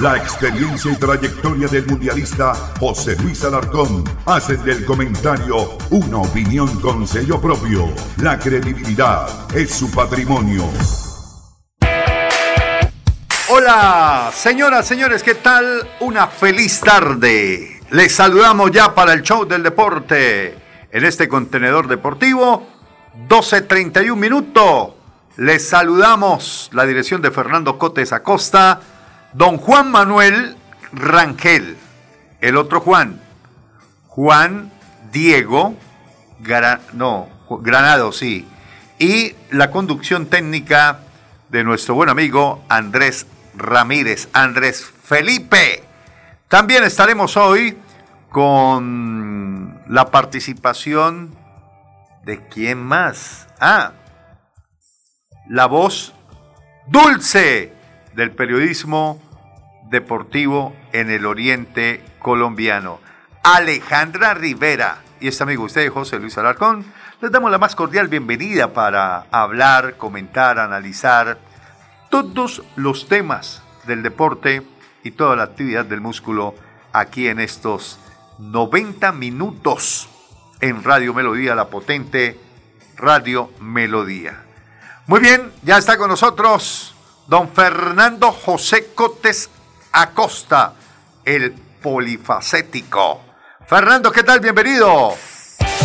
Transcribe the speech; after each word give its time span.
La 0.00 0.16
experiencia 0.16 0.90
y 0.90 0.96
trayectoria 0.96 1.68
del 1.68 1.86
mundialista 1.86 2.54
José 2.78 3.16
Luis 3.16 3.44
Alarcón 3.44 4.02
hacen 4.24 4.64
del 4.64 4.86
comentario 4.86 5.76
una 5.90 6.16
opinión 6.16 6.80
con 6.80 7.06
sello 7.06 7.38
propio. 7.38 7.86
La 8.16 8.38
credibilidad 8.38 9.28
es 9.54 9.74
su 9.74 9.90
patrimonio. 9.90 10.64
Hola, 13.50 14.30
señoras, 14.32 14.88
señores, 14.88 15.22
¿qué 15.22 15.34
tal? 15.34 15.86
Una 16.00 16.28
feliz 16.28 16.80
tarde. 16.80 17.82
Les 17.90 18.14
saludamos 18.14 18.70
ya 18.70 18.94
para 18.94 19.12
el 19.12 19.20
show 19.20 19.44
del 19.44 19.62
deporte 19.62 20.56
en 20.90 21.04
este 21.04 21.28
contenedor 21.28 21.88
deportivo. 21.88 22.66
12.31 23.28 24.16
minutos. 24.16 24.94
Les 25.36 25.68
saludamos 25.68 26.70
la 26.72 26.86
dirección 26.86 27.20
de 27.20 27.30
Fernando 27.30 27.76
Cotes 27.76 28.14
Acosta 28.14 28.80
Don 29.32 29.58
Juan 29.58 29.90
Manuel 29.90 30.56
Rangel, 30.92 31.76
el 32.40 32.56
otro 32.56 32.80
Juan, 32.80 33.20
Juan 34.08 34.72
Diego 35.12 35.76
no, 36.92 37.28
Granado, 37.62 38.12
sí, 38.12 38.46
y 38.98 39.34
la 39.50 39.70
conducción 39.70 40.26
técnica 40.26 41.00
de 41.48 41.64
nuestro 41.64 41.94
buen 41.94 42.08
amigo 42.08 42.64
Andrés 42.68 43.26
Ramírez, 43.54 44.28
Andrés 44.32 44.84
Felipe. 44.84 45.82
También 46.48 46.84
estaremos 46.84 47.36
hoy 47.36 47.76
con 48.30 49.80
la 49.88 50.10
participación 50.10 51.34
de 52.24 52.46
quién 52.48 52.78
más. 52.78 53.48
Ah, 53.60 53.92
la 55.48 55.66
voz 55.66 56.14
dulce 56.86 57.72
del 58.14 58.32
periodismo 58.32 59.20
deportivo 59.90 60.74
en 60.92 61.10
el 61.10 61.26
oriente 61.26 62.04
colombiano. 62.18 63.00
Alejandra 63.42 64.34
Rivera 64.34 64.98
y 65.20 65.28
este 65.28 65.42
amigo 65.42 65.64
usted, 65.64 65.90
José 65.90 66.18
Luis 66.18 66.38
Alarcón, 66.38 66.84
les 67.20 67.30
damos 67.30 67.50
la 67.50 67.58
más 67.58 67.74
cordial 67.74 68.08
bienvenida 68.08 68.72
para 68.72 69.26
hablar, 69.30 69.96
comentar, 69.96 70.58
analizar 70.58 71.38
todos 72.08 72.62
los 72.76 73.08
temas 73.08 73.62
del 73.86 74.02
deporte 74.02 74.62
y 75.04 75.10
toda 75.12 75.36
la 75.36 75.44
actividad 75.44 75.84
del 75.84 76.00
músculo 76.00 76.54
aquí 76.92 77.28
en 77.28 77.40
estos 77.40 78.00
90 78.38 79.12
minutos 79.12 80.08
en 80.60 80.82
Radio 80.82 81.12
Melodía, 81.12 81.54
la 81.54 81.68
potente 81.68 82.38
Radio 82.96 83.50
Melodía. 83.60 84.44
Muy 85.06 85.20
bien, 85.20 85.52
ya 85.62 85.78
está 85.78 85.96
con 85.96 86.08
nosotros 86.08 86.94
don 87.30 87.48
Fernando 87.48 88.32
José 88.32 88.88
Cotes 88.92 89.48
Acosta, 89.92 90.74
el 91.24 91.52
polifacético. 91.80 93.20
Fernando, 93.68 94.10
¿qué 94.10 94.24
tal? 94.24 94.40
Bienvenido. 94.40 95.14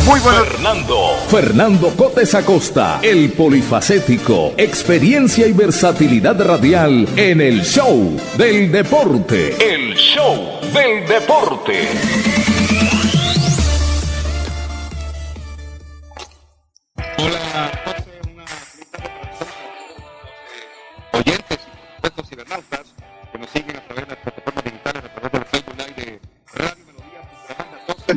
Muy 0.06 0.20
bueno. 0.22 0.44
Fernando. 0.44 0.98
Fernando 1.30 1.90
Cotes 1.96 2.34
Acosta, 2.34 3.00
el 3.04 3.32
polifacético. 3.34 4.56
Experiencia 4.58 5.46
y 5.46 5.54
versatilidad 5.54 6.44
radial 6.44 7.08
en 7.16 7.40
el 7.40 7.62
show 7.62 8.20
del 8.38 8.72
deporte. 8.72 9.56
El 9.60 9.94
show 9.94 10.60
del 10.74 11.08
deporte. 11.08 12.55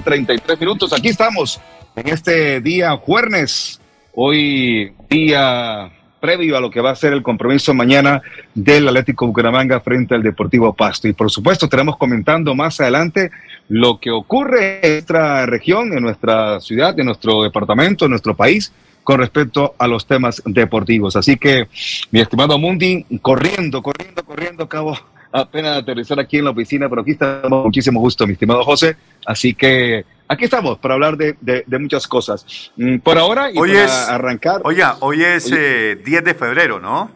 33 0.09 0.59
minutos. 0.59 0.91
Aquí 0.95 1.09
estamos 1.09 1.61
en 1.95 2.09
este 2.09 2.63
día 2.63 2.97
jueves, 2.97 3.79
hoy 4.15 4.95
día 5.11 5.93
previo 6.19 6.57
a 6.57 6.63
lo 6.63 6.71
que 6.71 6.81
va 6.81 6.93
a 6.93 6.97
ser 6.97 7.13
el 7.13 7.23
compromiso 7.23 7.75
mañana 7.75 8.23
del 8.55 8.89
Atlético 8.89 9.27
Bucaramanga 9.27 9.81
frente 9.81 10.15
al 10.15 10.23
Deportivo 10.23 10.73
Pasto. 10.73 11.09
Y 11.09 11.13
por 11.13 11.31
supuesto 11.31 11.67
estaremos 11.67 11.99
comentando 11.99 12.55
más 12.55 12.81
adelante 12.81 13.31
lo 13.69 14.01
que 14.01 14.11
ocurre 14.11 14.81
en 14.83 14.93
nuestra 14.95 15.45
región, 15.45 15.93
en 15.93 16.03
nuestra 16.03 16.59
ciudad, 16.61 16.99
en 16.99 17.05
nuestro 17.05 17.43
departamento, 17.43 18.07
en 18.07 18.13
nuestro 18.13 18.35
país, 18.35 18.73
con 19.05 19.19
respecto 19.19 19.75
a 19.77 19.87
los 19.87 20.07
temas 20.07 20.43
deportivos. 20.47 21.17
Así 21.17 21.37
que, 21.37 21.69
mi 22.11 22.21
estimado 22.21 22.57
Mundi, 22.57 23.05
corriendo, 23.21 23.83
corriendo, 23.83 24.25
corriendo, 24.25 24.65
acabo 24.65 24.99
apenas 25.33 25.79
aterrizar 25.79 26.19
aquí 26.21 26.39
en 26.39 26.45
la 26.45 26.51
oficina, 26.51 26.89
pero 26.89 27.03
aquí 27.03 27.13
estamos 27.13 27.51
con 27.51 27.63
muchísimo 27.65 28.01
gusto, 28.01 28.27
mi 28.27 28.33
estimado 28.33 28.65
José. 28.65 28.97
Así 29.27 29.55
que 29.55 30.05
aquí 30.27 30.45
estamos 30.45 30.79
para 30.79 30.95
hablar 30.95 31.17
de, 31.17 31.65
muchas 31.79 32.07
cosas. 32.07 32.73
Mm, 32.77 32.99
por 32.99 33.19
ahora, 33.19 33.51
y 33.51 33.59
hoy 33.59 33.71
para 33.71 33.85
es, 33.85 33.91
arrancar. 34.09 34.61
Oye, 34.65 34.85
hoy 35.01 35.23
es 35.23 35.45
10 35.45 35.59
eh, 35.59 35.97
de 36.23 36.35
febrero, 36.35 36.81
¿no? 36.81 37.11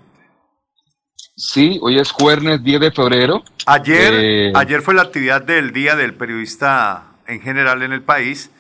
Sí, 1.37 1.79
hoy 1.83 1.99
es 1.99 2.11
jueves 2.11 2.63
10 2.63 2.81
de 2.81 2.93
febrero. 2.93 3.43
Ayer, 3.67 4.15
eh, 4.15 4.53
ayer 4.55 4.83
fue 4.83 4.95
la 4.95 5.03
actividad 5.03 5.43
del 5.43 5.73
Día 5.73 5.97
del 5.97 6.15
Periodista 6.15 7.05
en 7.27 7.41
general 7.41 7.83
en 7.83 7.93
el 7.93 8.03
país. 8.03 8.51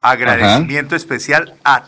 Agradecimiento 0.00 0.96
especial 0.96 1.54
a 1.64 1.84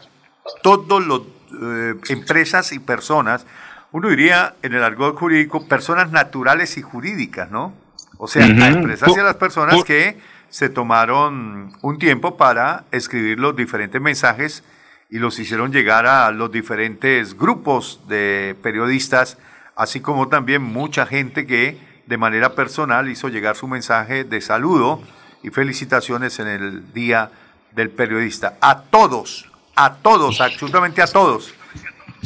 todas 0.63 1.07
las 1.07 1.21
eh, 1.63 1.95
empresas 2.09 2.73
y 2.73 2.79
personas, 2.79 3.47
uno 3.95 4.09
diría 4.09 4.57
en 4.63 4.75
el 4.75 4.83
argot 4.83 5.17
jurídico, 5.17 5.69
personas 5.69 6.11
naturales 6.11 6.77
y 6.79 6.83
jurídicas, 6.83 7.53
¿no? 7.53 7.73
O 8.19 8.27
sea, 8.27 8.45
a 8.45 8.67
empresas 8.67 9.09
y 9.17 9.21
a 9.21 9.23
las 9.23 9.37
personas 9.37 9.85
que 9.85 10.19
se 10.49 10.69
tomaron 10.69 11.73
un 11.81 11.99
tiempo 12.01 12.37
para 12.37 12.87
escribir 12.91 13.39
los 13.39 13.55
diferentes 13.55 14.01
mensajes 14.01 14.65
y 15.11 15.21
los 15.21 15.39
hicieron 15.39 15.71
llegar 15.71 16.07
a 16.07 16.33
los 16.33 16.51
diferentes 16.51 17.39
grupos 17.39 18.01
de 18.09 18.57
periodistas, 18.65 19.39
así 19.77 20.01
como 20.01 20.27
también 20.27 20.61
mucha 20.61 21.07
gente 21.07 21.47
que 21.47 21.79
de 22.07 22.17
manera 22.17 22.57
personal 22.57 23.09
hizo 23.09 23.29
llegar 23.29 23.55
su 23.55 23.69
mensaje 23.69 24.25
de 24.25 24.41
saludo 24.41 25.05
y 25.45 25.51
felicitaciones 25.51 26.41
en 26.41 26.49
el 26.49 26.93
Día 26.93 27.31
del 27.71 27.91
Periodista. 27.91 28.57
A 28.61 28.81
todos, 28.81 29.49
a 29.77 29.95
todos, 29.95 30.41
absolutamente 30.41 31.01
a 31.01 31.07
todos. 31.07 31.55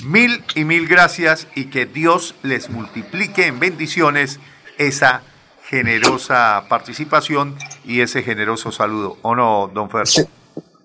Mil 0.04 0.42
y 0.54 0.64
mil 0.64 0.86
gracias 0.86 1.48
y 1.54 1.66
que 1.66 1.86
Dios 1.86 2.34
les 2.42 2.70
multiplique 2.70 3.46
en 3.46 3.58
bendiciones 3.58 4.40
esa 4.78 5.22
generosa 5.64 6.64
participación 6.68 7.54
y 7.84 8.00
ese 8.00 8.22
generoso 8.22 8.72
saludo. 8.72 9.18
¿O 9.22 9.34
no, 9.34 9.70
don 9.72 9.90
Fer? 9.90 10.06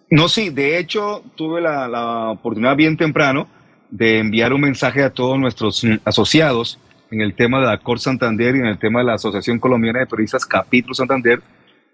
No, 0.09 0.27
sí, 0.27 0.49
de 0.49 0.77
hecho 0.77 1.23
tuve 1.35 1.61
la, 1.61 1.87
la, 1.87 2.31
oportunidad 2.31 2.75
bien 2.75 2.97
temprano 2.97 3.47
de 3.89 4.19
enviar 4.19 4.53
un 4.53 4.61
mensaje 4.61 5.03
a 5.03 5.09
todos 5.11 5.39
nuestros 5.39 5.85
asociados 6.05 6.79
en 7.11 7.21
el 7.21 7.35
tema 7.35 7.59
de 7.59 7.67
la 7.67 7.77
Cor 7.77 7.99
Santander 7.99 8.55
y 8.55 8.59
en 8.59 8.65
el 8.65 8.79
tema 8.79 8.99
de 8.99 9.05
la 9.05 9.13
Asociación 9.13 9.59
Colombiana 9.59 9.99
de 9.99 10.07
Periodistas 10.07 10.45
Capítulo 10.45 10.93
Santander. 10.93 11.41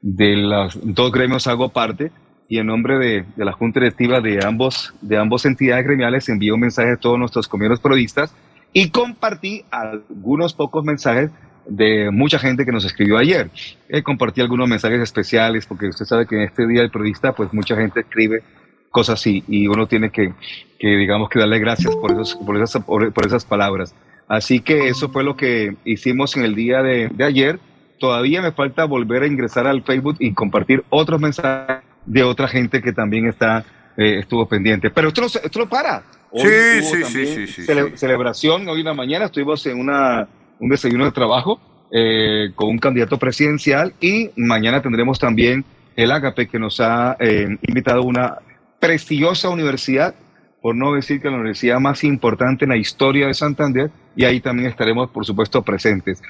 De 0.02 0.36
los 0.36 0.80
dos 0.82 1.12
gremios 1.12 1.46
hago 1.48 1.70
parte 1.70 2.12
y 2.50 2.58
en 2.58 2.66
nombre 2.66 2.98
de, 2.98 3.26
la 3.38 3.52
Junta 3.54 3.80
Directiva 3.80 4.20
de 4.20 4.44
ambos, 4.44 4.94
de 5.02 5.18
ambos 5.18 5.46
entidades 5.46 5.86
gremiales 5.86 6.28
envío 6.30 6.56
un 6.56 6.62
mensaje 6.62 6.94
a 6.94 6.98
todos 6.98 7.20
nuestros 7.20 7.48
compañeros 7.48 7.80
periodistas 7.80 8.34
y 8.74 8.90
compartí 8.90 9.64
algunos 9.70 10.56
pocos 10.56 10.84
mensajes 10.84 11.30
de 11.68 12.10
mucha 12.12 12.40
gente 12.40 12.66
que 12.66 12.72
nos 12.72 12.84
escribió 12.86 13.20
ayer. 13.20 13.52
Eh, 13.88 14.02
compartí 14.02 14.42
algunos 14.42 14.68
mensajes 14.68 15.00
especiales 15.00 15.68
porque 15.68 15.90
usted 15.90 16.06
sabe 16.06 16.26
que 16.26 16.38
en 16.38 16.42
este 16.42 16.66
día 16.66 16.82
del 16.82 16.90
periodista 16.90 17.34
pues 17.34 17.54
mucha 17.54 17.76
gente 17.76 18.00
escribe 18.00 18.42
cosas 18.90 19.20
así 19.20 19.44
y 19.48 19.68
uno 19.68 19.86
tiene 19.86 20.10
que, 20.10 20.34
que 20.80 20.88
digamos 20.88 21.30
que 21.30 21.38
darle 21.38 21.60
gracias 21.60 21.96
por, 21.98 22.12
esos, 22.12 22.36
por, 22.36 22.58
esas, 22.58 22.84
por, 22.84 23.26
esas 23.28 23.46
palabras. 23.46 23.94
Así 24.28 24.60
que 24.60 24.88
eso 24.88 25.10
fue 25.10 25.24
lo 25.24 25.38
que 25.38 25.76
hicimos 25.86 26.36
en 26.36 26.44
el 26.44 26.56
día 26.56 26.82
de, 26.82 27.10
de 27.10 27.24
ayer. 27.24 27.60
Todavía 28.00 28.42
me 28.42 28.52
falta 28.52 28.86
volver 28.86 29.22
a 29.22 29.28
ingresar 29.28 29.68
al 29.68 29.84
Facebook 29.84 30.16
y 30.20 30.34
compartir 30.34 30.84
otros 30.90 31.22
mensajes 31.22 31.89
de 32.10 32.24
otra 32.24 32.48
gente 32.48 32.82
que 32.82 32.92
también 32.92 33.28
está 33.28 33.64
eh, 33.96 34.20
estuvo 34.20 34.48
pendiente. 34.48 34.90
Pero 34.90 35.10
esto 35.10 35.22
no, 35.22 35.28
esto 35.28 35.60
no 35.60 35.70
para. 35.70 36.04
sí, 36.34 36.82
sí, 36.82 37.04
sí, 37.06 37.48
sí, 37.48 37.64
Celebración 37.96 38.68
hoy 38.68 38.80
en 38.80 38.86
la 38.86 38.94
mañana 38.94 39.26
estuvimos 39.26 39.66
en 39.68 39.80
una, 39.80 40.28
un 40.60 40.70
desayuno 40.70 41.06
de 41.06 41.12
trabajo 41.12 41.60
eh, 41.92 42.52
con 42.56 42.70
un 42.70 42.78
candidato 42.80 43.18
presidencial 43.18 43.94
y 44.02 44.32
mañana 44.36 44.82
tendremos 44.82 45.20
también 45.20 45.64
el 45.96 46.12
Agape 46.12 46.48
que 46.48 46.60
nos 46.60 46.80
ha 46.80 47.16
eh, 47.20 47.58
invitado 47.68 48.00
a 48.00 48.06
una 48.06 48.38
prestigiosa 48.80 49.50
universidad, 49.50 50.16
por 50.62 50.76
no 50.76 50.94
decir 50.94 51.22
que 51.22 51.30
la 51.30 51.36
universidad 51.36 51.80
más 51.80 52.04
importante 52.04 52.66
en 52.66 52.70
la 52.70 52.78
historia 52.78 53.28
de 53.28 53.34
Santander, 53.34 53.92
y 54.16 54.24
ahí 54.24 54.40
también 54.40 54.70
estaremos, 54.70 55.10
por 55.10 55.26
supuesto, 55.26 55.62
presentes. 55.62 56.22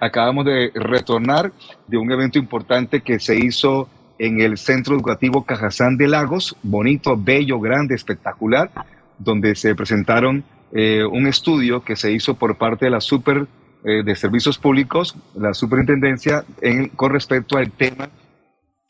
acabamos 0.00 0.44
de 0.44 0.70
retornar 0.74 1.52
de 1.86 1.96
un 1.96 2.10
evento 2.10 2.38
importante 2.38 3.00
que 3.00 3.18
se 3.18 3.36
hizo 3.36 3.88
en 4.18 4.40
el 4.40 4.58
Centro 4.58 4.94
Educativo 4.94 5.44
Cajazán 5.44 5.96
de 5.96 6.08
Lagos, 6.08 6.56
bonito, 6.62 7.16
bello, 7.16 7.60
grande, 7.60 7.94
espectacular, 7.94 8.70
donde 9.18 9.54
se 9.54 9.74
presentaron 9.74 10.44
eh, 10.72 11.04
un 11.04 11.26
estudio 11.26 11.82
que 11.84 11.96
se 11.96 12.12
hizo 12.12 12.34
por 12.34 12.56
parte 12.56 12.86
de 12.86 12.90
la 12.90 13.00
Super 13.00 13.46
eh, 13.84 14.02
de 14.04 14.16
Servicios 14.16 14.58
Públicos, 14.58 15.16
la 15.34 15.54
Superintendencia, 15.54 16.44
en, 16.60 16.88
con 16.88 17.12
respecto 17.12 17.56
al 17.56 17.70
tema 17.70 18.08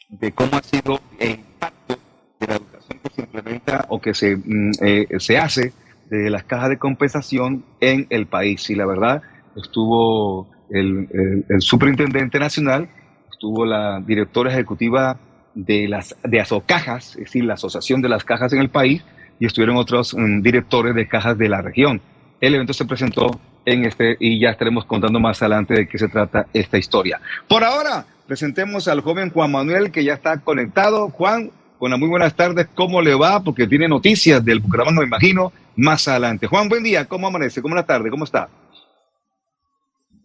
de 0.09 0.33
cómo 0.33 0.57
ha 0.57 0.63
sido 0.63 1.01
el 1.19 1.31
impacto 1.31 1.99
de 2.41 2.47
la 2.47 2.57
educación 2.57 2.99
que 3.03 3.11
se 3.15 3.21
implementa 3.23 3.87
o 3.89 4.01
que 4.01 4.15
se, 4.15 4.37
mm, 4.37 4.71
eh, 4.81 5.07
se 5.19 5.39
hace 5.39 5.73
de 6.09 6.31
las 6.31 6.45
cajas 6.45 6.71
de 6.71 6.79
compensación 6.79 7.65
en 7.81 8.07
el 8.11 8.27
país. 8.27 8.71
Y 8.71 8.77
la 8.77 8.87
verdad, 8.87 9.23
estuvo 9.57 10.49
el, 10.71 11.09
el, 11.13 11.45
el 11.49 11.61
superintendente 11.61 12.39
nacional 12.39 12.89
estuvo 13.37 13.67
la 13.67 14.01
directora 14.01 14.51
ejecutiva 14.51 15.19
de 15.55 15.89
las 15.89 16.17
de 16.25 16.41
Asocajas, 16.41 17.17
es 17.17 17.25
decir, 17.25 17.45
la 17.45 17.55
Asociación 17.55 18.01
de 18.01 18.09
las 18.09 18.25
Cajas 18.25 18.55
en 18.55 18.61
el 18.61 18.71
país, 18.71 19.05
y 19.39 19.45
estuvieron 19.45 19.77
otros 19.77 20.15
mm, 20.15 20.41
directores 20.41 20.95
de 20.95 21.07
cajas 21.07 21.37
de 21.37 21.51
la 21.51 21.61
región. 21.61 22.01
El 22.41 22.55
evento 22.55 22.73
se 22.73 22.87
presentó 22.87 23.39
en 23.67 23.85
este 23.85 24.17
y 24.21 24.41
ya 24.41 24.51
estaremos 24.51 24.87
contando 24.87 25.21
más 25.21 25.43
adelante 25.43 25.75
de 25.75 25.87
qué 25.87 25.99
se 25.99 26.09
trata 26.09 26.47
esta 26.55 26.79
historia. 26.79 27.21
Por 27.47 27.63
ahora, 27.63 28.07
presentemos 28.27 28.89
al 28.89 29.03
joven 29.03 29.29
Juan 29.31 29.53
Manuel 29.53 29.91
que 29.91 30.03
ya 30.03 30.15
está 30.15 30.39
conectado. 30.41 31.11
Juan, 31.11 31.51
buenas 31.79 31.99
muy 31.99 32.09
buenas 32.09 32.35
tardes, 32.35 32.69
¿cómo 32.75 33.03
le 33.03 33.15
va? 33.15 33.43
Porque 33.43 33.67
tiene 33.67 33.87
noticias 33.87 34.43
del 34.43 34.61
Bucaramanga, 34.61 35.01
me 35.01 35.07
imagino, 35.07 35.53
más 35.77 36.09
adelante. 36.09 36.47
Juan, 36.47 36.71
buen 36.71 36.83
día, 36.83 37.05
¿cómo 37.05 37.27
amanece? 37.27 37.61
¿Cómo 37.61 37.75
la 37.75 37.85
tarde? 37.85 38.09
¿Cómo 38.09 38.25
está? 38.25 38.49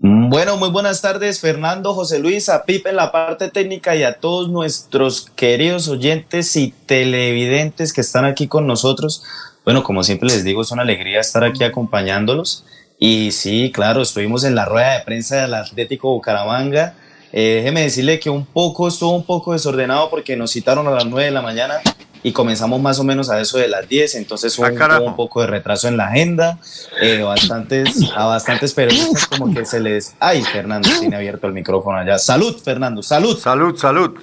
Bueno, 0.04 0.58
muy 0.58 0.70
buenas 0.70 1.00
tardes, 1.00 1.42
Fernando, 1.42 1.94
José 1.94 2.18
Luis, 2.18 2.50
a 2.50 2.64
Pipe 2.64 2.90
en 2.90 2.96
la 2.96 3.12
parte 3.12 3.50
técnica 3.50 3.96
y 3.96 4.02
a 4.02 4.20
todos 4.20 4.50
nuestros 4.50 5.30
queridos 5.36 5.88
oyentes 5.90 6.56
y 6.56 6.74
televidentes 6.88 7.94
que 7.94 8.02
están 8.02 8.26
aquí 8.26 8.48
con 8.48 8.66
nosotros. 8.66 9.22
Bueno, 9.64 9.84
como 9.84 10.04
siempre 10.04 10.30
les 10.30 10.44
digo, 10.44 10.64
es 10.64 10.72
una 10.72 10.82
alegría 10.82 11.20
estar 11.20 11.44
aquí 11.44 11.64
acompañándolos. 11.64 12.66
Y 12.98 13.30
sí, 13.30 13.72
claro, 13.72 14.02
estuvimos 14.02 14.44
en 14.44 14.56
la 14.56 14.66
rueda 14.66 14.98
de 14.98 15.06
prensa 15.06 15.44
del 15.44 15.54
Atlético 15.54 16.12
Bucaramanga. 16.12 16.96
Eh, 17.32 17.58
déjeme 17.58 17.84
decirle 17.84 18.20
que 18.20 18.32
un 18.32 18.48
poco, 18.48 18.88
estuvo 18.88 19.16
un 19.16 19.24
poco 19.24 19.54
desordenado 19.54 20.10
porque 20.10 20.36
nos 20.36 20.50
citaron 20.50 20.88
a 20.88 20.92
las 20.92 21.06
9 21.06 21.26
de 21.26 21.32
la 21.32 21.44
mañana 21.44 21.76
y 22.24 22.32
comenzamos 22.32 22.82
más 22.82 23.00
o 23.00 23.04
menos 23.04 23.30
a 23.30 23.40
eso 23.40 23.58
de 23.58 23.68
las 23.68 23.88
10, 23.88 24.16
entonces 24.16 24.58
hubo, 24.58 24.66
ah, 24.66 25.00
un, 25.00 25.16
poco 25.16 25.42
de 25.42 25.48
retraso 25.48 25.88
en 25.88 25.98
la 25.98 26.08
agenda, 26.08 26.60
eh, 27.02 27.22
bastantes, 27.22 28.12
a 28.16 28.26
bastantes 28.26 28.74
periodistas 28.74 29.28
como 29.28 29.54
que 29.54 29.66
se 29.66 29.80
les... 29.80 30.16
Ay, 30.20 30.44
Fernando, 30.44 30.90
tiene 31.00 31.16
abierto 31.16 31.48
el 31.48 31.54
micrófono 31.54 31.98
allá. 31.98 32.18
Salud, 32.18 32.58
Fernando, 32.62 33.02
salud. 33.02 33.38
Salud, 33.38 33.76
salud. 33.78 34.20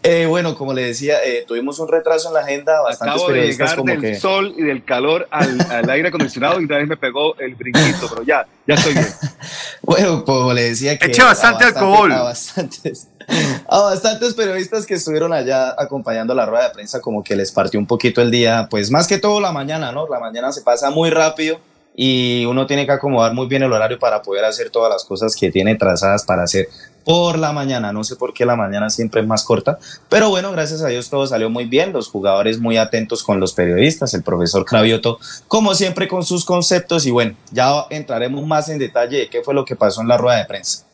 Eh, 0.08 0.26
bueno, 0.26 0.56
como 0.56 0.72
le 0.72 0.82
decía, 0.82 1.16
eh, 1.24 1.44
tuvimos 1.48 1.80
un 1.80 1.88
retraso 1.88 2.28
en 2.28 2.34
la 2.34 2.40
agenda, 2.40 2.80
bastantes 2.80 3.14
Acabo 3.14 3.26
periodistas 3.26 3.70
de 3.70 3.82
llegar 3.82 4.00
del 4.00 4.20
sol 4.20 4.54
y 4.56 4.62
del 4.62 4.84
calor 4.84 5.26
al, 5.32 5.90
aire 5.90 6.08
acondicionado 6.08 6.60
y 6.60 6.66
vez 6.66 6.86
me 6.86 6.96
pegó 6.96 7.36
el 7.40 7.56
brinquito, 7.56 8.08
pero 8.08 8.22
ya, 8.22 8.46
ya 8.68 8.74
estoy 8.74 8.92
bien. 8.94 9.06
bueno, 9.82 10.24
como 10.24 10.52
le 10.52 10.62
decía 10.62 10.96
que... 10.96 11.06
Eche 11.06 11.24
bastante, 11.24 11.64
alcohol. 11.64 12.12
A 12.12 12.22
bastantes, 12.22 13.08
a 13.68 13.80
bastantes 13.82 14.34
periodistas 14.34 14.86
que 14.86 14.94
estuvieron 14.94 15.32
allá 15.32 15.74
acompañando 15.78 16.34
la 16.34 16.46
rueda 16.46 16.68
de 16.68 16.74
prensa, 16.74 17.00
como 17.00 17.22
que 17.22 17.36
les 17.36 17.52
partió 17.52 17.78
un 17.80 17.86
poquito 17.86 18.22
el 18.22 18.30
día, 18.30 18.68
pues 18.70 18.90
más 18.90 19.06
que 19.06 19.18
todo 19.18 19.40
la 19.40 19.52
mañana, 19.52 19.92
¿no? 19.92 20.06
La 20.08 20.20
mañana 20.20 20.52
se 20.52 20.62
pasa 20.62 20.90
muy 20.90 21.10
rápido 21.10 21.58
y 21.96 22.44
uno 22.44 22.66
tiene 22.66 22.84
que 22.84 22.92
acomodar 22.92 23.32
muy 23.32 23.46
bien 23.46 23.62
el 23.62 23.72
horario 23.72 23.98
para 23.98 24.20
poder 24.20 24.44
hacer 24.44 24.70
todas 24.70 24.92
las 24.92 25.04
cosas 25.04 25.34
que 25.34 25.50
tiene 25.50 25.74
trazadas 25.76 26.24
para 26.24 26.42
hacer 26.42 26.68
por 27.04 27.38
la 27.38 27.52
mañana. 27.52 27.92
No 27.92 28.04
sé 28.04 28.16
por 28.16 28.34
qué 28.34 28.44
la 28.44 28.54
mañana 28.54 28.90
siempre 28.90 29.22
es 29.22 29.26
más 29.26 29.44
corta, 29.44 29.78
pero 30.10 30.28
bueno, 30.28 30.52
gracias 30.52 30.82
a 30.82 30.88
Dios 30.88 31.08
todo 31.08 31.26
salió 31.26 31.48
muy 31.48 31.64
bien. 31.64 31.94
Los 31.94 32.08
jugadores 32.08 32.58
muy 32.58 32.76
atentos 32.76 33.22
con 33.22 33.40
los 33.40 33.54
periodistas, 33.54 34.12
el 34.12 34.22
profesor 34.22 34.64
Cravioto, 34.66 35.18
como 35.48 35.74
siempre, 35.74 36.06
con 36.06 36.22
sus 36.22 36.44
conceptos. 36.44 37.06
Y 37.06 37.10
bueno, 37.10 37.34
ya 37.50 37.86
entraremos 37.88 38.46
más 38.46 38.68
en 38.68 38.78
detalle 38.78 39.18
de 39.18 39.30
qué 39.30 39.42
fue 39.42 39.54
lo 39.54 39.64
que 39.64 39.76
pasó 39.76 40.02
en 40.02 40.08
la 40.08 40.18
rueda 40.18 40.36
de 40.36 40.44
prensa. 40.44 40.85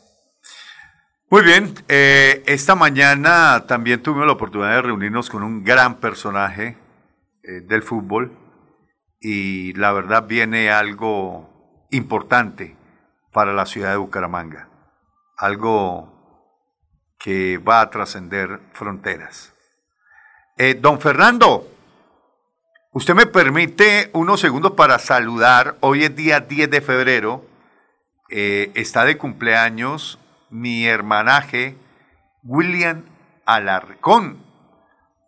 Muy 1.33 1.45
bien, 1.45 1.73
eh, 1.89 2.43
esta 2.45 2.75
mañana 2.75 3.65
también 3.67 4.03
tuvimos 4.03 4.27
la 4.27 4.35
oportunidad 4.35 4.75
de 4.75 4.83
reunirnos 4.83 5.31
con 5.31 5.43
un 5.43 5.65
gran 5.65 5.95
personaje 5.95 6.77
eh, 7.43 7.63
del 7.63 7.83
fútbol, 7.83 8.37
y 9.19 9.73
la 9.73 9.93
verdad 9.93 10.27
viene 10.27 10.71
algo 10.71 11.87
importante 11.91 12.77
para 13.33 13.55
la 13.55 13.65
ciudad 13.65 13.93
de 13.93 13.97
Bucaramanga, 13.97 14.69
algo 15.39 16.13
que 17.19 17.57
va 17.57 17.81
a 17.81 17.89
trascender 17.89 18.61
fronteras. 18.75 19.55
Eh, 20.59 20.75
don 20.75 21.01
Fernando, 21.01 21.67
usted 22.93 23.15
me 23.15 23.25
permite 23.25 24.11
unos 24.13 24.39
segundos 24.39 24.73
para 24.73 24.99
saludar, 24.99 25.79
hoy 25.81 26.05
es 26.05 26.15
día 26.15 26.41
10 26.41 26.71
de 26.71 26.83
febrero, 26.83 27.47
eh, 28.29 28.71
está 28.75 29.07
de 29.07 29.17
cumpleaños 29.17 30.19
mi 30.53 30.87
hermanaje 30.87 31.77
William 32.45 33.05
Alarcón. 33.47 34.39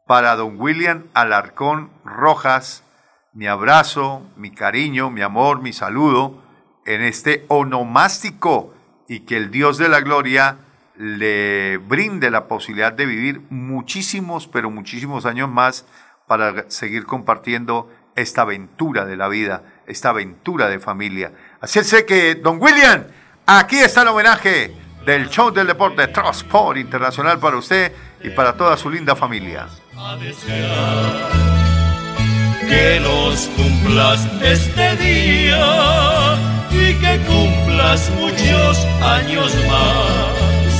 Para 0.07 0.37
don 0.37 0.61
William 0.61 1.05
Alarcón 1.15 1.91
Rojas, 2.05 2.85
mi 3.33 3.47
abrazo, 3.47 4.23
mi 4.37 4.51
cariño, 4.51 5.11
mi 5.11 5.23
amor, 5.23 5.63
mi 5.63 5.73
saludo 5.73 6.43
en 6.85 7.03
este 7.03 7.47
onomástico 7.49 8.75
y 9.09 9.21
que 9.21 9.39
el 9.39 9.51
Dios 9.51 9.79
de 9.79 9.89
la 9.89 10.03
gloria 10.03 10.59
le 10.97 11.79
brinde 11.79 12.31
la 12.31 12.47
posibilidad 12.47 12.93
de 12.93 13.07
vivir 13.07 13.41
muchísimos, 13.49 14.47
pero 14.47 14.71
muchísimos 14.71 15.25
años 15.25 15.49
más 15.49 15.87
para 16.27 16.71
seguir 16.71 17.07
compartiendo 17.07 17.91
esta 18.15 18.43
aventura 18.43 19.07
de 19.07 19.17
la 19.17 19.29
vida, 19.29 19.63
esta 19.87 20.11
aventura 20.11 20.69
de 20.69 20.79
familia. 20.79 21.33
Así 21.61 21.79
es 21.79 22.05
que, 22.05 22.35
don 22.37 22.61
William, 22.61 23.05
aquí 23.47 23.79
está 23.79 24.03
el 24.03 24.09
homenaje 24.09 24.84
del 25.05 25.29
show 25.29 25.51
del 25.51 25.67
deporte 25.67 26.09
Transport 26.09 26.79
Internacional 26.79 27.39
para 27.39 27.57
usted 27.57 27.93
y 28.23 28.31
para 28.31 28.57
toda 28.57 28.77
su 28.77 28.91
linda 28.91 29.15
familia 29.15 29.67
que 32.69 33.01
los 33.01 33.47
cumplas 33.57 34.27
este 34.43 34.97
día 34.97 36.37
y 36.71 36.95
que 36.95 37.21
cumplas 37.27 38.11
muchos 38.19 38.79
años 39.03 39.53
más. 39.69 40.75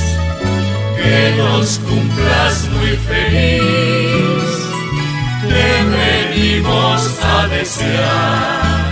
Que 0.97 1.35
los 1.37 1.79
cumplas 1.79 2.67
muy 2.69 2.95
feliz, 2.97 4.43
te 5.41 6.35
venimos 6.35 7.23
a 7.23 7.47
desear. 7.47 8.91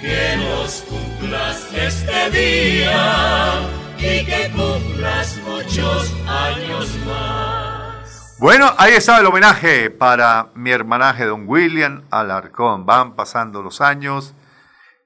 Que 0.00 0.36
los 0.36 0.84
cumplas 0.88 1.56
este 1.74 2.30
día 2.30 3.67
y 3.98 4.24
que 4.24 4.50
cumplas 4.54 5.38
muchos 5.44 6.14
años 6.26 6.96
más. 7.06 8.36
Bueno, 8.38 8.72
ahí 8.78 8.92
está 8.92 9.18
el 9.18 9.26
homenaje 9.26 9.90
para 9.90 10.50
mi 10.54 10.70
hermanaje 10.70 11.24
don 11.24 11.48
William 11.48 12.04
Alarcón. 12.10 12.86
Van 12.86 13.16
pasando 13.16 13.62
los 13.62 13.80
años 13.80 14.34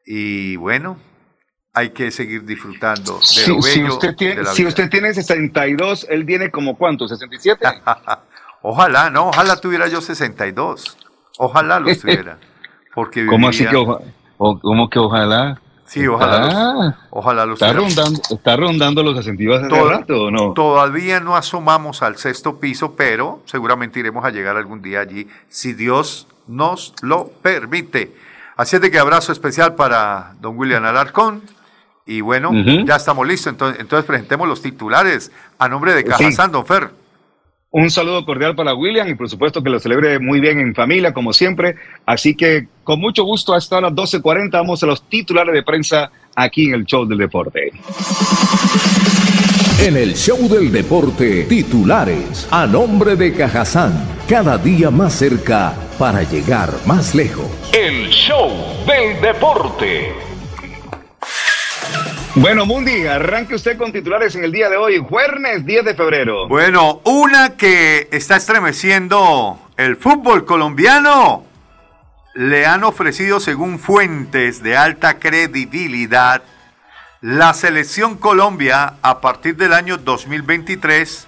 y 0.05 0.57
bueno, 0.57 0.99
hay 1.73 1.91
que 1.91 2.11
seguir 2.11 2.45
disfrutando 2.45 3.19
de 3.19 3.49
lo 3.49 3.55
bello 3.55 3.63
si 3.63 3.83
usted 3.85 4.15
tiene, 4.17 4.45
Si 4.47 4.67
usted 4.67 4.91
tiene 4.91 5.15
62, 5.15 6.07
él 6.11 6.25
viene 6.25 6.51
como 6.51 6.77
cuánto, 6.77 7.09
67. 7.09 7.67
ojalá, 8.63 9.09
no, 9.09 9.29
ojalá 9.29 9.57
tuviera 9.57 9.89
yo 9.89 10.03
62. 10.03 10.99
Ojalá 11.39 11.81
lo 11.81 11.97
tuviera. 12.01 12.39
Porque 12.95 13.25
¿Cómo 13.25 13.49
así 13.49 13.65
que, 13.65 13.87
¿cómo 14.37 14.91
que 14.91 14.99
ojalá? 14.99 15.62
Sí, 15.93 16.07
ojalá. 16.07 16.49
Ah, 16.51 16.97
ojalá 17.11 17.45
los 17.45 17.61
está 17.61 17.75
rondando, 17.75 18.23
está 18.31 18.57
rondando 18.57 19.03
los 19.03 19.19
ascendidos 19.19 19.63
hace 19.63 19.69
rato, 19.69 20.23
¿o 20.23 20.31
no? 20.31 20.55
Todavía 20.55 21.21
no 21.21 21.37
asomamos 21.37 22.01
al 22.01 22.17
sexto 22.17 22.59
piso, 22.59 22.95
pero 22.97 23.43
seguramente 23.45 24.01
iremos 24.01 24.25
a 24.25 24.31
llegar 24.31 24.57
algún 24.57 24.81
día 24.81 25.01
allí, 25.01 25.29
si 25.51 25.75
Dios 25.75 26.29
nos 26.47 26.95
lo 27.03 27.29
permite. 27.43 28.17
Así 28.57 28.77
es 28.77 28.81
de 28.81 28.91
que 28.91 28.99
abrazo 28.99 29.33
especial 29.33 29.75
para 29.75 30.33
don 30.41 30.57
William 30.57 30.83
Alarcón. 30.83 31.43
Y 32.07 32.23
bueno, 32.23 32.53
ya 32.87 32.97
estamos 32.97 33.27
listos. 33.27 33.53
Entonces, 33.53 33.79
entonces 33.79 34.07
presentemos 34.07 34.49
los 34.49 34.63
titulares 34.63 35.31
a 35.59 35.69
nombre 35.69 35.93
de 35.93 36.05
Cajazán, 36.05 36.53
don 36.53 36.65
Fer. 36.65 36.91
Un 37.75 37.91
saludo 37.91 38.26
cordial 38.26 38.55
para 38.55 38.75
William 38.75 39.09
y 39.09 39.14
por 39.14 39.31
supuesto 39.31 39.62
que 39.62 39.71
lo 39.71 39.81
celebre 39.81 40.19
muy 40.19 40.41
bien 40.41 40.61
en 40.61 40.75
familia, 40.75 41.14
como 41.14 41.33
siempre. 41.33 41.76
Así 42.05 42.35
que 42.35 42.67
con 42.85 43.00
mucho 43.00 43.25
gusto, 43.25 43.55
hasta 43.55 43.81
las 43.81 43.93
12.40 43.93 44.50
vamos 44.52 44.83
a 44.83 44.87
los 44.87 45.09
titulares 45.09 45.55
de 45.55 45.62
prensa 45.62 46.11
aquí 46.37 46.67
en 46.67 46.75
el 46.75 46.85
Show 46.85 47.07
del 47.07 47.17
Deporte. 47.17 47.73
En 49.81 49.97
el 49.97 50.14
Show 50.14 50.50
del 50.50 50.71
Deporte, 50.71 51.45
titulares 51.45 52.47
a 52.50 52.67
nombre 52.67 53.17
de 53.17 53.33
Cajazán, 53.33 54.07
cada 54.29 54.59
día 54.59 54.91
más 54.91 55.14
cerca 55.14 55.75
para 55.99 56.25
llegar 56.25 56.69
más 56.87 57.14
lejos. 57.14 57.47
El 57.73 58.11
Show 58.11 58.50
del 58.87 59.19
Deporte. 59.23 60.32
Bueno, 62.35 62.65
Mundi, 62.65 63.07
arranque 63.07 63.55
usted 63.55 63.77
con 63.77 63.93
titulares 63.93 64.35
en 64.37 64.45
el 64.45 64.53
día 64.53 64.71
de 64.71 64.79
hoy, 64.79 64.97
jueves 64.97 65.67
10 65.67 65.85
de 65.85 65.95
febrero. 65.95 66.49
Bueno, 66.49 67.03
una 67.05 67.59
que 67.59 68.09
está 68.11 68.37
estremeciendo 68.37 69.59
el 69.77 69.97
fútbol 69.97 70.47
colombiano. 70.47 71.45
Le 72.35 72.65
han 72.65 72.85
ofrecido, 72.85 73.39
según 73.39 73.79
fuentes 73.79 74.62
de 74.62 74.79
alta 74.79 75.19
credibilidad, 75.19 76.43
la 77.21 77.53
selección 77.53 78.17
Colombia 78.17 78.95
a 79.03 79.21
partir 79.21 79.57
del 79.57 79.75
año 79.75 79.99
2023 79.99 81.27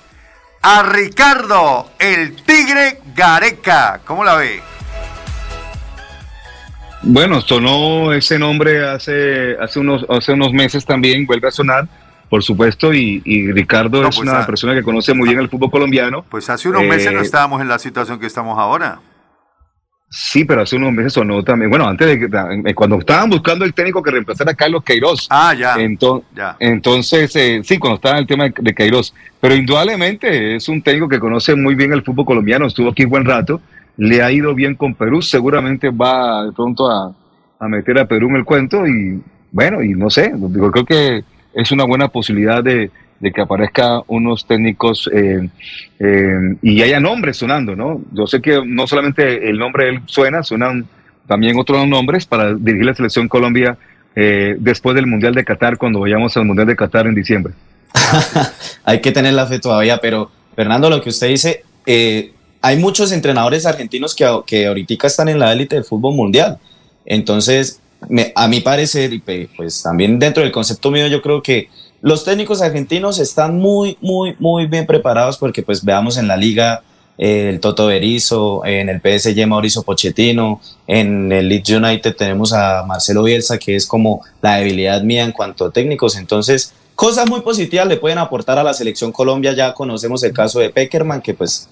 a 0.62 0.82
Ricardo, 0.84 1.90
el 1.99 2.34
Tigre 2.42 3.02
Gareca. 3.14 4.00
¿Cómo 4.06 4.25
la 4.25 4.37
ve? 4.37 4.62
Bueno, 7.06 7.40
sonó 7.42 8.12
ese 8.14 8.38
nombre 8.38 8.88
hace, 8.88 9.56
hace, 9.61 9.78
unos, 9.78 10.06
hace 10.08 10.32
unos 10.32 10.52
meses 10.52 10.87
también, 10.87 11.26
vuelve 11.26 11.49
a 11.49 11.50
sonar, 11.50 11.87
por 12.30 12.42
supuesto, 12.42 12.94
y, 12.94 13.20
Ricardo 13.52 13.99
es 14.08 14.16
pues 14.16 14.18
una 14.18 14.46
persona 14.46 14.75
que 14.75 14.82
conoce 14.82 15.12
muy 15.12 15.28
bien 15.28 15.40
el 15.40 15.50
fútbol 15.50 15.70
colombiano. 15.70 16.25
Pues 16.30 16.49
hace 16.49 16.68
unos 16.68 16.82
meses 16.84 17.12
no 17.12 17.20
eh, 17.20 17.23
estábamos 17.23 17.61
en 17.61 17.68
la 17.68 17.78
situación 17.78 18.18
que 18.18 18.26
estamos 18.26 18.58
ahora. 18.58 19.00
Sí, 20.08 20.44
pero 20.44 20.62
hace 20.62 20.76
unos 20.76 20.92
meses 20.92 21.12
sonó 21.12 21.42
también. 21.42 21.68
Bueno, 21.68 21.87
antes 21.87 22.06
de 22.06 22.18
que 22.18 22.25
eh, 22.68 22.75
cuando 22.75 22.99
estaban 22.99 23.28
buscando 23.28 23.64
el 23.64 23.75
técnico 23.75 24.02
que 24.02 24.11
reemplazara 24.11 24.52
a 24.52 24.54
Carlos 24.54 24.82
Queiroz. 24.82 25.26
Ah, 25.28 25.52
ya. 25.54 25.76
Entonces, 26.58 27.37
eh, 27.37 27.61
sí, 27.64 27.78
cuando 27.78 27.96
estaba 27.96 28.18
el 28.18 28.26
tema 28.26 28.44
de, 28.44 28.54
de, 28.56 28.75
Queiroz. 28.75 29.12
Pero 29.40 29.54
indudablemente 29.54 30.56
es 30.56 30.68
un 30.68 30.80
técnico 30.80 31.08
que 31.08 31.18
conoce 31.18 31.54
muy 31.54 31.75
bien 31.75 31.92
el 31.92 32.02
fútbol 32.02 32.25
colombiano, 32.25 32.66
estuvo 32.66 32.90
aquí 32.90 33.04
un 33.04 33.11
buen 33.11 33.25
rato 33.25 33.61
le 33.96 34.22
ha 34.22 34.32
ido 34.32 34.54
bien 34.54 34.74
con 34.74 34.94
Perú, 34.94 35.22
seguramente 35.22 35.90
va 35.90 36.46
de 36.46 36.52
pronto 36.52 36.90
a, 36.90 37.14
meter 37.68 37.98
a 37.98 38.06
Perú 38.06 38.28
en 38.28 38.36
el 38.36 38.44
cuento 38.44 38.86
y 38.86 39.22
bueno, 39.50 39.82
y 39.82 39.94
no 39.94 40.10
sé, 40.10 40.32
digo, 40.34 40.70
creo 40.70 40.84
que 40.84 41.24
es 41.54 41.72
una 41.72 41.84
buena 41.84 42.08
posibilidad 42.08 42.62
de, 42.62 42.90
que 43.34 43.40
aparezca 43.40 44.02
unos 44.08 44.46
técnicos 44.46 45.08
eh, 45.10 45.48
eh, 45.98 46.56
y 46.60 46.82
haya 46.82 47.00
nombres 47.00 47.38
sonando, 47.38 47.74
¿no? 47.74 48.02
Yo 48.12 48.26
sé 48.26 48.42
que 48.42 48.60
no 48.66 48.86
solamente 48.86 49.48
el 49.48 49.58
nombre 49.58 49.84
de 49.84 49.90
él 49.92 50.02
suena, 50.04 50.42
suenan 50.42 50.86
también 51.26 51.58
otros 51.58 51.86
nombres 51.86 52.26
para 52.26 52.52
dirigir 52.54 52.84
la 52.84 52.94
selección 52.94 53.28
Colombia 53.28 53.78
eh, 54.14 54.56
después 54.58 54.94
del 54.94 55.06
Mundial 55.06 55.34
de 55.34 55.44
Qatar, 55.44 55.78
cuando 55.78 56.00
vayamos 56.00 56.36
al 56.36 56.44
Mundial 56.44 56.66
de 56.66 56.76
Qatar 56.76 57.06
en 57.06 57.14
diciembre. 57.14 57.54
Hay 58.84 59.00
que 59.00 59.12
tener 59.12 59.32
la 59.32 59.46
fe 59.46 59.58
todavía, 59.58 59.98
pero 59.98 60.30
Fernando, 60.54 60.90
lo 60.90 61.00
que 61.00 61.08
usted 61.08 61.28
dice, 61.28 61.62
hay 62.64 62.78
muchos 62.78 63.12
entrenadores 63.12 63.66
argentinos 63.66 64.14
que, 64.14 64.26
que 64.47 64.66
ahorita 64.66 65.06
están 65.06 65.28
en 65.28 65.38
la 65.38 65.52
élite 65.52 65.76
del 65.76 65.85
fútbol 65.85 66.14
mundial. 66.14 66.59
Entonces, 67.04 67.78
a 68.35 68.49
mi 68.49 68.61
parecer, 68.61 69.12
y 69.12 69.18
pues 69.54 69.83
también 69.83 70.18
dentro 70.18 70.42
del 70.42 70.50
concepto 70.50 70.90
mío, 70.90 71.06
yo 71.06 71.21
creo 71.21 71.42
que 71.42 71.68
los 72.00 72.25
técnicos 72.25 72.62
argentinos 72.62 73.18
están 73.18 73.59
muy, 73.59 73.99
muy, 74.00 74.35
muy 74.38 74.64
bien 74.64 74.87
preparados 74.87 75.37
porque 75.37 75.62
pues 75.62 75.85
veamos 75.85 76.16
en 76.16 76.26
la 76.26 76.38
liga 76.38 76.83
eh, 77.18 77.50
el 77.50 77.61
Toto 77.61 77.88
Berizzo, 77.88 78.64
en 78.64 78.88
el 78.88 79.02
PSG 79.02 79.47
Mauricio 79.47 79.83
Pochettino, 79.83 80.62
en 80.87 81.30
el 81.33 81.50
Leeds 81.50 81.68
United 81.68 82.16
tenemos 82.16 82.54
a 82.54 82.83
Marcelo 82.87 83.25
Bielsa, 83.25 83.59
que 83.59 83.76
es 83.76 83.85
como 83.85 84.23
la 84.40 84.56
debilidad 84.56 85.02
mía 85.02 85.25
en 85.25 85.33
cuanto 85.33 85.66
a 85.66 85.71
técnicos. 85.71 86.16
Entonces, 86.16 86.73
cosas 86.94 87.28
muy 87.28 87.42
positivas 87.42 87.87
le 87.88 87.99
pueden 87.99 88.16
aportar 88.16 88.59
a 88.59 88.64
la 88.64 88.73
selección 88.73 89.12
Colombia. 89.12 89.52
Ya 89.52 89.75
conocemos 89.75 90.23
el 90.23 90.33
caso 90.33 90.61
de 90.61 90.71
Peckerman, 90.71 91.21
que 91.21 91.35
pues 91.35 91.68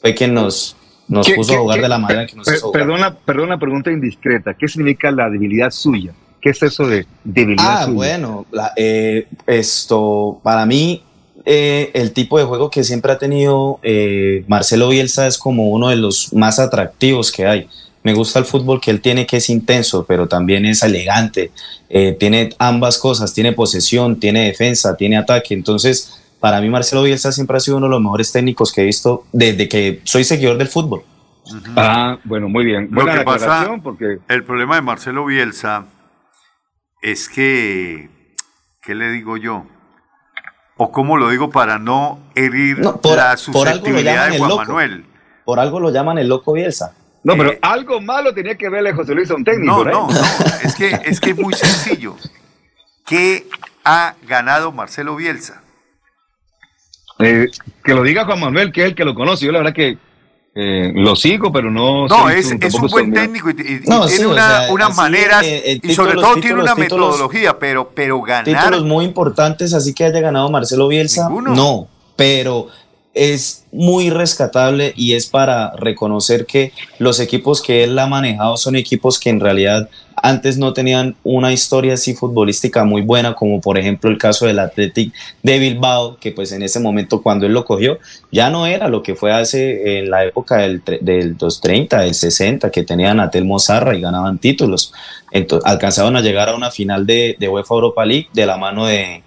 fue 0.00 0.14
quien 0.14 0.34
nos, 0.34 0.76
nos 1.08 1.30
puso 1.30 1.54
a 1.54 1.58
jugar 1.58 1.80
de 1.80 1.88
la 1.88 1.98
manera 1.98 2.26
que 2.26 2.36
nos 2.36 2.52
hizo 2.52 2.72
Perdona, 2.72 3.14
perdona 3.14 3.58
pregunta 3.58 3.90
indiscreta. 3.90 4.54
¿Qué 4.54 4.68
significa 4.68 5.10
la 5.10 5.30
debilidad 5.30 5.70
suya? 5.70 6.12
¿Qué 6.40 6.50
es 6.50 6.62
eso 6.62 6.86
de 6.86 7.06
debilidad 7.24 7.84
ah, 7.84 7.86
bueno, 7.86 8.46
eh, 8.76 9.26
esto, 9.46 10.38
para 10.42 10.64
mí, 10.64 11.02
eh, 11.44 11.90
el 11.94 12.12
tipo 12.12 12.38
de 12.38 12.44
juego 12.44 12.70
que 12.70 12.84
siempre 12.84 13.10
ha 13.12 13.18
tenido 13.18 13.80
eh, 13.82 14.44
Marcelo 14.46 14.88
Bielsa 14.88 15.26
es 15.26 15.38
como 15.38 15.70
uno 15.70 15.88
de 15.88 15.96
los 15.96 16.32
más 16.32 16.58
atractivos 16.58 17.32
que 17.32 17.46
hay. 17.46 17.68
Me 18.02 18.14
gusta 18.14 18.38
el 18.38 18.44
fútbol 18.44 18.80
que 18.80 18.92
él 18.92 19.00
tiene, 19.00 19.26
que 19.26 19.38
es 19.38 19.50
intenso, 19.50 20.04
pero 20.06 20.28
también 20.28 20.64
es 20.66 20.84
elegante. 20.84 21.50
tiene 21.88 22.50
ambas 22.58 22.98
cosas, 22.98 23.34
tiene 23.34 23.52
posesión, 23.52 24.20
tiene 24.20 24.46
defensa, 24.46 24.96
tiene 24.96 25.16
ataque. 25.16 25.54
Entonces, 25.54 26.16
para 26.40 26.60
mí 26.60 26.68
Marcelo 26.68 27.02
Bielsa 27.02 27.32
siempre 27.32 27.56
ha 27.56 27.60
sido 27.60 27.78
uno 27.78 27.86
de 27.86 27.90
los 27.90 28.00
mejores 28.00 28.32
técnicos 28.32 28.72
que 28.72 28.82
he 28.82 28.84
visto 28.84 29.24
desde 29.32 29.68
que 29.68 30.00
soy 30.04 30.24
seguidor 30.24 30.58
del 30.58 30.68
fútbol. 30.68 31.02
Ah, 31.76 32.18
bueno, 32.24 32.48
muy 32.48 32.64
bien. 32.64 32.88
Buena 32.90 33.22
Lo 33.22 33.82
porque... 33.82 34.18
El 34.28 34.44
problema 34.44 34.76
de 34.76 34.82
Marcelo 34.82 35.24
Bielsa 35.24 35.86
es 37.02 37.28
que, 37.28 38.10
¿qué 38.82 38.94
le 38.94 39.10
digo 39.10 39.36
yo? 39.36 39.66
O 40.76 40.92
cómo 40.92 41.16
lo 41.16 41.30
digo 41.30 41.50
para 41.50 41.78
no 41.78 42.18
herir 42.34 42.78
la 42.78 43.36
susceptibilidad 43.36 44.30
de 44.30 44.38
Juan 44.38 44.56
Manuel. 44.56 45.06
Por 45.44 45.60
algo 45.60 45.80
lo 45.80 45.90
llaman 45.90 46.18
el 46.18 46.28
loco 46.28 46.52
Bielsa. 46.52 46.94
No, 47.22 47.36
pero 47.36 47.52
eh, 47.52 47.58
algo 47.62 48.00
malo 48.00 48.34
tenía 48.34 48.56
que 48.56 48.68
verle 48.68 48.92
José 48.92 49.14
Luis 49.14 49.30
a 49.30 49.34
un 49.34 49.44
técnico. 49.44 49.84
No, 49.84 49.84
no, 49.84 50.08
no, 50.08 50.18
es 50.62 50.74
que, 50.74 51.00
es 51.04 51.20
que 51.20 51.30
es 51.30 51.38
muy 51.38 51.54
sencillo. 51.54 52.16
¿Qué 53.06 53.48
ha 53.84 54.14
ganado 54.28 54.70
Marcelo 54.70 55.16
Bielsa? 55.16 55.62
Eh, 57.18 57.48
que 57.82 57.94
lo 57.94 58.02
diga 58.02 58.24
Juan 58.24 58.40
Manuel, 58.40 58.72
que 58.72 58.82
es 58.82 58.86
el 58.88 58.94
que 58.94 59.04
lo 59.04 59.14
conoce. 59.14 59.46
Yo 59.46 59.52
la 59.52 59.58
verdad 59.58 59.74
que 59.74 59.98
eh, 60.58 60.92
lo 60.94 61.14
sigo, 61.16 61.52
pero 61.52 61.70
no... 61.70 62.06
No, 62.06 62.30
es, 62.30 62.50
un, 62.50 62.62
es 62.62 62.74
un 62.74 62.88
buen 62.88 63.12
técnico 63.12 63.50
y, 63.50 63.54
tiene 63.54 64.26
una, 64.26 64.68
unas 64.70 64.96
maneras 64.96 65.44
eh, 65.44 65.78
y 65.82 65.94
sobre 65.94 66.14
todo 66.14 66.34
tiene 66.36 66.62
una 66.62 66.74
metodología, 66.74 67.58
pero, 67.58 67.90
pero 67.94 68.22
ganar... 68.22 68.44
Títulos 68.44 68.82
muy 68.84 69.04
importantes, 69.04 69.74
así 69.74 69.92
que 69.92 70.04
haya 70.04 70.20
ganado 70.20 70.50
Marcelo 70.50 70.88
Bielsa, 70.88 71.28
no, 71.28 71.88
pero 72.16 72.68
es 73.12 73.66
muy 73.70 74.08
rescatable 74.08 74.94
y 74.96 75.12
es 75.12 75.26
para 75.26 75.72
reconocer 75.76 76.46
que 76.46 76.72
los 76.98 77.20
equipos 77.20 77.60
que 77.60 77.84
él 77.84 77.98
ha 77.98 78.06
manejado 78.06 78.56
son 78.56 78.76
equipos 78.76 79.18
que 79.18 79.28
en 79.28 79.40
realidad 79.40 79.90
antes 80.16 80.56
no 80.56 80.72
tenían 80.72 81.14
una 81.22 81.52
historia 81.52 81.94
así 81.94 82.14
futbolística 82.14 82.84
muy 82.84 83.02
buena, 83.02 83.34
como 83.34 83.60
por 83.60 83.78
ejemplo 83.78 84.10
el 84.10 84.18
caso 84.18 84.46
del 84.46 84.58
Athletic 84.58 85.12
de 85.42 85.58
Bilbao, 85.58 86.16
que 86.18 86.32
pues 86.32 86.52
en 86.52 86.62
ese 86.62 86.80
momento 86.80 87.22
cuando 87.22 87.46
él 87.46 87.52
lo 87.52 87.64
cogió 87.64 87.98
ya 88.32 88.50
no 88.50 88.66
era 88.66 88.88
lo 88.88 89.02
que 89.02 89.14
fue 89.14 89.32
hace 89.32 89.98
en 89.98 90.10
la 90.10 90.24
época 90.24 90.58
del, 90.58 90.82
del 91.00 91.36
230, 91.36 92.00
del 92.00 92.14
60, 92.14 92.70
que 92.70 92.82
tenían 92.82 93.20
a 93.20 93.30
Telmo 93.30 93.58
Zarra 93.58 93.94
y 93.94 94.00
ganaban 94.00 94.38
títulos. 94.38 94.92
Entonces, 95.30 95.68
alcanzaron 95.70 96.16
a 96.16 96.22
llegar 96.22 96.48
a 96.48 96.56
una 96.56 96.70
final 96.70 97.06
de, 97.06 97.36
UEFA 97.40 97.74
Europa 97.74 98.04
League 98.04 98.28
de 98.32 98.46
la 98.46 98.56
mano 98.56 98.86
de, 98.86 99.22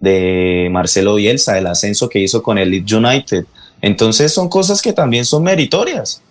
de 0.00 0.68
Marcelo 0.70 1.16
Bielsa, 1.16 1.58
el 1.58 1.66
ascenso 1.66 2.08
que 2.08 2.18
hizo 2.18 2.42
con 2.42 2.58
el 2.58 2.70
Leeds 2.70 2.92
United. 2.92 3.44
Entonces 3.82 4.32
son 4.32 4.48
cosas 4.48 4.82
que 4.82 4.92
también 4.92 5.24
son 5.24 5.42
meritorias. 5.42 6.22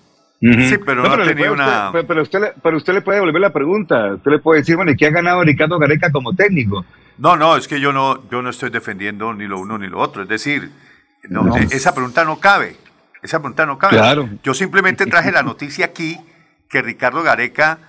Sí, 0.42 0.78
pero 0.86 1.04
no, 1.04 1.24
tenía 1.26 1.52
una... 1.52 1.92
pero, 2.08 2.22
usted, 2.22 2.54
pero 2.64 2.78
usted 2.78 2.94
le 2.94 3.02
puede 3.02 3.18
devolver 3.18 3.42
la 3.42 3.52
pregunta. 3.52 4.14
Usted 4.14 4.32
le 4.32 4.40
puede 4.40 4.62
decir, 4.62 4.78
bueno, 4.78 4.92
¿y 4.92 4.96
qué 4.96 5.08
ha 5.08 5.12
ganado 5.12 5.44
Ricardo 5.44 5.78
Gareca 5.78 6.12
como 6.12 6.34
técnico? 6.34 6.86
No, 7.18 7.36
no, 7.36 7.58
es 7.58 7.68
que 7.68 7.82
yo 7.82 7.92
no, 7.92 8.30
yo 8.30 8.42
no 8.42 8.50
estoy 8.50 8.70
defendiendo 8.70 9.34
ni 9.34 9.48
lo 9.48 9.60
uno 9.60 9.78
ni 9.78 9.88
lo 9.88 10.00
otro. 10.00 10.24
Es 10.24 10.30
decir, 10.30 10.72
no, 11.28 11.54
esa 11.58 11.94
pregunta 11.94 12.24
no 12.24 12.40
cabe. 12.40 12.78
Esa 13.22 13.40
pregunta 13.40 13.66
no 13.66 13.78
cabe. 13.78 13.98
Claro. 13.98 14.30
Yo 14.42 14.54
simplemente 14.54 15.06
traje 15.08 15.32
la 15.32 15.44
noticia 15.44 15.86
aquí 15.86 16.18
que 16.70 16.82
Ricardo 16.82 17.22
Gareca 17.22 17.80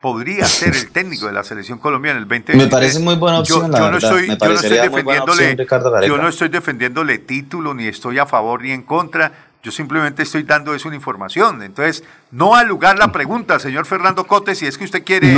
podría 0.00 0.44
ser 0.46 0.74
el 0.74 0.90
técnico 0.90 1.26
de 1.26 1.32
la 1.32 1.42
selección 1.42 1.78
colombiana 1.78 2.18
en 2.18 2.22
el 2.22 2.28
2020. 2.28 2.64
Me 2.64 2.70
parece 2.70 3.00
muy 3.00 3.16
buena 3.16 3.40
opción. 3.40 3.70
Yo, 3.70 3.90
no, 3.90 3.98
estoy, 3.98 4.28
yo 4.28 4.36
no 4.36 4.54
estoy 4.54 4.78
defendiéndole, 4.78 5.66
yo 6.06 6.18
no 6.18 6.28
estoy 6.28 6.48
defendiéndole 6.48 7.18
título, 7.18 7.74
ni 7.74 7.86
estoy 7.86 8.18
a 8.18 8.26
favor 8.26 8.62
ni 8.62 8.70
en 8.70 8.82
contra. 8.82 9.32
Yo 9.62 9.72
simplemente 9.72 10.22
estoy 10.22 10.44
dando 10.44 10.74
eso 10.74 10.88
una 10.88 10.96
información. 10.96 11.62
Entonces, 11.62 12.04
no 12.30 12.54
al 12.54 12.68
lugar 12.68 12.98
la 12.98 13.10
pregunta, 13.10 13.58
señor 13.58 13.86
Fernando 13.86 14.26
Cote, 14.26 14.54
si 14.54 14.66
es 14.66 14.78
que 14.78 14.84
usted 14.84 15.04
quiere 15.04 15.34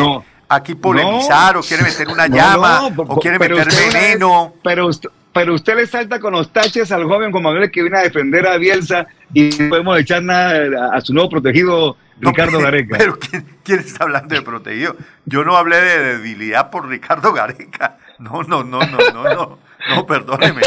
aquí 0.48 0.74
polemizar 0.74 1.56
o 1.56 1.62
quiere 1.62 1.84
meter 1.84 2.08
una 2.08 2.26
llama 2.26 2.88
o 2.96 3.18
quiere 3.18 3.38
meter 3.38 3.68
veneno. 3.68 4.54
pero, 4.62 4.90
pero 5.32 5.54
usted 5.54 5.76
le 5.76 5.86
salta 5.86 6.20
con 6.20 6.32
los 6.32 6.52
taches 6.52 6.92
al 6.92 7.04
joven 7.04 7.32
como 7.32 7.48
Manuel 7.48 7.70
que 7.70 7.82
viene 7.82 7.98
a 7.98 8.02
defender 8.02 8.46
a 8.46 8.56
Bielsa 8.56 9.06
y 9.32 9.50
podemos 9.68 9.98
echar 9.98 10.22
nada 10.22 10.90
a 10.92 11.00
su 11.00 11.14
nuevo 11.14 11.30
protegido 11.30 11.96
Ricardo 12.20 12.58
Gareca. 12.58 12.98
Pero 12.98 13.18
¿quién, 13.18 13.80
está 13.80 14.04
hablando 14.04 14.34
de 14.34 14.42
protegido? 14.42 14.96
Yo 15.24 15.44
no 15.44 15.56
hablé 15.56 15.80
de 15.80 16.16
debilidad 16.16 16.70
por 16.70 16.88
Ricardo 16.88 17.32
Gareca. 17.32 17.96
No, 18.18 18.42
no, 18.42 18.62
no, 18.62 18.80
no, 18.80 18.98
no, 19.14 19.24
no. 19.34 19.58
No, 19.88 20.06
perdóneme. 20.06 20.60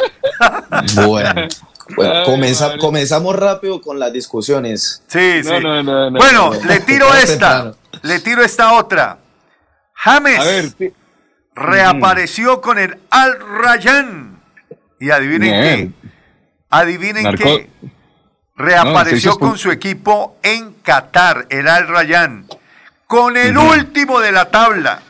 Bueno. 1.06 1.48
Comenzamos 2.80 3.36
rápido 3.36 3.82
con 3.82 4.00
las 4.00 4.14
discusiones. 4.14 5.04
Sí, 5.08 5.44
sí. 5.44 5.50
bueno, 5.50 6.52
le 6.66 6.80
tiro 6.82 7.14
esta. 7.14 7.74
Le 8.02 8.20
tiro 8.20 8.44
esta 8.44 8.74
otra. 8.74 9.20
James 9.94 10.76
reapareció 11.56 12.62
con 12.62 12.80
el 12.80 12.98
Al 13.10 13.40
Rayyan. 13.40 14.42
Y 15.00 15.12
adivinen 15.12 15.52
qué. 15.52 16.10
Adivinen 16.70 17.36
qué. 17.36 17.70
Reapareció 18.56 19.38
con 19.38 19.58
su 19.58 19.72
equipo 19.72 20.38
en 20.44 20.74
Qatar, 20.84 21.48
el 21.50 21.68
Al 21.68 21.88
Rayyan. 21.88 22.46
Con 23.08 23.38
el 23.38 23.58
último 23.58 24.20
de 24.20 24.32
la 24.32 24.50
tabla. 24.50 25.02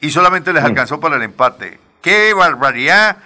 Y 0.00 0.10
solamente 0.10 0.52
les 0.52 0.64
alcanzó 0.64 1.00
para 1.00 1.16
el 1.16 1.22
empate. 1.22 1.78
¡Qué 2.02 2.32
barbaridad! 2.34 3.16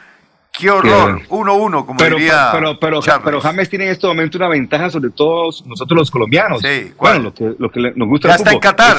¡Qué 0.52 0.70
horror! 0.70 1.22
1-1, 1.28 1.86
como 1.86 1.96
pero, 1.96 2.16
diría 2.16 2.50
pero, 2.52 2.78
pero, 2.78 3.00
pero, 3.24 3.40
James 3.40 3.70
tiene 3.70 3.86
en 3.86 3.92
este 3.92 4.06
momento 4.06 4.36
una 4.36 4.48
ventaja 4.48 4.90
sobre 4.90 5.10
todos 5.10 5.64
nosotros 5.66 5.98
los 5.98 6.10
colombianos. 6.10 6.60
Sí, 6.60 6.92
¿cuál? 6.94 7.22
Bueno, 7.22 7.28
lo 7.28 7.34
que, 7.34 7.56
lo 7.58 7.70
que 7.70 7.98
nos 7.98 8.08
gusta 8.08 8.28
Ya 8.28 8.34
está 8.34 8.52
en 8.52 8.58
Qatar. 8.58 8.96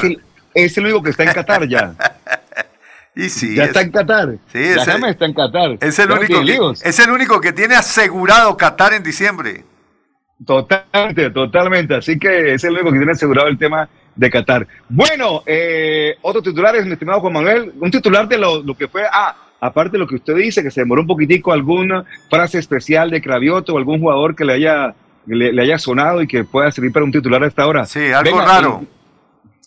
Es 0.52 0.76
el, 0.76 0.84
único 0.84 1.02
que 1.02 1.10
está 1.10 1.22
en 1.22 1.32
Qatar 1.32 1.68
ya. 1.68 1.94
y 3.16 3.28
sí, 3.28 3.54
ya 3.54 3.64
está 3.64 3.82
en 3.82 3.92
Qatar. 3.92 4.36
Sí, 4.52 4.64
ya 4.74 4.84
James 4.84 5.10
está 5.10 5.26
en 5.26 5.34
Qatar. 5.34 5.78
Es 5.80 5.98
el, 6.00 6.10
único 6.10 6.44
que, 6.44 6.88
es 6.88 6.98
el 6.98 7.10
único 7.10 7.40
que 7.40 7.52
tiene 7.52 7.76
asegurado 7.76 8.56
Qatar 8.56 8.92
en 8.94 9.04
diciembre. 9.04 9.64
Totalmente, 10.44 11.30
totalmente. 11.30 11.94
Así 11.94 12.18
que 12.18 12.54
es 12.54 12.64
el 12.64 12.72
único 12.72 12.90
que 12.90 12.98
tiene 12.98 13.12
asegurado 13.12 13.46
el 13.46 13.58
tema 13.58 13.88
de 14.16 14.30
Qatar. 14.30 14.66
Bueno, 14.88 15.44
eh, 15.46 16.16
otros 16.22 16.42
titulares, 16.42 16.84
mi 16.84 16.92
estimado 16.92 17.20
Juan 17.20 17.32
Manuel. 17.32 17.72
Un 17.78 17.90
titular 17.92 18.26
de 18.26 18.38
lo, 18.38 18.60
lo 18.60 18.74
que 18.74 18.88
fue. 18.88 19.04
Ah, 19.10 19.36
aparte 19.64 19.92
de 19.92 19.98
lo 19.98 20.06
que 20.06 20.16
usted 20.16 20.36
dice, 20.36 20.62
que 20.62 20.70
se 20.70 20.82
demoró 20.82 21.00
un 21.00 21.06
poquitico 21.06 21.50
alguna 21.50 22.04
frase 22.28 22.58
especial 22.58 23.10
de 23.10 23.22
Cravioto 23.22 23.72
o 23.72 23.78
algún 23.78 23.98
jugador 23.98 24.36
que 24.36 24.44
le 24.44 24.52
haya, 24.52 24.94
le, 25.26 25.60
haya 25.60 25.78
sonado 25.78 26.20
y 26.20 26.28
que 26.28 26.44
pueda 26.44 26.70
servir 26.70 26.92
para 26.92 27.04
un 27.04 27.10
titular 27.10 27.42
a 27.42 27.46
esta 27.46 27.66
hora. 27.66 27.86
Sí, 27.86 28.12
algo 28.12 28.40
raro. 28.40 28.84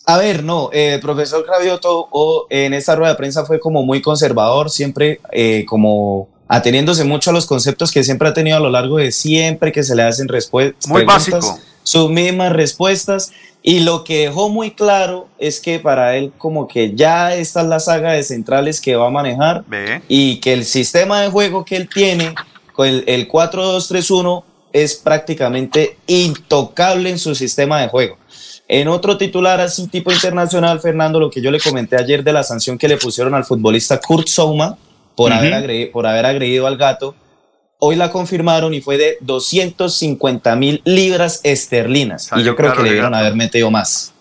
A 0.06 0.16
ver, 0.16 0.44
no, 0.44 0.70
el 0.72 0.94
eh, 0.94 0.98
profesor 1.00 1.44
Cravioto 1.44 2.08
o, 2.12 2.46
en 2.48 2.74
esta 2.74 2.94
rueda 2.94 3.12
de 3.12 3.18
prensa 3.18 3.44
fue 3.44 3.58
como 3.58 3.82
muy 3.82 4.00
conservador, 4.00 4.70
siempre 4.70 5.20
eh, 5.32 5.64
como 5.66 6.28
ateniéndose 6.46 7.02
mucho 7.02 7.30
a 7.30 7.32
los 7.32 7.46
conceptos 7.46 7.90
que 7.90 8.04
siempre 8.04 8.28
ha 8.28 8.32
tenido 8.32 8.56
a 8.56 8.60
lo 8.60 8.70
largo 8.70 8.98
de 8.98 9.10
siempre 9.10 9.72
que 9.72 9.82
se 9.82 9.96
le 9.96 10.04
hacen 10.04 10.28
respuestas. 10.28 10.88
Muy 10.88 11.04
básico. 11.04 11.58
Sus 11.82 12.08
mismas 12.08 12.52
respuestas. 12.52 13.32
Y 13.62 13.80
lo 13.80 14.04
que 14.04 14.26
dejó 14.26 14.48
muy 14.48 14.70
claro 14.70 15.28
es 15.38 15.60
que 15.60 15.78
para 15.80 16.16
él 16.16 16.32
como 16.38 16.68
que 16.68 16.94
ya 16.94 17.34
esta 17.34 17.60
es 17.60 17.66
la 17.66 17.80
saga 17.80 18.12
de 18.12 18.22
centrales 18.22 18.80
que 18.80 18.96
va 18.96 19.08
a 19.08 19.10
manejar 19.10 19.64
y 20.08 20.36
que 20.36 20.52
el 20.52 20.64
sistema 20.64 21.20
de 21.20 21.28
juego 21.28 21.64
que 21.64 21.76
él 21.76 21.88
tiene, 21.92 22.34
el, 22.78 23.04
el 23.06 23.28
4-2-3-1, 23.28 24.44
es 24.72 24.96
prácticamente 24.96 25.96
intocable 26.06 27.10
en 27.10 27.18
su 27.18 27.34
sistema 27.34 27.80
de 27.80 27.88
juego. 27.88 28.16
En 28.68 28.86
otro 28.88 29.16
titular 29.16 29.60
así 29.60 29.88
tipo 29.88 30.12
internacional, 30.12 30.78
Fernando, 30.80 31.18
lo 31.18 31.30
que 31.30 31.40
yo 31.40 31.50
le 31.50 31.58
comenté 31.58 31.96
ayer 31.96 32.22
de 32.22 32.34
la 32.34 32.42
sanción 32.42 32.76
que 32.76 32.86
le 32.86 32.98
pusieron 32.98 33.34
al 33.34 33.44
futbolista 33.44 33.98
Kurt 33.98 34.28
Souma 34.28 34.76
por, 35.14 35.32
haber, 35.32 35.54
agredido, 35.54 35.90
por 35.90 36.06
haber 36.06 36.26
agredido 36.26 36.66
al 36.66 36.76
gato, 36.76 37.14
hoy 37.78 37.96
la 37.96 38.10
confirmaron 38.10 38.74
y 38.74 38.80
fue 38.80 38.98
de 38.98 39.18
250 39.20 40.56
mil 40.56 40.82
libras 40.84 41.40
esterlinas. 41.44 42.30
y 42.36 42.42
yo 42.42 42.54
creo 42.54 42.72
que 42.72 42.82
le 42.82 42.88
debieron 42.90 43.14
haber 43.14 43.34
metido 43.34 43.70
más. 43.70 44.12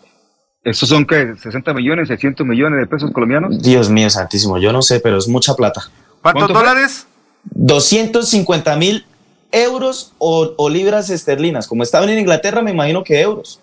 ¿Esos 0.64 0.90
son 0.90 1.06
qué? 1.06 1.34
¿60 1.34 1.74
millones, 1.74 2.10
600 2.10 2.46
millones 2.46 2.80
de 2.80 2.88
pesos 2.88 3.12
colombianos? 3.12 3.62
Dios 3.62 3.90
mío, 3.90 4.10
santísimo, 4.10 4.58
yo 4.58 4.74
no 4.74 4.82
sé, 4.82 5.00
pero 5.00 5.18
es 5.18 5.28
mucha 5.28 5.56
plata. 5.56 5.82
¿Cuántos 6.22 6.50
dólares? 6.50 7.08
250 7.52 8.76
mil 8.76 9.06
euros 9.52 10.14
o, 10.18 10.70
libras 10.70 11.10
esterlinas. 11.10 11.68
Como 11.68 11.84
estaban 11.84 12.10
en 12.10 12.20
Inglaterra, 12.20 12.62
me 12.62 12.72
imagino 12.72 13.04
que 13.04 13.22
euros. 13.22 13.62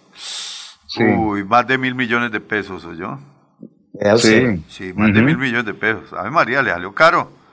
Uy, 0.98 1.44
más 1.44 1.66
de 1.66 1.76
mil 1.76 1.94
millones 1.94 2.32
de 2.32 2.40
pesos, 2.40 2.84
¿o 2.84 2.94
yo? 2.94 3.18
Sí. 4.16 4.64
Sí, 4.68 4.92
más 4.94 5.12
de 5.12 5.20
mil 5.20 5.36
millones 5.36 5.66
de 5.66 5.74
pesos. 5.74 6.12
A 6.12 6.22
ver, 6.22 6.30
María, 6.30 6.62
le 6.62 6.70
salió 6.70 6.94
caro. 6.94 7.43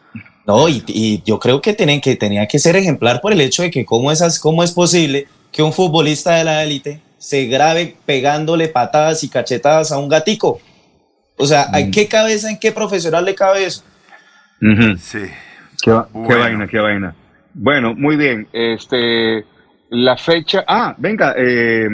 No, 0.52 0.68
y, 0.68 1.24
yo 1.26 1.40
creo 1.40 1.62
que, 1.62 1.74
tienen 1.74 2.02
que 2.02 2.18
tenía 2.18 2.46
que 2.46 2.60
ser 2.60 2.76
ejemplar 2.76 3.22
por 3.22 3.32
el 3.32 3.40
hecho 3.40 3.64
de 3.64 3.72
que 3.72 3.86
cómo 3.86 4.12
es, 4.12 4.38
cómo 4.38 4.66
es 4.66 4.74
posible 4.74 5.28
que 5.50 5.64
un 5.64 5.72
futbolista 5.72 6.36
de 6.36 6.44
la 6.44 6.62
élite 6.62 7.00
se 7.18 7.46
grabe 7.46 7.96
pegándole 8.06 8.68
patadas 8.68 9.24
y 9.24 9.30
cachetadas 9.30 9.94
a 9.94 9.98
un 9.98 10.10
gatico. 10.10 10.60
O 11.38 11.46
sea, 11.46 11.68
¿en 11.74 11.88
mm. 11.88 11.92
qué 11.92 12.08
cabeza, 12.10 12.50
en 12.50 12.60
qué 12.60 12.74
profesional 12.74 13.24
le 13.24 13.34
cabe 13.34 13.64
eso? 13.64 13.86
Sí. 15.00 15.20
Qué, 15.82 15.92
vaina, 16.36 16.68
qué 16.68 16.80
vaina. 16.80 17.16
Bueno, 17.54 17.96
muy 17.96 18.18
bien. 18.18 18.46
Este, 18.52 19.46
la 19.90 20.18
fecha. 20.18 20.66
Ah, 20.68 20.94
venga, 20.98 21.34
eh, 21.38 21.88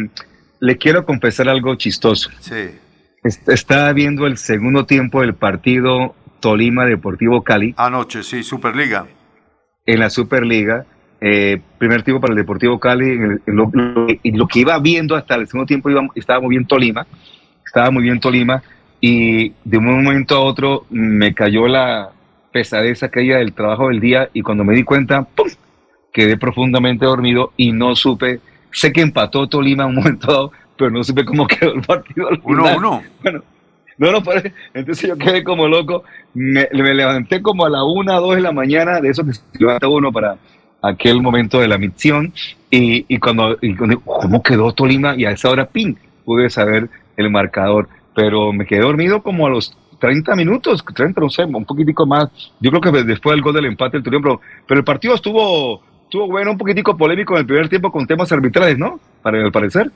le 0.59 0.77
quiero 0.79 1.05
confesar 1.05 1.47
algo 1.47 1.75
chistoso. 1.75 2.31
Sí. 2.39 2.71
Está 3.23 3.93
viendo 3.93 4.25
el 4.25 4.39
segundo 4.39 4.87
tiempo 4.87 5.21
del 5.21 5.35
partido 5.35 6.15
Tolima 6.39 6.85
Deportivo 6.85 7.43
Cali. 7.43 7.73
Anoche, 7.77 8.23
sí, 8.23 8.43
Superliga. 8.43 9.07
En 9.85 9.99
la 9.99 10.09
Superliga. 10.09 10.85
Eh, 11.19 11.59
primer 11.77 12.03
tiempo 12.03 12.21
para 12.21 12.33
el 12.33 12.37
Deportivo 12.37 12.79
Cali. 12.79 13.09
En 13.11 13.41
lo, 13.45 13.71
lo, 13.73 14.47
que 14.47 14.59
iba 14.59 14.79
viendo 14.79 15.15
hasta 15.15 15.35
el 15.35 15.47
segundo 15.47 15.65
tiempo 15.65 15.89
iba, 15.89 16.07
estaba 16.15 16.41
muy 16.41 16.51
bien 16.51 16.65
Tolima. 16.65 17.05
Estaba 17.65 17.91
muy 17.91 18.03
bien 18.03 18.19
Tolima. 18.19 18.61
Y 18.99 19.53
de 19.63 19.77
un 19.77 19.85
momento 19.85 20.35
a 20.35 20.39
otro 20.39 20.85
me 20.89 21.33
cayó 21.33 21.67
la 21.67 22.11
pesadez 22.51 23.03
aquella 23.03 23.37
del 23.37 23.53
trabajo 23.53 23.89
del 23.89 23.99
día. 23.99 24.29
Y 24.33 24.41
cuando 24.41 24.63
me 24.63 24.73
di 24.73 24.83
cuenta, 24.83 25.23
¡pum! 25.23 25.47
quedé 26.11 26.37
profundamente 26.37 27.05
dormido 27.05 27.53
y 27.57 27.71
no 27.73 27.95
supe 27.95 28.39
Sé 28.71 28.91
que 28.91 29.01
empató 29.01 29.47
Tolima 29.47 29.85
un 29.85 29.95
momento 29.95 30.31
dado, 30.31 30.51
pero 30.77 30.91
no 30.91 31.03
supe 31.03 31.25
cómo 31.25 31.47
quedó 31.47 31.73
el 31.73 31.81
partido. 31.81 32.29
Uno 32.43 32.77
uno. 32.77 33.03
Bueno, 33.23 33.43
no, 34.11 34.11
no, 34.11 34.21
entonces 34.73 35.09
yo 35.09 35.17
quedé 35.17 35.43
como 35.43 35.67
loco. 35.67 36.03
Me, 36.33 36.67
levanté 36.71 37.41
como 37.41 37.65
a 37.65 37.69
la 37.69 37.83
una, 37.83 38.15
dos 38.15 38.35
de 38.35 38.41
la 38.41 38.51
mañana, 38.51 39.01
de 39.01 39.09
eso 39.09 39.25
que 39.25 39.33
se 39.33 39.41
levanta 39.59 39.87
uno 39.87 40.11
para 40.11 40.37
aquel 40.81 41.21
momento 41.21 41.59
de 41.59 41.67
la 41.67 41.77
misión. 41.77 42.31
Y, 42.69 43.05
y 43.07 43.17
cuando, 43.17 43.57
y 43.61 43.75
¿cómo 43.75 44.43
quedó 44.43 44.71
Tolima? 44.73 45.15
Y 45.15 45.25
a 45.25 45.31
esa 45.31 45.49
hora, 45.49 45.65
ping, 45.65 45.95
pude 46.25 46.49
saber 46.49 46.89
el 47.15 47.29
marcador. 47.31 47.89
Pero 48.15 48.53
me 48.53 48.65
quedé 48.65 48.81
dormido 48.81 49.23
como 49.23 49.47
a 49.47 49.49
los 49.49 49.75
30 49.99 50.35
minutos, 50.35 50.83
30, 50.85 51.19
no 51.21 51.29
sé, 51.29 51.45
un 51.45 51.65
poquitico 51.65 52.05
más. 52.05 52.29
Yo 52.59 52.69
creo 52.69 52.81
que 52.81 53.03
después 53.03 53.33
del 53.33 53.41
gol 53.41 53.53
del 53.53 53.65
empate 53.65 53.97
del 53.97 54.03
Tolima, 54.03 54.21
pero, 54.23 54.41
pero 54.67 54.79
el 54.79 54.83
partido 54.83 55.15
estuvo 55.15 55.81
estuvo 56.07 56.27
bueno, 56.27 56.51
un 56.51 56.57
poquitico 56.57 56.95
polémico 56.95 57.33
en 57.33 57.41
el 57.41 57.45
primer 57.45 57.67
tiempo 57.67 57.91
con 57.91 58.07
temas 58.07 58.31
arbitrales, 58.31 58.77
¿no? 58.77 58.99
Para 59.21 59.43
el 59.43 59.51
parecer. 59.51 59.91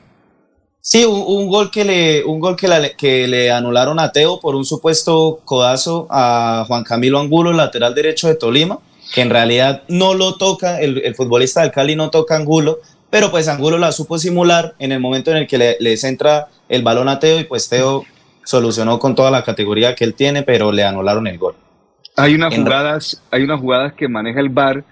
Sí, 0.84 1.06
un, 1.06 1.48
gol 1.48 1.70
que 1.70 1.86
le, 1.86 2.24
un 2.24 2.40
gol 2.40 2.56
que, 2.56 2.68
que 2.98 3.28
le 3.28 3.52
anularon 3.52 4.00
a 4.00 4.12
Teo 4.12 4.40
por 4.40 4.56
un 4.56 4.66
supuesto 4.66 5.40
codazo 5.46 6.08
a 6.10 6.66
Juan 6.68 6.84
Camilo 6.84 7.20
Angulo, 7.20 7.54
lateral 7.54 7.94
derecho 7.94 8.28
de 8.28 8.34
Tolima, 8.34 8.80
que 9.14 9.22
en 9.22 9.30
realidad 9.30 9.84
no 9.90 10.16
lo 10.16 10.38
toca, 10.38 10.82
el, 10.82 11.14
futbolista 11.14 11.62
del 11.62 11.72
Cali 11.72 11.96
no 11.96 12.10
toca 12.10 12.36
Angulo, 12.36 12.80
pero 13.12 13.30
pues 13.30 13.48
Angulo 13.48 13.78
la 13.78 13.92
supo 13.92 14.18
simular 14.18 14.74
en 14.80 14.92
el 14.92 15.00
momento 15.00 15.30
en 15.30 15.38
el 15.38 15.48
que 15.48 15.60
le, 15.60 15.78
le 15.80 15.98
centra 15.98 16.48
el 16.68 16.82
balón 16.82 17.10
a 17.10 17.20
Teo 17.20 17.40
y 17.40 17.44
pues 17.44 17.70
Teo 17.70 18.04
solucionó 18.44 18.98
con 18.98 19.14
toda 19.14 19.30
la 19.30 19.44
categoría 19.44 19.94
que 19.94 20.04
él 20.04 20.16
tiene, 20.16 20.42
pero 20.42 20.72
le 20.72 20.84
anularon 20.84 21.28
el 21.28 21.38
gol. 21.38 21.54
Hay 22.16 22.34
unas 22.34 22.56
jugadas, 22.56 23.22
hay 23.30 23.44
unas 23.44 23.60
jugadas 23.60 23.94
que 23.94 24.08
maneja 24.08 24.40
el 24.40 24.50
VAR 24.50 24.84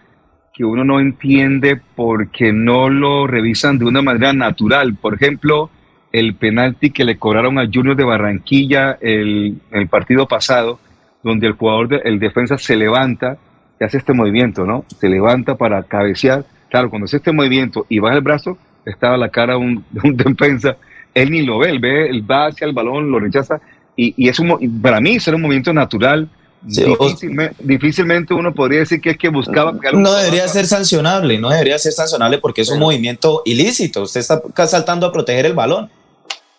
que 0.54 0.65
uno 0.65 0.84
no 0.84 0.99
entiende 0.99 1.82
porque 1.95 2.52
no 2.52 2.89
lo 2.89 3.28
revisan 3.28 3.80
de 3.80 3.86
una 3.86 4.02
manera 4.02 4.34
natural. 4.34 4.95
Por 4.95 5.15
ejemplo, 5.15 5.69
el 6.11 6.35
penalti 6.35 6.91
que 6.91 7.03
le 7.03 7.17
cobraron 7.17 7.59
a 7.59 7.69
Junior 7.71 7.95
de 7.95 8.03
Barranquilla 8.03 8.97
el, 9.01 9.59
el 9.71 9.87
partido 9.87 10.27
pasado, 10.27 10.79
donde 11.23 11.47
el 11.47 11.53
jugador, 11.53 12.01
el 12.03 12.19
defensa 12.19 12.57
se 12.57 12.75
levanta 12.75 13.37
y 13.79 13.83
hace 13.83 13.97
este 13.97 14.13
movimiento, 14.13 14.65
¿no? 14.65 14.85
Se 14.99 15.07
levanta 15.07 15.55
para 15.55 15.83
cabecear. 15.83 16.45
Claro, 16.69 16.89
cuando 16.89 17.05
hace 17.05 17.17
este 17.17 17.31
movimiento 17.31 17.85
y 17.89 17.99
baja 17.99 18.15
el 18.15 18.21
brazo, 18.21 18.57
estaba 18.85 19.17
la 19.17 19.29
cara 19.29 19.53
de 19.53 19.59
un, 19.59 19.85
un 20.03 20.17
defensa, 20.17 20.77
él 21.13 21.31
ni 21.31 21.43
lo 21.43 21.59
ve, 21.59 21.69
él 21.69 21.79
ve, 21.79 22.09
él 22.09 22.29
va 22.29 22.47
hacia 22.47 22.65
el 22.65 22.73
balón, 22.73 23.11
lo 23.11 23.19
rechaza, 23.19 23.59
y, 23.95 24.13
y 24.17 24.29
es 24.29 24.39
un, 24.39 24.81
para 24.81 24.99
mí 25.01 25.19
será 25.19 25.35
un 25.35 25.43
movimiento 25.43 25.73
natural, 25.73 26.29
difícilmente, 26.61 28.33
uno 28.33 28.53
podría 28.53 28.79
decir 28.79 28.99
que 28.99 29.11
es 29.11 29.17
que 29.17 29.29
buscaba. 29.29 29.73
No 29.93 30.13
debería 30.13 30.47
ser 30.47 30.65
sancionable, 30.65 31.39
no 31.39 31.49
debería 31.49 31.79
ser 31.79 31.93
sancionable 31.93 32.37
porque 32.39 32.61
es 32.61 32.69
un 32.69 32.79
movimiento 32.79 33.41
ilícito. 33.45 34.03
Usted 34.03 34.19
está 34.19 34.67
saltando 34.67 35.05
a 35.05 35.11
proteger 35.11 35.45
el 35.45 35.53
balón. 35.53 35.89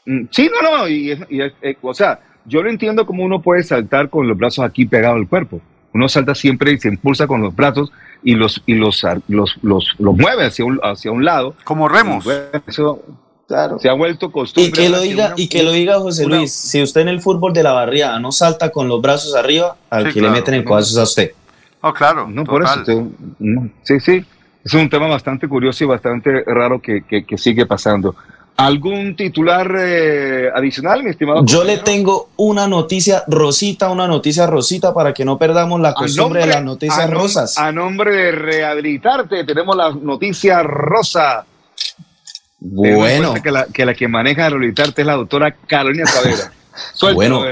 Mm, 0.06 0.24
sí, 0.30 0.50
no, 0.50 0.78
no, 0.78 0.88
y, 0.88 1.12
eh, 1.12 1.76
o 1.82 1.94
sea, 1.94 2.20
yo 2.44 2.62
lo 2.62 2.70
entiendo 2.70 3.06
como 3.06 3.24
uno 3.24 3.40
puede 3.42 3.62
saltar 3.62 4.08
con 4.08 4.26
los 4.26 4.36
brazos 4.36 4.64
aquí 4.64 4.86
pegados 4.86 5.18
al 5.18 5.28
cuerpo. 5.28 5.60
Uno 5.92 6.08
salta 6.08 6.34
siempre 6.34 6.72
y 6.72 6.78
se 6.78 6.88
impulsa 6.88 7.26
con 7.26 7.42
los 7.42 7.54
brazos 7.54 7.92
y 8.22 8.34
los 8.34 8.62
y 8.66 8.74
los 8.74 9.04
los, 9.28 9.56
los, 9.62 9.94
los 9.98 10.16
mueve 10.16 10.46
hacia 10.46 10.64
un, 10.64 10.78
hacia 10.82 11.10
un 11.10 11.24
lado. 11.24 11.54
Como 11.64 11.88
remos. 11.88 12.24
Eso, 12.66 13.02
claro. 13.48 13.78
Se 13.78 13.88
ha 13.88 13.94
vuelto 13.94 14.30
costumbre. 14.30 14.68
Y 14.68 14.72
que 14.72 14.88
lo 14.88 15.00
diga, 15.00 15.34
y 15.36 15.48
que 15.48 15.62
lo 15.62 15.72
diga 15.72 15.98
José 15.98 16.26
Luis, 16.26 16.52
si 16.52 16.82
usted 16.82 17.00
en 17.02 17.08
el 17.08 17.20
fútbol 17.20 17.52
de 17.52 17.62
la 17.62 17.72
barriada 17.72 18.20
no 18.20 18.30
salta 18.30 18.70
con 18.70 18.88
los 18.88 19.02
brazos 19.02 19.34
arriba, 19.34 19.76
al 19.90 20.12
que 20.12 20.20
le 20.20 20.30
meten 20.30 20.54
el 20.54 20.64
codazo 20.64 20.92
es 20.92 20.98
a 20.98 21.02
usted. 21.02 21.32
Oh, 21.82 21.92
claro. 21.92 22.28
No, 22.28 22.44
por 22.44 22.62
eso. 22.62 23.10
sí, 23.82 24.00
sí. 24.00 24.24
Es 24.62 24.74
un 24.74 24.90
tema 24.90 25.06
bastante 25.06 25.48
curioso 25.48 25.84
y 25.84 25.86
bastante 25.86 26.44
raro 26.44 26.80
que, 26.80 27.02
que, 27.02 27.24
que 27.24 27.38
sigue 27.38 27.64
pasando. 27.64 28.14
¿Algún 28.60 29.16
titular 29.16 29.74
eh, 29.78 30.50
adicional, 30.54 31.02
mi 31.02 31.10
estimado? 31.10 31.44
Yo 31.46 31.64
le 31.64 31.78
tengo 31.78 32.28
una 32.36 32.68
noticia 32.68 33.24
rosita, 33.26 33.90
una 33.90 34.06
noticia 34.06 34.46
rosita 34.46 34.92
para 34.92 35.14
que 35.14 35.24
no 35.24 35.38
perdamos 35.38 35.80
la 35.80 35.94
costumbre 35.94 36.40
de 36.40 36.46
las 36.46 36.62
noticias 36.62 37.08
rosas. 37.10 37.56
A 37.56 37.72
nombre 37.72 38.14
de 38.14 38.32
rehabilitarte, 38.32 39.44
tenemos 39.44 39.74
la 39.76 39.90
noticia 39.92 40.62
rosa. 40.62 41.44
Bueno. 42.58 43.34
Que 43.42 43.50
la, 43.50 43.66
que 43.66 43.86
la, 43.86 43.94
que 43.94 44.08
maneja 44.08 44.48
rehabilitarte 44.48 45.02
es 45.02 45.06
la 45.06 45.14
doctora 45.14 45.56
Carolina 45.66 46.04
Savera. 46.04 46.52
bueno, 47.14 47.42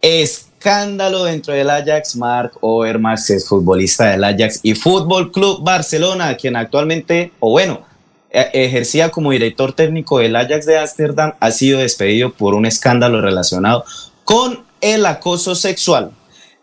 escándalo 0.00 1.24
dentro 1.24 1.54
del 1.54 1.70
Ajax. 1.70 2.16
Mark 2.16 2.52
Overmars 2.60 3.30
es 3.30 3.48
futbolista 3.48 4.10
del 4.10 4.24
Ajax 4.24 4.60
y 4.64 4.74
Fútbol 4.74 5.30
Club 5.30 5.62
Barcelona, 5.62 6.36
quien 6.36 6.56
actualmente, 6.56 7.30
o 7.38 7.50
bueno, 7.50 7.86
ejercía 8.30 9.10
como 9.10 9.32
director 9.32 9.72
técnico 9.72 10.18
del 10.18 10.36
Ajax 10.36 10.66
de 10.66 10.78
Ámsterdam, 10.78 11.34
ha 11.40 11.50
sido 11.50 11.80
despedido 11.80 12.32
por 12.32 12.54
un 12.54 12.66
escándalo 12.66 13.20
relacionado 13.20 13.84
con 14.24 14.64
el 14.80 15.04
acoso 15.06 15.54
sexual. 15.54 16.12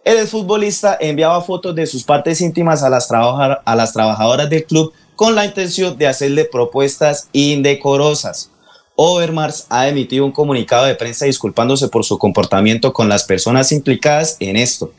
El 0.04 0.26
futbolista 0.28 0.98
enviaba 1.00 1.42
fotos 1.42 1.76
de 1.76 1.86
sus 1.86 2.04
partes 2.04 2.40
íntimas 2.40 2.82
a 2.82 2.90
las, 2.90 3.10
a 3.12 3.76
las 3.76 3.92
trabajadoras 3.92 4.50
del 4.50 4.64
club 4.64 4.94
con 5.18 5.36
la 5.36 5.46
intención 5.46 5.98
de 5.98 6.08
hacerle 6.08 6.46
propuestas 6.46 7.28
indecorosas. 7.34 8.52
Overmars 8.96 9.68
ha 9.70 9.88
emitido 9.88 10.26
un 10.26 10.32
comunicado 10.32 10.86
de 10.86 10.96
prensa 10.96 11.26
disculpándose 11.26 11.88
por 11.88 12.04
su 12.04 12.18
comportamiento 12.18 12.94
con 12.94 13.10
las 13.10 13.26
personas 13.26 13.72
implicadas 13.72 14.38
en 14.40 14.56
esto. 14.56 14.92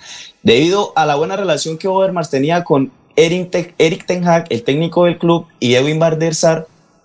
Debido 0.42 0.92
a 0.94 1.06
la 1.06 1.16
buena 1.16 1.36
relación 1.36 1.78
que 1.78 1.88
Overmars 1.88 2.30
tenía 2.30 2.62
con 2.62 2.92
Eric, 3.18 4.06
Ten 4.06 4.28
Hag, 4.28 4.46
el 4.48 4.62
técnico 4.62 5.04
del 5.04 5.18
club, 5.18 5.46
y 5.58 5.74
Edwin 5.74 5.98
Van 5.98 6.18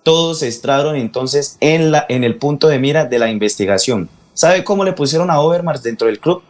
todos 0.04 0.42
estraron 0.42 0.96
entonces 0.96 1.56
en, 1.60 1.90
la, 1.90 2.06
en 2.08 2.22
el 2.22 2.36
punto 2.36 2.68
de 2.68 2.78
mira 2.78 3.04
de 3.04 3.18
la 3.18 3.30
investigación. 3.30 4.08
¿Sabe 4.32 4.62
cómo 4.62 4.84
le 4.84 4.92
pusieron 4.92 5.30
a 5.30 5.40
Overmars 5.40 5.82
dentro 5.82 6.06
del 6.06 6.20
club? 6.20 6.42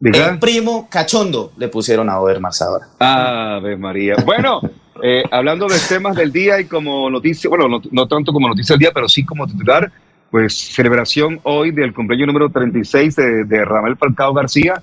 El 0.00 0.38
primo 0.38 0.88
cachondo 0.88 1.52
le 1.56 1.68
pusieron 1.68 2.08
a 2.08 2.20
Overmars 2.20 2.62
ahora. 2.62 2.86
Ave 2.98 3.76
María. 3.76 4.14
Bueno, 4.24 4.60
eh, 5.02 5.24
hablando 5.30 5.66
de 5.66 5.76
temas 5.88 6.16
del 6.16 6.32
día 6.32 6.60
y 6.60 6.64
como 6.64 7.10
noticia, 7.10 7.50
bueno, 7.50 7.80
no, 7.90 8.08
tanto 8.08 8.32
como 8.32 8.48
noticia 8.48 8.74
del 8.74 8.80
día, 8.80 8.90
pero 8.94 9.08
sí 9.08 9.24
como 9.24 9.46
titular, 9.46 9.90
pues 10.30 10.56
celebración 10.56 11.40
hoy 11.42 11.72
del 11.72 11.92
cumpleaños 11.92 12.28
número 12.28 12.48
36 12.48 13.16
de, 13.16 13.44
de 13.44 13.64
Ramel 13.64 13.96
Falcao 13.96 14.32
García, 14.32 14.80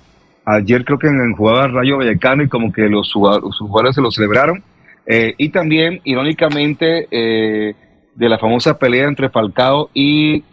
Ayer 0.48 0.84
creo 0.84 0.98
que 0.98 1.08
en 1.08 1.34
jugaba 1.34 1.66
Rayo 1.66 1.98
Vallecano 1.98 2.44
y 2.44 2.48
como 2.48 2.72
que 2.72 2.82
los 2.82 3.12
jugadores, 3.12 3.96
se 3.96 4.00
lo 4.00 4.12
celebraron. 4.12 4.62
Eh, 5.04 5.34
y 5.38 5.48
también, 5.48 6.00
irónicamente, 6.04 7.08
eh, 7.10 7.74
de 8.14 8.28
la 8.28 8.38
famosa 8.38 8.78
pelea 8.78 9.08
entre 9.08 9.28
Falcao 9.28 9.90
y, 9.92 10.44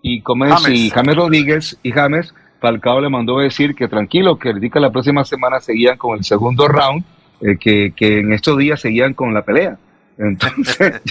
y, 0.00 0.22
James. 0.24 0.68
y 0.70 0.88
James 0.88 1.16
Rodríguez 1.16 1.78
y 1.82 1.92
James, 1.92 2.34
Falcao 2.60 3.00
le 3.02 3.10
mandó 3.10 3.40
a 3.40 3.42
decir 3.42 3.74
que 3.74 3.88
tranquilo, 3.88 4.38
que 4.38 4.54
que 4.70 4.80
la 4.80 4.90
próxima 4.90 5.22
semana 5.24 5.60
seguían 5.60 5.98
con 5.98 6.16
el 6.16 6.24
segundo 6.24 6.66
round, 6.66 7.04
eh, 7.42 7.58
que, 7.60 7.92
que, 7.94 8.20
en 8.20 8.32
estos 8.32 8.56
días 8.56 8.80
seguían 8.80 9.12
con 9.12 9.34
la 9.34 9.42
pelea. 9.42 9.76
Entonces, 10.18 11.02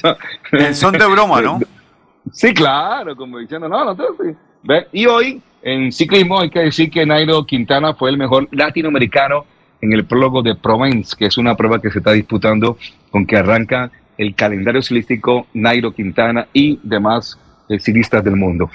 son 0.80 0.94
de 0.94 1.06
broma, 1.06 1.42
¿no? 1.42 1.60
Sí, 2.32 2.54
claro, 2.54 3.16
como 3.16 3.40
diciendo, 3.40 3.68
no, 3.68 3.84
no, 3.84 3.96
no, 3.96 4.76
Y 4.94 5.08
hoy 5.08 5.42
en 5.64 5.92
ciclismo 5.92 6.40
hay 6.40 6.50
que 6.50 6.60
decir 6.60 6.90
que 6.90 7.06
Nairo 7.06 7.46
Quintana 7.46 7.94
fue 7.94 8.10
el 8.10 8.18
mejor 8.18 8.48
latinoamericano 8.52 9.46
en 9.82 9.94
el 9.94 10.06
prólogo 10.06 10.42
de 10.42 10.56
Provence, 10.56 11.16
que 11.18 11.26
es 11.26 11.38
una 11.38 11.56
prueba 11.56 11.82
que 11.82 11.92
se 11.92 12.00
está 12.00 12.12
disputando 12.12 12.78
con 13.10 13.26
que 13.26 13.38
arranca 13.38 13.92
el 14.18 14.36
calendario 14.36 14.82
ciclístico 14.82 15.48
Nairo 15.54 15.94
Quintana 15.94 16.48
y 16.54 16.80
demás 16.84 17.40
eh, 17.68 17.80
ciclistas 17.80 18.24
del 18.24 18.36
mundo. 18.36 18.70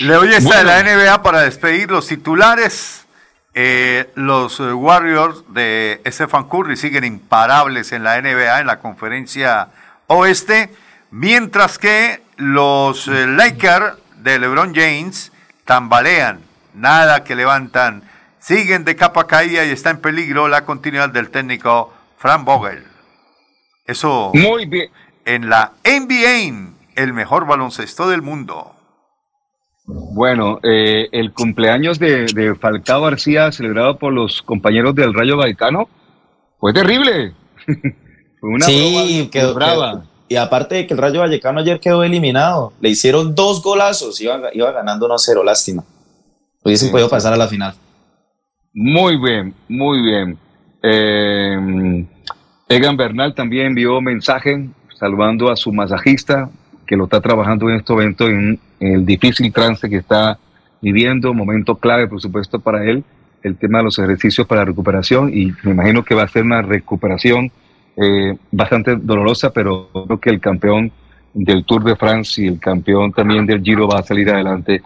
Le 0.00 0.14
doy 0.14 0.28
esta 0.28 0.58
de 0.58 0.64
la 0.64 0.82
NBA 0.82 1.22
para 1.22 1.42
despedir 1.42 1.90
los 1.90 2.06
titulares. 2.06 3.06
Eh, 3.54 4.10
los 4.14 4.60
eh, 4.60 4.72
Warriors 4.72 5.42
de 5.52 6.00
Stephen 6.06 6.44
Curry 6.44 6.76
siguen 6.76 7.04
imparables 7.04 7.90
en 7.92 8.04
la 8.04 8.20
NBA, 8.20 8.60
en 8.60 8.66
la 8.66 8.78
conferencia 8.78 9.68
oeste, 10.06 10.70
mientras 11.10 11.78
que 11.78 12.20
los 12.36 13.08
Lakers 13.08 13.94
de 14.18 14.38
LeBron 14.38 14.72
James 14.74 15.32
tambalean, 15.68 16.40
nada 16.72 17.24
que 17.24 17.36
levantan, 17.36 18.02
siguen 18.38 18.86
de 18.86 18.96
capa 18.96 19.26
caída 19.26 19.66
y 19.66 19.70
está 19.70 19.90
en 19.90 20.00
peligro 20.00 20.48
la 20.48 20.64
continuidad 20.64 21.10
del 21.10 21.28
técnico 21.28 21.92
Frank 22.16 22.42
Vogel. 22.42 22.84
Eso 23.84 24.32
muy 24.32 24.64
bien 24.64 24.88
en 25.26 25.50
la 25.50 25.72
NBA, 25.84 26.72
el 26.94 27.12
mejor 27.12 27.46
baloncesto 27.46 28.08
del 28.08 28.22
mundo. 28.22 28.72
Bueno, 29.84 30.58
eh, 30.62 31.08
el 31.12 31.34
cumpleaños 31.34 31.98
de, 31.98 32.56
Falcao 32.58 33.02
García, 33.02 33.52
celebrado 33.52 33.98
por 33.98 34.14
los 34.14 34.40
compañeros 34.40 34.94
del 34.94 35.12
Rayo 35.12 35.36
Vallecano, 35.36 35.90
fue 36.58 36.72
terrible. 36.72 37.34
fue 38.40 38.50
una 38.50 38.64
sí, 38.64 39.28
quedó, 39.30 39.52
brava. 39.52 40.02
Y 40.28 40.36
aparte 40.36 40.74
de 40.74 40.86
que 40.86 40.94
el 40.94 41.00
Rayo 41.00 41.20
Vallecano 41.20 41.60
ayer 41.60 41.80
quedó 41.80 42.04
eliminado, 42.04 42.72
le 42.80 42.90
hicieron 42.90 43.34
dos 43.34 43.62
golazos, 43.62 44.20
iba, 44.20 44.50
iba 44.52 44.70
ganando 44.72 45.08
1-0, 45.08 45.44
lástima. 45.44 45.84
Hubiesen 46.62 46.90
podido 46.90 47.08
pasar 47.08 47.32
a 47.32 47.36
la 47.36 47.48
final. 47.48 47.74
Muy 48.74 49.16
bien, 49.16 49.54
muy 49.68 50.02
bien. 50.02 50.38
Eh, 50.82 52.06
Egan 52.68 52.96
Bernal 52.96 53.34
también 53.34 53.68
envió 53.68 54.00
mensaje 54.00 54.68
saludando 54.98 55.50
a 55.50 55.56
su 55.56 55.72
masajista 55.72 56.50
que 56.86 56.96
lo 56.96 57.04
está 57.04 57.20
trabajando 57.20 57.68
en 57.68 57.76
este 57.76 57.92
evento 57.92 58.26
en, 58.26 58.58
el 58.80 59.04
difícil 59.04 59.52
trance 59.52 59.88
que 59.88 59.96
está 59.96 60.38
viviendo, 60.80 61.34
momento 61.34 61.76
clave 61.76 62.06
por 62.06 62.20
supuesto 62.20 62.60
para 62.60 62.84
él, 62.84 63.04
el 63.42 63.56
tema 63.56 63.78
de 63.78 63.84
los 63.84 63.98
ejercicios 63.98 64.46
para 64.46 64.60
la 64.60 64.66
recuperación 64.66 65.30
y 65.32 65.52
me 65.62 65.72
imagino 65.72 66.04
que 66.04 66.14
va 66.14 66.22
a 66.22 66.28
ser 66.28 66.44
una 66.44 66.62
recuperación 66.62 67.50
eh, 68.00 68.36
bastante 68.52 68.96
dolorosa, 68.96 69.50
pero 69.52 69.90
creo 70.06 70.20
que 70.20 70.30
el 70.30 70.40
campeón 70.40 70.92
del 71.34 71.64
Tour 71.64 71.82
de 71.82 71.96
France 71.96 72.42
y 72.42 72.46
el 72.46 72.60
campeón 72.60 73.12
también 73.12 73.44
del 73.44 73.62
Giro 73.62 73.88
va 73.88 73.98
a 73.98 74.02
salir 74.02 74.30
adelante 74.30 74.82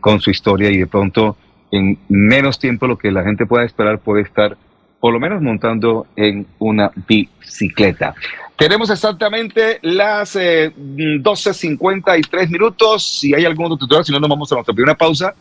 con 0.00 0.18
su 0.18 0.30
historia 0.30 0.70
y 0.70 0.78
de 0.78 0.86
pronto 0.86 1.36
en 1.70 1.98
menos 2.08 2.58
tiempo 2.58 2.86
lo 2.86 2.96
que 2.96 3.12
la 3.12 3.22
gente 3.22 3.44
pueda 3.44 3.66
esperar 3.66 3.98
puede 3.98 4.22
estar 4.22 4.56
por 4.98 5.12
lo 5.12 5.20
menos 5.20 5.42
montando 5.42 6.06
en 6.16 6.46
una 6.58 6.90
bicicleta. 7.06 8.14
Tenemos 8.56 8.88
exactamente 8.90 9.78
las 9.82 10.34
eh, 10.34 10.72
12.53 10.74 12.48
minutos. 12.48 13.20
Si 13.20 13.34
hay 13.34 13.44
algún 13.44 13.66
otro 13.66 13.76
tutorial, 13.76 14.04
si 14.04 14.10
no, 14.12 14.18
nos 14.18 14.30
vamos 14.30 14.50
a 14.50 14.56
nuestra 14.56 14.74
primera 14.74 14.96
pausa. 14.96 15.34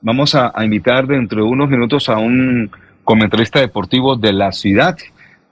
Vamos 0.00 0.34
a 0.34 0.52
invitar 0.64 1.06
dentro 1.06 1.42
de 1.42 1.50
unos 1.50 1.68
minutos 1.68 2.08
a 2.08 2.18
un 2.18 2.70
comentarista 3.04 3.60
deportivo 3.60 4.16
de 4.16 4.32
la 4.32 4.52
ciudad 4.52 4.96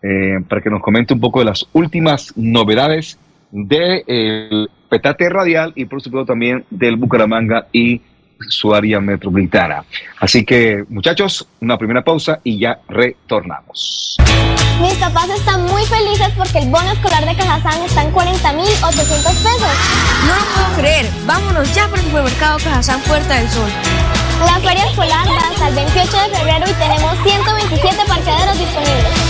eh, 0.02 0.38
para 0.48 0.60
que 0.60 0.70
nos 0.70 0.82
comente 0.82 1.14
un 1.14 1.20
poco 1.20 1.40
de 1.40 1.46
las 1.46 1.66
últimas 1.72 2.32
novedades 2.36 3.18
del 3.50 4.04
de, 4.06 4.66
Petate 4.88 5.28
Radial 5.28 5.72
y 5.76 5.84
por 5.84 6.02
supuesto 6.02 6.26
también 6.26 6.64
del 6.70 6.96
Bucaramanga 6.96 7.66
y 7.72 8.00
su 8.48 8.74
área 8.74 9.00
metropolitana. 9.00 9.84
Así 10.18 10.44
que 10.44 10.84
muchachos, 10.88 11.46
una 11.60 11.76
primera 11.76 12.02
pausa 12.02 12.40
y 12.42 12.58
ya 12.58 12.80
retornamos. 12.88 14.16
Mis 14.80 14.94
papás 14.94 15.28
están 15.28 15.66
muy 15.66 15.82
felices 15.84 16.30
porque 16.36 16.58
el 16.58 16.70
bono 16.70 16.90
escolar 16.90 17.24
de 17.26 17.34
Cajazán 17.36 17.82
está 17.82 18.02
en 18.02 18.12
40.800 18.12 19.22
pesos. 19.22 19.74
No 20.26 20.34
lo 20.34 20.54
puedo 20.54 20.80
creer. 20.80 21.06
Vámonos 21.26 21.74
ya 21.74 21.86
por 21.88 21.98
el 21.98 22.04
supermercado 22.06 22.58
Cajazán 22.58 23.00
Puerta 23.02 23.34
del 23.38 23.48
Sol. 23.48 23.70
La 24.46 24.58
feria 24.60 24.86
escolar 24.86 25.28
va 25.28 25.50
hasta 25.50 25.68
el 25.68 25.74
28 25.74 26.16
de 26.16 26.36
febrero 26.36 26.64
y 26.66 26.72
tenemos 26.72 27.18
127 27.22 27.96
parqueaderos 28.08 28.58
disponibles. 28.58 29.29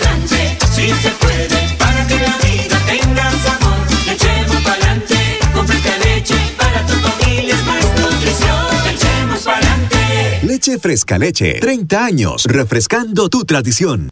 se 1.01 1.09
puede, 1.11 1.77
para 1.77 2.05
que 2.07 2.15
la 2.15 2.37
vida 2.45 2.77
tenga 2.85 3.31
sabor. 3.43 3.79
Le 4.05 4.13
echemos 4.13 4.63
pa'lante, 4.63 5.39
con 5.53 5.65
leche, 6.05 6.35
para 6.57 6.85
tu 6.85 6.93
familia 6.93 7.55
es 7.55 7.65
más 7.65 7.85
nutrición. 7.99 8.65
Le 8.85 8.91
echemos 8.91 9.39
pa'lante. 9.41 10.39
Leche 10.43 10.79
fresca 10.79 11.17
leche, 11.17 11.59
30 11.59 12.05
años, 12.05 12.45
refrescando 12.45 13.29
tu 13.29 13.45
tradición. 13.45 14.11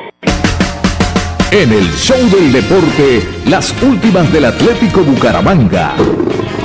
En 1.51 1.69
el 1.73 1.83
show 1.95 2.17
del 2.29 2.53
deporte, 2.53 3.27
las 3.45 3.75
últimas 3.83 4.31
del 4.31 4.45
Atlético 4.45 5.01
Bucaramanga. 5.01 5.93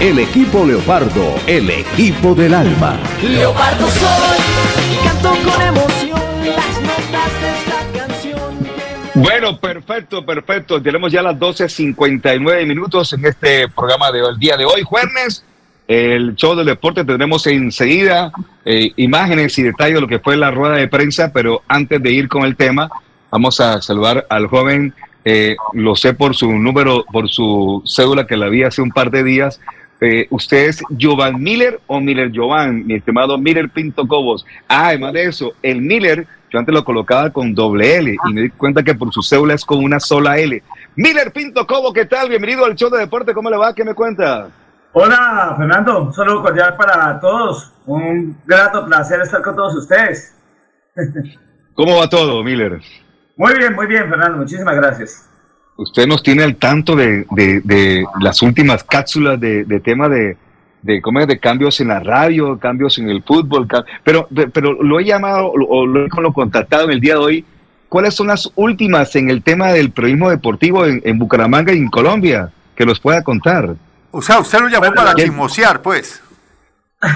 El 0.00 0.20
equipo 0.20 0.64
Leopardo, 0.64 1.34
el 1.48 1.68
equipo 1.70 2.36
del 2.36 2.54
alma. 2.54 2.96
Leopardo 3.20 3.88
soy 3.88 4.38
y 4.94 5.04
canto 5.04 5.30
con 5.50 5.60
emoción 5.60 6.20
las 6.44 6.80
notas 6.80 7.40
de 7.40 7.50
esta 7.58 7.98
canción. 7.98 8.68
Bueno, 9.14 9.58
perfecto, 9.58 10.24
perfecto. 10.24 10.80
Tenemos 10.80 11.10
ya 11.10 11.20
las 11.20 11.34
12.59 11.34 12.64
minutos 12.64 13.12
en 13.12 13.26
este 13.26 13.66
programa 13.66 14.12
del 14.12 14.38
día 14.38 14.56
de 14.56 14.66
hoy, 14.66 14.82
jueves. 14.84 15.44
El 15.88 16.36
show 16.36 16.54
del 16.54 16.66
deporte 16.66 17.04
tendremos 17.04 17.44
enseguida 17.48 18.30
eh, 18.64 18.92
imágenes 18.94 19.58
y 19.58 19.64
detalles 19.64 19.96
de 19.96 20.00
lo 20.00 20.06
que 20.06 20.20
fue 20.20 20.36
la 20.36 20.52
rueda 20.52 20.76
de 20.76 20.86
prensa, 20.86 21.32
pero 21.32 21.62
antes 21.66 22.00
de 22.00 22.12
ir 22.12 22.28
con 22.28 22.44
el 22.44 22.54
tema, 22.54 22.88
vamos 23.30 23.60
a 23.60 23.80
saludar 23.82 24.26
al 24.28 24.46
joven, 24.46 24.94
eh, 25.24 25.56
lo 25.72 25.96
sé 25.96 26.14
por 26.14 26.34
su 26.34 26.50
número, 26.52 27.04
por 27.12 27.28
su 27.28 27.82
cédula 27.86 28.26
que 28.26 28.36
la 28.36 28.48
vi 28.48 28.62
hace 28.62 28.82
un 28.82 28.90
par 28.90 29.10
de 29.10 29.24
días. 29.24 29.60
Eh, 30.00 30.26
¿Usted 30.30 30.68
es 30.68 30.82
Jovan 31.00 31.42
Miller 31.42 31.80
o 31.86 32.00
Miller 32.00 32.30
Jovan, 32.34 32.86
mi 32.86 32.94
estimado 32.94 33.38
Miller 33.38 33.70
Pinto 33.70 34.06
Cobos? 34.06 34.44
Ah, 34.68 34.88
además 34.88 35.14
de 35.14 35.24
eso, 35.24 35.54
el 35.62 35.80
Miller, 35.80 36.26
yo 36.50 36.58
antes 36.58 36.74
lo 36.74 36.84
colocaba 36.84 37.30
con 37.30 37.54
doble 37.54 37.96
L 37.96 38.16
y 38.28 38.32
me 38.32 38.42
di 38.42 38.50
cuenta 38.50 38.82
que 38.82 38.94
por 38.94 39.12
su 39.12 39.22
cédula 39.22 39.54
es 39.54 39.64
con 39.64 39.82
una 39.82 39.98
sola 39.98 40.38
L. 40.38 40.62
Miller 40.96 41.32
Pinto 41.32 41.66
Cobo, 41.66 41.92
¿qué 41.92 42.04
tal? 42.04 42.28
Bienvenido 42.28 42.64
al 42.64 42.74
show 42.74 42.90
de 42.90 42.98
deporte, 42.98 43.34
¿cómo 43.34 43.50
le 43.50 43.56
va? 43.56 43.74
¿Qué 43.74 43.84
me 43.84 43.94
cuenta? 43.94 44.48
Hola, 44.98 45.54
Fernando. 45.58 46.04
Un 46.04 46.14
saludo 46.14 46.40
cordial 46.40 46.74
para 46.74 47.20
todos. 47.20 47.70
Un 47.84 48.34
grato 48.46 48.86
placer 48.86 49.20
estar 49.20 49.42
con 49.42 49.54
todos 49.54 49.74
ustedes. 49.74 50.34
¿Cómo 51.74 51.98
va 51.98 52.08
todo, 52.08 52.42
Miller? 52.42 52.80
Muy 53.36 53.54
bien, 53.54 53.74
muy 53.74 53.86
bien, 53.86 54.08
Fernando. 54.08 54.38
Muchísimas 54.38 54.74
gracias. 54.76 55.28
Usted 55.76 56.06
nos 56.06 56.22
tiene 56.22 56.42
al 56.42 56.56
tanto 56.56 56.96
de, 56.96 57.26
de- 57.30 57.60
de 57.62 58.06
las 58.20 58.40
últimas 58.42 58.82
cápsulas 58.82 59.38
de, 59.38 59.64
de 59.64 59.80
tema 59.80 60.08
de, 60.08 60.36
de, 60.80 61.02
¿cómo 61.02 61.20
es? 61.20 61.26
de 61.26 61.38
cambios 61.38 61.78
en 61.80 61.88
la 61.88 62.00
radio, 62.00 62.58
cambios 62.58 62.96
en 62.98 63.10
el 63.10 63.22
fútbol, 63.22 63.68
pero, 64.02 64.26
pero 64.52 64.82
lo 64.82 64.98
he 65.00 65.04
llamado 65.04 65.50
o 65.52 65.86
lo 65.86 66.06
he 66.06 66.32
contactado 66.32 66.84
en 66.84 66.92
el 66.92 67.00
día 67.00 67.14
de 67.14 67.20
hoy. 67.20 67.44
¿Cuáles 67.88 68.14
son 68.14 68.28
las 68.28 68.50
últimas 68.56 69.14
en 69.16 69.30
el 69.30 69.42
tema 69.42 69.68
del 69.68 69.90
periodismo 69.90 70.30
deportivo 70.30 70.86
en, 70.86 71.18
Bucaramanga 71.18 71.72
y 71.72 71.78
en 71.78 71.88
Colombia? 71.88 72.50
Que 72.74 72.84
los 72.84 72.98
pueda 72.98 73.22
contar. 73.22 73.74
O 74.10 74.20
sea, 74.20 74.40
usted 74.40 74.58
lo 74.60 74.68
llamó 74.68 74.92
para 74.92 75.14
chismosear, 75.14 75.82
pues. 75.82 76.22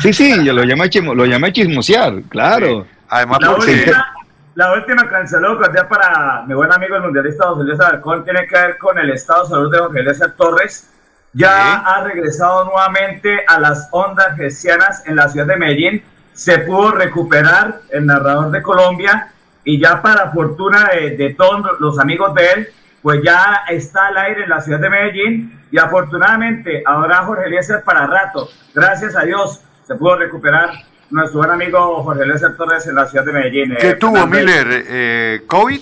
Sí, 0.01 0.13
sí, 0.13 0.45
yo 0.45 0.53
lo 0.53 0.65
llamé, 0.65 0.89
lo 1.15 1.27
llamé 1.27 1.53
chismosear, 1.53 2.23
claro. 2.29 2.87
Además, 3.09 3.39
la, 3.41 3.55
última, 3.57 4.07
la 4.55 4.73
última 4.73 5.09
canceló 5.09 5.61
ya 5.73 5.89
para 5.89 6.43
mi 6.47 6.55
buen 6.55 6.73
amigo 6.73 6.97
el 6.97 7.03
mundialista 7.03 7.47
José 7.47 7.65
Luis 7.65 7.81
Alarcón, 7.81 8.25
tiene 8.25 8.47
que 8.47 8.57
ver 8.57 8.79
con 8.79 8.99
el 8.99 9.11
estado 9.11 9.45
de 9.45 9.49
salud 9.51 9.73
de 9.73 9.79
José 9.79 10.03
Luis 10.03 10.21
Torres. 10.37 10.91
Ya 11.33 11.77
ha 11.77 12.03
regresado 12.03 12.65
nuevamente 12.65 13.45
a 13.47 13.61
las 13.61 13.89
ondas 13.93 14.37
gestianas 14.37 15.07
en 15.07 15.15
la 15.15 15.29
ciudad 15.29 15.47
de 15.47 15.57
Medellín. 15.57 16.03
Se 16.33 16.59
pudo 16.59 16.91
recuperar 16.93 17.83
el 17.91 18.07
narrador 18.07 18.51
de 18.51 18.61
Colombia 18.63 19.33
y 19.63 19.81
ya 19.81 20.03
para 20.03 20.33
fortuna 20.33 20.91
de, 20.93 21.35
todos 21.39 21.79
los 21.79 22.01
amigos 22.01 22.35
de 22.35 22.53
él, 22.53 22.69
pues 23.03 23.21
ya 23.23 23.63
está 23.69 24.09
al 24.09 24.19
aire 24.19 24.43
en 24.45 24.51
la 24.51 24.61
ciudad 24.61 24.81
de 24.81 24.91
Medellín 24.91 25.61
y 25.71 25.79
afortunadamente 25.79 26.83
ahora 26.85 27.25
Jorge 27.25 27.47
Eliezer 27.47 27.85
para 27.85 28.07
rato. 28.07 28.49
Gracias 28.75 29.15
a 29.15 29.23
Dios 29.23 29.63
se 29.87 29.95
pudo 29.95 30.17
recuperar 30.17 30.71
nuestro 31.11 31.39
buen 31.39 31.51
amigo 31.51 32.03
Jorge 32.03 32.23
Eliezer 32.23 32.57
Torres 32.57 32.87
en 32.87 32.95
la 32.95 33.07
ciudad 33.07 33.25
de 33.25 33.33
Medellín. 33.33 33.75
¿Qué 33.81 33.91
eh, 33.91 33.95
tuvo 33.95 34.27
Miller? 34.27 34.67
Eh, 34.71 35.43
¿COVID? 35.47 35.81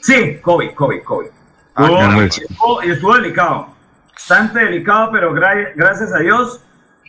Sí, 0.00 0.38
COVID, 0.40 0.70
COVID, 0.74 1.02
COVID. 1.02 1.28
Ah, 1.74 2.26
estuvo, 2.26 2.82
estuvo, 2.82 3.14
delicado, 3.14 3.74
bastante 4.12 4.60
delicado, 4.60 5.10
pero 5.10 5.32
gracias 5.32 6.12
a 6.12 6.18
Dios 6.18 6.62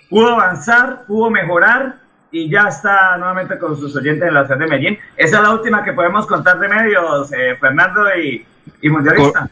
pudo 0.09 0.29
avanzar, 0.29 1.05
pudo 1.05 1.29
mejorar 1.29 1.95
y 2.31 2.49
ya 2.49 2.69
está 2.69 3.17
nuevamente 3.17 3.59
con 3.59 3.77
sus 3.77 3.93
oyentes 3.95 4.27
en 4.27 4.33
la 4.33 4.45
ciudad 4.45 4.59
de 4.59 4.67
Medellín. 4.67 4.97
Esa 5.17 5.37
es 5.37 5.43
la 5.43 5.51
última 5.51 5.83
que 5.83 5.93
podemos 5.93 6.25
contar 6.25 6.57
de 6.59 6.67
medios, 6.67 7.31
eh, 7.33 7.55
Fernando 7.59 8.03
y, 8.15 8.43
y 8.81 8.89
Mundialista. 8.89 9.47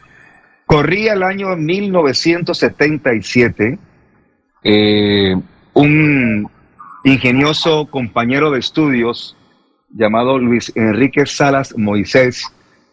Corría 0.66 1.12
el 1.12 1.22
año 1.22 1.54
1977. 1.56 3.78
Eh, 4.64 5.34
un 5.74 6.50
ingenioso 7.04 7.86
compañero 7.86 8.50
de 8.50 8.60
estudios 8.60 9.36
llamado 9.90 10.38
Luis 10.38 10.72
Enrique 10.74 11.26
Salas 11.26 11.76
Moisés 11.76 12.46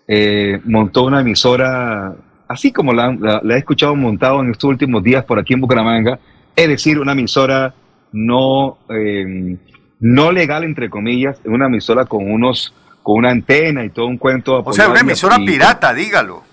eh, 0.07 0.59
montó 0.65 1.03
una 1.03 1.21
emisora, 1.21 2.15
así 2.47 2.71
como 2.71 2.93
la, 2.93 3.41
he 3.43 3.57
escuchado 3.57 3.95
montado 3.95 4.41
en 4.41 4.51
estos 4.51 4.69
últimos 4.69 5.03
días 5.03 5.23
por 5.23 5.39
aquí 5.39 5.53
en 5.53 5.61
Bucaramanga, 5.61 6.19
es 6.55 6.67
decir, 6.67 6.99
una 6.99 7.11
emisora 7.11 7.73
no, 8.11 8.79
eh, 8.89 9.57
no 9.99 10.31
legal, 10.31 10.63
entre 10.63 10.89
comillas, 10.89 11.39
una 11.45 11.67
emisora 11.67 12.05
con 12.05 12.29
unos 12.29 12.73
con 13.03 13.17
una 13.17 13.29
antena 13.31 13.85
y 13.85 13.89
todo 13.89 14.07
un 14.07 14.17
cuento. 14.17 14.61
O 14.63 14.73
sea, 14.73 14.89
una 14.89 14.99
emisora 14.99 15.37
pirata, 15.37 15.93
dígalo. 15.93 16.43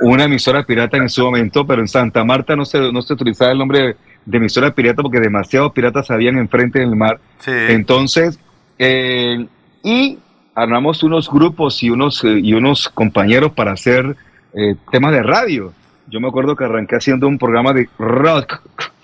Una 0.00 0.24
emisora 0.24 0.62
pirata 0.64 0.96
en 0.96 1.08
su 1.08 1.22
momento, 1.24 1.66
pero 1.66 1.82
en 1.82 1.88
Santa 1.88 2.24
Marta 2.24 2.56
no 2.56 2.64
se, 2.64 2.92
no 2.92 3.02
se 3.02 3.12
utilizaba 3.12 3.52
el 3.52 3.58
nombre 3.58 3.96
de 4.24 4.38
emisora 4.38 4.74
pirata 4.74 5.02
porque 5.02 5.20
demasiados 5.20 5.72
piratas 5.72 6.10
habían 6.10 6.38
enfrente 6.38 6.80
del 6.80 6.96
mar. 6.96 7.20
Entonces, 7.46 8.38
eh, 8.78 9.46
y 9.82 10.18
armamos 10.54 11.02
unos 11.02 11.30
grupos 11.30 11.82
y 11.82 11.90
unos, 11.90 12.22
eh, 12.24 12.40
y 12.42 12.54
unos 12.54 12.88
compañeros 12.88 13.52
para 13.52 13.72
hacer 13.72 14.16
eh, 14.54 14.74
temas 14.90 15.12
de 15.12 15.22
radio. 15.22 15.72
Yo 16.08 16.20
me 16.20 16.28
acuerdo 16.28 16.56
que 16.56 16.64
arranqué 16.64 16.96
haciendo 16.96 17.28
un 17.28 17.38
programa 17.38 17.72
de 17.72 17.88
rock. 17.98 18.60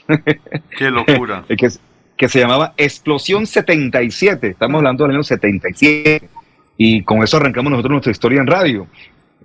Qué 0.77 0.91
locura. 0.91 1.45
que, 1.49 1.69
que 2.17 2.29
se 2.29 2.41
llamaba 2.41 2.75
Explosión 2.77 3.47
77. 3.47 4.49
Estamos 4.49 4.79
hablando 4.79 5.05
del 5.05 5.15
año 5.17 5.23
77. 5.23 6.29
Y 6.79 7.03
con 7.05 7.23
eso 7.23 7.39
arrancamos 7.39 7.71
nosotros 7.71 7.93
nuestra 7.93 8.13
historia 8.13 8.41
en 8.41 8.47
radio. 8.47 8.87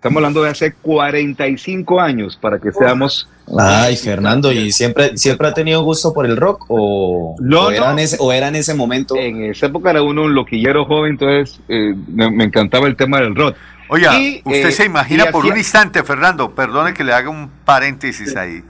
Estamos 0.02 0.18
hablando 0.18 0.42
de 0.42 0.50
hace 0.50 0.74
45 0.74 2.02
años 2.02 2.36
para 2.36 2.58
que 2.58 2.72
seamos. 2.72 3.30
Ay, 3.56 3.96
Fernando, 3.96 4.52
¿y 4.52 4.72
siempre, 4.72 5.16
siempre 5.16 5.48
ha 5.48 5.54
tenido 5.54 5.84
gusto 5.84 6.12
por 6.12 6.26
el 6.26 6.38
rock? 6.38 6.66
¿O, 6.70 7.36
no, 7.40 7.70
era, 7.70 7.92
En 7.92 8.00
ese, 8.00 8.18
¿o 8.20 8.34
era 8.34 8.48
en 8.48 8.56
ese 8.56 8.74
momento? 8.74 9.16
En 9.16 9.44
esa 9.44 9.68
época 9.68 9.92
era 9.92 10.02
uno 10.02 10.24
un 10.24 10.34
loquillero 10.34 10.86
joven, 10.86 11.12
entonces 11.12 11.62
eh, 11.70 11.94
me, 12.08 12.44
encantaba 12.44 12.88
el 12.88 12.96
tema 12.96 13.20
del 13.20 13.36
rock. 13.36 13.56
Oiga, 13.90 14.14
usted 14.14 14.70
eh, 14.70 14.72
se 14.72 14.86
imagina 14.86 15.28
por 15.28 15.46
un 15.46 15.56
instante, 15.56 16.02
Fernando, 16.02 16.50
perdone 16.56 16.96
que 16.96 17.04
le 17.04 17.14
haga 17.14 17.30
un 17.30 17.52
paréntesis 17.64 18.36
ahí. 18.36 18.64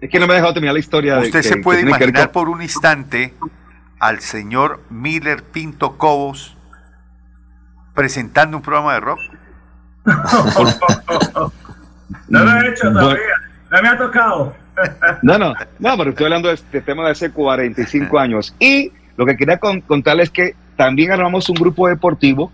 Es 0.00 0.08
que 0.08 0.18
no 0.18 0.26
me 0.26 0.32
ha 0.32 0.36
dejado 0.36 0.54
terminar 0.54 0.72
la 0.72 0.80
historia. 0.80 1.18
Usted 1.18 1.42
se 1.42 1.58
puede 1.58 1.82
imaginar 1.82 2.32
por 2.32 2.48
un 2.48 2.62
instante 2.62 3.34
al 3.98 4.20
señor 4.20 4.80
Miller 4.88 5.42
Pinto 5.42 5.98
Cobos 5.98 6.56
presentando 7.94 8.56
un 8.56 8.62
programa 8.62 8.94
de 8.94 9.00
rock. 9.00 9.20
No 12.28 12.44
lo 12.44 12.60
he 12.60 12.68
hecho 12.70 12.92
todavía, 12.92 13.22
no 13.70 13.82
me 13.82 13.88
ha 13.88 13.98
tocado. 13.98 14.54
no, 15.22 15.38
no, 15.38 15.54
no, 15.78 15.96
pero 15.96 16.10
estoy 16.10 16.24
hablando 16.24 16.48
de 16.48 16.54
este 16.54 16.80
tema 16.80 17.04
de 17.04 17.10
hace 17.10 17.30
45 17.30 18.18
años. 18.18 18.54
Y 18.58 18.92
lo 19.16 19.26
que 19.26 19.36
quería 19.36 19.58
contarles 19.58 20.28
es 20.28 20.30
que 20.30 20.54
también 20.76 21.12
armamos 21.12 21.48
un 21.48 21.56
grupo 21.56 21.88
deportivo 21.88 22.50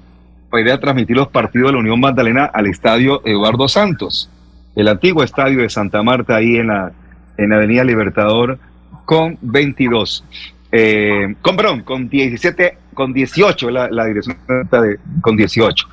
para 0.50 0.62
ir 0.62 0.72
a 0.72 0.80
transmitir 0.80 1.16
los 1.16 1.28
partidos 1.28 1.68
de 1.68 1.72
la 1.74 1.78
Unión 1.78 2.00
Magdalena 2.00 2.46
al 2.46 2.66
estadio 2.66 3.22
Eduardo 3.24 3.68
Santos, 3.68 4.30
el 4.74 4.88
antiguo 4.88 5.22
estadio 5.22 5.62
de 5.62 5.70
Santa 5.70 6.02
Marta, 6.02 6.36
ahí 6.36 6.56
en 6.56 6.68
la, 6.68 6.92
en 7.36 7.52
Avenida 7.52 7.84
Libertador, 7.84 8.58
con 9.04 9.38
22. 9.40 10.24
Eh, 10.72 11.34
con, 11.40 11.56
perdón, 11.56 11.82
con 11.82 12.08
17, 12.08 12.78
con 12.94 13.12
18, 13.12 13.70
la, 13.70 13.88
la 13.88 14.04
dirección 14.06 14.36
de, 14.46 14.98
con 15.20 15.36
18. 15.36 15.88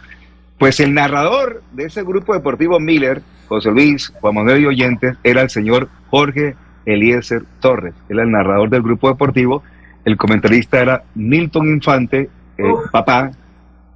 Pues 0.64 0.80
el 0.80 0.94
narrador 0.94 1.62
de 1.74 1.88
ese 1.88 2.04
grupo 2.04 2.34
deportivo 2.34 2.80
Miller, 2.80 3.22
José 3.50 3.70
Luis, 3.70 4.14
Juan 4.22 4.36
Manuel 4.36 4.62
y 4.62 4.66
Oyentes, 4.68 5.18
era 5.22 5.42
el 5.42 5.50
señor 5.50 5.90
Jorge 6.10 6.56
Eliezer 6.86 7.44
Torres. 7.60 7.94
Era 8.08 8.24
el 8.24 8.32
narrador 8.32 8.70
del 8.70 8.82
grupo 8.82 9.10
deportivo. 9.10 9.62
El 10.06 10.16
comentarista 10.16 10.80
era 10.80 11.04
Milton 11.16 11.68
Infante, 11.68 12.30
eh, 12.58 12.64
papá, 12.94 13.32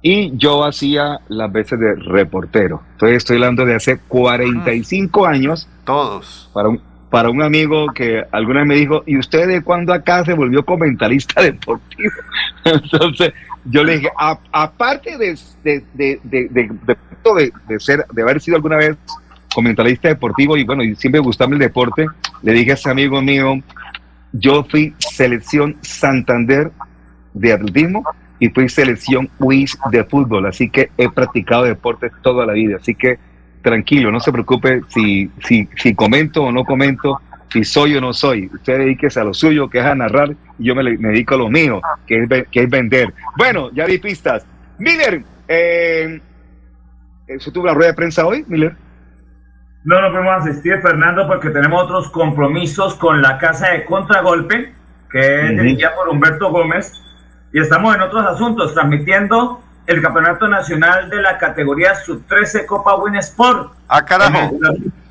y 0.02 0.36
yo 0.36 0.62
hacía 0.62 1.20
las 1.28 1.50
veces 1.50 1.80
de 1.80 1.94
reportero. 1.94 2.82
Entonces 2.92 3.16
estoy 3.16 3.36
hablando 3.36 3.64
de 3.64 3.74
hace 3.74 4.00
45 4.06 5.24
años. 5.24 5.66
Todos. 5.86 6.50
Para 6.52 6.68
un, 6.68 6.82
para 7.10 7.30
un 7.30 7.42
amigo 7.42 7.86
que 7.94 8.22
alguna 8.32 8.60
vez 8.60 8.68
me 8.68 8.74
dijo, 8.74 9.02
¿y 9.06 9.18
usted 9.18 9.48
de 9.48 9.62
cuándo 9.62 9.92
acá 9.92 10.24
se 10.24 10.34
volvió 10.34 10.64
comentarista 10.64 11.42
deportivo? 11.42 12.10
Entonces, 12.64 13.32
yo 13.64 13.82
le 13.82 13.98
dije, 13.98 14.10
aparte 14.52 15.16
de, 15.16 15.38
de, 15.62 15.84
de, 15.94 16.48
de, 17.68 17.80
ser, 17.80 18.04
de 18.12 18.22
haber 18.22 18.40
sido 18.40 18.56
alguna 18.56 18.76
vez 18.76 18.96
comentarista 19.54 20.08
deportivo 20.08 20.56
y 20.56 20.64
bueno, 20.64 20.82
y 20.82 20.94
siempre 20.94 21.20
gustaba 21.20 21.52
el 21.52 21.58
deporte, 21.58 22.06
le 22.42 22.52
dije 22.52 22.72
a 22.72 22.74
ese 22.74 22.90
amigo 22.90 23.20
mío, 23.22 23.54
yo 24.32 24.64
fui 24.64 24.94
selección 24.98 25.76
Santander 25.82 26.70
de 27.32 27.52
atletismo 27.52 28.04
y 28.38 28.50
fui 28.50 28.68
selección 28.68 29.28
UIS 29.38 29.78
de 29.90 30.04
fútbol, 30.04 30.46
así 30.46 30.68
que 30.70 30.90
he 30.96 31.08
practicado 31.08 31.64
deporte 31.64 32.10
toda 32.22 32.46
la 32.46 32.52
vida, 32.52 32.76
así 32.76 32.94
que 32.94 33.18
tranquilo, 33.62 34.10
no 34.10 34.20
se 34.20 34.32
preocupe 34.32 34.82
si, 34.88 35.30
si, 35.44 35.68
si 35.76 35.94
comento 35.94 36.44
o 36.44 36.52
no 36.52 36.64
comento, 36.64 37.20
si 37.52 37.64
soy 37.64 37.96
o 37.96 38.00
no 38.00 38.12
soy. 38.12 38.50
Usted 38.52 38.78
dedíquese 38.78 39.20
a 39.20 39.24
lo 39.24 39.34
suyo, 39.34 39.68
que 39.68 39.78
es 39.78 39.84
a 39.84 39.94
narrar, 39.94 40.34
y 40.58 40.64
yo 40.64 40.74
me, 40.74 40.82
dedico 40.84 41.34
a 41.34 41.38
lo 41.38 41.48
mío, 41.48 41.80
que 42.06 42.22
es, 42.22 42.48
que 42.50 42.62
es 42.62 42.70
vender. 42.70 43.12
Bueno, 43.36 43.70
ya 43.72 43.86
di 43.86 43.98
pistas. 43.98 44.46
Miller, 44.78 45.22
eh, 45.48 46.20
¿eso 47.26 47.50
tuvo 47.52 47.66
la 47.66 47.74
rueda 47.74 47.90
de 47.90 47.94
prensa 47.94 48.26
hoy, 48.26 48.44
Miller? 48.48 48.76
No, 49.84 50.00
no 50.00 50.10
podemos 50.10 50.46
asistir, 50.46 50.80
Fernando, 50.82 51.26
porque 51.26 51.50
tenemos 51.50 51.82
otros 51.84 52.10
compromisos 52.10 52.94
con 52.96 53.22
la 53.22 53.38
Casa 53.38 53.70
de 53.70 53.84
Contragolpe, 53.84 54.74
que 55.10 55.46
es 55.46 55.50
dirigida 55.50 55.94
por 55.94 56.08
Humberto 56.08 56.50
Gómez, 56.50 56.92
y 57.52 57.60
estamos 57.60 57.94
en 57.94 58.02
otros 58.02 58.26
asuntos, 58.26 58.74
transmitiendo 58.74 59.62
el 59.88 60.02
Campeonato 60.02 60.46
Nacional 60.46 61.08
de 61.08 61.22
la 61.22 61.38
categoría 61.38 61.94
Sub-13 61.94 62.66
Copa 62.66 62.96
Win 62.96 63.16
Sport. 63.16 63.72
Ah, 63.88 64.04
carajo. 64.04 64.54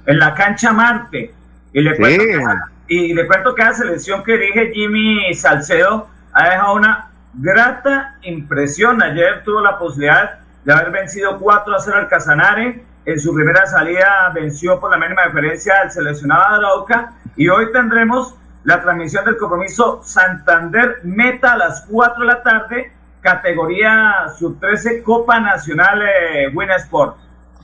En 0.05 0.19
la, 0.19 0.35
cancha 0.35 0.71
Marte. 0.71 1.33
Y 1.73 1.81
le, 1.81 1.97
cuento 1.97 2.23
que, 2.23 2.95
y 2.95 3.13
le 3.15 3.25
cuento 3.25 3.55
que 3.55 3.63
la 3.63 3.73
selección 3.73 4.23
que 4.23 4.33
dirige 4.33 4.71
Jimmy 4.71 5.33
Salcedo 5.33 6.07
ha 6.31 6.49
dejado 6.49 6.75
una 6.75 7.09
grata 7.33 8.17
impresión. 8.21 9.01
Ayer 9.01 9.41
tuvo 9.43 9.61
la 9.61 9.79
posibilidad 9.79 10.39
de 10.63 10.71
haber 10.71 10.91
vencido 10.91 11.39
4 11.39 11.75
a 11.75 11.79
0 11.79 11.97
al 11.97 12.07
Casanare. 12.07 12.83
En 13.03 13.19
su 13.19 13.33
primera 13.33 13.65
salida 13.65 14.31
venció 14.35 14.79
por 14.79 14.91
la 14.91 14.97
mínima 14.97 15.25
diferencia 15.25 15.81
al 15.81 15.91
seleccionado 15.91 16.43
Arauca. 16.43 17.13
Y 17.35 17.49
hoy 17.49 17.71
tendremos 17.71 18.35
la 18.63 18.79
transmisión 18.83 19.25
del 19.25 19.37
compromiso 19.37 20.01
Santander 20.03 20.99
Meta 21.01 21.53
a 21.53 21.57
las 21.57 21.83
4 21.89 22.19
de 22.19 22.27
la 22.27 22.43
tarde 22.43 22.91
categoría 23.31 24.13
sub-13 24.39 25.03
Copa 25.03 25.39
Nacional 25.39 26.01
eh, 26.01 26.49
Win 26.53 26.69
Sport. 26.71 27.17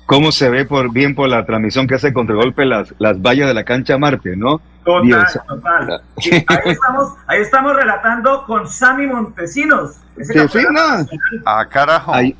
cómo 0.05 0.31
se 0.31 0.49
ve 0.49 0.65
por 0.65 0.91
bien 0.91 1.15
por 1.15 1.29
la 1.29 1.45
transmisión 1.45 1.87
que 1.87 1.95
hace 1.95 2.11
contragolpe 2.13 2.65
las, 2.65 2.93
las 2.99 3.21
vallas 3.21 3.47
de 3.47 3.53
la 3.53 3.63
cancha 3.63 3.97
Marte, 3.97 4.35
¿no? 4.35 4.59
Total, 4.83 5.03
Dios. 5.07 5.39
total. 5.47 6.01
Y 6.17 6.33
ahí, 6.35 6.43
estamos, 6.65 7.13
ahí 7.27 7.41
estamos 7.41 7.73
relatando 7.75 8.43
con 8.45 8.67
Sammy 8.67 9.07
Montesinos. 9.07 9.95
No. 10.35 10.43
nacional. 10.43 11.09
Ah, 11.45 11.65
carajo. 11.69 12.13
Ay- 12.13 12.35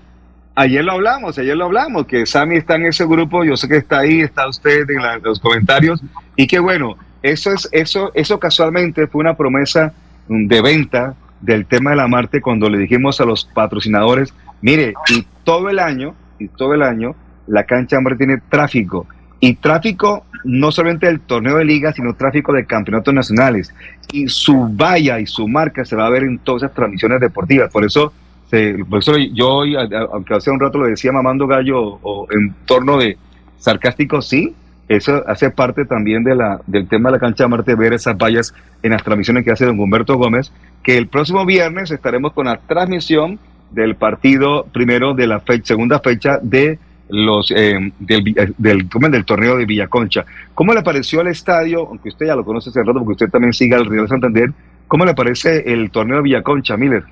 ayer 0.55 0.83
lo 0.83 0.91
hablamos, 0.91 1.37
ayer 1.39 1.55
lo 1.55 1.65
hablamos, 1.65 2.05
que 2.05 2.25
Sammy 2.25 2.57
está 2.57 2.75
en 2.75 2.87
ese 2.87 3.05
grupo, 3.05 3.43
yo 3.45 3.55
sé 3.55 3.67
que 3.69 3.77
está 3.77 3.99
ahí, 3.99 4.19
está 4.21 4.47
usted 4.49 4.89
en, 4.89 5.01
la- 5.01 5.13
en 5.15 5.23
los 5.23 5.39
comentarios, 5.39 6.01
y 6.35 6.45
que 6.47 6.59
bueno, 6.59 6.97
eso 7.21 7.51
es, 7.53 7.69
eso, 7.71 8.11
eso 8.13 8.37
casualmente 8.39 9.07
fue 9.07 9.21
una 9.21 9.35
promesa 9.35 9.93
mm, 10.27 10.47
de 10.47 10.61
venta 10.61 11.13
del 11.45 11.65
tema 11.65 11.89
de 11.91 11.97
la 11.97 12.07
Marte 12.07 12.41
cuando 12.41 12.69
le 12.69 12.77
dijimos 12.77 13.19
a 13.21 13.25
los 13.25 13.45
patrocinadores, 13.45 14.33
mire, 14.61 14.93
y 15.09 15.25
todo 15.43 15.69
el 15.69 15.79
año, 15.79 16.15
y 16.39 16.47
todo 16.47 16.73
el 16.73 16.81
año, 16.81 17.15
la 17.47 17.63
cancha 17.65 17.99
Marte 17.99 18.17
tiene 18.25 18.41
tráfico, 18.49 19.05
y 19.39 19.55
tráfico 19.55 20.25
no 20.45 20.71
solamente 20.71 21.05
del 21.07 21.19
torneo 21.19 21.57
de 21.57 21.65
liga, 21.65 21.91
sino 21.93 22.13
tráfico 22.15 22.53
de 22.53 22.65
campeonatos 22.65 23.13
nacionales. 23.13 23.73
Y 24.11 24.27
su 24.27 24.67
valla 24.71 25.19
y 25.19 25.25
su 25.25 25.47
marca 25.47 25.83
se 25.85 25.95
va 25.95 26.05
a 26.05 26.09
ver 26.09 26.23
en 26.23 26.37
todas 26.39 26.63
esas 26.63 26.75
transmisiones 26.75 27.19
deportivas. 27.21 27.71
Por 27.71 27.83
eso, 27.85 28.11
se- 28.49 28.83
por 28.89 28.99
eso 28.99 29.17
yo 29.17 29.49
hoy, 29.49 29.75
aunque 29.75 30.33
hace 30.33 30.51
un 30.51 30.59
rato 30.59 30.77
lo 30.79 30.87
decía 30.87 31.11
mamando 31.11 31.47
gallo 31.47 31.81
o, 31.81 31.99
o 32.03 32.27
en 32.31 32.53
torno 32.65 32.97
de 32.97 33.17
sarcástico, 33.57 34.21
sí, 34.21 34.53
eso 34.87 35.23
hace 35.27 35.49
parte 35.49 35.85
también 35.85 36.23
del 36.23 36.87
tema 36.87 37.09
de 37.09 37.13
la 37.13 37.19
cancha 37.19 37.45
de 37.45 37.49
Marte, 37.49 37.75
ver 37.75 37.93
esas 37.93 38.17
vallas 38.17 38.53
en 38.81 38.91
las 38.91 39.03
transmisiones 39.03 39.43
que 39.45 39.51
hace 39.51 39.65
don 39.65 39.79
Humberto 39.79 40.17
Gómez, 40.17 40.51
que 40.83 40.97
el 40.97 41.07
próximo 41.07 41.45
viernes 41.45 41.91
estaremos 41.91 42.33
con 42.33 42.45
la 42.45 42.57
transmisión 42.57 43.39
del 43.71 43.95
partido 43.95 44.65
primero 44.71 45.13
de 45.13 45.27
la 45.27 45.39
fecha, 45.39 45.67
segunda 45.67 45.99
fecha 45.99 46.37
de 46.41 46.79
los 47.09 47.51
eh, 47.51 47.91
del, 47.99 48.27
eh, 48.37 48.53
del, 48.57 48.87
del 48.87 49.25
torneo 49.25 49.57
de 49.57 49.65
Villaconcha. 49.65 50.25
¿Cómo 50.53 50.73
le 50.73 50.83
pareció 50.83 51.21
el 51.21 51.27
estadio? 51.27 51.87
Aunque 51.87 52.09
usted 52.09 52.27
ya 52.27 52.35
lo 52.35 52.43
conoce 52.43 52.69
hace 52.69 52.81
rato, 52.81 52.99
porque 52.99 53.11
usted 53.11 53.29
también 53.29 53.53
sigue 53.53 53.75
al 53.75 53.85
Real 53.85 54.07
Santander. 54.07 54.51
¿Cómo 54.87 55.05
le 55.05 55.13
parece 55.13 55.71
el 55.71 55.91
torneo 55.91 56.17
de 56.17 56.23
Villaconcha, 56.23 56.77
Miller? 56.77 57.03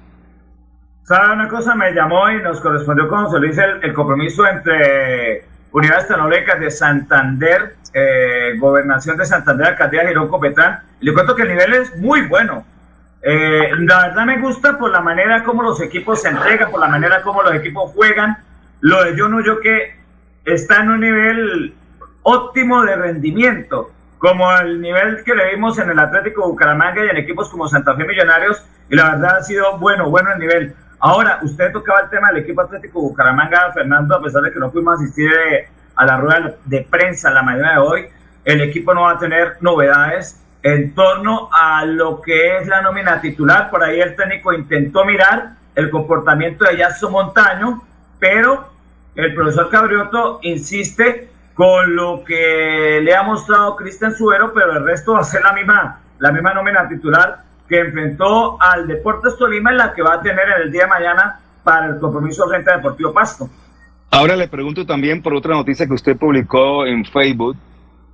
¿Sabe 1.03 1.33
una 1.33 1.47
cosa? 1.47 1.75
Me 1.75 1.91
llamó 1.93 2.29
y 2.29 2.41
nos 2.41 2.61
correspondió 2.61 3.07
con 3.07 3.25
José 3.25 3.39
Luis 3.39 3.57
el, 3.57 3.83
el 3.83 3.93
compromiso 3.93 4.43
entre 4.47 5.45
Unidades 5.71 6.07
Tecnológicas 6.07 6.59
de 6.59 6.71
Santander, 6.71 7.75
eh, 7.93 8.53
Gobernación 8.59 9.17
de 9.17 9.25
Santander, 9.25 9.67
Alcaldía 9.67 10.01
de 10.01 10.09
Girón 10.09 10.27
Copetrán. 10.27 10.81
Y 10.99 11.05
le 11.05 11.13
cuento 11.13 11.35
que 11.35 11.43
el 11.43 11.49
nivel 11.49 11.73
es 11.73 11.97
muy 11.97 12.27
bueno. 12.27 12.65
Eh, 13.23 13.71
la 13.77 14.07
verdad 14.07 14.25
me 14.25 14.39
gusta 14.39 14.77
por 14.77 14.89
la 14.89 14.99
manera 14.99 15.43
como 15.43 15.61
los 15.63 15.79
equipos 15.81 16.21
se 16.21 16.29
entregan, 16.29 16.71
por 16.71 16.79
la 16.79 16.87
manera 16.87 17.21
como 17.21 17.43
los 17.43 17.53
equipos 17.53 17.91
juegan. 17.93 18.37
Lo 18.81 19.03
de 19.03 19.13
no 19.15 19.41
yo 19.41 19.59
que 19.59 19.95
está 20.43 20.81
en 20.81 20.89
un 20.89 20.99
nivel 21.01 21.75
óptimo 22.23 22.83
de 22.83 22.95
rendimiento, 22.95 23.91
como 24.17 24.51
el 24.57 24.81
nivel 24.81 25.23
que 25.23 25.35
le 25.35 25.51
vimos 25.51 25.77
en 25.77 25.91
el 25.91 25.99
Atlético 25.99 26.47
Bucaramanga 26.47 27.05
y 27.05 27.09
en 27.09 27.17
equipos 27.17 27.49
como 27.49 27.67
Santa 27.67 27.95
Fe 27.95 28.05
Millonarios, 28.05 28.65
y 28.89 28.95
la 28.95 29.11
verdad 29.11 29.37
ha 29.37 29.43
sido 29.43 29.77
bueno, 29.77 30.09
bueno 30.09 30.33
el 30.33 30.39
nivel. 30.39 30.75
Ahora, 31.03 31.39
usted 31.41 31.71
tocaba 31.71 32.01
el 32.01 32.09
tema 32.11 32.27
del 32.27 32.43
equipo 32.43 32.61
Atlético 32.61 33.01
Bucaramanga, 33.01 33.71
Fernando, 33.73 34.15
a 34.15 34.21
pesar 34.21 34.43
de 34.43 34.51
que 34.51 34.59
no 34.59 34.69
pudimos 34.69 35.01
asistir 35.01 35.31
eh, 35.31 35.67
a 35.95 36.05
la 36.05 36.17
rueda 36.17 36.57
de 36.63 36.87
prensa 36.87 37.31
la 37.31 37.41
mañana 37.41 37.73
de 37.73 37.79
hoy, 37.79 38.05
el 38.45 38.61
equipo 38.61 38.93
no 38.93 39.01
va 39.01 39.13
a 39.13 39.17
tener 39.17 39.57
novedades 39.61 40.39
en 40.61 40.93
torno 40.93 41.49
a 41.51 41.85
lo 41.85 42.21
que 42.21 42.57
es 42.57 42.67
la 42.67 42.83
nómina 42.83 43.19
titular. 43.19 43.71
Por 43.71 43.83
ahí 43.83 43.99
el 43.99 44.15
técnico 44.15 44.53
intentó 44.53 45.03
mirar 45.03 45.53
el 45.73 45.89
comportamiento 45.89 46.65
de 46.65 46.77
Yasso 46.77 47.09
Montaño, 47.09 47.81
pero 48.19 48.69
el 49.15 49.33
profesor 49.33 49.71
Cabrioto 49.71 50.37
insiste 50.43 51.31
con 51.55 51.95
lo 51.95 52.23
que 52.23 52.99
le 53.01 53.15
ha 53.15 53.23
mostrado 53.23 53.75
Cristian 53.75 54.13
Suero, 54.13 54.53
pero 54.53 54.73
el 54.73 54.85
resto 54.85 55.13
va 55.13 55.21
a 55.21 55.23
ser 55.23 55.41
la 55.41 55.53
misma, 55.53 55.99
la 56.19 56.31
misma 56.31 56.53
nómina 56.53 56.87
titular 56.87 57.50
que 57.71 57.79
enfrentó 57.79 58.61
al 58.61 58.85
Deportes 58.85 59.37
Tolima 59.37 59.71
y 59.71 59.77
la 59.77 59.93
que 59.93 60.01
va 60.01 60.15
a 60.15 60.21
tener 60.21 60.43
en 60.57 60.63
el 60.63 60.71
día 60.73 60.81
de 60.81 60.87
mañana 60.89 61.39
para 61.63 61.85
el 61.87 61.99
compromiso 61.99 62.45
frente 62.49 62.69
a 62.69 62.75
Deportivo 62.75 63.13
Pasto. 63.13 63.49
Ahora 64.09 64.35
le 64.35 64.49
pregunto 64.49 64.85
también 64.85 65.21
por 65.21 65.33
otra 65.33 65.55
noticia 65.55 65.87
que 65.87 65.93
usted 65.93 66.17
publicó 66.17 66.85
en 66.85 67.05
Facebook 67.05 67.55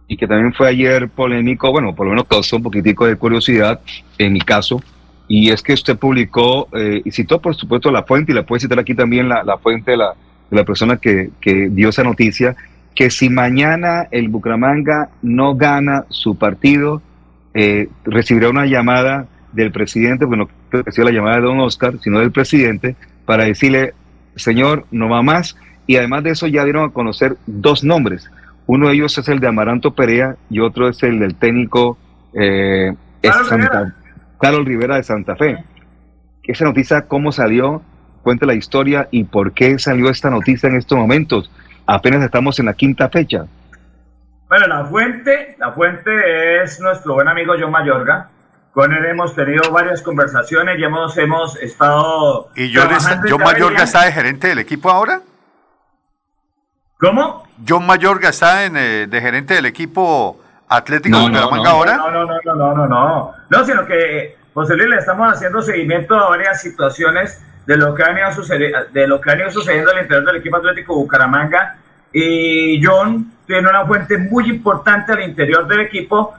y 0.07 0.15
que 0.15 0.27
también 0.27 0.53
fue 0.53 0.67
ayer 0.67 1.09
polémico, 1.09 1.71
bueno, 1.71 1.95
por 1.95 2.05
lo 2.05 2.11
menos 2.11 2.27
causó 2.27 2.57
un 2.57 2.61
poquitico 2.61 3.07
de 3.07 3.15
curiosidad 3.15 3.81
en 4.19 4.31
mi 4.31 4.41
caso, 4.41 4.79
y 5.27 5.49
es 5.49 5.63
que 5.63 5.73
usted 5.73 5.97
publicó 5.97 6.67
eh, 6.73 7.01
y 7.03 7.09
citó 7.09 7.41
por 7.41 7.55
supuesto 7.55 7.89
la 7.89 8.03
fuente, 8.03 8.33
y 8.33 8.35
la 8.35 8.43
puede 8.43 8.59
citar 8.59 8.77
aquí 8.77 8.93
también 8.93 9.27
la, 9.27 9.43
la 9.43 9.57
fuente 9.57 9.91
de 9.91 9.97
la, 9.97 10.13
de 10.51 10.55
la 10.55 10.63
persona 10.65 10.97
que, 10.97 11.31
que 11.41 11.69
dio 11.71 11.89
esa 11.89 12.03
noticia, 12.03 12.55
que 12.93 13.09
si 13.09 13.29
mañana 13.31 14.07
el 14.11 14.29
Bucaramanga 14.29 15.09
no 15.23 15.55
gana 15.55 16.05
su 16.09 16.37
partido, 16.37 17.01
eh, 17.55 17.89
recibirá 18.05 18.49
una 18.49 18.67
llamada 18.67 19.25
del 19.63 19.71
presidente, 19.71 20.25
bueno, 20.25 20.49
no 20.71 20.81
recibió 20.83 21.09
la 21.09 21.15
llamada 21.15 21.35
de 21.37 21.41
don 21.43 21.59
Oscar, 21.59 21.95
sino 22.01 22.19
del 22.19 22.31
presidente, 22.31 22.95
para 23.25 23.45
decirle, 23.45 23.93
señor, 24.35 24.85
no 24.91 25.09
va 25.09 25.21
más, 25.21 25.57
y 25.85 25.97
además 25.97 26.23
de 26.23 26.31
eso 26.31 26.47
ya 26.47 26.63
dieron 26.63 26.89
a 26.89 26.93
conocer 26.93 27.37
dos 27.45 27.83
nombres. 27.83 28.29
Uno 28.65 28.87
de 28.87 28.95
ellos 28.95 29.17
es 29.17 29.27
el 29.29 29.39
de 29.39 29.47
Amaranto 29.47 29.93
Perea 29.95 30.35
y 30.49 30.59
otro 30.59 30.89
es 30.89 31.01
el 31.03 31.19
del 31.19 31.35
técnico 31.35 31.97
eh, 32.33 32.93
Carlos 33.21 33.47
Santa- 33.47 33.79
Rivera. 33.79 33.95
Carlos 34.39 34.65
Rivera 34.65 34.95
de 34.97 35.03
Santa 35.03 35.35
Fe. 35.35 35.63
Esa 36.43 36.65
noticia, 36.65 37.01
¿cómo 37.03 37.31
salió? 37.31 37.81
Cuente 38.21 38.45
la 38.45 38.53
historia 38.53 39.07
y 39.11 39.23
por 39.23 39.53
qué 39.53 39.79
salió 39.79 40.09
esta 40.09 40.29
noticia 40.29 40.69
en 40.69 40.75
estos 40.75 40.97
momentos. 40.97 41.49
Apenas 41.85 42.21
estamos 42.23 42.59
en 42.59 42.65
la 42.65 42.73
quinta 42.73 43.09
fecha. 43.09 43.45
Bueno, 44.49 44.67
la 44.67 44.85
fuente, 44.85 45.55
la 45.57 45.71
fuente 45.71 46.61
es 46.63 46.79
nuestro 46.79 47.15
buen 47.15 47.27
amigo 47.27 47.53
John 47.59 47.71
Mayorga. 47.71 48.29
Con 48.77 48.93
él 48.93 49.03
hemos 49.07 49.33
tenido 49.33 49.71
varias 49.71 50.03
conversaciones 50.03 50.77
y 50.77 50.83
hemos, 50.83 51.17
hemos 51.17 51.55
estado. 51.55 52.49
¿Y 52.55 52.71
John, 52.71 52.91
está- 52.91 53.19
John 53.27 53.41
Mayorga 53.41 53.81
está 53.81 54.05
de 54.05 54.11
gerente 54.11 54.49
del 54.49 54.59
equipo 54.59 54.91
ahora? 54.91 55.21
¿Cómo? 56.99 57.47
¿John 57.67 57.87
Mayorga 57.87 58.29
está 58.29 58.65
en, 58.65 58.77
eh, 58.77 59.07
de 59.09 59.19
gerente 59.19 59.55
del 59.55 59.65
equipo 59.65 60.39
Atlético 60.69 61.17
No, 61.17 61.23
de 61.25 61.31
no, 61.31 61.49
Bucaramanga 61.49 61.69
no. 61.71 61.75
ahora? 61.75 61.97
No, 61.97 62.11
no, 62.11 62.25
no, 62.25 62.35
no, 62.45 62.53
no, 62.55 62.73
no, 62.75 62.87
no. 62.87 63.31
No, 63.49 63.65
sino 63.65 63.83
que 63.87 64.37
José 64.53 64.75
Luis 64.75 64.89
le 64.89 64.97
estamos 64.97 65.33
haciendo 65.33 65.59
seguimiento 65.63 66.15
a 66.15 66.29
varias 66.29 66.61
situaciones 66.61 67.43
de 67.65 67.77
lo 67.77 67.95
que 67.95 68.03
ha 68.03 68.09
venido 68.09 68.31
sucediendo, 68.31 68.77
de 68.91 69.07
lo 69.07 69.19
que 69.19 69.31
ha 69.31 69.33
venido 69.33 69.49
sucediendo 69.49 69.89
al 69.89 70.01
interior 70.03 70.23
del 70.23 70.35
equipo 70.35 70.57
Atlético 70.57 70.93
Bucaramanga. 70.93 71.77
Y 72.13 72.79
John 72.85 73.33
tiene 73.47 73.67
una 73.67 73.87
fuente 73.87 74.19
muy 74.19 74.47
importante 74.51 75.13
al 75.13 75.23
interior 75.23 75.67
del 75.67 75.79
equipo 75.79 76.35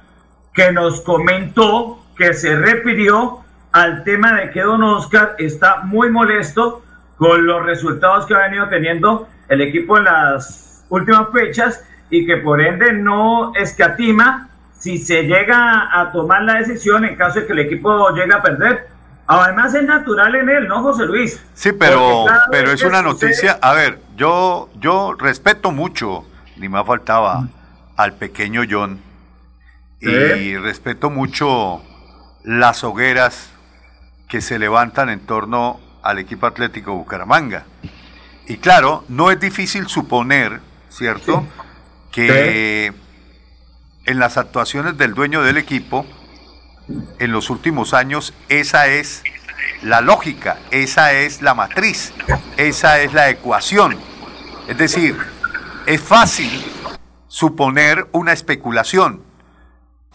que 0.58 0.72
nos 0.72 1.02
comentó 1.02 2.00
que 2.16 2.34
se 2.34 2.56
refirió 2.56 3.44
al 3.70 4.02
tema 4.02 4.32
de 4.40 4.50
que 4.50 4.60
Don 4.62 4.82
Oscar 4.82 5.36
está 5.38 5.82
muy 5.84 6.10
molesto 6.10 6.82
con 7.16 7.46
los 7.46 7.64
resultados 7.64 8.26
que 8.26 8.34
ha 8.34 8.38
venido 8.38 8.68
teniendo 8.68 9.28
el 9.48 9.60
equipo 9.60 9.98
en 9.98 10.04
las 10.04 10.84
últimas 10.88 11.28
fechas 11.32 11.84
y 12.10 12.26
que 12.26 12.38
por 12.38 12.60
ende 12.60 12.92
no 12.92 13.52
escatima 13.54 14.48
si 14.76 14.98
se 14.98 15.22
llega 15.28 15.88
a 15.92 16.10
tomar 16.10 16.42
la 16.42 16.54
decisión 16.54 17.04
en 17.04 17.14
caso 17.14 17.38
de 17.38 17.46
que 17.46 17.52
el 17.52 17.60
equipo 17.60 18.10
llegue 18.10 18.34
a 18.34 18.42
perder. 18.42 18.88
Además 19.28 19.72
es 19.76 19.84
natural 19.84 20.34
en 20.34 20.48
él, 20.48 20.66
¿no, 20.66 20.82
José 20.82 21.06
Luis? 21.06 21.40
Sí, 21.54 21.70
pero, 21.70 22.24
pero 22.50 22.72
es 22.72 22.82
una 22.82 23.00
sucede- 23.02 23.28
noticia. 23.28 23.58
A 23.62 23.74
ver, 23.74 24.00
yo, 24.16 24.70
yo 24.80 25.14
respeto 25.16 25.70
mucho, 25.70 26.24
ni 26.56 26.68
más 26.68 26.84
faltaba, 26.84 27.46
al 27.96 28.14
pequeño 28.14 28.62
John. 28.68 29.06
Y 30.00 30.56
respeto 30.56 31.10
mucho 31.10 31.82
las 32.44 32.84
hogueras 32.84 33.50
que 34.28 34.40
se 34.40 34.58
levantan 34.58 35.08
en 35.08 35.20
torno 35.20 35.80
al 36.02 36.18
equipo 36.18 36.46
Atlético 36.46 36.94
Bucaramanga. 36.94 37.64
Y 38.46 38.58
claro, 38.58 39.04
no 39.08 39.30
es 39.30 39.40
difícil 39.40 39.88
suponer, 39.88 40.60
¿cierto? 40.88 41.46
Que 42.12 42.92
en 44.06 44.18
las 44.18 44.36
actuaciones 44.38 44.96
del 44.96 45.14
dueño 45.14 45.42
del 45.42 45.58
equipo, 45.58 46.06
en 47.18 47.32
los 47.32 47.50
últimos 47.50 47.92
años, 47.92 48.32
esa 48.48 48.86
es 48.86 49.22
la 49.82 50.00
lógica, 50.00 50.58
esa 50.70 51.12
es 51.12 51.42
la 51.42 51.54
matriz, 51.54 52.12
esa 52.56 53.00
es 53.00 53.12
la 53.12 53.28
ecuación. 53.28 53.98
Es 54.68 54.78
decir, 54.78 55.16
es 55.86 56.00
fácil 56.00 56.64
suponer 57.26 58.06
una 58.12 58.32
especulación. 58.32 59.27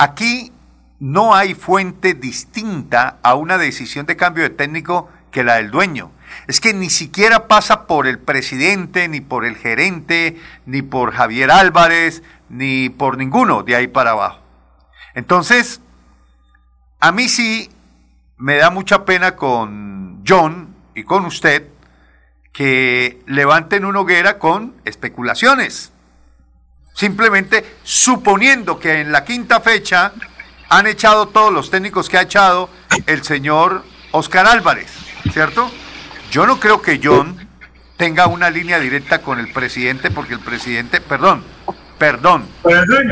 Aquí 0.04 0.52
no 1.00 1.34
hay 1.34 1.54
fuente 1.54 2.14
distinta 2.14 3.20
a 3.24 3.36
una 3.36 3.58
decisión 3.58 4.06
de 4.06 4.18
cambio 4.18 4.44
de 4.44 4.50
técnico 4.50 5.10
que 5.32 5.46
la 5.46 5.56
del 5.56 5.72
dueño. 5.72 6.12
Es 6.46 6.60
que 6.60 6.74
ni 6.74 6.90
siquiera 6.90 7.48
pasa 7.48 7.88
por 7.88 8.06
el 8.06 8.20
presidente, 8.20 9.08
ni 9.08 9.22
por 9.22 9.46
el 9.46 9.56
gerente, 9.56 10.42
ni 10.66 10.82
por 10.82 11.14
Javier 11.14 11.52
Álvarez, 11.52 12.22
ni 12.50 12.90
por 12.90 13.18
ninguno 13.18 13.64
de 13.64 13.78
ahí 13.78 13.88
para 13.88 14.12
abajo. 14.12 14.42
Entonces, 15.14 15.80
a 17.00 17.14
mí 17.14 17.30
sí 17.30 17.70
me 18.36 18.58
da 18.58 18.72
mucha 18.72 19.06
pena 19.06 19.38
con 19.38 20.22
John 20.28 20.76
y 20.96 21.06
con 21.06 21.26
usted 21.26 21.70
que 22.52 23.24
levanten 23.26 23.86
una 23.86 24.02
hoguera 24.02 24.38
con 24.38 24.76
especulaciones. 24.84 25.93
Simplemente 26.94 27.78
suponiendo 27.84 28.80
que 28.80 29.02
en 29.02 29.12
la 29.12 29.26
quinta 29.26 29.60
fecha 29.60 30.14
han 30.70 30.88
echado 30.88 31.28
todos 31.28 31.52
los 31.52 31.70
técnicos 31.70 32.08
que 32.10 32.18
ha 32.18 32.22
echado 32.22 32.70
el 33.06 33.24
señor 33.24 33.84
Oscar 34.12 34.46
Álvarez, 34.46 34.92
¿cierto? 35.32 35.72
Yo 36.32 36.46
no 36.48 36.60
creo 36.60 36.82
que 36.82 37.00
John 37.04 37.48
tenga 37.98 38.28
una 38.28 38.50
línea 38.50 38.80
directa 38.80 39.22
con 39.22 39.40
el 39.40 39.52
presidente, 39.52 40.12
porque 40.12 40.34
el 40.34 40.40
presidente, 40.40 41.02
perdón, 41.02 41.44
perdón, 41.98 42.48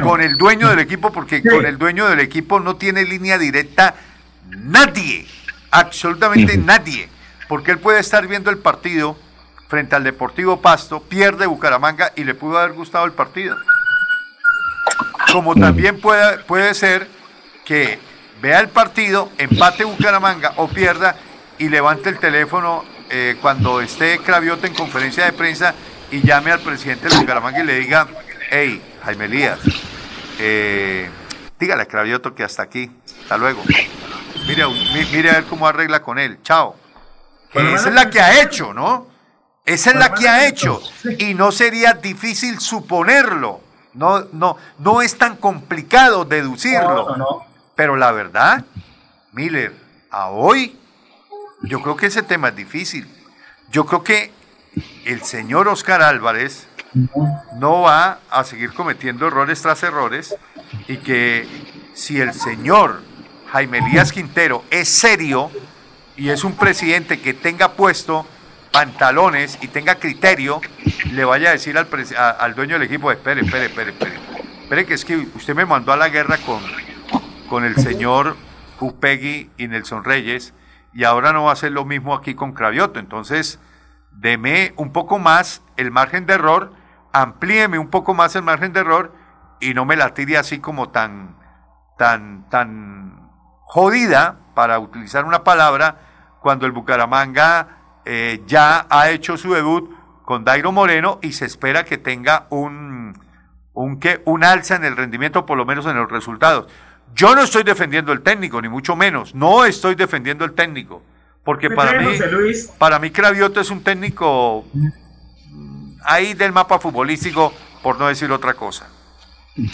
con 0.04 0.22
el 0.22 0.38
dueño, 0.38 0.70
del 0.70 0.80
equipo, 0.80 1.12
porque 1.12 1.42
con 1.44 1.66
el 1.66 1.78
dueño 1.78 2.08
del 2.08 2.20
equipo 2.20 2.60
no 2.60 2.76
tiene 2.76 3.04
línea 3.04 3.38
directa 3.38 3.96
nadie, 4.50 5.28
absolutamente 5.72 6.58
nadie, 6.58 7.10
porque 7.48 7.72
él 7.72 7.80
puede 7.80 8.00
estar 8.00 8.28
viendo 8.28 8.50
el 8.50 8.58
partido 8.58 9.18
frente 9.72 9.96
al 9.96 10.04
Deportivo 10.04 10.60
Pasto, 10.60 11.02
pierde 11.02 11.46
Bucaramanga 11.46 12.12
y 12.18 12.26
le 12.26 12.36
pudo 12.36 12.60
haber 12.60 12.74
gustado 12.74 13.06
el 13.06 13.14
partido. 13.14 13.56
Como 15.32 15.56
también 15.56 16.02
puede, 16.02 16.40
puede 16.40 16.74
ser 16.74 17.08
que 17.64 17.98
vea 18.42 18.60
el 18.60 18.68
partido, 18.68 19.32
empate 19.38 19.86
Bucaramanga 19.86 20.56
o 20.58 20.68
pierda 20.68 21.16
y 21.58 21.70
levante 21.70 22.10
el 22.10 22.20
teléfono 22.20 22.84
eh, 23.10 23.38
cuando 23.42 23.80
esté 23.80 24.20
Craviote 24.20 24.68
en 24.68 24.74
conferencia 24.74 25.24
de 25.24 25.32
prensa 25.32 25.74
y 26.12 26.22
llame 26.22 26.52
al 26.52 26.60
presidente 26.60 27.08
de 27.08 27.16
Bucaramanga 27.16 27.62
y 27.62 27.66
le 27.66 27.80
diga, 27.80 28.10
hey, 28.50 28.82
Jaime 29.06 29.24
Elías, 29.24 29.60
eh, 30.38 31.10
dígale 31.58 31.84
a 31.84 31.86
Cravioto 31.86 32.36
que 32.36 32.44
hasta 32.44 32.64
aquí, 32.64 32.92
hasta 33.22 33.38
luego. 33.38 33.64
Mire, 34.50 34.66
mire 35.14 35.30
a 35.30 35.34
ver 35.36 35.46
cómo 35.46 35.66
arregla 35.66 36.02
con 36.02 36.20
él, 36.20 36.40
chao. 36.44 36.76
esa 37.54 37.88
es 37.88 37.96
la 37.96 38.10
que 38.10 38.20
ha 38.20 38.42
hecho, 38.42 38.74
¿no? 38.74 39.11
Esa 39.66 39.92
es 39.92 39.96
la 39.96 40.14
que 40.14 40.28
ha 40.28 40.48
hecho 40.48 40.82
y 41.20 41.34
no 41.34 41.52
sería 41.52 41.94
difícil 41.94 42.60
suponerlo. 42.60 43.62
No, 43.94 44.26
no, 44.32 44.58
no 44.80 45.02
es 45.02 45.18
tan 45.18 45.36
complicado 45.36 46.26
deducirlo. 46.26 47.46
Pero 47.76 47.96
la 47.96 48.12
verdad, 48.12 48.66
Miller, 49.34 49.74
a 50.10 50.30
hoy, 50.30 50.78
yo 51.64 51.82
creo 51.82 51.96
que 51.96 52.08
ese 52.08 52.24
tema 52.24 52.50
es 52.50 52.56
difícil. 52.56 53.08
Yo 53.70 53.86
creo 53.86 54.04
que 54.04 54.32
el 55.06 55.22
señor 55.24 55.68
Oscar 55.68 56.02
Álvarez 56.02 56.68
no 57.56 57.82
va 57.82 58.20
a 58.30 58.44
seguir 58.44 58.74
cometiendo 58.74 59.28
errores 59.28 59.62
tras 59.62 59.84
errores 59.84 60.36
y 60.88 60.98
que 60.98 61.48
si 61.94 62.20
el 62.20 62.34
señor 62.34 63.02
Jaime 63.52 63.80
Elías 63.80 64.12
Quintero 64.12 64.64
es 64.70 64.90
serio 64.90 65.52
y 66.18 66.30
es 66.30 66.44
un 66.44 66.56
presidente 66.56 67.22
que 67.22 67.34
tenga 67.34 67.74
puesto 67.74 68.26
pantalones 68.72 69.60
y 69.62 69.68
tenga 69.68 69.96
criterio, 69.96 70.62
le 71.12 71.26
vaya 71.26 71.50
a 71.50 71.52
decir 71.52 71.78
al, 71.78 71.88
al 72.18 72.56
dueño 72.56 72.76
del 72.76 72.84
equipo, 72.84 73.12
espere, 73.12 73.42
espere, 73.42 73.66
espere, 73.66 73.92
espere, 73.92 74.16
espere, 74.64 74.86
que 74.86 74.94
es 74.94 75.06
que 75.06 75.18
usted 75.18 75.56
me 75.56 75.66
mandó 75.66 75.92
a 75.92 75.98
la 75.98 76.10
guerra 76.10 76.38
con, 76.46 76.62
con 77.50 77.66
el 77.66 77.76
señor 77.76 78.38
Upegui 78.80 79.52
y 79.58 79.68
Nelson 79.68 80.04
Reyes, 80.04 80.54
y 80.94 81.04
ahora 81.04 81.34
no 81.34 81.44
va 81.44 81.52
a 81.52 81.54
hacer 81.54 81.72
lo 81.72 81.86
mismo 81.86 82.14
aquí 82.14 82.34
con 82.36 82.54
Cravioto. 82.54 83.00
Entonces, 83.00 83.60
deme 84.12 84.74
un 84.76 84.92
poco 84.92 85.20
más 85.20 85.62
el 85.78 85.92
margen 85.92 86.26
de 86.26 86.34
error, 86.34 86.74
amplíeme 87.14 87.80
un 87.80 87.90
poco 87.90 88.14
más 88.14 88.36
el 88.36 88.44
margen 88.44 88.74
de 88.74 88.82
error 88.82 89.16
y 89.60 89.74
no 89.74 89.86
me 89.86 89.96
la 89.96 90.14
tire 90.14 90.38
así 90.38 90.60
como 90.60 90.90
tan, 90.90 91.38
tan, 91.98 92.50
tan 92.50 93.30
jodida, 93.64 94.38
para 94.54 94.80
utilizar 94.80 95.24
una 95.24 95.44
palabra, 95.44 96.00
cuando 96.42 96.66
el 96.66 96.74
Bucaramanga 96.74 97.81
eh, 98.06 98.42
ya 98.48 98.88
ha 98.90 99.10
hecho 99.10 99.38
su 99.38 99.54
debut 99.54 99.90
con 100.26 100.44
Dairo 100.44 100.72
Moreno 100.72 101.20
y 101.22 101.34
se 101.34 101.46
espera 101.46 101.84
que 101.84 101.98
tenga 101.98 102.48
un, 102.50 103.18
un, 103.74 104.00
¿qué? 104.00 104.22
un 104.26 104.44
alza 104.44 104.76
en 104.76 104.86
el 104.86 104.96
rendimiento, 104.96 105.46
por 105.46 105.58
lo 105.58 105.66
menos 105.66 105.86
en 105.86 105.96
los 105.96 106.10
resultados. 106.10 106.68
Yo 107.14 107.36
no 107.36 107.42
estoy 107.42 107.64
defendiendo 107.64 108.14
el 108.14 108.22
técnico, 108.22 108.62
ni 108.62 108.70
mucho 108.70 108.96
menos. 108.96 109.36
No 109.36 109.66
estoy 109.66 109.96
defendiendo 109.96 110.46
el 110.46 110.54
técnico. 110.54 111.04
Porque 111.44 111.70
para 111.70 112.00
mí, 112.00 112.18
para 112.78 113.00
mí 113.00 113.10
Cravioto 113.10 113.60
es 113.60 113.72
un 113.72 113.84
técnico 113.84 114.64
ahí 116.06 116.34
del 116.34 116.52
mapa 116.52 116.80
futbolístico, 116.80 117.54
por 117.82 117.98
no 117.98 118.08
decir 118.08 118.32
otra 118.32 118.54
cosa. 118.54 118.88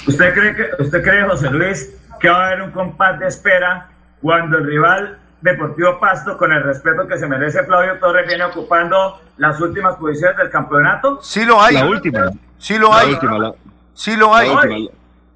¿Usted 0.08 0.34
cree, 0.34 0.56
que, 0.56 0.84
¿Usted 0.84 1.04
cree, 1.04 1.24
José 1.26 1.50
Luis, 1.52 1.94
que 2.20 2.30
va 2.30 2.44
a 2.44 2.48
haber 2.48 2.62
un 2.64 2.72
compás 2.72 3.20
de 3.20 3.28
espera 3.28 3.90
cuando 4.22 4.58
el 4.58 4.66
rival 4.66 5.20
Deportivo 5.42 6.00
Pasto, 6.00 6.36
con 6.36 6.52
el 6.52 6.64
respeto 6.64 7.08
que 7.08 7.18
se 7.18 7.28
merece 7.28 7.66
Claudio 7.66 8.00
Torres, 8.00 8.28
viene 8.28 8.44
ocupando 8.44 9.22
las 9.38 9.60
últimas 9.62 9.96
posiciones 9.96 10.36
del 10.38 10.50
campeonato? 10.50 11.20
Sí 11.22 11.46
lo 11.46 11.62
hay. 11.62 11.76
La 11.76 11.86
última. 11.86 12.32
Sí 12.58 12.78
lo 12.78 12.94
hay. 12.94 13.18
Sí 13.94 14.16
lo 14.16 14.36
hay. 14.36 14.90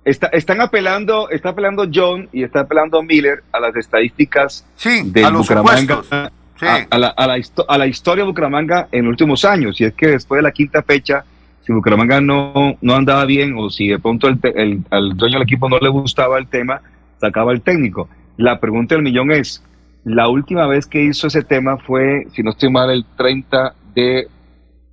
Está, 0.03 0.27
están 0.27 0.61
apelando, 0.61 1.29
está 1.29 1.49
apelando 1.49 1.87
John 1.93 2.27
y 2.31 2.43
está 2.43 2.61
apelando 2.61 3.03
Miller 3.03 3.43
a 3.51 3.59
las 3.59 3.75
estadísticas 3.75 4.65
de 4.83 5.29
Bucaramanga, 5.29 6.01
a, 6.89 6.97
la, 6.97 7.07
a, 7.09 7.77
la, 7.77 7.87
historia 7.87 8.23
de 8.23 8.29
Bucaramanga 8.29 8.87
en 8.91 9.05
los 9.05 9.11
últimos 9.11 9.45
años. 9.45 9.79
Y 9.79 9.85
es 9.85 9.93
que 9.93 10.07
después 10.07 10.39
de 10.39 10.43
la 10.43 10.51
quinta 10.51 10.81
fecha, 10.81 11.23
si 11.61 11.71
Bucaramanga 11.71 12.19
no, 12.19 12.75
no 12.81 12.95
andaba 12.95 13.25
bien 13.25 13.55
o 13.55 13.69
si 13.69 13.89
de 13.89 13.99
pronto 13.99 14.27
el, 14.27 14.39
el, 14.55 14.79
al 14.89 15.15
dueño 15.15 15.35
del 15.35 15.43
equipo 15.43 15.69
no 15.69 15.77
le 15.77 15.89
gustaba 15.89 16.39
el 16.39 16.47
tema, 16.47 16.81
sacaba 17.19 17.51
el 17.51 17.61
técnico. 17.61 18.09
La 18.37 18.59
pregunta 18.59 18.95
del 18.95 19.03
millón 19.03 19.31
es, 19.31 19.63
la 20.03 20.29
última 20.29 20.67
vez 20.67 20.87
que 20.87 21.03
hizo 21.03 21.27
ese 21.27 21.43
tema 21.43 21.77
fue, 21.77 22.25
si 22.31 22.41
no 22.41 22.51
estoy 22.51 22.71
mal, 22.71 22.89
el 22.89 23.05
30 23.17 23.73
de 23.93 24.27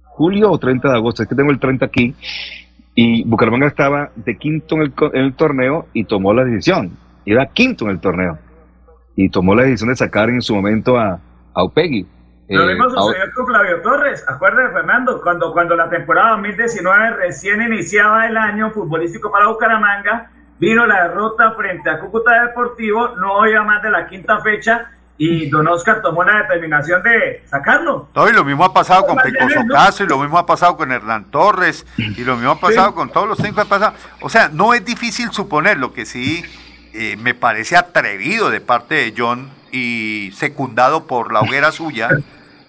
julio 0.04 0.50
o 0.50 0.59
30 0.59 0.88
de 0.88 0.94
agosto. 0.94 1.22
Es 1.22 1.28
que 1.28 1.34
tengo 1.34 1.50
el 1.50 1.59
30 1.59 1.86
aquí. 1.86 2.14
Y 2.94 3.24
Bucaramanga 3.24 3.68
estaba 3.68 4.11
de 4.16 4.36
quinto 4.36 4.74
en 4.76 4.92
el, 5.14 5.34
torneo 5.34 5.86
y 5.92 6.04
tomó 6.04 6.34
la 6.34 6.44
decisión. 6.44 6.96
Iba 7.24 7.46
quinto 7.46 7.84
en 7.84 7.92
el 7.92 8.00
torneo. 8.00 8.38
Y 9.16 9.30
tomó 9.30 9.54
la 9.54 9.62
decisión 9.62 9.90
de 9.90 9.96
sacar 9.96 10.28
en 10.28 10.42
su 10.42 10.54
momento 10.54 10.98
a, 10.98 11.20
a 11.54 11.64
Upegui. 11.64 12.06
Lo 12.48 12.66
mismo 12.66 12.86
eh, 12.86 12.90
sucedió 12.90 13.24
con 13.34 13.46
Flavio 13.46 13.82
Torres. 13.82 14.24
Acuérdate, 14.26 14.72
Fernando, 14.72 15.20
cuando, 15.22 15.52
cuando 15.52 15.76
la 15.76 15.88
temporada 15.88 16.30
2019 16.32 17.16
recién 17.16 17.62
iniciaba 17.62 18.26
el 18.26 18.36
año 18.36 18.70
futbolístico 18.70 19.30
para 19.30 19.48
Bucaramanga, 19.48 20.30
vino 20.59 20.86
la 20.86 21.04
derrota 21.04 21.52
frente 21.52 21.90
a 21.90 22.00
Cúcuta 22.00 22.46
Deportivo, 22.46 23.16
no 23.16 23.46
iba 23.46 23.62
más 23.64 23.82
de 23.82 23.90
la 23.90 24.06
quinta 24.06 24.40
fecha 24.40 24.90
y 25.19 25.51
Don 25.51 25.66
Oscar 25.66 26.01
tomó 26.01 26.23
la 26.23 26.43
determinación 26.43 27.03
de 27.03 27.43
sacarlo. 27.47 28.09
y 28.14 28.33
lo 28.33 28.45
mismo 28.45 28.64
ha 28.64 28.73
pasado 28.73 29.05
con 29.05 29.16
Pecoso 29.16 29.61
Caso, 29.69 30.05
y 30.05 30.07
lo 30.07 30.19
mismo 30.19 30.39
ha 30.39 30.47
pasado 30.47 30.77
con 30.77 30.93
Hernán 30.93 31.25
Torres, 31.25 31.85
y 31.97 32.23
lo 32.23 32.37
mismo 32.37 32.53
ha 32.53 32.61
pasado 32.61 32.95
con 32.95 33.11
todos 33.11 33.29
los 33.29 33.37
técnicos 33.37 33.64
que 33.64 33.71
pasado. 33.71 33.95
O 34.21 34.29
sea, 34.29 34.49
no 34.49 34.75
es 34.75 34.85
difícil 34.85 35.33
suponer, 35.33 35.77
lo 35.77 35.93
que 35.93 36.07
sí 36.07 36.45
eh, 36.95 37.16
me 37.16 37.35
parece 37.35 37.77
atrevido 37.77 38.49
de 38.49 38.61
parte 38.61 38.95
de 38.95 39.14
John 39.16 39.51
y 39.73 40.31
secundado 40.37 41.09
por 41.09 41.33
la 41.33 41.41
hoguera 41.41 41.73
suya, 41.73 42.11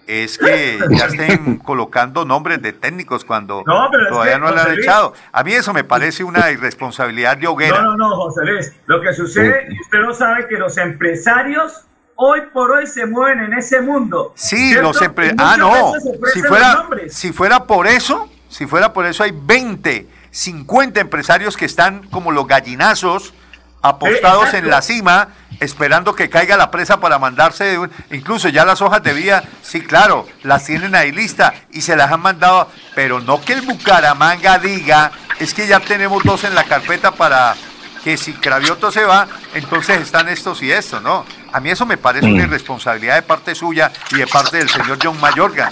es 0.07 0.39
que 0.39 0.79
ya 0.89 1.05
estén 1.05 1.57
colocando 1.63 2.25
nombres 2.25 2.63
de 2.63 2.73
técnicos 2.73 3.23
cuando 3.25 3.63
todavía 3.63 4.39
no 4.39 4.51
le 4.51 4.59
han 4.59 4.73
echado. 4.73 5.13
A 5.31 5.43
mí 5.43 5.53
eso 5.53 5.71
me 5.71 5.83
parece 5.83 6.23
una 6.23 6.49
irresponsabilidad 6.49 7.37
de 7.37 7.45
hoguera. 7.45 7.83
No, 7.83 7.95
no, 7.95 8.09
no, 8.09 8.15
José 8.15 8.43
Luis. 8.43 8.73
Lo 8.87 9.01
que 9.01 9.13
sucede, 9.13 9.67
y 9.69 9.79
usted 9.79 9.99
lo 9.99 10.15
sabe, 10.15 10.47
que 10.47 10.57
los 10.57 10.79
empresarios 10.79 11.85
hoy 12.21 12.41
por 12.53 12.69
hoy 12.71 12.85
se 12.85 13.05
mueven 13.05 13.45
en 13.45 13.53
ese 13.53 13.79
mundo. 13.79 14.33
Sí, 14.35 14.73
los 14.73 15.01
empresarios. 15.01 15.41
Ah, 15.41 15.55
no. 15.55 15.93
Si 16.33 16.41
fuera, 16.41 16.85
si 17.07 17.31
fuera 17.31 17.63
por 17.63 17.87
eso, 17.87 18.29
si 18.49 18.67
fuera 18.67 18.91
por 18.91 19.05
eso, 19.05 19.23
hay 19.23 19.31
20, 19.33 20.05
50 20.29 20.99
empresarios 20.99 21.55
que 21.55 21.63
están 21.63 22.03
como 22.09 22.33
los 22.33 22.45
gallinazos 22.45 23.33
apostados 23.81 24.53
en 24.53 24.69
la 24.69 24.81
cima, 24.81 25.29
esperando 25.61 26.13
que 26.13 26.29
caiga 26.29 26.57
la 26.57 26.69
presa 26.69 26.99
para 26.99 27.17
mandarse, 27.19 27.79
incluso 28.11 28.49
ya 28.49 28.65
las 28.65 28.81
hojas 28.81 29.01
de 29.01 29.13
vía, 29.13 29.41
sí, 29.61 29.79
claro, 29.79 30.27
las 30.43 30.65
tienen 30.65 30.95
ahí 30.95 31.13
lista 31.13 31.53
y 31.71 31.79
se 31.79 31.95
las 31.95 32.11
han 32.11 32.19
mandado, 32.19 32.69
pero 32.95 33.21
no 33.21 33.39
que 33.39 33.53
el 33.53 33.61
Bucaramanga 33.61 34.59
diga, 34.59 35.13
es 35.39 35.53
que 35.53 35.67
ya 35.67 35.79
tenemos 35.79 36.21
dos 36.25 36.43
en 36.43 36.53
la 36.53 36.65
carpeta 36.65 37.11
para 37.11 37.55
que 38.03 38.17
si 38.17 38.33
Cravioto 38.33 38.91
se 38.91 39.03
va, 39.03 39.27
entonces 39.53 40.01
están 40.01 40.29
estos 40.29 40.61
y 40.63 40.71
estos, 40.71 41.01
¿no? 41.01 41.25
A 41.51 41.59
mí 41.59 41.69
eso 41.69 41.85
me 41.85 41.97
parece 41.97 42.27
una 42.27 42.43
mm. 42.43 42.47
irresponsabilidad 42.47 43.15
de 43.15 43.21
parte 43.23 43.55
suya 43.55 43.91
y 44.11 44.17
de 44.17 44.27
parte 44.27 44.57
del 44.57 44.69
señor 44.69 44.97
John 45.01 45.19
Mayorga. 45.19 45.69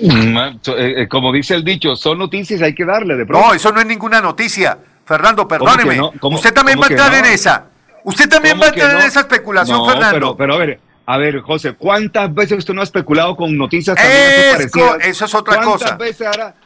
Mm, 0.00 0.36
eh, 0.38 0.54
eh, 0.66 1.08
como 1.08 1.32
dice 1.32 1.54
el 1.54 1.64
dicho, 1.64 1.94
son 1.96 2.18
noticias, 2.18 2.60
hay 2.62 2.74
que 2.74 2.84
darle 2.84 3.16
de 3.16 3.26
pronto. 3.26 3.46
No, 3.46 3.54
eso 3.54 3.72
no 3.72 3.80
es 3.80 3.86
ninguna 3.86 4.20
noticia. 4.20 4.78
Fernando, 5.04 5.46
perdóneme. 5.46 6.00
Usted 6.20 6.52
también 6.52 6.80
va 6.80 6.86
a 6.86 6.90
entrar 6.90 7.14
en 7.14 7.24
esa. 7.26 7.66
Usted 8.02 8.28
también 8.28 8.60
va 8.60 8.66
a 8.66 8.68
entrar 8.68 9.00
en 9.00 9.06
esa 9.06 9.20
especulación, 9.20 9.86
Fernando. 9.86 10.14
Pero, 10.14 10.36
pero 10.36 10.54
a 10.54 10.58
ver, 10.58 10.80
a 11.06 11.18
ver, 11.18 11.40
José, 11.40 11.74
¿cuántas 11.74 12.32
veces 12.34 12.58
usted 12.58 12.74
no 12.74 12.80
ha 12.80 12.84
especulado 12.84 13.36
con 13.36 13.56
noticias 13.56 13.96
también 13.96 15.00
Eso 15.02 15.24
es 15.26 15.34
otra 15.34 15.60
cosa. 15.62 15.98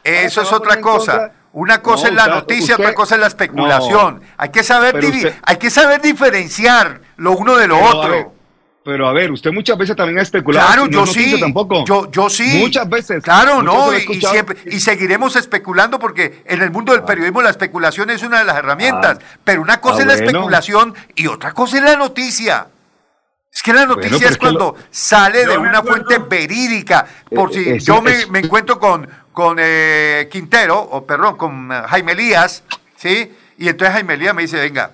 eso 0.03 0.41
es 0.41 0.53
otra 0.53 0.81
cosa. 0.81 1.31
Una 1.53 1.81
cosa 1.81 2.07
es 2.09 2.13
la 2.13 2.27
noticia, 2.27 2.75
otra 2.75 2.93
cosa 2.93 3.15
es 3.15 3.21
la 3.21 3.27
especulación. 3.27 4.21
hay, 4.37 4.49
que 4.49 4.63
saber 4.63 4.95
hay 5.43 5.57
que 5.57 5.69
saber 5.69 6.01
diferenciar 6.01 7.01
lo 7.17 7.31
uno 7.31 7.55
de 7.57 7.67
lo 7.67 7.79
otro. 7.79 8.33
pero 8.85 9.07
a 9.07 9.13
ver, 9.13 9.31
usted 9.31 9.51
muchas 9.51 9.77
veces 9.77 9.95
también 9.95 10.19
ha 10.19 10.21
especulado. 10.21 10.65
Claro, 10.67 10.85
no 10.85 10.91
yo 10.91 11.05
sí. 11.05 11.39
Tampoco. 11.39 11.85
Yo, 11.85 12.09
yo 12.11 12.29
sí. 12.29 12.59
Muchas 12.59 12.87
veces. 12.89 13.23
Claro, 13.23 13.61
Muchas 13.61 14.05
no. 14.07 14.13
Y, 14.13 14.21
siempre, 14.21 14.57
y 14.65 14.79
seguiremos 14.79 15.35
especulando 15.35 15.99
porque 15.99 16.43
en 16.45 16.61
el 16.61 16.71
mundo 16.71 16.91
del 16.93 17.03
periodismo 17.03 17.41
la 17.41 17.49
especulación 17.49 18.09
es 18.09 18.23
una 18.23 18.39
de 18.39 18.45
las 18.45 18.57
herramientas. 18.57 19.17
Ah. 19.21 19.37
pero 19.43 19.61
una 19.61 19.81
cosa 19.81 19.97
Ah, 19.97 20.01
es 20.01 20.07
la 20.07 20.13
bueno. 20.13 20.27
especulación 20.29 20.95
y 21.15 21.27
otra 21.27 21.51
cosa 21.53 21.77
es 21.77 21.83
la 21.83 21.95
noticia. 21.95 22.67
Es 23.59 23.63
que 23.63 23.73
la 23.73 23.85
noticia 23.85 24.29
es 24.29 24.37
cuando 24.37 24.73
lo- 24.77 24.77
sale 24.89 25.39
de 25.45 25.53
Yo 25.55 25.59
una 25.59 25.79
acuerdo- 25.79 26.05
fuente 26.05 26.17
verídica. 26.29 27.05
Por 27.29 27.51
Eh, 27.51 27.53
si 27.53 27.69
eh, 27.71 27.79
yo 27.79 28.01
me, 28.01 28.11
es- 28.13 28.29
me 28.29 28.39
encuentro 28.39 28.79
con, 28.79 29.05
con 29.33 29.57
eh, 29.59 30.29
Quintero, 30.31 30.79
o 30.79 31.05
perdón, 31.05 31.35
con 31.35 31.69
eh, 31.69 31.81
Jaime 31.89 32.13
Elías, 32.13 32.63
¿sí? 32.95 33.35
Y 33.57 33.67
entonces 33.67 33.93
Jaime 33.95 34.13
Elías 34.13 34.33
me 34.33 34.43
dice, 34.43 34.55
venga, 34.61 34.91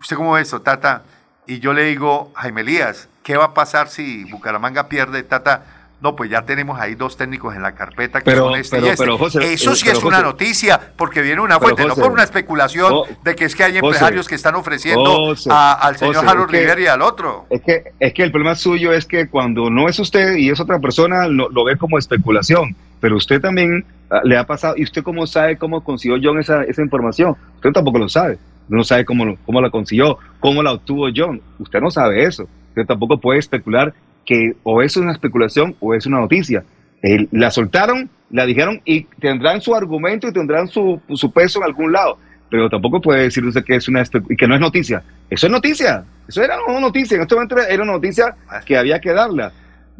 ¿usted 0.00 0.16
cómo 0.16 0.32
ve 0.32 0.40
eso, 0.40 0.62
Tata? 0.62 1.02
Y 1.46 1.58
yo 1.60 1.74
le 1.74 1.82
digo, 1.84 2.32
Jaime 2.36 2.62
Elías, 2.62 3.06
¿qué 3.22 3.36
va 3.36 3.44
a 3.44 3.52
pasar 3.52 3.90
si 3.90 4.24
Bucaramanga 4.24 4.88
pierde, 4.88 5.22
Tata? 5.22 5.66
No, 6.02 6.16
pues 6.16 6.30
ya 6.30 6.42
tenemos 6.46 6.80
ahí 6.80 6.94
dos 6.94 7.16
técnicos 7.18 7.54
en 7.54 7.60
la 7.62 7.74
carpeta 7.74 8.20
que 8.20 8.24
Pero- 8.24 8.46
son 8.48 8.58
este 8.58 8.76
pero- 8.76 8.86
y 8.86 8.90
este. 8.90 9.04
pero, 9.04 9.18
José, 9.18 9.52
Eso 9.52 9.72
eh, 9.72 9.76
sí 9.76 9.88
es 9.90 10.02
una 10.02 10.16
José. 10.16 10.26
noticia, 10.28 10.80
porque 10.96 11.20
viene 11.20 11.42
una 11.42 11.58
fuente, 11.58 11.84
no 11.84 11.94
por 11.94 12.10
una 12.10 12.22
especulación 12.22 13.02
de 13.22 13.34
que 13.36 13.44
es 13.44 13.54
que 13.54 13.64
hay 13.64 13.76
empresarios 13.76 14.26
que 14.26 14.34
están 14.34 14.54
ofreciendo 14.54 15.34
a- 15.50 15.72
al 15.74 15.96
señor 15.98 16.26
Harold 16.26 16.50
Rivera 16.50 16.80
y 16.80 16.86
al 16.86 17.02
otro. 17.02 17.44
Es 17.50 17.60
que, 17.60 17.92
es 18.00 18.14
que 18.14 18.22
el 18.22 18.30
problema 18.32 18.54
suyo 18.54 18.92
es 18.94 19.04
que 19.04 19.28
cuando 19.28 19.68
no 19.68 19.88
es 19.88 19.98
usted 19.98 20.36
y 20.36 20.48
es 20.48 20.58
otra 20.58 20.78
persona, 20.78 21.28
lo, 21.28 21.50
lo 21.50 21.64
ve 21.64 21.76
como 21.76 21.98
especulación. 21.98 22.74
Pero 23.00 23.16
usted 23.16 23.40
también 23.40 23.84
ah, 24.10 24.20
le 24.24 24.36
ha 24.38 24.44
pasado. 24.46 24.74
¿Y 24.78 24.84
usted 24.84 25.02
cómo 25.02 25.26
sabe 25.26 25.56
cómo 25.58 25.82
consiguió 25.84 26.18
John 26.22 26.38
esa, 26.38 26.62
esa 26.64 26.82
información? 26.82 27.36
Usted 27.56 27.72
tampoco 27.72 27.98
lo 27.98 28.08
sabe. 28.08 28.38
No 28.68 28.84
sabe 28.84 29.04
cómo, 29.04 29.24
lo- 29.24 29.36
cómo 29.44 29.60
la 29.60 29.68
consiguió, 29.70 30.18
cómo 30.38 30.62
la 30.62 30.72
obtuvo 30.72 31.08
John. 31.14 31.40
Usted 31.58 31.80
no 31.80 31.90
sabe 31.90 32.24
eso. 32.24 32.46
Usted 32.70 32.86
tampoco 32.86 33.18
puede 33.18 33.38
especular 33.38 33.92
que 34.30 34.54
o 34.62 34.80
es 34.80 34.96
una 34.96 35.10
especulación 35.10 35.74
o 35.80 35.92
es 35.92 36.06
una 36.06 36.20
noticia. 36.20 36.62
Eh, 37.02 37.26
la 37.32 37.50
soltaron, 37.50 38.08
la 38.30 38.46
dijeron 38.46 38.80
y 38.84 39.02
tendrán 39.20 39.60
su 39.60 39.74
argumento 39.74 40.28
y 40.28 40.32
tendrán 40.32 40.68
su, 40.68 41.00
su 41.14 41.32
peso 41.32 41.58
en 41.58 41.64
algún 41.64 41.90
lado. 41.90 42.16
Pero 42.48 42.70
tampoco 42.70 43.00
puede 43.00 43.22
decir 43.22 43.44
usted 43.44 43.64
que 43.64 43.74
es 43.74 43.88
una 43.88 44.04
que 44.04 44.46
no 44.46 44.54
es 44.54 44.60
noticia. 44.60 45.02
Eso 45.28 45.46
es 45.46 45.52
noticia. 45.52 46.04
Eso 46.28 46.42
era 46.44 46.58
una 46.68 46.78
noticia. 46.78 47.16
En 47.16 47.22
este 47.22 47.34
momento 47.34 47.58
era- 47.58 47.82
una 47.82 47.92
noticia 47.92 48.36
que 48.64 48.78
había 48.78 49.00
que 49.00 49.12
darla. 49.12 49.50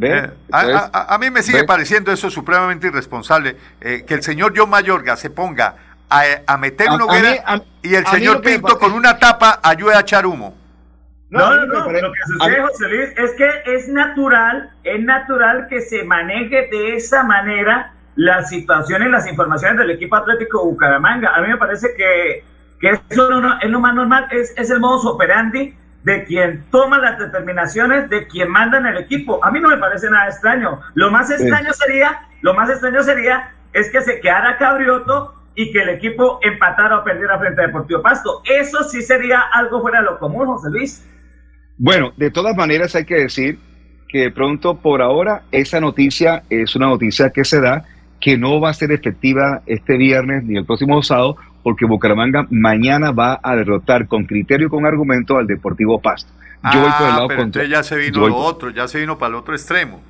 Eh, 0.01 0.31
a, 0.53 0.61
Entonces, 0.63 0.91
a- 0.93 1.15
a 1.15 1.19
mí 1.19 1.29
me 1.31 1.43
sigue 1.43 1.59
pareciendo 1.67 2.13
eso 2.13 2.31
supremamente 2.31 2.87
irresponsable, 2.87 3.57
eh, 3.81 4.05
que 4.07 4.15
el 4.15 4.23
señor 4.23 4.53
John 4.57 4.71
Mayorga 4.71 5.17
se 5.17 5.31
ponga 5.31 5.75
a, 6.09 6.23
a 6.47 6.57
meter 6.57 6.89
una 6.95 7.05
hoguera 7.07 7.31
mí- 7.57 7.63
y 7.83 7.95
el 7.95 8.05
señor 8.07 8.37
Pinto 8.43 8.79
con 8.79 8.93
una 8.93 9.19
tapa 9.19 9.59
ayude 9.63 9.95
a 9.97 10.01
echar 10.01 10.25
humo. 10.25 10.55
No, 11.31 11.39
no, 11.55 11.67
no, 11.67 11.85
lo 12.03 12.13
que 12.13 12.19
sucede, 12.27 12.61
José 12.63 12.89
Luis, 12.89 13.11
es 13.17 13.31
que 13.33 13.49
es 13.67 13.89
natural, 13.89 14.71
es 14.85 15.01
natural 15.03 15.67
que 15.69 15.81
se 15.81 16.03
maneje 16.05 16.69
de 16.71 16.97
esa 16.97 17.23
manera 17.23 17.93
las 18.17 18.49
situaciones, 18.49 19.09
las 19.11 19.29
informaciones 19.29 19.79
del 19.79 19.91
equipo 19.93 20.17
atlético 20.17 20.65
Bucaramanga. 20.65 21.31
A 21.35 21.41
mí 21.41 21.49
me 21.49 21.57
parece 21.57 21.95
que, 21.97 22.45
que 22.81 22.99
eso 23.09 23.31
no- 23.31 23.41
no- 23.41 23.59
es 23.61 23.71
lo 23.71 23.79
más 23.81 23.95
normal, 23.95 24.27
es, 24.33 24.53
es 24.57 24.71
el 24.71 24.81
modus 24.81 25.07
operandi 25.07 25.75
de 26.03 26.25
quien 26.25 26.65
toma 26.71 26.99
las 26.99 27.19
determinaciones, 27.19 28.09
de 28.11 28.27
quien 28.27 28.51
manda 28.51 28.79
en 28.79 28.87
el 28.87 28.97
equipo. 28.97 29.39
A 29.45 29.51
mí 29.51 29.61
no 29.61 29.69
me 29.69 29.77
parece 29.77 30.11
nada 30.11 30.27
extraño. 30.29 30.81
Lo 30.95 31.11
más 31.11 31.31
extraño 31.31 31.73
sería, 31.75 32.19
lo 32.43 32.55
más 32.55 32.69
extraño 32.71 33.03
sería 33.03 33.53
es 33.73 33.91
que 33.91 34.01
se 34.01 34.19
quedara 34.21 34.57
Cabrioto 34.59 35.35
y 35.55 35.71
que 35.73 35.83
el 35.83 35.91
equipo 35.91 36.41
empatara 36.43 36.99
o 36.99 37.05
perdiera 37.05 37.39
frente 37.39 37.63
a 37.63 37.67
Deportivo 37.67 38.03
Pasto. 38.03 38.41
Eso 38.45 38.83
sí 38.85 39.03
sería 39.03 39.41
algo 39.53 39.81
fuera 39.83 39.99
de 40.01 40.07
lo 40.07 40.19
común, 40.19 40.47
José 40.47 40.71
Luis. 40.71 41.07
Bueno, 41.83 42.13
de 42.19 42.31
todas 42.31 42.55
maneras 42.57 42.95
hay 42.95 43.07
que 43.07 43.15
decir 43.15 43.59
que 44.07 44.19
de 44.19 44.31
pronto 44.31 44.77
por 44.77 45.01
ahora 45.01 45.45
esa 45.51 45.81
noticia 45.81 46.43
es 46.51 46.77
una 46.77 46.87
noticia 46.89 47.31
que 47.31 47.43
se 47.43 47.59
da 47.59 47.85
que 48.21 48.37
no 48.37 48.61
va 48.61 48.69
a 48.69 48.75
ser 48.75 48.93
efectiva 48.93 49.63
este 49.65 49.97
viernes 49.97 50.45
ni 50.45 50.59
el 50.59 50.67
próximo 50.67 51.03
sábado 51.03 51.37
porque 51.63 51.87
Bucaramanga 51.87 52.47
mañana 52.51 53.13
va 53.13 53.41
a 53.43 53.57
derrotar 53.57 54.09
con 54.09 54.27
criterio 54.27 54.67
y 54.67 54.71
con 54.71 54.85
argumento 54.85 55.39
al 55.39 55.47
Deportivo 55.47 55.99
Pasto. 56.03 56.31
Yo 56.71 56.81
voy 56.83 56.91
por 56.91 57.07
el 57.07 57.13
Ah, 57.13 57.17
lado 57.17 57.29
pero 57.29 57.41
contra- 57.41 57.63
entonces 57.63 57.71
ya 57.71 57.83
se 57.83 57.97
vino 57.97 58.29
lo 58.29 58.37
otro, 58.37 58.69
ya 58.69 58.87
se 58.87 58.99
vino 59.01 59.17
para 59.17 59.31
el 59.31 59.35
otro 59.37 59.55
extremo. 59.55 60.03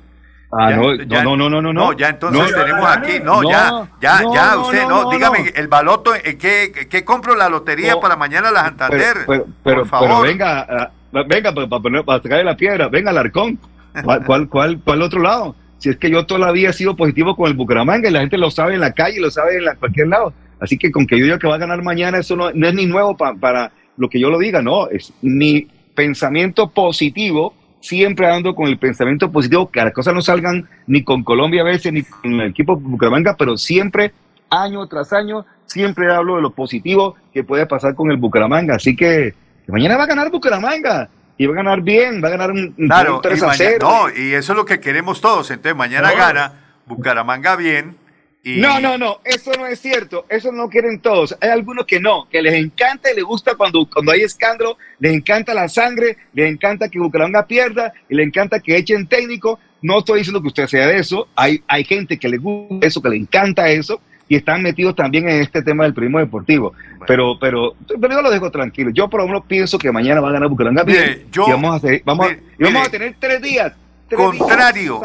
Ah, 0.51 0.71
Ya- 0.71 0.75
no, 0.75 0.95
ya- 0.95 1.23
no, 1.23 1.37
no, 1.37 1.49
no, 1.49 1.61
no, 1.71 1.93
ya 1.93 2.09
entonces 2.09 2.51
No, 2.51 2.63
tenemos 2.63 2.85
aquí, 2.85 3.19
no, 3.23 3.41
no, 3.41 3.49
ya, 3.49 3.87
ya, 4.01 4.21
ya, 4.33 4.57
usted, 4.57 4.85
no, 4.89 5.09
dígame, 5.09 5.53
el 5.55 5.69
baloto, 5.69 6.11
¿en 6.21 6.37
qué, 6.37 6.73
qué 6.89 7.05
compro 7.05 7.35
la 7.37 7.47
lotería 7.47 7.97
para 8.01 8.17
mañana 8.17 8.51
la 8.51 8.63
Santander? 8.65 9.13
Pero, 9.25 9.25
pero, 9.25 9.45
pero, 9.63 9.77
por 9.83 9.87
favor. 9.87 10.07
pero 10.09 10.21
venga, 10.21 10.67
ah, 10.69 10.91
venga, 11.11 11.53
para, 11.53 11.67
para, 11.67 11.81
poner- 11.81 12.05
para 12.05 12.21
sacarle 12.21 12.43
la 12.43 12.55
piedra, 12.57 12.87
venga, 12.87 13.11
Alarcón. 13.11 13.59
¿Cuál, 14.03 14.23
cuál, 14.25 14.49
cuál, 14.49 14.79
cuál 14.83 15.01
otro 15.01 15.21
lado? 15.21 15.55
Si 15.77 15.89
es 15.89 15.97
que 15.97 16.09
yo 16.11 16.25
toda 16.25 16.39
la 16.39 16.51
vida 16.51 16.69
he 16.69 16.73
sido 16.73 16.95
positivo 16.95 17.35
con 17.35 17.47
el 17.49 17.55
Bucaramanga 17.55 18.07
y 18.07 18.11
la 18.11 18.19
gente 18.21 18.37
lo 18.37 18.51
sabe 18.51 18.75
en 18.75 18.81
la 18.81 18.93
calle, 18.93 19.19
lo 19.19 19.31
sabe 19.31 19.57
en 19.57 19.65
la- 19.65 19.75
cualquier 19.75 20.07
lado. 20.07 20.33
Así 20.59 20.77
que 20.77 20.91
con 20.91 21.07
que 21.07 21.17
yo 21.17 21.25
diga 21.25 21.39
que 21.39 21.47
va 21.47 21.55
a 21.55 21.59
ganar 21.59 21.81
mañana, 21.83 22.19
eso 22.19 22.35
no, 22.35 22.51
no 22.53 22.67
es 22.67 22.73
ni 22.75 22.85
nuevo 22.85 23.17
pa- 23.17 23.33
para 23.33 23.71
lo 23.97 24.09
que 24.09 24.19
yo 24.19 24.29
lo 24.29 24.37
diga, 24.39 24.61
no, 24.61 24.87
es 24.89 25.11
mi 25.21 25.67
pensamiento 25.95 26.69
positivo, 26.69 27.53
siempre 27.81 28.27
ando 28.27 28.53
con 28.55 28.67
el 28.67 28.77
pensamiento 28.77 29.31
positivo, 29.31 29.69
que 29.71 29.81
las 29.83 29.91
cosas 29.93 30.13
no 30.13 30.21
salgan 30.21 30.67
ni 30.87 31.03
con 31.03 31.23
Colombia 31.23 31.61
a 31.61 31.65
veces, 31.65 31.91
ni 31.91 32.03
con 32.03 32.39
el 32.39 32.49
equipo 32.51 32.75
Bucaramanga, 32.77 33.35
pero 33.37 33.57
siempre, 33.57 34.11
año 34.51 34.85
tras 34.87 35.11
año, 35.13 35.45
siempre 35.65 36.13
hablo 36.13 36.35
de 36.35 36.41
lo 36.43 36.51
positivo 36.51 37.15
que 37.33 37.43
puede 37.43 37.65
pasar 37.65 37.95
con 37.95 38.11
el 38.11 38.17
Bucaramanga. 38.17 38.75
Así 38.75 38.95
que, 38.95 39.33
que 39.65 39.71
mañana 39.71 39.97
va 39.97 40.03
a 40.03 40.07
ganar 40.07 40.29
Bucaramanga. 40.31 41.09
Y 41.37 41.47
va 41.47 41.53
a 41.53 41.55
ganar 41.55 41.81
bien, 41.81 42.21
va 42.23 42.27
a 42.27 42.31
ganar 42.31 42.51
un, 42.51 42.75
un 42.77 42.87
Claro, 42.87 43.19
3 43.21 43.39
y 43.39 43.43
a 43.43 43.47
mañana- 43.47 43.69
0. 43.79 43.89
no, 43.89 44.09
y 44.23 44.33
eso 44.33 44.51
es 44.53 44.57
lo 44.57 44.65
que 44.65 44.79
queremos 44.79 45.21
todos. 45.21 45.49
Entonces 45.49 45.75
mañana 45.75 46.11
No. 46.11 46.17
gana 46.17 46.53
Bucaramanga 46.85 47.55
bien 47.55 47.95
y 48.43 48.57
No, 48.59 48.79
no, 48.79 48.97
no, 48.97 49.21
eso 49.23 49.51
no 49.57 49.65
es 49.65 49.79
cierto, 49.79 50.25
eso 50.29 50.51
no 50.51 50.69
quieren 50.69 50.99
todos. 50.99 51.35
Hay 51.41 51.49
algunos 51.49 51.85
que 51.85 51.99
no, 51.99 52.27
que 52.29 52.41
les 52.43 52.53
encanta 52.53 53.11
y 53.11 53.15
les 53.15 53.23
gusta 53.23 53.55
cuando, 53.55 53.87
cuando 53.91 54.11
hay 54.11 54.21
escándalo, 54.21 54.77
les 54.99 55.13
encanta 55.13 55.53
la 55.55 55.67
sangre, 55.67 56.17
les 56.33 56.51
encanta 56.51 56.89
que 56.89 56.99
Bucaramanga 56.99 57.47
pierda 57.47 57.91
y 58.09 58.13
les 58.15 58.27
encanta 58.27 58.59
que 58.59 58.75
echen 58.77 59.07
técnico. 59.07 59.59
No 59.81 59.99
estoy 59.99 60.19
diciendo 60.19 60.41
que 60.41 60.47
usted 60.47 60.67
sea 60.67 60.85
de 60.87 60.97
eso, 60.99 61.27
hay, 61.35 61.63
hay 61.67 61.83
gente 61.85 62.19
que 62.19 62.29
le 62.29 62.37
gusta 62.37 62.85
eso, 62.85 63.01
que 63.01 63.09
le 63.09 63.15
encanta 63.17 63.67
eso 63.69 63.99
y 64.31 64.37
están 64.37 64.61
metidos 64.61 64.95
también 64.95 65.27
en 65.27 65.41
este 65.41 65.61
tema 65.61 65.83
del 65.83 65.93
periodismo 65.93 66.19
deportivo. 66.19 66.71
Pero, 67.05 67.37
pero, 67.37 67.75
pero 67.99 68.13
yo 68.15 68.21
lo 68.21 68.31
dejo 68.31 68.49
tranquilo. 68.49 68.89
Yo 68.91 69.09
por 69.09 69.19
lo 69.19 69.27
menos 69.27 69.43
pienso 69.45 69.77
que 69.77 69.91
mañana 69.91 70.21
va 70.21 70.29
a 70.29 70.31
ganar 70.31 70.47
Bucaramanga 70.47 70.83
bien 70.83 71.27
yo- 71.29 71.47
y 71.47 71.51
vamos 71.51 71.73
a, 71.73 71.75
hacer- 71.75 72.01
vamos, 72.05 72.25
a- 72.27 72.29
mire, 72.29 72.43
y 72.57 72.63
vamos 72.63 72.73
mire. 72.79 72.87
a 72.87 72.91
tener 72.91 73.15
tres 73.19 73.41
días. 73.41 73.73
Contrario. 74.15 75.01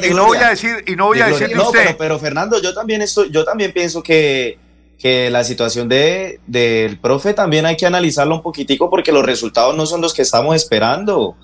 de 0.00 0.08
y 0.08 0.14
no 0.14 0.26
voy 0.26 0.38
a 0.38 0.48
decir, 0.48 0.82
y 0.84 0.96
no 0.96 1.06
voy 1.06 1.20
a 1.20 1.26
De 1.26 1.32
decir 1.38 1.56
No, 1.56 1.66
usted. 1.66 1.78
pero, 1.84 1.96
pero 1.98 2.18
Fernando, 2.18 2.60
yo 2.60 2.74
también 2.74 3.02
estoy, 3.02 3.30
yo 3.30 3.44
también 3.44 3.72
pienso 3.72 4.02
que, 4.02 4.58
que 4.98 5.30
la 5.30 5.44
situación 5.44 5.88
de, 5.88 6.40
del 6.48 6.98
profe 6.98 7.34
también 7.34 7.66
hay 7.66 7.76
que 7.76 7.86
analizarla 7.86 8.34
un 8.34 8.42
poquitico 8.42 8.90
porque 8.90 9.12
los 9.12 9.24
resultados 9.24 9.76
no 9.76 9.86
son 9.86 10.00
los 10.00 10.12
que 10.12 10.22
estamos 10.22 10.56
esperando. 10.56 11.36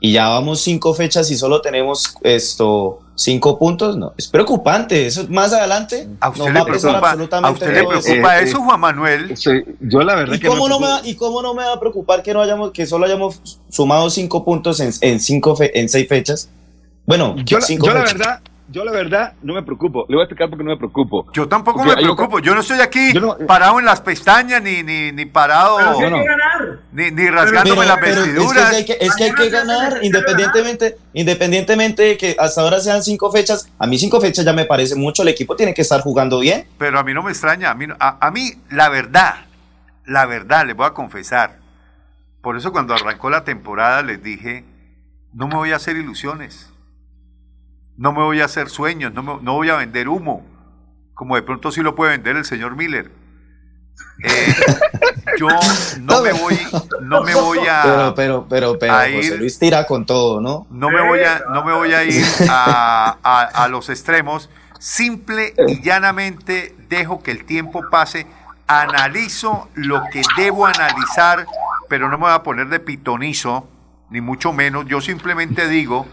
Y 0.00 0.12
ya 0.12 0.28
vamos 0.28 0.60
cinco 0.60 0.94
fechas 0.94 1.28
y 1.32 1.36
solo 1.36 1.60
tenemos 1.60 2.14
esto 2.22 3.00
cinco 3.16 3.58
puntos, 3.58 3.96
no. 3.96 4.12
Es 4.16 4.28
preocupante. 4.28 5.06
Eso 5.06 5.26
más 5.28 5.52
adelante 5.52 6.06
¿A 6.20 6.28
usted 6.28 6.44
nos 6.44 6.52
le 6.52 6.54
va 6.54 6.60
a 6.60 6.64
preocupa, 6.66 6.90
a 6.92 7.10
absolutamente 7.10 7.52
usted 7.64 7.74
le 7.74 7.86
preocupa 7.88 8.38
Eh, 8.38 8.44
eso, 8.44 8.58
eh, 8.58 8.60
Juan 8.64 8.80
Manuel? 8.80 9.36
Sí, 9.36 9.50
yo 9.80 10.02
la 10.02 10.14
verdad 10.14 10.34
¿Y 10.34 10.38
que 10.38 10.46
cómo, 10.46 10.68
no 10.68 10.78
me 10.78 10.86
va, 10.86 11.00
¿Y 11.02 11.16
cómo 11.16 11.42
no 11.42 11.54
me 11.54 11.64
va 11.64 11.72
a 11.72 11.80
preocupar 11.80 12.22
que 12.22 12.32
no 12.32 12.42
hayamos, 12.42 12.70
que 12.70 12.86
solo 12.86 13.06
hayamos 13.06 13.40
sumado 13.70 14.08
cinco 14.10 14.44
puntos 14.44 14.78
en, 14.80 14.90
en 15.00 15.18
cinco 15.18 15.56
fe- 15.56 15.76
en 15.80 15.88
seis 15.88 16.06
fechas? 16.08 16.48
Bueno, 17.06 17.34
Yo, 17.44 17.58
la- 17.58 17.94
verdad, 18.02 18.40
yo 18.68 18.84
la 18.84 18.92
verdad 18.92 19.32
no 19.42 19.54
me 19.54 19.62
preocupo. 19.62 20.04
Le 20.08 20.16
voy 20.16 20.22
a 20.22 20.24
explicar 20.24 20.48
por 20.50 20.58
qué 20.58 20.64
no 20.64 20.70
me 20.70 20.76
preocupo. 20.76 21.24
Yo 21.32 21.46
tampoco 21.48 21.78
Porque 21.78 21.94
me 21.96 22.02
preocupo. 22.02 22.40
Yo 22.40 22.52
no 22.54 22.60
estoy 22.60 22.80
aquí 22.80 23.12
Yo 23.14 23.20
no- 23.20 23.36
parado 23.46 23.78
en 23.78 23.84
las 23.84 24.00
pestañas, 24.00 24.60
ni, 24.60 24.82
ni, 24.82 25.12
ni 25.12 25.24
parado, 25.24 25.76
Pero 25.78 25.94
sí 25.96 26.02
hay 26.04 26.10
no. 26.10 26.16
que 26.18 26.24
ganar. 26.24 26.75
Ni, 26.96 27.10
ni 27.10 27.28
rasgándome 27.28 27.82
Pero- 27.82 27.88
las 27.88 27.98
pero 27.98 28.20
es 28.22 28.26
que 28.26 28.32
vestiduras. 28.32 28.72
hay 28.72 28.84
que, 28.86 28.96
es 29.00 29.14
que 29.16 29.24
hay 29.24 29.32
que 29.34 29.50
ganar 29.50 29.98
independientemente, 30.02 30.96
independientemente 31.12 32.02
de 32.02 32.16
que 32.16 32.34
hasta 32.38 32.62
ahora 32.62 32.80
sean 32.80 33.02
cinco 33.02 33.30
fechas. 33.30 33.68
A 33.78 33.86
mí 33.86 33.98
cinco 33.98 34.18
fechas 34.20 34.44
ya 34.44 34.52
me 34.54 34.64
parece 34.64 34.94
mucho. 34.96 35.22
El 35.22 35.28
equipo 35.28 35.54
tiene 35.56 35.74
que 35.74 35.82
estar 35.82 36.00
jugando 36.00 36.40
bien. 36.40 36.66
Pero 36.78 36.98
a 36.98 37.04
mí 37.04 37.12
no 37.12 37.22
me 37.22 37.30
extraña. 37.30 37.70
A 37.70 37.74
mí, 37.74 37.86
a, 38.00 38.26
a 38.26 38.30
mí, 38.30 38.52
la 38.70 38.88
verdad, 38.88 39.34
la 40.06 40.24
verdad, 40.24 40.66
les 40.66 40.74
voy 40.74 40.86
a 40.86 40.90
confesar. 40.94 41.58
Por 42.40 42.56
eso 42.56 42.72
cuando 42.72 42.94
arrancó 42.94 43.28
la 43.28 43.44
temporada 43.44 44.02
les 44.02 44.22
dije, 44.22 44.64
no 45.34 45.48
me 45.48 45.56
voy 45.56 45.72
a 45.72 45.76
hacer 45.76 45.96
ilusiones. 45.96 46.70
No 47.98 48.12
me 48.12 48.22
voy 48.22 48.40
a 48.40 48.44
hacer 48.46 48.68
sueños, 48.70 49.12
no, 49.12 49.22
me- 49.22 49.42
no 49.42 49.52
voy 49.54 49.68
a 49.70 49.76
vender 49.76 50.08
humo, 50.08 50.46
como 51.14 51.34
de 51.36 51.42
pronto 51.42 51.70
sí 51.72 51.80
lo 51.82 51.94
puede 51.94 52.12
vender 52.12 52.36
el 52.36 52.44
señor 52.44 52.76
Miller. 52.76 53.10
Eh, 54.22 54.54
yo 55.38 55.48
no 56.00 56.22
me 56.22 56.32
voy, 56.32 56.58
no 57.02 57.22
me 57.22 57.34
voy 57.34 57.58
Pero, 57.60 57.72
a, 58.06 58.14
pero, 58.14 58.46
pero, 58.48 58.78
pero, 58.78 58.94
a 58.94 59.00
José 59.02 59.34
ir- 59.34 59.38
Luis 59.38 59.58
tira 59.58 59.86
con 59.86 60.04
todo, 60.06 60.40
¿no? 60.40 60.66
no 60.70 60.90
me 60.90 61.00
voy 61.06 61.20
a, 61.20 61.42
no 61.52 61.64
me 61.64 61.72
voy 61.72 61.92
a 61.92 62.04
ir 62.04 62.24
a, 62.48 63.16
a- 63.22 63.42
a 63.64 63.68
los 63.68 63.88
extremos. 63.88 64.48
Simple 64.78 65.54
y 65.68 65.80
llanamente 65.82 66.74
dejo 66.88 67.22
que 67.22 67.30
el 67.30 67.44
tiempo 67.44 67.82
pase, 67.90 68.26
analizo 68.66 69.68
lo 69.74 70.02
que 70.12 70.22
debo 70.36 70.66
analizar, 70.66 71.46
pero 71.88 72.08
no 72.08 72.18
me 72.18 72.24
voy 72.24 72.32
a 72.34 72.42
poner 72.42 72.68
de 72.68 72.80
pitonizo, 72.80 73.68
ni 74.10 74.20
mucho 74.20 74.52
menos. 74.52 74.86
Yo 74.86 75.00
simplemente 75.00 75.68
digo, 75.68 76.06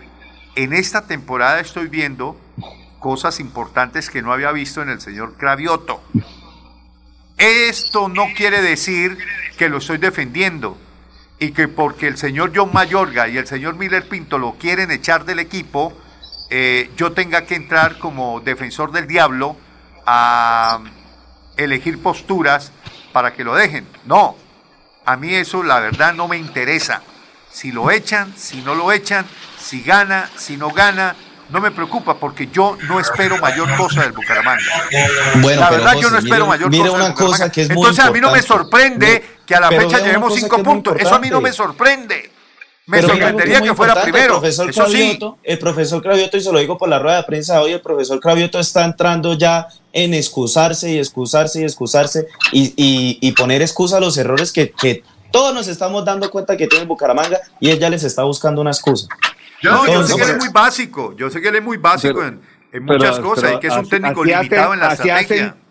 en 0.55 0.73
esta 0.73 1.05
temporada 1.07 1.59
estoy 1.59 1.87
viendo 1.87 2.39
cosas 2.99 3.39
importantes 3.41 4.09
que 4.09 4.21
no 4.21 4.31
había 4.31 4.51
visto 4.53 4.81
en 4.81 4.89
el 4.89 5.01
señor 5.01 5.33
Cravioto. 5.35 6.01
Esto 7.43 8.07
no 8.07 8.27
quiere 8.33 8.61
decir 8.61 9.17
que 9.57 9.67
lo 9.67 9.79
estoy 9.79 9.97
defendiendo 9.97 10.77
y 11.39 11.51
que 11.51 11.67
porque 11.67 12.07
el 12.07 12.17
señor 12.17 12.53
John 12.55 12.69
Mayorga 12.71 13.27
y 13.27 13.37
el 13.37 13.45
señor 13.45 13.75
Miller 13.75 14.07
Pinto 14.07 14.37
lo 14.37 14.53
quieren 14.53 14.91
echar 14.91 15.25
del 15.25 15.39
equipo, 15.39 15.91
eh, 16.49 16.89
yo 16.95 17.11
tenga 17.11 17.45
que 17.45 17.55
entrar 17.55 17.99
como 17.99 18.39
defensor 18.39 18.93
del 18.93 19.07
diablo 19.07 19.57
a 20.05 20.83
elegir 21.57 22.01
posturas 22.01 22.71
para 23.11 23.33
que 23.33 23.43
lo 23.43 23.55
dejen. 23.55 23.85
No, 24.05 24.37
a 25.03 25.17
mí 25.17 25.35
eso 25.35 25.63
la 25.63 25.81
verdad 25.81 26.13
no 26.13 26.29
me 26.29 26.37
interesa. 26.37 27.01
Si 27.51 27.73
lo 27.73 27.91
echan, 27.91 28.33
si 28.37 28.61
no 28.61 28.73
lo 28.73 28.89
echan, 28.93 29.25
si 29.59 29.81
gana, 29.81 30.29
si 30.37 30.55
no 30.55 30.69
gana, 30.69 31.17
no 31.53 31.61
me 31.61 31.71
preocupa 31.71 32.15
porque 32.15 32.49
yo 32.51 32.75
no 32.89 32.99
espero 32.99 33.37
mayor 33.37 33.73
cosa 33.77 34.01
del 34.01 34.11
Bucaramanga. 34.11 34.63
Bueno, 35.41 35.61
la 35.61 35.69
pero 35.69 35.83
verdad 35.83 35.99
yo 36.01 36.09
no 36.09 36.17
espero 36.17 36.45
mire- 36.45 36.47
mayor 36.49 36.69
mire 36.71 36.83
cosa. 36.89 36.95
una 36.95 37.05
del 37.05 37.13
cosa 37.13 37.51
que 37.51 37.61
es 37.61 37.69
muy 37.69 37.77
Entonces 37.77 38.03
a 38.05 38.11
mí 38.11 38.19
no 38.19 38.31
me 38.31 38.41
sorprende 38.41 39.23
que 39.45 39.55
a 39.55 39.59
la 39.61 39.69
Pero 39.69 39.81
fecha 39.89 39.99
llevemos 40.03 40.33
cinco 40.35 40.61
puntos. 40.63 40.95
Eso 40.99 41.15
a 41.15 41.19
mí 41.19 41.29
no 41.29 41.39
me 41.39 41.53
sorprende. 41.53 42.31
Me 42.85 42.97
Pero 42.97 43.09
sorprendería 43.09 43.61
que 43.61 43.73
fuera 43.73 44.01
primero. 44.01 44.23
El 44.35 44.39
profesor, 44.41 44.69
Eso 44.69 44.85
sí. 44.87 44.91
Cravioto, 44.91 45.37
el 45.43 45.57
profesor 45.59 46.01
Cravioto, 46.01 46.35
y 46.35 46.41
se 46.41 46.51
lo 46.51 46.59
digo 46.59 46.77
por 46.77 46.89
la 46.89 46.99
rueda 46.99 47.17
de 47.17 47.23
prensa 47.23 47.61
hoy, 47.61 47.71
el 47.71 47.79
profesor 47.81 48.19
Cravioto 48.19 48.59
está 48.59 48.83
entrando 48.83 49.35
ya 49.37 49.67
en 49.93 50.13
excusarse 50.13 50.91
y 50.91 50.97
excusarse 50.99 51.61
y 51.61 51.63
excusarse 51.63 52.27
y, 52.51 52.73
y- 52.75 53.19
y 53.21 53.31
poner 53.31 53.61
excusa 53.61 53.97
a 53.97 53.99
los 54.01 54.17
errores 54.17 54.51
que, 54.51 54.71
que 54.71 55.01
todos 55.31 55.53
nos 55.53 55.67
estamos 55.69 56.03
dando 56.03 56.29
cuenta 56.29 56.57
que 56.57 56.67
tiene 56.67 56.83
Bucaramanga 56.85 57.39
y 57.61 57.69
él 57.69 57.79
ya 57.79 57.89
les 57.89 58.03
está 58.03 58.23
buscando 58.23 58.59
una 58.59 58.71
excusa. 58.71 59.07
No, 59.63 59.85
yo 59.87 60.03
sé 60.03 60.15
que 60.15 60.23
él 60.23 60.29
es 60.31 60.37
muy 60.37 60.49
básico. 60.53 61.15
Yo 61.15 61.29
sé 61.29 61.41
que 61.41 61.47
él 61.49 61.55
es 61.55 61.63
muy 61.63 61.77
básico 61.77 62.23
en, 62.23 62.39
en 62.71 62.83
muchas 62.83 63.17
Pero- 63.17 63.29
cosas 63.29 63.43
pero 63.45 63.57
y 63.57 63.59
que 63.61 63.67
es 63.67 63.73
un 63.73 63.79
así- 63.81 63.89
técnico 63.89 64.21
así 64.21 64.31
limitado 64.31 64.61
hacen- 64.61 64.73
en 64.73 64.79
la 64.79 64.87
así 64.87 65.01
estrategia. 65.09 65.45
hacen- 65.47 65.63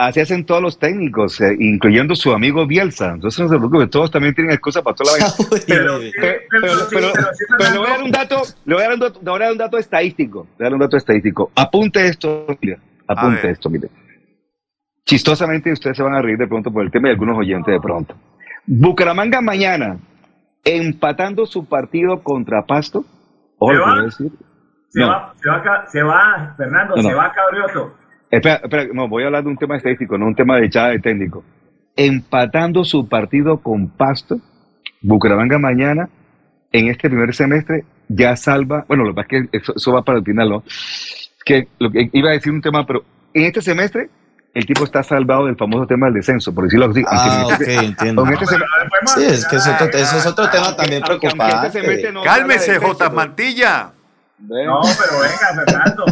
Así 0.00 0.20
hacen 0.20 0.46
todos 0.46 0.62
los 0.62 0.78
técnicos, 0.78 1.40
eh, 1.40 1.56
incluyendo 1.58 2.14
su 2.14 2.32
amigo 2.32 2.64
Bielsa. 2.68 3.10
Entonces 3.14 3.40
no 3.40 3.48
se 3.48 3.56
preocupe, 3.58 3.88
todos 3.88 4.12
también 4.12 4.32
tienen 4.32 4.52
excusas 4.52 4.80
para 4.84 4.94
toda 4.94 5.10
la 5.18 5.24
vaina. 5.24 5.34
Pero, 5.66 5.98
pero, 6.20 6.38
pero- 6.48 6.78
pero- 6.88 7.12
pero 7.58 7.70
le 7.72 7.78
voy 7.78 7.86
a 7.88 7.90
dar 7.90 8.02
un 8.04 8.10
dato, 8.12 8.42
le 8.64 8.74
voy 8.76 8.84
a 8.84 8.86
dar 8.86 8.94
un 8.94 9.00
dato, 9.00 9.20
le 9.20 9.28
voy 9.32 9.40
a 9.40 9.42
dar 9.42 9.52
un 9.52 9.58
dato 9.58 9.76
estadístico. 9.78 10.46
Le 10.50 10.54
voy 10.56 10.60
a 10.60 10.64
dar 10.66 10.74
un 10.74 10.78
dato 10.78 10.96
estadístico. 10.96 11.50
Apunte 11.56 12.06
esto, 12.06 12.46
mire, 12.62 12.78
apunte 13.08 13.50
esto, 13.50 13.68
mire. 13.70 13.88
Chistosamente 15.04 15.72
ustedes 15.72 15.96
se 15.96 16.02
van 16.04 16.14
a 16.14 16.22
reír 16.22 16.38
de 16.38 16.46
pronto 16.46 16.70
por 16.70 16.84
el 16.84 16.90
tema 16.92 17.08
y 17.08 17.12
algunos 17.12 17.36
oyentes 17.36 17.72
de 17.72 17.80
pronto. 17.80 18.14
Bucaramanga 18.66 19.40
mañana 19.40 19.98
empatando 20.64 21.44
su 21.46 21.64
partido 21.64 22.22
contra 22.22 22.64
Pasto. 22.66 23.04
Ojo, 23.58 23.72
¿Se 23.72 23.78
va? 23.80 24.02
decir. 24.02 24.30
Se, 24.90 25.00
No. 25.00 25.08
va, 25.08 25.34
se, 25.40 25.48
va, 25.50 25.62
Ca- 25.62 25.86
se 25.88 26.02
va, 26.02 26.54
Fernando, 26.56 26.96
No, 26.96 27.02
no. 27.02 27.08
se 27.08 27.14
va 27.14 27.32
Cabrioso. 27.32 27.94
Espera, 28.30 28.56
espera, 28.56 28.84
no, 28.92 29.08
voy 29.08 29.22
a 29.22 29.26
hablar 29.26 29.42
de 29.44 29.50
un 29.50 29.56
tema 29.56 29.76
estadístico, 29.76 30.16
no 30.18 30.26
un 30.26 30.34
tema 30.34 30.56
de 30.56 30.66
echada 30.66 30.88
de 30.88 30.98
técnico. 31.00 31.44
Empatando 31.96 32.84
su 32.84 33.08
partido 33.08 33.58
con 33.58 33.88
Pasto, 33.88 34.38
Bucaramanga 35.02 35.58
mañana, 35.58 36.08
en 36.72 36.88
este 36.88 37.08
primer 37.08 37.34
semestre, 37.34 37.84
ya 38.08 38.36
salva, 38.36 38.84
bueno, 38.88 39.04
lo 39.04 39.10
que 39.10 39.16
pasa 39.16 39.28
es 39.36 39.50
que 39.50 39.56
eso, 39.58 39.72
eso 39.76 39.92
va 39.92 40.02
para 40.02 40.18
el 40.18 40.24
final, 40.24 40.48
¿no? 40.50 40.62
Que 41.44 41.68
lo 41.78 41.90
que 41.90 42.10
iba 42.12 42.30
a 42.30 42.32
decir 42.34 42.52
un 42.52 42.60
tema, 42.60 42.86
pero 42.86 43.02
en 43.34 43.44
este 43.44 43.62
semestre, 43.62 44.10
el 44.58 44.66
tipo 44.66 44.82
está 44.84 45.02
salvado 45.04 45.46
del 45.46 45.56
famoso 45.56 45.86
tema 45.86 46.06
del 46.06 46.14
descenso, 46.14 46.52
por 46.52 46.64
decirlo 46.64 46.86
así. 46.86 47.04
Ah, 47.08 47.42
ok, 47.46 47.52
este- 47.60 47.74
entiendo. 47.76 48.26
en 48.26 48.32
este 48.32 48.44
sem- 48.46 48.62
Sí, 49.14 49.24
es 49.24 49.46
que 49.46 49.56
eso, 49.56 49.70
eso 49.70 50.16
es 50.18 50.26
otro 50.26 50.50
tema 50.50 50.74
también 50.74 51.02
este 51.02 51.16
preocupante. 51.18 51.54
no 52.12 52.22
se 52.22 52.24
Cálmese, 52.24 52.78
J. 52.78 53.10
Mantilla. 53.10 53.92
No, 54.40 54.80
pero 54.82 55.20
venga, 55.20 55.64
Fernando. 55.64 56.04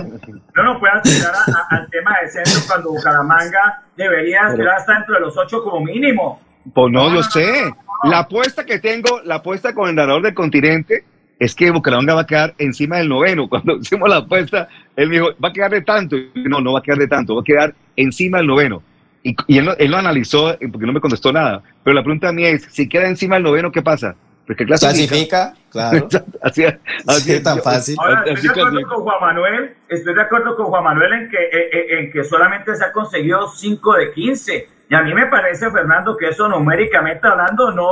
No 0.55 0.63
nos 0.63 0.79
puede 0.79 0.93
aspirar 0.95 1.33
a- 1.35 1.51
a- 1.51 1.77
al 1.77 1.91
tema 1.91 2.17
de 2.21 2.27
descenso 2.27 2.65
cuando 2.69 2.91
Bucaramanga 2.91 3.83
debería 3.97 4.39
Pero- 4.43 4.51
aspirar 4.53 4.77
hasta 4.77 4.93
dentro 4.95 5.15
de 5.15 5.21
los 5.21 5.37
ocho 5.37 5.63
como 5.63 5.85
mínimo. 5.85 6.41
Pues 6.73 6.93
no 6.93 7.09
lo 7.11 7.23
sé. 7.25 7.73
La 8.05 8.21
apuesta 8.21 8.65
que 8.65 8.79
tengo, 8.79 9.21
la 9.25 9.37
apuesta 9.37 9.75
con 9.75 9.89
el 9.89 9.95
narrador 9.97 10.23
del 10.23 10.35
continente, 10.35 11.05
es 11.39 11.55
que 11.55 11.71
Bucaramanga 11.71 12.15
va 12.15 12.21
a 12.23 12.27
quedar 12.27 12.55
encima 12.59 12.97
del 12.97 13.09
noveno. 13.09 13.49
Cuando 13.51 13.77
hicimos 13.77 14.09
la 14.09 14.17
apuesta, 14.19 14.69
él 14.97 15.09
me 15.09 15.17
dijo, 15.17 15.29
va 15.43 15.49
a 15.49 15.53
quedar 15.53 15.71
de 15.71 15.83
tanto. 15.83 16.17
Y 16.17 16.31
yo, 16.35 16.49
no, 16.49 16.61
no 16.61 16.73
va 16.73 16.79
a 16.81 16.83
quedar 16.83 16.99
de 16.99 17.09
tanto, 17.09 17.35
va 17.35 17.41
a 17.43 17.45
quedar 17.45 17.75
encima 17.97 18.39
del 18.39 18.47
noveno. 18.47 18.83
Y, 19.23 19.35
y 19.49 19.59
él, 19.59 19.65
lo- 19.67 19.77
él 19.77 19.91
lo 19.91 19.97
analizó 19.97 20.53
eh, 20.53 20.59
porque 20.71 20.87
no 20.87 20.93
me 20.93 21.01
contestó 21.01 21.33
nada. 21.33 21.63
Pero 21.83 21.95
la 21.95 22.03
pregunta 22.03 22.31
mía 22.33 22.51
es, 22.51 22.63
si 22.71 22.89
queda 22.89 23.09
encima 23.09 23.35
del 23.37 23.43
noveno, 23.45 23.73
¿qué 23.73 23.83
pasa? 23.83 24.15
Porque 24.47 24.65
Clasifica, 24.65 25.55
claro. 25.73 26.07
así, 26.43 26.65
así 26.65 27.33
Sí, 27.37 27.43
tan 27.43 27.59
fácil. 27.61 27.97
Ahora, 27.99 28.21
así 28.21 28.47
estoy 28.47 28.55
de 28.55 28.61
acuerdo 28.61 28.89
con 28.89 29.03
Juan 29.03 29.17
Manuel, 29.21 29.75
estoy 29.89 30.15
de 30.15 30.23
acuerdo 30.23 30.55
con 30.55 30.67
Juan 30.67 30.85
Manuel 30.85 31.13
en 31.15 31.29
que, 31.31 31.37
eh, 31.37 31.71
eh, 31.73 31.87
en 31.99 32.13
que 32.13 32.23
solamente 32.23 32.77
se 32.77 32.85
ha 32.85 32.93
conseguido 32.93 33.49
5 33.49 33.95
de 33.95 34.13
15. 34.13 34.69
Y 34.89 34.95
a 34.95 35.03
mí 35.03 35.13
me 35.13 35.27
parece, 35.27 35.69
Fernando, 35.73 36.17
que 36.17 36.29
eso 36.29 36.49
numéricamente 36.49 37.27
hablando 37.27 37.73
no, 37.73 37.89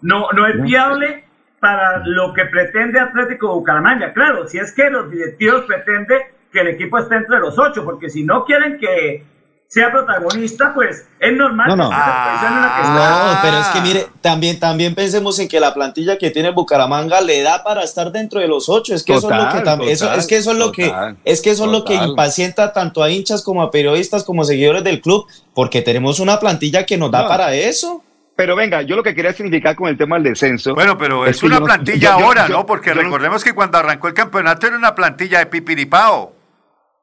no, 0.00 0.28
no 0.32 0.46
es 0.46 0.62
viable 0.62 1.24
para 1.60 2.02
lo 2.06 2.32
que 2.32 2.46
pretende 2.46 2.98
Atlético 2.98 3.54
Bucaramanga. 3.54 4.12
Claro, 4.12 4.48
si 4.48 4.58
es 4.58 4.72
que 4.72 4.88
los 4.90 5.10
directivos 5.10 5.64
pretenden 5.66 6.18
que 6.52 6.60
el 6.60 6.68
equipo 6.68 6.98
esté 6.98 7.16
entre 7.16 7.38
los 7.38 7.58
ocho, 7.58 7.84
porque 7.84 8.08
si 8.10 8.24
no 8.24 8.44
quieren 8.44 8.78
que 8.78 9.24
sea 9.68 9.92
protagonista, 9.92 10.72
pues 10.74 11.06
es 11.20 11.32
normal 11.36 11.68
No, 11.68 11.76
no. 11.76 11.90
que 11.90 11.94
está. 11.94 13.32
No, 13.34 13.38
pero 13.40 13.58
es 13.58 13.66
que 13.68 13.80
mire, 13.82 14.06
también, 14.20 14.58
también 14.58 14.96
pensemos 14.96 15.38
en 15.38 15.46
que 15.48 15.60
la 15.60 15.72
plantilla 15.74 16.18
que 16.18 16.30
tiene 16.32 16.50
Bucaramanga 16.50 17.20
le 17.20 17.42
da 17.42 17.62
para 17.62 17.84
estar 17.84 18.10
dentro 18.10 18.40
de 18.40 18.48
los 18.48 18.68
ocho. 18.68 18.94
Es 18.94 19.04
que 19.04 19.12
eso 19.14 19.30
es 19.30 19.36
lo 19.36 19.48
que 19.48 19.58
Total, 19.60 19.78
tam- 19.78 19.86
eso, 19.88 20.12
es 20.12 20.26
que 20.26 20.38
eso 20.38 20.50
es 20.52 20.58
lo 20.58 20.72
que 20.72 20.92
es 21.24 21.40
que 21.40 21.50
eso 21.50 21.66
es 21.66 21.70
lo 21.70 21.84
que 21.84 21.94
impacienta 21.94 22.72
tanto 22.72 23.00
a 23.02 23.10
hinchas 23.10 23.44
como 23.44 23.62
a 23.62 23.70
periodistas 23.70 24.24
como 24.24 24.42
seguidores 24.44 24.82
del 24.82 25.00
club, 25.00 25.26
porque 25.54 25.82
tenemos 25.82 26.18
una 26.18 26.40
plantilla 26.40 26.84
que 26.84 26.96
nos 26.96 27.12
da 27.12 27.22
No. 27.22 27.28
para 27.28 27.54
eso. 27.54 28.02
Pero 28.40 28.56
venga, 28.56 28.80
yo 28.80 28.96
lo 28.96 29.02
que 29.02 29.14
quería 29.14 29.34
significar 29.34 29.76
con 29.76 29.88
el 29.88 29.98
tema 29.98 30.16
del 30.16 30.22
descenso. 30.24 30.74
Bueno, 30.74 30.96
pero 30.96 31.26
es, 31.26 31.42
una 31.42 31.58
no- 31.60 31.66
plantilla 31.66 32.12
yo- 32.12 32.18
yo- 32.20 32.24
ahora, 32.24 32.48
¿no? 32.48 32.64
Porque 32.64 32.94
recordemos 32.94 33.44
que 33.44 33.52
cuando 33.52 33.76
arrancó 33.76 34.08
el 34.08 34.14
campeonato 34.14 34.66
era 34.66 34.78
una 34.78 34.94
plantilla 34.94 35.40
de 35.40 35.46
pipiripao. 35.46 36.32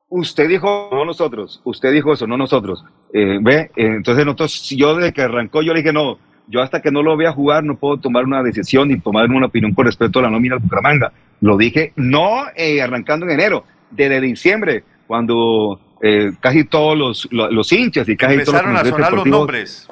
Usted 0.10 0.48
dijo, 0.50 0.90
no 0.92 1.06
nosotros, 1.06 1.62
usted 1.64 1.92
dijo 1.92 2.12
eso, 2.14 2.26
no 2.26 2.38
nosotros. 2.38 2.84
Eh, 3.14 3.38
¿Ve? 3.40 3.70
Eh, 3.76 3.86
entonces 3.86 4.26
nosotros, 4.26 4.68
yo 4.72 4.96
desde 4.96 5.14
que 5.14 5.22
arrancó, 5.22 5.62
yo 5.62 5.74
le 5.74 5.82
dije, 5.82 5.94
no, 5.94 6.18
yo 6.48 6.62
hasta 6.64 6.82
que 6.82 6.90
no 6.92 7.04
lo 7.04 7.16
vea 7.16 7.34
jugar 7.34 7.64
no 7.64 7.76
puedo 7.78 7.98
tomar 7.98 8.24
una 8.24 8.42
decisión 8.42 8.88
ni 8.88 9.00
tomar 9.00 9.30
una 9.30 9.46
opinión 9.46 9.74
con 9.76 9.86
respecto 9.86 10.18
a 10.18 10.24
la 10.24 10.30
nómina 10.32 10.56
del 10.56 10.64
Bucaramanga. 10.64 11.12
Lo 11.42 11.56
dije, 11.56 11.94
no 11.98 12.46
eh, 12.56 12.82
arrancando 12.82 13.28
en 13.28 13.34
enero, 13.34 13.64
desde 13.92 14.20
diciembre, 14.22 14.84
cuando 15.06 15.80
eh, 16.02 16.32
casi 16.40 16.64
todos 16.64 16.98
los, 16.98 17.28
lo- 17.32 17.52
los 17.52 17.72
hinchas 17.72 18.10
y 18.10 18.18
casi 18.18 18.38
todos 18.44 18.48
los 18.48 18.56
Empezaron 18.64 18.76
a 18.78 18.90
sonar 18.90 19.14
los 19.14 19.26
nombres. 19.28 19.88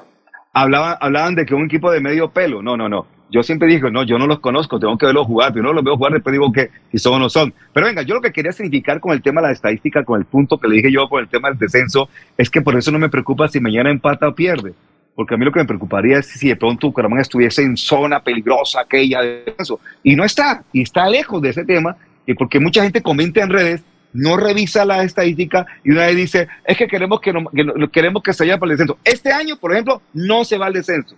Hablaban, 0.56 0.98
hablaban 1.02 1.36
de 1.36 1.46
que 1.46 1.54
un 1.54 1.66
equipo 1.66 1.92
de 1.92 2.00
medio 2.00 2.30
pelo. 2.30 2.64
No, 2.64 2.76
no, 2.76 2.90
no. 2.90 3.06
Yo 3.30 3.44
siempre 3.44 3.68
dije, 3.68 3.92
no, 3.92 4.04
yo 4.04 4.18
no 4.18 4.28
los 4.28 4.40
conozco, 4.40 4.80
tengo 4.80 4.98
que 4.98 5.08
verlos 5.08 5.28
jugar. 5.28 5.52
Primero 5.52 5.74
los 5.74 5.84
veo 5.84 5.98
jugar, 5.98 6.14
después 6.14 6.32
digo 6.32 6.52
que 6.52 6.70
si 6.92 6.98
son 6.98 7.16
o 7.16 7.20
no 7.20 7.30
son. 7.30 7.54
Pero 7.74 7.88
venga, 7.88 8.04
yo 8.04 8.16
lo 8.16 8.22
que 8.22 8.32
quería 8.32 8.52
significar 8.52 9.00
con 9.00 9.12
el 9.12 9.22
tema 9.22 9.42
de 9.42 9.48
la 9.48 9.54
estadística, 9.54 10.04
con 10.04 10.20
el 10.20 10.26
punto 10.26 10.58
que 10.58 10.68
le 10.68 10.76
dije 10.78 10.92
yo 10.92 11.10
con 11.10 11.20
el 11.20 11.28
tema 11.28 11.50
del 11.50 11.58
descenso, 11.58 12.08
es 12.38 12.50
que 12.50 12.62
por 12.62 12.76
eso 12.76 12.92
no 12.92 13.00
me 13.00 13.10
preocupa 13.10 13.48
si 13.48 13.60
mañana 13.60 13.90
empata 13.90 14.30
o 14.30 14.36
pierde. 14.36 14.74
Porque 15.16 15.34
a 15.34 15.38
mí 15.38 15.44
lo 15.44 15.52
que 15.52 15.60
me 15.60 15.66
preocuparía 15.66 16.20
es 16.20 16.28
si 16.28 16.48
de 16.48 16.56
pronto 16.56 16.88
Bucaramanga 16.88 17.22
estuviese 17.22 17.62
en 17.64 17.76
zona 17.76 18.22
peligrosa 18.22 18.82
aquella 18.82 19.22
de 19.22 19.44
descenso. 19.46 19.80
Y 20.04 20.16
no 20.16 20.24
está, 20.24 20.64
y 20.72 20.82
está 20.84 21.10
lejos 21.10 21.42
de 21.42 21.50
ese 21.50 21.66
tema, 21.66 21.98
y 22.26 22.34
porque 22.34 22.60
mucha 22.60 22.84
gente 22.84 23.02
comenta 23.02 23.42
en 23.42 23.50
redes, 23.50 23.84
no 24.16 24.38
revisa 24.38 24.86
la 24.86 25.04
estadística 25.04 25.66
y 25.84 25.92
una 25.92 26.06
vez 26.08 26.16
dice, 26.16 26.48
es 26.66 26.78
que 26.78 26.88
queremos 26.88 27.20
que, 27.22 27.34
no- 27.34 27.50
que 27.50 27.64
no- 27.64 27.92
queremos 27.92 28.24
que 28.24 28.34
se 28.34 28.44
vaya 28.46 28.58
para 28.58 28.72
el 28.72 28.78
descenso. 28.78 28.98
Este 29.04 29.32
año, 29.32 29.58
por 29.60 29.72
ejemplo, 29.74 30.02
no 30.14 30.44
se 30.46 30.58
va 30.58 30.68
al 30.68 30.74
descenso. 30.74 31.16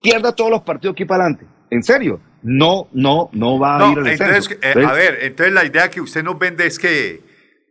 Pierda 0.00 0.34
todos 0.34 0.50
los 0.50 0.62
partidos 0.62 0.94
aquí 0.94 1.04
para 1.04 1.24
adelante. 1.24 1.46
En 1.70 1.82
serio, 1.82 2.20
no, 2.42 2.88
no, 2.92 3.28
no 3.32 3.58
va 3.58 3.76
a 3.88 3.92
ir 3.92 3.98
al 3.98 4.04
descenso. 4.04 4.50
entonces, 4.52 4.58
eh, 4.62 4.84
a 4.86 4.92
ver, 4.92 5.18
entonces 5.22 5.52
la 5.54 5.64
idea 5.64 5.90
que 5.90 6.00
usted 6.00 6.22
nos 6.24 6.38
vende 6.38 6.66
es 6.66 6.78
que 6.78 7.20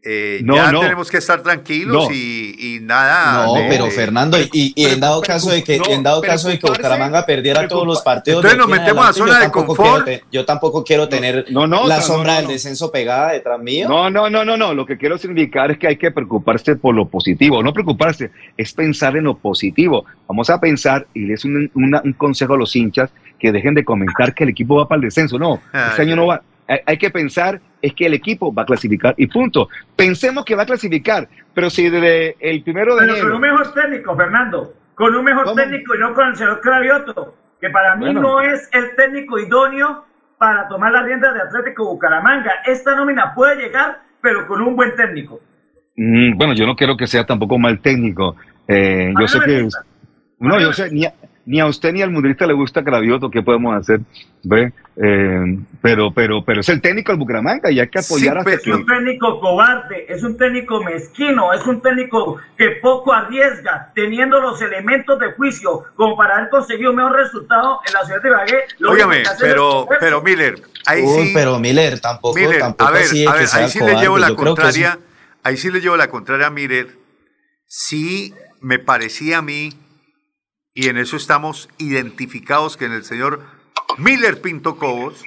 eh, 0.02 0.40
No, 0.44 0.56
ya 0.56 0.72
no. 0.72 0.80
tenemos 0.80 1.12
que 1.12 1.18
estar 1.18 1.44
tranquilos 1.44 2.06
No. 2.08 2.12
y, 2.16 2.56
y 2.58 2.80
nada. 2.80 3.46
No, 3.46 3.54
de- 3.56 3.68
pero 3.70 3.86
de- 3.86 3.92
Fernando, 3.92 4.40
y, 4.40 4.50
y- 4.54 4.74
y 4.76 4.86
en 4.86 5.00
dado 5.02 5.22
caso 5.22 5.50
de 5.52 5.62
que 5.64 5.78
no, 5.78 5.86
en 5.90 6.04
dado 6.04 6.22
caso 6.22 6.48
de 6.48 6.58
que 6.58 6.68
Bucaramanga 6.68 7.26
perdiera 7.26 7.68
todos 7.68 7.86
los 7.86 8.02
partidos, 8.02 8.38
Entonces 8.44 8.58
nos 8.58 8.70
metemos 8.70 9.06
a 9.10 9.12
zona 9.14 9.28
yo 9.32 9.36
de 9.36 9.42
tampoco 9.42 9.76
confort. 9.76 10.06
quiero 10.06 10.24
yo 10.32 10.46
tampoco 10.46 10.84
quiero 10.86 11.10
tener 11.10 11.46
no, 11.50 11.68
la 11.88 12.00
sombra 12.02 12.36
no, 12.36 12.40
del 12.40 12.48
descenso 12.48 12.92
pegada 12.92 13.34
detrás 13.34 13.60
mío. 13.60 13.90
No, 13.90 14.10
no, 14.10 14.30
no, 14.30 14.46
no, 14.46 14.56
no. 14.56 14.74
Lo 14.74 14.86
que 14.86 14.98
quiero 14.98 15.18
significar 15.18 15.72
es 15.72 15.78
que 15.78 15.88
hay 15.88 15.98
que 15.98 16.12
preocuparse 16.12 16.78
por 16.78 16.96
lo 16.96 17.08
positivo. 17.10 17.62
No 17.62 17.74
preocuparse, 17.74 18.32
es 18.56 18.72
pensar 18.74 19.18
en 19.18 19.26
lo 19.26 19.38
positivo. 19.38 20.06
Vamos 20.28 20.50
a 20.50 20.60
pensar, 20.62 21.08
y 21.14 21.26
les 21.26 21.44
un, 21.44 21.70
una- 21.74 22.02
un 22.06 22.14
consejo 22.14 22.54
a 22.54 22.58
los 22.58 22.74
hinchas, 22.76 23.10
que 23.38 23.52
dejen 23.52 23.74
de 23.74 23.84
comentar 23.84 24.34
que 24.34 24.44
el 24.46 24.52
equipo 24.52 24.76
va 24.78 24.88
para 24.88 25.00
el 25.00 25.06
descenso. 25.06 25.38
No, 25.40 25.62
este 25.90 26.02
año 26.04 26.16
no 26.16 26.28
va. 26.28 26.42
Hay, 26.68 26.80
hay 26.86 26.98
que 26.98 27.10
pensar 27.10 27.60
es 27.82 27.94
que 27.94 28.06
el 28.06 28.14
equipo 28.14 28.54
va 28.54 28.64
a 28.64 28.66
clasificar 28.66 29.14
y 29.18 29.28
punto. 29.28 29.70
Pensemos 29.96 30.46
que 30.46 30.56
va 30.56 30.64
a 30.64 30.66
clasificar, 30.66 31.28
pero 31.54 31.70
si 31.70 31.90
desde 31.90 32.36
el 32.40 32.64
primero 32.64 32.96
de 32.96 33.02
Pero 33.02 33.14
con 33.14 33.32
un 33.32 33.44
enero... 33.44 33.58
mejor 33.58 33.74
técnico, 33.74 34.16
Fernando. 34.16 34.74
Con 34.96 35.16
un 35.16 35.24
mejor 35.24 35.56
técnico 35.56 35.96
y 35.96 36.00
no 36.00 36.14
con 36.14 36.28
el 36.28 36.36
señor 36.36 36.60
Cravioto, 36.62 37.34
que 37.62 37.70
para 37.70 37.96
mí 37.96 38.06
Bueno. 38.06 38.22
no 38.22 38.42
es 38.42 38.70
el 38.74 38.96
técnico 38.96 39.40
idóneo 39.40 40.04
para 40.38 40.68
tomar 40.68 40.92
las 40.92 41.06
riendas 41.06 41.34
de 41.34 41.42
Atlético 41.42 41.86
Bucaramanga. 41.86 42.52
Esta 42.66 42.96
nómina 42.96 43.34
puede 43.34 43.56
llegar, 43.62 44.00
pero 44.22 44.48
con 44.48 44.62
un 44.62 44.76
buen 44.76 44.96
técnico. 44.96 45.40
Mm, 45.96 46.38
bueno, 46.38 46.54
yo 46.54 46.66
no 46.66 46.76
quiero 46.76 46.96
que 46.98 47.08
sea 47.08 47.26
tampoco 47.26 47.58
mal 47.58 47.80
técnico. 47.80 48.36
Eh, 48.68 49.14
yo 49.20 49.28
sé 49.28 49.40
que... 49.46 49.68
No, 50.40 50.60
yo 50.60 50.72
sé, 50.72 50.90
ni 50.92 51.06
a, 51.06 51.14
ni 51.50 51.60
a 51.60 51.66
usted 51.66 51.92
ni 51.94 52.04
al 52.04 52.12
mundialista 52.12 52.46
le 52.46 52.54
gusta 52.54 52.84
Cravioto, 52.84 53.32
¿qué 53.32 53.42
podemos 53.42 53.76
hacer? 53.76 54.02
¿Ve? 54.44 54.72
Eh, 54.96 55.58
pero, 55.82 56.14
pero, 56.14 56.46
pero 56.46 56.62
es 56.62 56.70
el 56.70 56.80
técnico 56.80 57.12
del 57.12 57.18
Bucaramanga 57.18 57.72
y 57.72 57.80
hay 57.80 57.88
que 57.90 57.98
apoyar 57.98 58.38
a 58.38 58.42
Es 58.42 58.68
un 58.68 58.86
técnico 58.86 59.40
cobarde, 59.40 60.06
es 60.08 60.22
un 60.22 60.38
técnico 60.38 60.84
mezquino, 60.84 61.52
es 61.52 61.66
un 61.66 61.82
técnico 61.82 62.38
que 62.56 62.78
poco 62.84 63.12
arriesga, 63.12 63.92
teniendo 63.96 64.40
los 64.40 64.62
elementos 64.62 65.18
de 65.18 65.32
juicio 65.32 65.86
como 65.96 66.16
para 66.16 66.36
haber 66.36 66.50
conseguido 66.52 66.92
un 66.92 66.98
mejor 66.98 67.16
resultado 67.16 67.80
en 67.88 67.94
la 67.94 68.06
ciudad 68.06 68.22
de 68.22 68.30
Ibagué. 68.30 68.58
Óigame, 68.88 69.24
pero, 69.40 69.88
pero 70.00 70.22
Miller, 70.22 70.62
ahí 70.86 71.02
Uy, 71.02 71.28
sí. 71.30 71.32
pero 71.34 71.58
Miller 71.58 72.00
tampoco, 72.00 72.38
Miller, 72.38 72.60
tampoco 72.60 72.90
a 72.90 72.92
ver, 72.92 73.06
a 73.06 73.10
que 73.10 73.40
ver, 73.40 73.50
ahí 73.54 73.70
sí 73.70 73.80
le 73.80 73.86
cobarde, 73.86 74.02
llevo 74.02 74.18
la 74.20 74.28
yo 74.28 74.36
que 74.36 74.42
sí. 74.42 74.46
contraria, 74.46 75.00
ahí 75.42 75.58
sí 75.58 75.72
le 75.72 75.82
llevo 75.82 75.98
la 75.98 76.10
contraria 76.10 76.46
a 76.46 76.52
Miller. 76.52 76.90
Sí 77.66 78.36
me 78.62 78.78
parecía 78.78 79.40
a 79.40 79.42
mí, 79.42 79.72
y 80.74 80.88
en 80.90 80.98
eso 80.98 81.16
estamos 81.18 81.70
identificados 81.78 82.78
que 82.78 82.86
en 82.86 82.94
el 82.94 83.04
señor 83.04 83.42
Miller 83.98 84.42
Pinto 84.42 84.78
Cobos, 84.78 85.24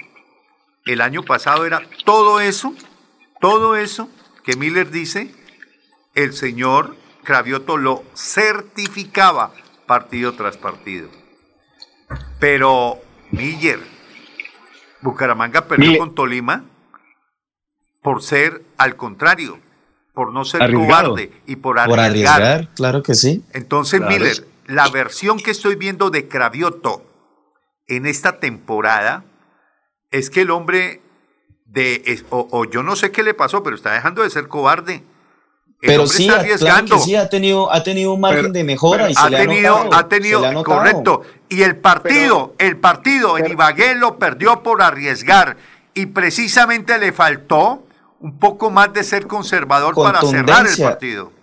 el 0.85 1.01
año 1.01 1.23
pasado 1.23 1.65
era 1.65 1.81
todo 2.05 2.39
eso, 2.39 2.73
todo 3.39 3.75
eso 3.75 4.09
que 4.43 4.55
Miller 4.55 4.89
dice, 4.89 5.33
el 6.15 6.33
señor 6.33 6.95
Cravioto 7.23 7.77
lo 7.77 8.03
certificaba 8.15 9.53
partido 9.87 10.33
tras 10.33 10.57
partido. 10.57 11.09
Pero 12.39 12.97
Miller, 13.31 13.79
Bucaramanga 15.01 15.65
perdió 15.67 15.85
Miller. 15.87 15.99
con 15.99 16.15
Tolima 16.15 16.65
por 18.01 18.21
ser 18.21 18.61
al 18.77 18.97
contrario, 18.97 19.59
por 20.13 20.33
no 20.33 20.43
ser 20.43 20.63
Arriesgado. 20.63 21.11
cobarde 21.11 21.31
y 21.47 21.55
por 21.55 21.77
Por 21.85 21.99
arriesgar. 21.99 22.41
arriesgar, 22.41 22.73
claro 22.75 23.01
que 23.03 23.13
sí. 23.13 23.43
Entonces, 23.53 24.01
Claro. 24.01 24.13
Miller, 24.17 24.47
la 24.65 24.87
versión 24.89 25.37
que 25.39 25.51
estoy 25.51 25.75
viendo 25.75 26.09
de 26.09 26.27
Cravioto 26.27 27.03
en 27.87 28.05
esta 28.05 28.39
temporada 28.39 29.23
es 30.11 30.29
que 30.29 30.41
el 30.41 30.51
hombre 30.51 31.01
de 31.65 32.01
es- 32.05 32.25
o, 32.29 32.47
o 32.51 32.65
yo 32.65 32.83
no 32.83 32.95
sé 32.95 33.11
qué 33.11 33.23
le 33.23 33.33
pasó, 33.33 33.63
pero 33.63 33.75
está 33.75 33.91
dejando 33.93 34.21
de 34.23 34.29
ser 34.29 34.47
cobarde. 34.47 35.03
El 35.81 35.87
Pero 35.89 36.03
hombre 36.03 36.15
sí, 36.17 36.23
está 36.23 36.33
claro 36.35 36.41
arriesgando. 36.45 36.95
que 36.95 37.01
sí, 37.01 37.15
ha 37.15 37.27
tenido, 37.29 37.71
ha 37.73 37.83
tenido 37.83 38.13
un 38.13 38.21
margen 38.21 38.41
Pero- 38.43 38.53
de 38.53 38.63
mejora 38.63 39.09
y 39.09 39.15
se 39.15 39.21
ha 39.21 39.29
le 39.29 39.37
tenido, 39.37 39.75
ha 39.75 39.83
notado. 39.83 40.01
ha 40.05 40.07
tenido, 40.09 40.39
se 40.39 40.41
le 40.43 40.47
ha 40.47 40.53
notado. 40.53 40.77
correcto. 40.77 41.21
Y 41.49 41.61
el 41.63 41.75
partido, 41.75 42.53
el 42.57 42.77
partido 42.77 43.37
en 43.37 43.51
Ibagué 43.51 43.95
lo 43.95 44.17
perdió 44.17 44.63
por 44.63 44.81
arriesgar 44.81 45.57
y 45.93 46.05
precisamente 46.05 46.97
le 46.99 47.11
faltó 47.11 47.85
un 48.21 48.39
poco 48.39 48.71
más 48.71 48.93
de 48.93 49.03
ser 49.03 49.27
conservador 49.27 49.93
para 49.95 50.21
cerrar 50.21 50.65
el 50.65 50.77
partido. 50.81 51.33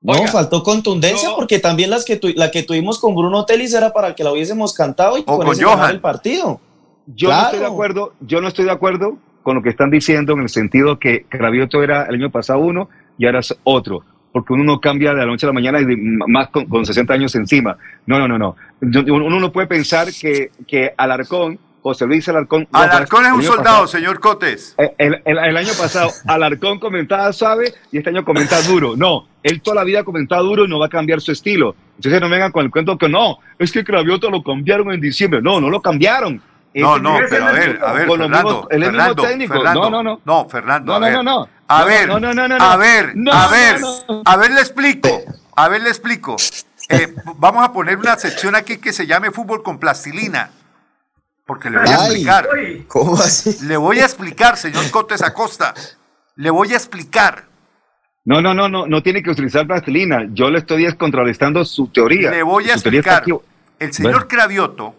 No, 0.00 0.14
faltó 0.28 0.62
contundencia 0.62 1.30
porque 1.36 1.58
también 1.58 1.90
las 1.90 2.04
que 2.04 2.16
tu- 2.16 2.28
la 2.36 2.50
que 2.50 2.62
tuvimos 2.62 2.98
con 3.00 3.14
Bruno 3.16 3.44
Telis 3.44 3.74
era 3.74 3.92
para 3.92 4.14
que 4.14 4.22
la 4.22 4.32
hubiésemos 4.32 4.72
cantado 4.72 5.18
y 5.18 5.24
con, 5.24 5.38
con 5.38 5.48
eso 5.48 5.62
ganar 5.62 5.78
Johan. 5.78 5.90
el 5.90 6.00
partido. 6.00 6.60
Yo 7.06 7.28
no 7.30 7.42
estoy 7.42 7.58
de 7.60 7.66
acuerdo, 7.66 8.12
yo 8.20 8.40
no 8.40 8.48
estoy 8.48 8.64
de 8.66 8.70
acuerdo 8.70 9.16
con 9.42 9.56
lo 9.56 9.62
que 9.62 9.70
están 9.70 9.90
diciendo 9.90 10.34
en 10.34 10.40
el 10.40 10.48
sentido 10.50 10.98
que 10.98 11.24
Cravioto 11.28 11.82
era 11.82 12.04
el 12.04 12.14
año 12.16 12.30
pasado 12.30 12.58
uno 12.60 12.88
y 13.16 13.26
ahora 13.26 13.40
es 13.40 13.56
otro, 13.64 14.04
porque 14.30 14.52
uno 14.52 14.62
no 14.62 14.80
cambia 14.80 15.10
de 15.10 15.16
la 15.20 15.26
noche 15.26 15.46
a 15.46 15.48
la 15.48 15.52
mañana 15.54 15.80
y 15.80 15.84
de- 15.86 15.96
más 15.96 16.48
con, 16.50 16.66
con 16.66 16.84
60 16.86 17.14
años 17.14 17.34
encima. 17.34 17.76
No, 18.06 18.18
no, 18.18 18.28
no, 18.28 18.38
no. 18.38 18.56
Uno 18.80 19.40
no 19.40 19.50
puede 19.52 19.66
pensar 19.66 20.08
que, 20.12 20.50
que 20.66 20.92
Alarcón, 20.96 21.58
José 21.82 22.06
Luis 22.06 22.28
Alarcón. 22.28 22.66
Alarcón 22.72 23.24
es 23.26 23.32
un 23.32 23.42
soldado, 23.42 23.64
pasado- 23.64 23.86
señor 23.86 24.20
Cotes. 24.20 24.74
el, 24.98 25.22
el- 25.24 25.38
el 25.38 25.56
año 25.56 25.72
pasado 25.78 26.10
Alarcón 26.26 26.78
comentaba 26.78 27.32
suave 27.32 27.72
y 27.92 27.98
este 27.98 28.10
año 28.10 28.24
comenta 28.24 28.60
duro. 28.62 28.94
No, 28.96 29.28
él 29.42 29.62
toda 29.62 29.76
la 29.76 29.84
vida 29.84 30.00
ha 30.00 30.04
comentado 30.04 30.44
duro 30.44 30.64
y 30.64 30.68
no 30.68 30.78
va 30.78 30.86
a 30.86 30.90
cambiar 30.90 31.20
su 31.20 31.32
estilo. 31.32 31.74
Entonces 31.96 32.20
no 32.20 32.28
vengan 32.28 32.52
con 32.52 32.64
el 32.64 32.70
cuento 32.70 32.96
que 32.98 33.08
no, 33.08 33.38
es 33.58 33.72
que 33.72 33.84
Cravioto 33.84 34.30
lo 34.30 34.42
cambiaron 34.42 34.92
en 34.92 35.00
diciembre. 35.00 35.40
No, 35.42 35.60
no 35.60 35.70
lo 35.70 35.80
cambiaron. 35.80 36.42
No, 36.74 36.98
no, 36.98 37.18
pero 37.28 37.46
a 37.46 37.52
ver, 37.52 37.80
a 37.84 37.92
ver, 37.92 38.06
Fernando, 38.08 38.68
el 38.70 38.80
mismo 38.92 39.14
técnico. 39.16 39.54
Fernando, 39.54 39.90
no, 39.90 39.90
no, 39.90 40.02
no. 40.02 40.20
No, 40.24 40.48
Fernando, 40.48 40.92
No, 40.92 40.96
a 40.96 41.00
no, 41.00 41.04
ver. 41.06 41.14
no, 41.14 41.22
no. 41.22 41.48
A 41.66 41.84
ver, 41.84 42.08
no, 42.08 42.20
no, 42.20 42.34
no, 42.34 42.46
no, 42.46 42.58
no. 42.58 42.64
a 42.64 42.76
ver, 42.76 43.14
a 43.32 43.48
ver, 43.48 43.76
a 44.24 44.36
ver, 44.36 44.50
le 44.52 44.60
explico, 44.60 45.08
a 45.56 45.68
ver, 45.68 45.82
le 45.82 45.88
explico. 45.88 46.36
Eh, 46.90 47.14
vamos 47.36 47.64
a 47.64 47.72
poner 47.72 47.96
una 47.98 48.16
sección 48.16 48.54
aquí 48.54 48.78
que 48.78 48.92
se 48.92 49.06
llame 49.06 49.30
fútbol 49.30 49.62
con 49.62 49.78
plastilina, 49.78 50.50
porque 51.48 51.70
le 51.70 51.78
voy 51.78 51.88
a 51.88 51.96
Ay, 51.98 52.06
explicar. 52.08 52.48
¿Cómo 52.88 53.14
así? 53.14 53.64
Le 53.64 53.78
voy 53.78 53.98
a 54.00 54.04
explicar, 54.04 54.58
señor 54.58 54.90
Cotes 54.90 55.22
Acosta, 55.22 55.72
le 56.36 56.50
voy 56.50 56.74
a 56.74 56.76
explicar. 56.76 57.46
No, 58.26 58.42
no, 58.42 58.52
no, 58.52 58.68
no, 58.68 58.86
no 58.86 59.02
tiene 59.02 59.22
que 59.22 59.30
utilizar 59.30 59.66
plastilina. 59.66 60.28
Yo 60.30 60.50
le 60.50 60.58
estoy 60.58 60.94
contrarrestando 60.94 61.64
su 61.64 61.88
teoría. 61.88 62.30
Le 62.30 62.42
voy 62.42 62.64
a 62.64 62.76
Su 62.76 62.90
explicar. 62.90 63.24
El 63.78 63.94
señor 63.94 64.12
Bueno. 64.12 64.28
Cravioto, 64.28 64.94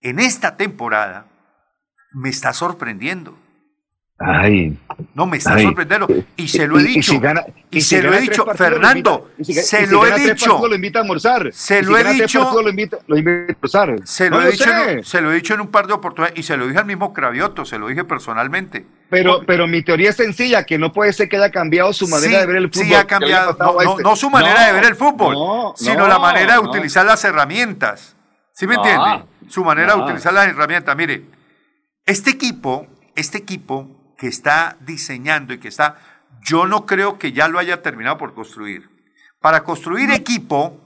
en 0.00 0.20
esta 0.20 0.56
temporada, 0.56 1.26
me 2.12 2.28
está 2.28 2.52
sorprendiendo. 2.52 3.36
Ay. 4.18 4.78
No, 5.14 5.26
me 5.26 5.38
está 5.38 5.54
Ay. 5.54 5.64
sorprendiendo. 5.64 6.06
Y 6.36 6.46
se 6.46 6.66
lo 6.68 6.78
he 6.78 6.82
Y- 6.82 6.84
y 6.84 6.88
dicho. 6.94 7.12
si 7.12 7.18
gana- 7.18 7.44
y 7.70 7.80
se 7.80 8.00
lo 8.00 8.14
he 8.14 8.20
dicho, 8.20 8.44
partidos, 8.44 8.70
lo 8.70 8.76
Fernando, 8.76 9.30
invita- 9.38 9.62
se 9.62 9.86
lo 9.88 10.06
he 10.06 10.12
dicho. 10.12 10.50
partidos, 10.50 10.68
lo 10.70 10.74
invita 10.76 10.98
a 10.98 11.02
almorzar. 11.02 11.50
Se 11.52 11.82
lo 11.82 11.98
he 11.98 12.04
dicho. 12.04 12.40
partidos, 12.40 12.62
lo 12.64 12.70
invita, 12.70 12.98
lo 13.08 13.16
invita 13.18 13.40
a 13.40 13.54
almorzar. 13.82 13.96
Se 14.04 14.30
No 14.30 14.40
lo, 14.40 14.46
he 14.46 14.50
dicho 14.52 14.64
sé. 14.64 14.70
en, 14.92 14.98
un- 14.98 15.04
se 15.04 15.20
lo 15.20 15.32
he 15.32 15.34
dicho 15.34 15.54
en 15.54 15.60
un 15.62 15.66
par 15.68 15.88
de 15.88 15.94
oportunidades 15.94 16.38
y 16.38 16.44
se 16.44 16.56
lo 16.56 16.66
dije 16.68 16.78
al 16.78 16.86
mismo 16.86 17.12
Cravioto, 17.12 17.64
se 17.64 17.76
lo 17.78 17.88
dije 17.88 18.04
personalmente. 18.04 18.86
Pero, 19.10 19.42
pero 19.46 19.66
mi 19.66 19.82
teoría 19.82 20.10
es 20.10 20.16
sencilla, 20.16 20.64
que 20.64 20.78
no 20.78 20.92
puede 20.92 21.12
ser 21.12 21.28
que 21.28 21.36
haya 21.36 21.50
cambiado 21.50 21.92
su 21.92 22.06
manera 22.06 22.32
Sí, 22.32 22.36
de 22.38 22.46
ver 22.46 22.56
el 22.56 22.68
fútbol. 22.70 22.86
Sí, 22.86 22.94
ha 22.94 23.04
cambiado. 23.06 23.56
No, 23.58 23.80
este. 23.80 24.02
no 24.04 24.16
su 24.16 24.30
manera 24.30 24.60
No, 24.60 24.66
de 24.66 24.72
ver 24.74 24.84
el 24.84 24.94
fútbol, 24.96 25.34
no, 25.34 25.74
sino 25.76 25.98
no, 25.98 26.06
la 26.08 26.18
manera 26.20 26.56
de 26.56 26.62
no. 26.62 26.70
utilizar 26.70 27.04
las 27.04 27.24
herramientas. 27.24 28.14
¿Sí 28.52 28.66
me 28.68 28.74
Ah, 28.76 28.78
entiende? 28.78 29.50
Su 29.52 29.64
manera 29.64 29.94
de 29.94 30.00
ah. 30.00 30.04
utilizar 30.04 30.32
las 30.32 30.46
herramientas. 30.46 30.96
Mire, 30.96 31.24
este 32.06 32.30
equipo, 32.30 32.86
este 33.16 33.38
equipo 33.38 33.88
que 34.16 34.28
está 34.28 34.76
diseñando 34.80 35.52
y 35.52 35.58
que 35.58 35.68
está, 35.68 35.98
yo 36.42 36.66
no 36.66 36.86
creo 36.86 37.18
que 37.18 37.32
ya 37.32 37.48
lo 37.48 37.58
haya 37.58 37.82
terminado 37.82 38.18
por 38.18 38.34
construir. 38.34 38.88
Para 39.40 39.64
construir 39.64 40.10
equipo, 40.10 40.80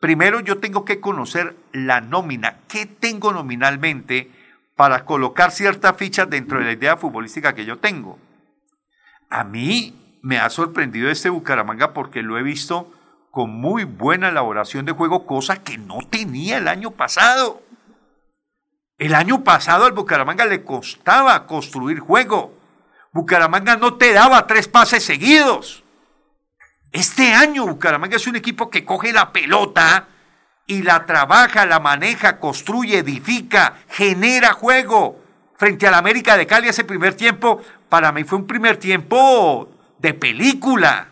primero 0.00 0.40
yo 0.40 0.58
tengo 0.58 0.84
que 0.84 1.00
conocer 1.00 1.56
la 1.72 2.00
nómina. 2.00 2.60
¿Qué 2.68 2.86
tengo 2.86 3.32
nominalmente 3.32 4.30
para 4.76 5.04
colocar 5.04 5.50
ciertas 5.50 5.96
fichas 5.96 6.28
dentro 6.28 6.58
de 6.58 6.64
la 6.64 6.72
idea 6.72 6.96
futbolística 6.96 7.54
que 7.54 7.64
yo 7.64 7.78
tengo? 7.78 8.18
A 9.28 9.44
mí 9.44 10.18
me 10.22 10.38
ha 10.38 10.50
sorprendido 10.50 11.10
este 11.10 11.30
Bucaramanga 11.30 11.92
porque 11.92 12.22
lo 12.22 12.38
he 12.38 12.42
visto 12.42 12.92
con 13.30 13.50
muy 13.50 13.84
buena 13.84 14.28
elaboración 14.28 14.84
de 14.84 14.92
juego, 14.92 15.26
cosa 15.26 15.62
que 15.62 15.78
no 15.78 15.98
tenía 16.08 16.58
el 16.58 16.68
año 16.68 16.90
pasado. 16.90 17.62
El 18.98 19.14
año 19.14 19.42
pasado 19.42 19.84
al 19.84 19.92
Bucaramanga 19.92 20.44
le 20.46 20.64
costaba 20.64 21.46
construir 21.46 21.98
juego. 21.98 22.58
Bucaramanga 23.12 23.76
no 23.76 23.94
te 23.94 24.12
daba 24.12 24.46
tres 24.46 24.68
pases 24.68 25.04
seguidos. 25.04 25.82
Este 26.92 27.34
año 27.34 27.66
Bucaramanga 27.66 28.16
es 28.16 28.26
un 28.26 28.36
equipo 28.36 28.70
que 28.70 28.84
coge 28.84 29.12
la 29.12 29.32
pelota 29.32 30.08
y 30.66 30.82
la 30.82 31.04
trabaja, 31.04 31.66
la 31.66 31.80
maneja, 31.80 32.38
construye, 32.38 32.98
edifica, 32.98 33.74
genera 33.88 34.52
juego. 34.52 35.20
Frente 35.56 35.86
al 35.86 35.94
América 35.94 36.36
de 36.36 36.46
Cali 36.46 36.68
ese 36.68 36.84
primer 36.84 37.14
tiempo, 37.14 37.62
para 37.88 38.12
mí 38.12 38.24
fue 38.24 38.38
un 38.38 38.46
primer 38.46 38.76
tiempo 38.76 39.68
de 39.98 40.14
película. 40.14 41.08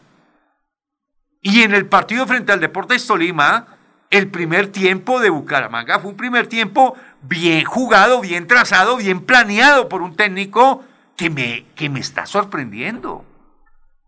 Y 1.41 1.63
en 1.63 1.75
el 1.75 1.87
partido 1.87 2.27
frente 2.27 2.53
al 2.53 2.61
Deportes 2.61 3.07
Tolima, 3.07 3.67
el 4.11 4.29
primer 4.29 4.69
tiempo 4.69 5.21
de 5.21 5.31
Bucaramanga 5.31 6.01
fue 6.01 6.11
un 6.11 6.17
primer 6.17 6.47
tiempo 6.49 6.97
bien 7.23 7.65
jugado, 7.65 8.21
bien 8.21 8.47
trazado, 8.47 8.97
bien 8.97 9.21
planeado 9.21 9.89
por 9.89 10.03
un 10.03 10.17
técnico 10.17 10.85
que 11.17 11.31
me, 11.31 11.67
que 11.75 11.89
me 11.89 12.01
está 12.01 12.27
sorprendiendo. 12.27 13.25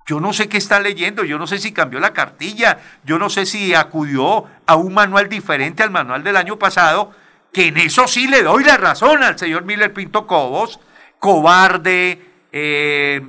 Yo 0.07 0.19
no 0.19 0.33
sé 0.33 0.49
qué 0.49 0.57
está 0.59 0.81
leyendo, 0.81 1.23
yo 1.25 1.39
no 1.39 1.47
sé 1.47 1.59
si 1.59 1.73
cambió 1.73 2.01
la 2.01 2.13
cartilla, 2.13 2.79
yo 3.05 3.19
no 3.19 3.31
sé 3.31 3.47
si 3.47 3.73
acudió 3.75 4.47
a 4.67 4.77
un 4.77 4.95
manual 4.95 5.29
diferente 5.29 5.83
al 5.83 5.91
manual 5.91 6.25
del 6.25 6.37
año 6.37 6.59
pasado, 6.59 7.13
que 7.53 7.69
en 7.69 7.77
eso 7.77 8.09
sí 8.09 8.27
le 8.27 8.43
doy 8.43 8.65
la 8.65 8.77
razón 8.79 9.23
al 9.23 9.39
señor 9.39 9.65
Miller 9.65 9.93
Pinto 9.93 10.27
Cobos, 10.27 10.81
cobarde, 11.21 12.21
eh, 12.51 13.23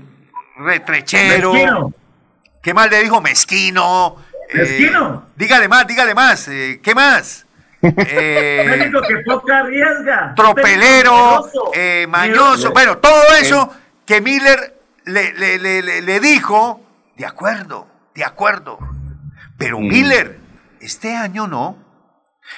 retrechero. 0.57 1.53
Mezquino. 1.53 1.93
¿Qué 2.61 2.73
más 2.73 2.89
le 2.89 3.03
dijo? 3.03 3.21
Mezquino. 3.21 4.15
eh, 4.49 4.57
Mezquino. 4.57 5.25
dígale 5.35 5.67
más, 5.67 5.85
dígale 5.85 6.15
más. 6.15 6.47
eh, 6.47 6.79
¿Qué 6.81 6.95
más? 6.95 7.45
Eh, 7.83 8.65
Técnico 8.79 9.01
que 9.01 9.17
poca 9.25 9.59
arriesga. 9.59 10.33
tropelero, 10.35 11.49
eh, 11.73 12.07
mañoso, 12.09 12.71
bueno, 12.71 12.97
todo 12.97 13.21
eso 13.41 13.69
que 14.05 14.21
Miller 14.21 14.79
le, 15.05 15.33
le- 15.33 15.59
le- 15.59 15.81
le- 15.81 16.01
le 16.01 16.19
dijo, 16.21 16.81
de 17.17 17.25
acuerdo, 17.25 17.87
de 18.15 18.23
acuerdo. 18.23 18.79
Pero 19.57 19.79
Mm. 19.79 19.87
Miller, 19.87 20.39
este 20.79 21.15
año 21.15 21.47
no. 21.47 21.77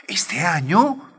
Este 0.07 0.41
año 0.41 1.11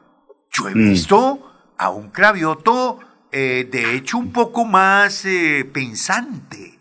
yo 0.52 0.68
he 0.68 0.74
Mm. 0.74 0.90
visto 0.90 1.52
a 1.76 1.90
un 1.90 2.11
Cravioto, 2.11 3.00
eh, 3.32 3.68
de 3.70 3.94
hecho, 3.96 4.18
un 4.18 4.32
poco 4.32 4.64
más 4.64 5.24
eh, 5.24 5.68
pensante, 5.72 6.78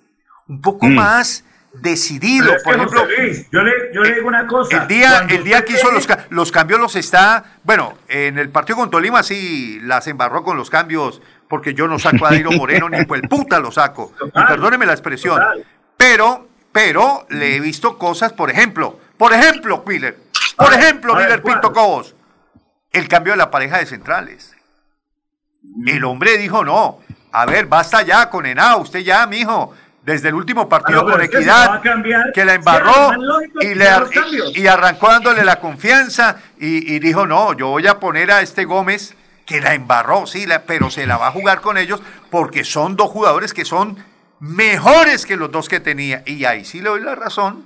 un 0.48 0.62
poco 0.62 0.86
Mm. 0.88 0.94
más 0.96 1.44
decidido. 1.82 2.54
Por 2.64 2.76
ejemplo, 2.76 3.06
Luis, 3.06 3.48
yo 3.52 3.62
le, 3.62 3.72
yo 3.94 4.02
le 4.02 4.16
digo 4.16 4.28
una 4.28 4.48
cosa. 4.48 4.82
el 4.82 4.88
día, 4.88 5.26
el 5.30 5.44
día 5.44 5.64
que 5.66 5.74
hizo 5.74 5.92
los, 5.92 6.08
ca- 6.08 6.26
los 6.30 6.52
cambios 6.52 6.80
los 6.80 6.96
está, 6.96 7.44
bueno, 7.64 7.98
en 8.08 8.38
el 8.38 8.50
partido 8.50 8.78
con 8.78 8.90
Tolima 8.90 9.24
sí 9.24 9.80
las 9.82 10.08
embarró 10.08 10.44
con 10.44 10.58
los 10.58 10.70
cambios, 10.70 11.22
porque 11.48 11.74
yo 11.74 11.88
no 11.88 12.00
saco 12.00 12.26
a 12.26 12.30
Dairo 12.32 12.52
Moreno 12.58 12.90
ni 12.90 13.06
pues 13.06 13.22
el 13.24 13.30
puta 13.30 13.60
lo 13.60 13.72
saco. 13.72 14.14
Perdóneme 14.34 14.86
la 14.86 14.94
expresión. 14.94 15.42
Pero, 15.98 16.48
pero 16.72 17.26
le 17.30 17.56
he 17.56 17.60
visto 17.60 17.98
cosas, 17.98 18.34
por 18.34 18.50
ejemplo, 18.50 19.00
por 19.18 19.32
ejemplo, 19.34 19.84
Miller, 19.88 20.18
por 20.58 20.72
ver, 20.72 20.80
ejemplo, 20.80 21.16
ver, 21.16 21.26
Miller 21.26 21.42
¿cuál? 21.42 21.56
Pinto 21.56 21.72
Cobos, 21.74 22.16
el 22.92 23.08
cambio 23.08 23.34
de 23.34 23.38
la 23.38 23.50
pareja 23.52 23.78
de 23.78 23.86
centrales. 23.86 24.54
El 25.86 26.04
hombre 26.04 26.38
dijo, 26.38 26.64
no, 26.64 27.00
a 27.32 27.46
ver, 27.46 27.66
basta 27.66 28.02
ya 28.02 28.30
con 28.30 28.46
Henao, 28.46 28.82
usted 28.82 29.00
ya, 29.00 29.26
mijo, 29.26 29.74
desde 30.06 30.30
el 30.30 30.36
último 30.36 30.70
partido 30.70 31.04
con 31.04 31.20
es 31.20 31.30
que 31.30 31.38
se 31.38 31.42
Equidad, 31.44 31.82
cambiar. 31.82 32.32
que 32.32 32.46
la 32.46 32.54
embarró 32.54 33.12
y, 33.60 33.74
le, 33.74 33.88
y, 34.54 34.62
y 34.62 34.68
arrancó 34.68 35.10
dándole 35.10 35.44
la 35.44 35.60
confianza 35.60 36.38
y, 36.60 36.94
y 36.96 37.00
dijo, 37.00 37.26
no, 37.26 37.54
yo 37.54 37.70
voy 37.70 37.88
a 37.88 38.00
poner 38.00 38.30
a 38.32 38.42
este 38.42 38.66
Gómez, 38.66 39.16
que 39.48 39.62
la 39.62 39.74
embarró, 39.74 40.28
sí, 40.28 40.46
la- 40.46 40.62
pero 40.64 40.90
se 40.92 41.08
la 41.08 41.18
va 41.18 41.28
a 41.28 41.32
jugar 41.32 41.60
con 41.62 41.78
ellos 41.78 42.02
porque 42.30 42.64
son 42.64 42.96
dos 42.96 43.10
jugadores 43.10 43.54
que 43.54 43.66
son 43.66 43.98
mejores 44.40 45.26
que 45.26 45.38
los 45.38 45.52
dos 45.52 45.68
que 45.70 45.80
tenía. 45.80 46.22
Y 46.28 46.46
ahí 46.46 46.66
sí 46.66 46.82
le 46.82 46.90
doy 46.90 47.02
la 47.02 47.16
razón 47.16 47.66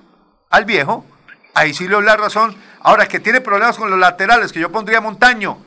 al 0.50 0.64
viejo, 0.66 1.06
ahí 1.54 1.74
sí 1.74 1.86
le 1.90 1.96
doy 1.96 2.06
la 2.06 2.16
razón. 2.16 2.56
Ahora, 2.82 3.08
que 3.08 3.20
tiene 3.20 3.42
problemas 3.42 3.78
con 3.78 3.90
los 3.90 4.00
laterales, 4.00 4.54
que 4.54 4.62
yo 4.62 4.72
pondría 4.72 5.02
Montaño, 5.02 5.58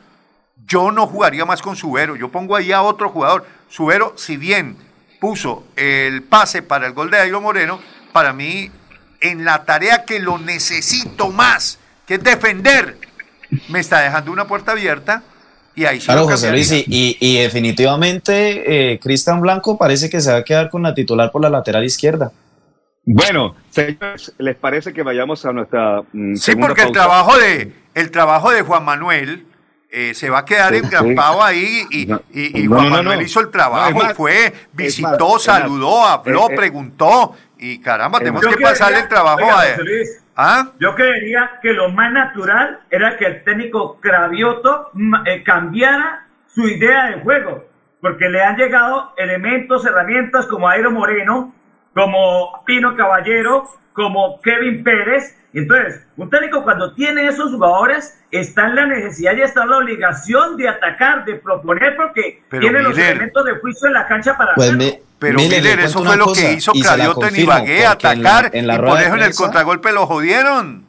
yo 0.65 0.91
no 0.91 1.07
jugaría 1.07 1.45
más 1.45 1.61
con 1.61 1.77
Subero, 1.77 2.17
yo 2.17 2.31
pongo 2.31 2.57
ahí 2.57 2.73
a 2.73 2.81
otro 2.83 3.11
jugador. 3.11 3.45
Subero, 3.69 4.15
si 4.17 4.37
bien 4.39 4.77
puso 5.23 5.69
el 5.77 6.25
pase 6.25 6.63
para 6.63 6.89
el 6.89 6.95
gol 6.95 7.09
de 7.09 7.17
Dairo 7.19 7.41
Moreno, 7.41 7.79
para 8.13 8.33
mí, 8.33 8.73
en 9.21 9.45
la 9.45 9.65
tarea 9.65 10.05
que 10.05 10.19
lo 10.19 10.37
necesito 10.37 11.31
más, 11.31 11.79
que 12.09 12.15
es 12.15 12.25
defender, 12.25 12.99
me 13.69 13.79
está 13.79 14.01
dejando 14.01 14.33
una 14.33 14.49
puerta 14.49 14.73
abierta 14.73 15.23
y 15.77 15.85
ahí 15.85 16.01
sí 16.01 16.07
Claro, 16.07 16.25
José. 16.25 16.51
Luis, 16.51 16.73
y, 16.73 16.85
y- 16.89 17.17
y 17.21 17.39
definitivamente 17.41 18.93
eh, 18.95 18.99
Cristian 18.99 19.41
Blanco 19.41 19.79
parece 19.79 20.11
que 20.11 20.21
se 20.21 20.33
va 20.33 20.39
a 20.39 20.45
quedar 20.45 20.71
con 20.71 20.83
la 20.83 20.93
titular 20.93 21.31
por 21.31 21.41
la 21.41 21.51
lateral 21.51 21.85
izquierda. 21.85 22.33
Bueno, 23.05 23.55
señores, 23.71 24.33
¿les 24.39 24.57
parece 24.57 24.93
que 24.93 25.05
vayamos 25.05 25.45
a 25.47 25.53
nuestra 25.53 26.03
mm, 26.13 26.35
Sí, 26.35 26.57
porque 26.57 26.83
el 26.83 26.91
trabajo 26.93 27.39
de, 27.39 27.73
el 27.95 28.11
trabajo 28.11 28.51
de 28.51 28.63
Juan 28.63 28.85
Manuel 28.85 29.47
eh, 29.95 30.15
se 30.15 30.31
va 30.31 30.39
a 30.39 30.45
quedar 30.47 30.73
Sí, 30.73 30.79
engrampado 30.79 31.43
ahí 31.45 31.87
y, 31.91 32.11
y- 32.33 32.61
y 32.63 32.67
no, 32.67 32.77
Juan 32.77 32.85
no, 32.85 32.91
no, 32.91 32.97
Manuel 32.97 33.19
no. 33.19 33.25
hizo 33.25 33.41
el 33.41 33.51
trabajo, 33.51 33.91
No, 33.91 33.97
más, 33.99 34.15
fue, 34.15 34.53
visitó, 34.73 35.33
más, 35.35 35.43
saludó, 35.43 36.05
habló, 36.07 36.49
Eh, 36.49 36.53
eh, 36.55 36.57
preguntó 36.57 37.37
y 37.59 37.79
caramba, 37.79 38.19
es 38.19 38.25
tenemos 38.25 38.47
que 38.47 38.57
pasarle 38.63 39.01
el 39.01 39.09
trabajo 39.09 39.41
oiga, 39.43 39.61
a 39.61 39.77
Luis, 39.79 40.19
¿Ah? 40.35 40.71
Yo 40.81 40.95
creería 40.95 41.59
que 41.61 41.75
lo 41.75 41.91
más 41.91 42.11
natural 42.11 42.81
era 42.91 43.19
que 43.19 43.27
el 43.27 43.45
técnico 43.45 44.01
Cravioto 44.01 44.91
eh, 45.27 45.43
cambiara 45.45 46.27
su 46.49 46.67
idea 46.67 47.07
de 47.11 47.21
juego, 47.21 47.67
porque 48.01 48.31
le 48.31 48.43
han 48.43 48.57
llegado 48.57 49.13
elementos, 49.19 49.85
herramientas 49.85 50.47
como 50.47 50.69
Airo 50.69 50.91
Moreno, 50.91 51.55
como 51.95 52.63
Pino 52.67 52.97
Caballero, 52.97 53.69
como 53.93 54.41
Kevin 54.41 54.83
Pérez. 54.83 55.37
Entonces, 55.55 56.01
un 56.17 56.31
técnico 56.31 56.63
cuando 56.63 56.95
tiene 56.95 57.27
esos 57.27 57.51
jugadores 57.51 58.19
está 58.31 58.67
en 58.69 58.77
la 58.77 58.87
necesidad 58.87 59.35
y 59.37 59.43
está 59.43 59.65
en 59.65 59.71
la 59.71 59.79
obligación 59.79 60.57
de 60.57 60.69
atacar, 60.69 61.25
de 61.27 61.35
proponer, 61.37 61.95
porque 61.97 62.43
Pero 62.49 62.61
tiene 62.63 62.83
los 62.83 62.93
Miller- 62.97 63.11
elementos 63.11 63.45
de 63.45 63.53
juicio 63.61 63.87
en 63.89 63.93
la 63.95 64.07
cancha 64.09 64.37
para 64.37 64.55
Pues 64.55 64.69
hacerlo. 64.69 64.85
me- 64.85 65.03
Pero 65.19 65.37
Miller, 65.39 65.63
le 65.63 65.71
Miller, 65.71 65.85
eso 65.85 66.03
fue 66.05 66.17
lo 66.17 66.25
cosa, 66.25 66.41
que 66.43 66.53
hizo 66.55 66.73
y 66.75 66.83
se 66.83 66.89
la 66.89 66.95
Cravioto 66.95 67.27
en 67.29 67.37
Ibagué, 67.37 67.85
porque 67.87 68.07
en 68.09 68.23
la- 68.23 68.39
atacar 68.39 68.57
en 68.57 68.67
la 68.67 68.75
y 68.75 68.79
por 68.79 69.01
eso 69.01 69.15
en 69.15 69.23
el 69.23 69.35
contragolpe 69.35 69.93
lo 69.93 70.07
jodieron. 70.07 70.85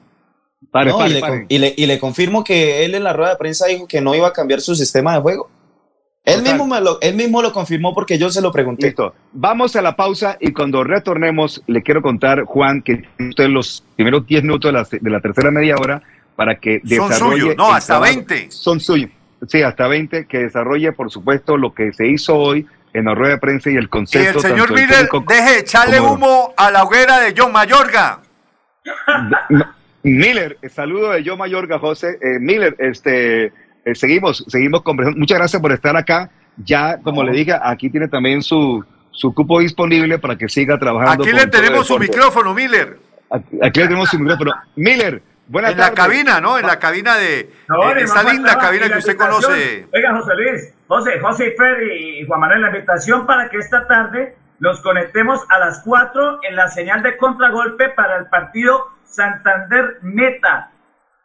Pare, 0.72 0.89
No, 0.89 0.97
pare, 0.97 1.10
y, 1.10 1.14
le, 1.14 1.20
pare. 1.20 1.45
y 1.49 1.58
le- 1.60 1.74
y 1.78 1.86
le 1.86 1.99
confirmo 1.99 2.43
que 2.43 2.84
él 2.86 2.95
en 2.95 3.04
la 3.04 3.14
rueda 3.14 3.32
de 3.32 3.36
prensa 3.36 3.68
dijo 3.68 3.86
que 3.88 4.01
no 4.01 4.16
iba 4.16 4.30
a 4.30 4.34
cambiar 4.34 4.62
su 4.62 4.74
sistema 4.76 5.14
de 5.14 5.22
juego. 5.22 5.51
Él 6.26 6.41
mismo, 6.41 6.65
me 6.65 6.80
lo, 6.80 6.99
él 7.01 7.15
mismo 7.15 7.41
lo 7.41 7.51
confirmó 7.51 7.93
porque 7.93 8.17
yo 8.17 8.30
se 8.30 8.41
lo 8.41 8.51
pregunté. 8.51 8.88
Listo. 8.88 9.13
Vamos 9.34 9.76
a 9.76 9.82
la 9.82 9.95
pausa 9.97 10.38
y 10.39 10.53
cuando 10.53 10.84
retornemos, 10.84 11.61
le 11.67 11.82
quiero 11.84 12.01
contar, 12.01 12.43
Juan, 12.43 12.82
que 12.82 13.03
usted 13.19 13.49
los 13.49 13.84
primeros 13.97 14.26
10 14.26 14.43
minutos 14.43 14.69
de 14.69 14.74
la, 14.74 14.88
de 14.89 15.09
la 15.09 15.19
tercera 15.19 15.51
media 15.51 15.76
hora 15.76 16.01
para 16.38 16.55
que 16.59 16.80
Son 16.80 17.09
desarrolle. 17.09 17.41
suyos, 17.41 17.57
no, 17.57 17.74
hasta 17.74 17.93
trabajo. 17.99 18.13
20. 18.15 18.51
Son 18.51 18.80
suyos. 18.80 19.09
Sí, 19.49 19.61
hasta 19.63 19.88
20, 19.89 20.26
que 20.26 20.38
desarrolle, 20.39 20.93
por 20.93 21.11
supuesto, 21.11 21.57
lo 21.57 21.74
que 21.74 21.91
se 21.91 22.07
hizo 22.07 22.38
hoy 22.38 22.65
en 22.93 23.03
la 23.05 23.15
rueda 23.15 23.34
de 23.34 23.39
prensa 23.39 23.69
y 23.69 23.76
el 23.76 23.84
Y 23.86 23.88
concepto. 23.88 24.39
el 24.39 24.45
señor 24.45 24.71
Miller 24.71 25.09
deje 25.28 25.51
de 25.51 25.59
echarle 25.59 25.97
como- 25.97 26.13
humo 26.13 26.53
a 26.55 26.71
la 26.71 26.84
hoguera 26.84 27.19
de 27.19 27.34
John 27.38 27.51
Mayorga. 27.51 28.21
Miller, 30.03 30.57
saludo 30.69 31.11
de 31.11 31.24
yo 31.24 31.36
Mayorga, 31.38 31.80
José. 31.80 32.17
Eh, 32.21 32.39
Miller, 32.39 32.76
este, 32.80 33.51
eh, 33.86 33.96
seguimos, 33.96 34.44
seguimos 34.48 34.82
conversando. 34.82 35.20
Muchas 35.20 35.38
gracias 35.38 35.62
por 35.62 35.72
estar 35.72 35.96
acá. 35.96 36.30
Ya, 36.58 37.00
como 37.02 37.24
le 37.24 37.32
dije, 37.32 37.54
aquí 37.62 37.90
tiene 37.90 38.08
también 38.08 38.42
su, 38.44 38.84
su 39.12 39.34
cupo 39.34 39.60
disponible 39.60 40.20
para 40.20 40.38
que 40.38 40.48
siga 40.48 40.78
trabajando. 40.78 41.24
Aquí 41.24 41.34
le 41.34 41.48
tenemos 41.48 41.88
su 41.88 41.98
micrófono, 41.98 42.54
Miller. 42.54 43.00
Aquí, 43.30 43.58
aquí 43.62 43.80
le 43.80 43.88
tenemos 43.88 44.10
su 44.10 44.20
micrófono. 44.20 44.54
Miller, 44.76 45.24
buenas 45.48 45.72
En 45.72 45.78
la 45.78 45.84
tardes. 45.86 46.00
cabina, 46.00 46.40
¿no? 46.40 46.60
En 46.60 46.68
la 46.68 46.78
cabina 46.78 47.18
de... 47.18 47.52
No, 47.68 47.92
en 47.92 47.98
esta 48.00 48.24
más 48.24 48.34
linda 48.34 48.58
cabina 48.60 48.84
que 48.84 48.90
la 48.92 48.98
usted 49.00 49.18
conoce. 49.18 49.88
Oiga, 49.92 50.16
José 50.20 50.36
Luis, 50.36 50.74
José, 50.88 51.20
José 51.20 51.48
y 51.48 51.58
Freddy 51.58 52.20
y 52.20 52.26
Juan 52.28 52.40
Manuel, 52.42 52.62
la 52.62 52.68
invitación 52.68 53.26
para 53.26 53.50
que 53.50 53.58
esta 53.58 53.88
tarde 53.88 54.36
nos 54.60 54.80
conectemos 54.82 55.42
a 55.50 55.58
las 55.58 55.82
4 55.84 56.40
en 56.44 56.56
la 56.56 56.70
señal 56.70 57.02
de 57.02 57.18
contragolpe 57.18 57.90
para 57.90 58.18
el 58.18 58.28
partido 58.28 58.90
Santander 59.04 59.98
Meta 60.02 60.70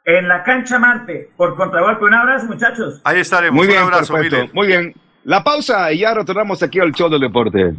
en 0.08 0.26
la 0.26 0.42
cancha 0.42 0.78
Marte 0.78 1.28
por 1.36 1.54
contragolpe. 1.54 2.04
Un 2.06 2.14
abrazo, 2.14 2.46
muchachos. 2.46 3.00
Ahí 3.04 3.20
estaremos. 3.20 3.54
Muy 3.54 3.66
bien, 3.66 3.82
Un 3.82 3.92
abrazo. 3.92 4.14
Muy 4.54 4.66
bien. 4.66 4.94
La 5.24 5.44
pausa 5.44 5.92
y 5.92 5.98
ya 5.98 6.14
retornamos 6.14 6.62
aquí 6.62 6.80
al 6.80 6.92
show 6.92 7.10
del 7.10 7.20
deporte. 7.20 7.74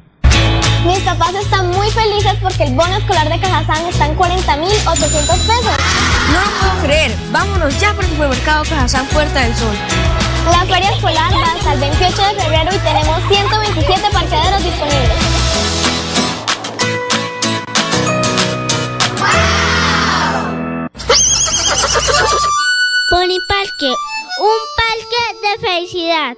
Mis 0.85 0.99
papás 0.99 1.33
están 1.33 1.67
muy 1.71 1.89
felices 1.89 2.35
porque 2.41 2.63
el 2.63 2.75
bono 2.75 2.95
escolar 2.95 3.27
de 3.27 3.39
Cajazán 3.39 3.85
está 3.87 4.05
en 4.05 4.15
40.800 4.15 4.37
pesos. 5.25 5.77
No 6.31 6.39
lo 6.39 6.51
puedo 6.59 6.85
creer. 6.85 7.11
Vámonos 7.31 7.81
ya 7.81 7.93
por 7.93 8.03
el 8.03 8.11
supermercado 8.11 8.63
Cajazán 8.63 9.05
Puerta 9.07 9.41
del 9.41 9.55
Sol. 9.55 9.75
La 10.51 10.65
feria 10.71 10.91
escolar 10.91 11.33
va 11.33 11.51
hasta 11.53 11.73
el 11.73 11.79
28 11.79 12.15
de 12.15 12.41
febrero 12.41 12.69
y 12.73 12.79
tenemos 12.79 13.21
127 13.27 14.01
parqueaderos 14.13 14.63
disponibles. 14.63 15.28
Pony 23.19 23.37
Parque, 23.49 23.93
un 24.39 24.61
parque 24.77 25.23
de 25.43 25.67
felicidad. 25.67 26.37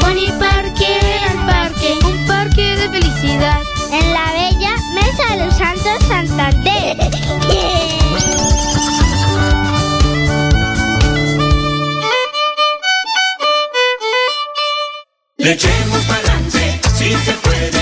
Pony 0.00 0.28
Parque, 0.38 1.00
el 1.26 1.38
parque, 1.44 1.98
Un 2.06 2.26
parque 2.28 2.76
de 2.76 2.88
felicidad. 2.88 3.62
en 3.90 4.12
la 4.12 4.32
bella 4.32 4.76
Mesa 4.94 5.34
de 5.34 5.44
los 5.44 5.56
Santos 5.56 6.06
Santander. 6.06 6.96
Le 15.38 15.50
echemos 15.50 16.04
pa'lante, 16.04 16.80
si 16.94 17.12
se 17.24 17.32
puede, 17.42 17.81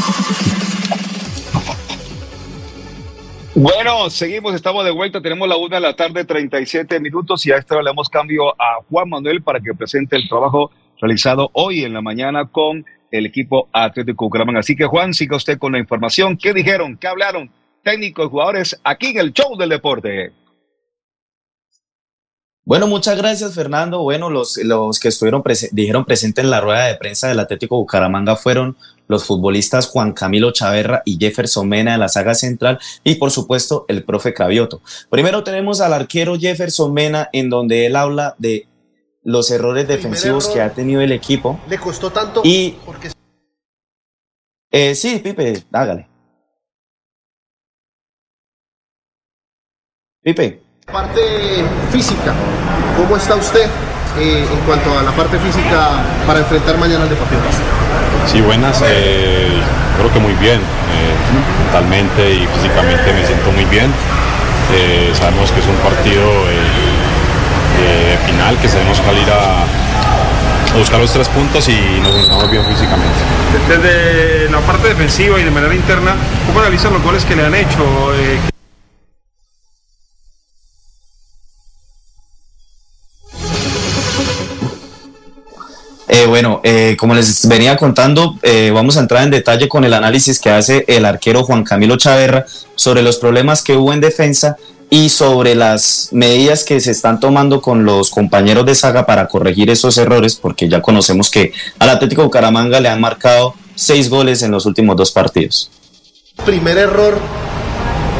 Bueno, 3.63 4.09
seguimos, 4.09 4.55
estamos 4.55 4.83
de 4.83 4.89
vuelta, 4.89 5.21
tenemos 5.21 5.47
la 5.47 5.55
una 5.55 5.75
de 5.75 5.81
la 5.81 5.95
tarde, 5.95 6.25
37 6.25 6.99
minutos 6.99 7.45
y 7.45 7.51
a 7.51 7.57
esta 7.57 7.75
le 7.77 7.83
damos 7.83 8.09
cambio 8.09 8.49
a 8.59 8.81
Juan 8.89 9.07
Manuel 9.07 9.43
para 9.43 9.59
que 9.59 9.71
presente 9.75 10.15
el 10.15 10.27
trabajo 10.27 10.71
realizado 10.99 11.51
hoy 11.53 11.83
en 11.83 11.93
la 11.93 12.01
mañana 12.01 12.47
con 12.51 12.83
el 13.11 13.27
equipo 13.27 13.69
Atlético 13.71 14.25
Bucaramanga. 14.25 14.61
Así 14.61 14.75
que 14.75 14.87
Juan, 14.87 15.13
siga 15.13 15.35
usted 15.37 15.59
con 15.59 15.73
la 15.73 15.77
información. 15.77 16.37
¿Qué 16.37 16.53
dijeron? 16.55 16.97
¿Qué 16.97 17.05
hablaron? 17.07 17.51
Técnicos, 17.83 18.29
jugadores, 18.29 18.81
aquí 18.83 19.09
en 19.11 19.19
el 19.19 19.31
show 19.31 19.55
del 19.55 19.69
deporte. 19.69 20.31
Bueno, 22.65 22.87
muchas 22.87 23.15
gracias, 23.15 23.53
Fernando. 23.53 24.01
Bueno, 24.01 24.31
los, 24.31 24.57
los 24.57 24.99
que 24.99 25.09
estuvieron 25.09 25.43
prese- 25.43 25.69
dijeron 25.71 26.05
presente 26.05 26.41
en 26.41 26.49
la 26.49 26.61
rueda 26.61 26.87
de 26.87 26.95
prensa 26.95 27.27
del 27.27 27.39
Atlético 27.39 27.77
Bucaramanga 27.77 28.35
fueron 28.35 28.75
los 29.11 29.25
futbolistas 29.25 29.87
Juan 29.87 30.13
Camilo 30.13 30.51
Chaverra 30.51 31.03
y 31.05 31.17
Jefferson 31.19 31.69
Mena 31.69 31.91
de 31.91 31.97
la 31.99 32.09
saga 32.09 32.33
central 32.33 32.79
y 33.03 33.15
por 33.15 33.29
supuesto 33.29 33.85
el 33.87 34.03
profe 34.03 34.33
Cravioto. 34.33 34.81
Primero 35.09 35.43
tenemos 35.43 35.81
al 35.81 35.93
arquero 35.93 36.35
Jefferson 36.39 36.91
Mena 36.93 37.29
en 37.33 37.49
donde 37.51 37.85
él 37.85 37.95
habla 37.95 38.33
de 38.39 38.67
los 39.23 39.51
errores 39.51 39.87
defensivos 39.87 40.47
que 40.47 40.61
ha 40.61 40.73
tenido 40.73 41.01
el 41.01 41.11
equipo. 41.11 41.59
Le 41.69 41.77
costó 41.77 42.09
tanto 42.11 42.41
Y- 42.43 42.71
porque 42.85 43.11
Eh, 44.71 44.95
sí, 44.95 45.19
Pipe, 45.23 45.63
hágale. 45.73 46.07
Pipe. 50.23 50.61
parte 50.91 51.21
física, 51.91 52.33
¿cómo 52.97 53.15
está 53.17 53.35
usted 53.35 53.65
eh, 54.17 54.45
en 54.51 54.59
cuanto 54.65 54.97
a 54.97 55.03
la 55.03 55.11
parte 55.11 55.37
física 55.39 55.89
para 56.27 56.39
enfrentar 56.39 56.77
mañana 56.77 57.03
al 57.03 57.09
Deportivo? 57.09 57.41
Sí, 58.25 58.41
buenas. 58.41 58.81
eh, 58.85 59.49
creo 59.97 60.11
que 60.13 60.19
muy 60.19 60.33
bien. 60.33 60.59
eh, 60.59 61.15
mentalmente 61.63 62.31
y 62.33 62.47
físicamente 62.55 63.13
me 63.13 63.25
siento 63.25 63.51
muy 63.51 63.65
bien. 63.65 63.91
Eh, 64.73 65.11
sabemos 65.13 65.51
que 65.51 65.59
es 65.59 65.65
un 65.67 65.75
partido 65.77 66.21
final, 68.25 68.57
que 68.57 68.67
sabemos 68.69 68.97
salir 68.97 69.27
a, 69.31 69.63
a 70.73 70.77
buscar 70.77 70.99
los 70.99 71.11
tres 71.11 71.27
puntos 71.29 71.67
y 71.67 71.99
nos 72.01 72.13
encontramos 72.15 72.51
bien 72.51 72.63
físicamente. 72.65 73.19
Desde 73.67 74.49
la 74.51 74.59
parte 74.59 74.89
defensiva 74.89 75.39
y 75.39 75.43
de 75.43 75.51
manera 75.51 75.73
interna, 75.73 76.13
¿cómo 76.45 76.59
analizan 76.59 76.93
los 76.93 77.01
goles 77.01 77.25
que 77.25 77.35
le 77.35 77.45
han 77.45 77.55
hecho? 77.55 77.83
Eh, 86.13 86.25
bueno, 86.25 86.59
eh, 86.65 86.97
como 86.99 87.15
les 87.15 87.47
venía 87.47 87.77
contando, 87.77 88.35
eh, 88.41 88.69
vamos 88.73 88.97
a 88.97 88.99
entrar 88.99 89.23
en 89.23 89.31
detalle 89.31 89.69
con 89.69 89.85
el 89.85 89.93
análisis 89.93 90.41
que 90.41 90.49
hace 90.49 90.83
el 90.89 91.05
arquero 91.05 91.45
Juan 91.45 91.63
Camilo 91.63 91.95
Chaverra 91.95 92.45
sobre 92.75 93.01
los 93.01 93.15
problemas 93.15 93.63
que 93.63 93.77
hubo 93.77 93.93
en 93.93 94.01
defensa 94.01 94.57
y 94.89 95.07
sobre 95.07 95.55
las 95.55 96.09
medidas 96.11 96.65
que 96.65 96.81
se 96.81 96.91
están 96.91 97.21
tomando 97.21 97.61
con 97.61 97.85
los 97.85 98.09
compañeros 98.09 98.65
de 98.65 98.75
saga 98.75 99.05
para 99.05 99.29
corregir 99.29 99.69
esos 99.69 99.97
errores, 99.97 100.35
porque 100.35 100.67
ya 100.67 100.81
conocemos 100.81 101.31
que 101.31 101.53
al 101.79 101.89
Atlético 101.89 102.23
Bucaramanga 102.23 102.81
le 102.81 102.89
han 102.89 102.99
marcado 102.99 103.55
seis 103.75 104.09
goles 104.09 104.41
en 104.41 104.51
los 104.51 104.65
últimos 104.65 104.97
dos 104.97 105.11
partidos. 105.11 105.71
Primer 106.45 106.77
error 106.77 107.17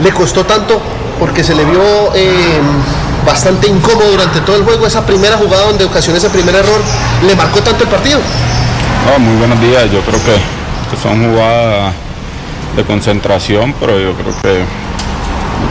le 0.02 0.12
costó 0.14 0.46
tanto 0.46 0.80
porque 1.20 1.44
se 1.44 1.56
le 1.56 1.66
vio 1.66 2.16
bastante 3.26 3.68
incómodo 3.68 4.12
durante 4.12 4.42
todo 4.42 4.56
el 4.58 4.64
juego. 4.64 4.88
Esa 4.88 5.06
primera 5.06 5.38
jugada 5.38 5.68
donde 5.68 5.86
ocasionó 5.86 6.18
ese 6.18 6.30
primer 6.30 6.56
error 6.56 6.82
le 7.26 7.36
marcó 7.36 7.62
tanto 7.62 7.84
el 7.84 7.90
partido. 7.90 8.20
No, 9.06 9.20
muy 9.20 9.38
buenos 9.38 9.60
días. 9.62 9.92
Yo 9.92 10.02
creo 10.02 10.20
que, 10.24 10.36
que 10.90 11.02
son 11.02 11.32
jugadas 11.32 11.94
de 12.76 12.84
concentración, 12.84 13.74
pero 13.80 14.00
yo 14.00 14.14
creo 14.14 14.34
que 14.42 14.64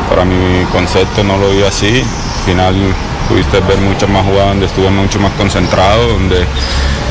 para 0.08 0.24
mi 0.24 0.64
concepto 0.72 1.22
no 1.22 1.38
lo 1.38 1.50
vi 1.50 1.62
así. 1.62 2.00
Al 2.00 2.44
final 2.44 2.74
pudiste 3.28 3.60
ver 3.60 3.78
muchas 3.78 4.08
más 4.08 4.24
jugadas 4.24 4.48
donde 4.48 4.66
estuve 4.66 4.90
mucho 4.90 5.20
más 5.20 5.32
concentrado, 5.32 6.08
donde 6.08 6.44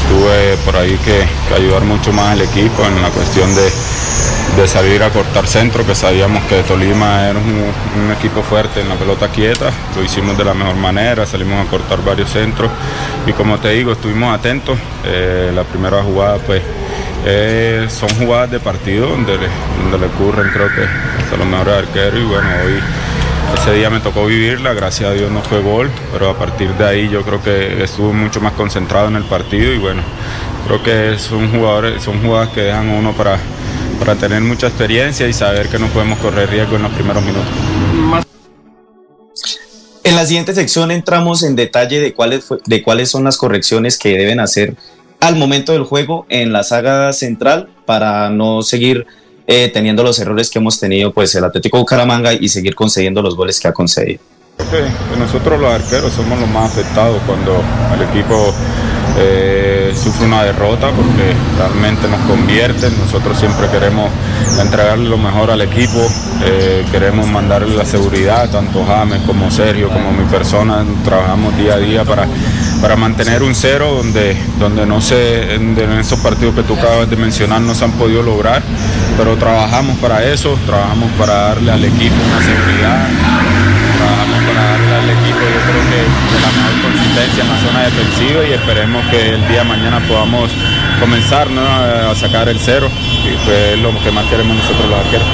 tuve 0.10 0.58
por 0.66 0.76
ahí 0.76 0.98
que, 1.06 1.24
ayudar 1.56 1.84
mucho 1.84 2.12
más 2.12 2.34
al 2.34 2.42
equipo 2.42 2.86
en 2.86 3.02
la 3.02 3.10
cuestión 3.10 3.50
de, 3.56 3.70
salir 4.68 5.02
a 5.04 5.10
cortar 5.10 5.48
centro, 5.48 5.86
que 5.86 5.96
sabíamos 5.96 6.44
que 6.44 6.62
Tolima 6.64 7.30
era 7.30 7.40
un, 7.40 8.12
equipo 8.12 8.44
fuerte 8.44 8.82
en 8.82 8.90
la 8.90 8.96
pelota 8.96 9.30
quieta, 9.30 9.72
lo 9.96 10.04
hicimos 10.04 10.38
de 10.38 10.44
la 10.44 10.54
mejor 10.54 10.76
manera, 10.76 11.26
salimos 11.26 11.66
a 11.66 11.70
cortar 11.70 12.04
varios 12.04 12.30
centros. 12.30 12.70
Y 13.26 13.32
como 13.32 13.58
te 13.60 13.70
digo, 13.70 13.94
estuvimos 13.94 14.38
atentos. 14.38 14.78
Eh, 15.06 15.52
la 15.56 15.64
primera 15.64 16.04
jugada 16.04 16.40
pues 16.40 16.62
eh, 17.26 17.88
son 17.90 18.10
jugadas 18.16 18.52
de 18.52 18.60
partido 18.60 19.08
donde, 19.08 19.38
donde 19.82 19.98
le 19.98 20.06
ocurren 20.08 20.50
creo 20.52 20.68
que 20.68 20.84
hasta 21.24 21.38
los 21.38 21.48
mejores 21.48 21.76
arqueros. 21.76 22.20
Y 22.20 22.24
bueno, 22.24 22.50
hoy 22.66 22.82
ese 23.56 23.74
día 23.74 23.90
me 23.90 24.00
tocó 24.00 24.26
vivirla, 24.26 24.74
gracias 24.74 25.10
a 25.10 25.14
Dios 25.14 25.32
no 25.32 25.42
fue 25.42 25.62
gol, 25.62 25.90
pero 26.12 26.30
a 26.30 26.38
partir 26.38 26.74
de 26.76 26.86
ahí 26.86 27.10
yo 27.10 27.24
creo 27.24 27.42
que 27.42 27.84
estuve 27.84 28.14
mucho 28.14 28.42
más 28.42 28.54
concentrado 28.54 29.08
en 29.08 29.16
el 29.16 29.24
partido 29.24 29.74
y 29.74 29.78
bueno, 29.78 30.02
creo 30.66 30.84
que 30.84 31.20
son 31.20 31.52
jugadores, 31.52 32.04
son 32.04 32.22
jugadas 32.22 32.50
que 32.50 32.62
dejan 32.62 32.90
uno 32.90 33.14
para, 33.14 33.38
para 34.00 34.16
tener 34.16 34.42
mucha 34.42 34.68
experiencia 34.68 35.28
y 35.28 35.34
saber 35.34 35.68
que 35.68 35.80
no 35.80 35.88
podemos 35.88 36.20
correr 36.20 36.50
riesgo 36.50 36.76
en 36.76 36.84
los 36.84 36.92
primeros 36.92 37.24
minutos. 37.24 37.48
En 40.04 40.16
la 40.16 40.26
siguiente 40.26 40.54
sección 40.54 40.92
entramos 40.92 41.44
en 41.44 41.56
detalle 41.56 42.00
de 42.00 42.14
cuáles, 42.14 42.46
de 42.66 42.82
cuáles 42.82 43.10
son 43.10 43.24
las 43.24 43.38
correcciones 43.38 43.98
que 43.98 44.18
deben 44.18 44.40
hacer 44.40 44.76
al 45.20 45.36
momento 45.36 45.74
del 45.74 45.84
juego 45.84 46.26
en 46.30 46.54
la 46.54 46.64
saga 46.64 47.12
central 47.14 47.70
para 47.86 48.30
no 48.30 48.64
seguir 48.64 49.06
eh, 49.52 49.72
teniendo 49.74 50.04
los 50.04 50.20
errores 50.20 50.48
que 50.52 50.60
hemos 50.60 50.80
tenido 50.80 51.12
pues 51.12 51.34
el 51.34 51.44
Atlético 51.44 51.80
Bucaramanga 51.80 52.34
y 52.34 52.48
seguir 52.50 52.76
concediendo 52.76 53.20
los 53.24 53.36
goles 53.36 53.60
que 53.60 53.68
ha 53.68 53.74
concedido. 53.74 54.22
nosotros 55.18 55.60
los 55.60 55.74
arqueros 55.74 56.14
somos 56.14 56.40
los 56.40 56.48
más 56.48 56.72
afectados 56.72 57.20
cuando 57.26 57.60
el 57.96 58.02
equipo 58.04 58.54
eh, 59.18 59.92
sufre 59.96 60.28
una 60.28 60.44
derrota 60.44 60.92
porque 60.92 61.34
realmente 61.58 62.08
nos 62.08 62.20
convierten. 62.28 62.94
Nosotros 63.00 63.40
siempre 63.40 63.68
queremos 63.70 64.12
entregarle 64.62 65.10
lo 65.10 65.18
mejor 65.18 65.50
al 65.50 65.62
equipo, 65.62 65.98
eh, 66.44 66.86
queremos 66.92 67.28
mandarle 67.28 67.76
la 67.76 67.86
seguridad, 67.86 68.52
tanto 68.52 68.86
James 68.86 69.24
como 69.26 69.50
Sergio, 69.50 69.90
como 69.90 70.12
mi 70.12 70.26
persona, 70.26 70.86
trabajamos 71.04 71.58
día 71.58 71.74
a 71.74 71.78
día 71.78 72.06
para 72.06 72.28
para 72.82 72.96
mantener 72.96 73.44
un 73.44 73.56
cero 73.56 73.94
donde, 73.94 74.38
donde 74.58 74.86
no 74.86 75.02
sé, 75.02 75.56
en, 75.56 75.78
esos 76.00 76.20
partidos 76.20 76.56
que 76.56 76.64
tú 76.64 76.76
acabas 76.76 77.10
de 77.10 77.16
mencionar 77.16 77.62
no 77.62 77.76
se 77.76 77.84
han 77.86 77.92
podido 77.94 78.24
lograr, 78.24 78.62
pero 79.18 79.36
trabajamos 79.38 79.98
para 79.98 80.24
eso, 80.24 80.58
trabajamos 80.66 81.12
para 81.18 81.34
darle 81.34 81.72
al 81.72 81.84
equipo 81.84 82.16
una 82.16 82.40
seguridad, 82.40 83.08
trabajamos 83.98 84.44
para 84.48 84.64
darle 84.64 84.96
al 84.96 85.10
equipo 85.10 85.40
yo 85.40 85.62
creo 85.68 85.84
que 85.90 86.00
de 86.34 86.42
la 86.42 86.52
mejor 86.52 86.92
consistencia 86.92 87.44
en 87.44 87.50
la 87.50 87.58
zona 87.60 87.80
defensiva 87.84 88.48
y 88.48 88.54
esperemos 88.54 89.06
que 89.08 89.30
el 89.36 89.48
día 89.48 89.60
de 89.60 89.66
mañana 89.66 90.00
podamos 90.08 90.52
comenzar 91.00 91.48
a 91.50 92.16
sacar 92.16 92.48
el 92.50 92.60
cero, 92.60 92.90
y 93.24 93.52
es 93.52 93.80
lo 93.80 93.92
que 94.04 94.12
más 94.12 94.26
queremos 94.28 94.56
nosotros 94.56 94.90
los 94.90 95.00
arqueros. 95.00 95.28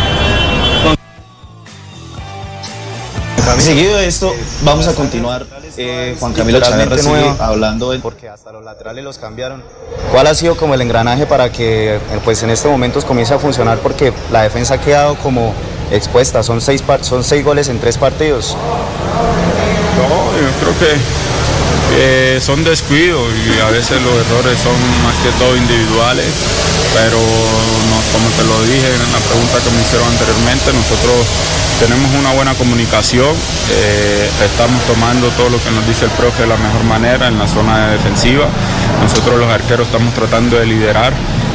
Seguido 3.60 3.98
de 3.98 4.08
esto, 4.08 4.34
vamos 4.64 4.88
a 4.88 4.94
continuar 4.94 5.46
eh, 5.78 6.16
Juan 6.20 6.34
Camilo 6.34 6.60
Chaverra 6.62 6.98
sigue 6.98 7.34
hablando 7.40 7.94
porque 8.02 8.30
hasta 8.30 8.52
los 8.52 8.64
laterales 8.64 9.04
los 9.04 9.18
cambiaron. 9.18 9.64
¿Cuál 10.12 10.28
ha 10.28 10.36
sido 10.36 10.56
como 10.56 10.74
el 10.74 10.82
engranaje 10.82 11.26
para 11.26 11.52
que 11.52 12.00
pues 12.24 12.44
en 12.44 12.50
estos 12.50 12.72
momentos 12.72 13.06
comience 13.06 13.34
a 13.34 13.40
funcionar? 13.40 13.80
Porque 13.80 14.14
la 14.32 14.44
defensa 14.44 14.76
ha 14.76 14.82
quedado 14.82 15.16
como 15.16 15.54
expuesta, 15.92 16.44
son 16.44 16.62
seis, 16.62 16.84
son 17.02 17.24
seis 17.24 17.44
goles 17.44 17.70
en 17.70 17.80
tres 17.80 17.98
partidos. 17.98 18.56
No, 19.98 20.08
yo 20.40 20.50
creo 20.60 20.80
que 20.80 21.35
son 22.42 22.64
descuidos 22.64 23.32
y 23.48 23.60
a 23.60 23.70
veces 23.70 24.02
los 24.02 24.14
errores 24.28 24.60
son 24.60 24.76
más 25.04 25.16
que 25.24 25.32
todo 25.40 25.56
individuales, 25.56 26.28
pero 26.94 27.18
como 28.12 28.28
te 28.36 28.44
lo 28.44 28.56
dije 28.64 28.88
en 28.88 29.12
la 29.12 29.20
pregunta 29.20 29.60
que 29.64 29.72
me 29.72 29.82
hicieron 29.82 30.08
anteriormente, 30.08 30.74
nosotros 30.74 31.16
tenemos 31.80 32.12
una 32.20 32.32
buena 32.32 32.54
comunicación, 32.56 33.36
eh, 33.72 34.30
estamos 34.44 34.82
tomando 34.86 35.28
todo 35.32 35.50
lo 35.50 35.64
que 35.64 35.72
nos 35.72 35.86
dice 35.88 36.06
el 36.06 36.12
profe 36.12 36.44
de 36.44 36.48
la 36.48 36.58
mejor 36.58 36.84
manera 36.84 37.28
en 37.28 37.38
la 37.38 37.48
zona 37.48 37.90
defensiva. 37.90 38.48
Nosotros 39.02 39.40
los 39.40 39.50
arqueros 39.52 39.88
estamos 39.88 40.14
tratando 40.14 40.58
de 40.58 40.66
liderar 40.66 41.14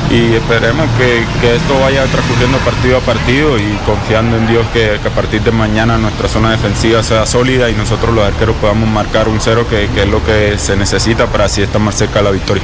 y 0.08 0.34
esperemos 0.34 0.88
que, 0.98 1.20
esto 1.54 1.80
vaya 1.80 2.04
transcurriendo 2.06 2.58
partido 2.58 2.98
a 2.98 3.00
partido 3.00 3.58
y 3.58 3.76
confiando 3.86 4.36
en 4.36 4.46
Dios 4.46 4.66
que, 4.72 4.94
a 4.94 5.10
partir 5.14 5.42
de 5.42 5.52
mañana 5.52 5.98
nuestra 5.98 6.28
zona 6.28 6.50
defensiva 6.50 7.02
sea 7.02 7.26
sólida 7.26 7.70
y 7.70 7.74
nosotros 7.74 8.14
los 8.14 8.24
arqueros 8.24 8.56
podamos 8.56 8.88
marcar 8.88 9.28
un 9.28 9.40
cero 9.40 9.66
que, 9.68 9.88
que 9.94 10.02
es 10.02 10.08
lo 10.08 10.24
que 10.24 10.58
se 10.58 10.76
necesita 10.76 11.26
para 11.26 11.44
así 11.44 11.62
estar 11.62 11.80
más 11.80 11.94
cerca 11.96 12.20
de 12.20 12.24
la 12.24 12.30
victoria. 12.30 12.62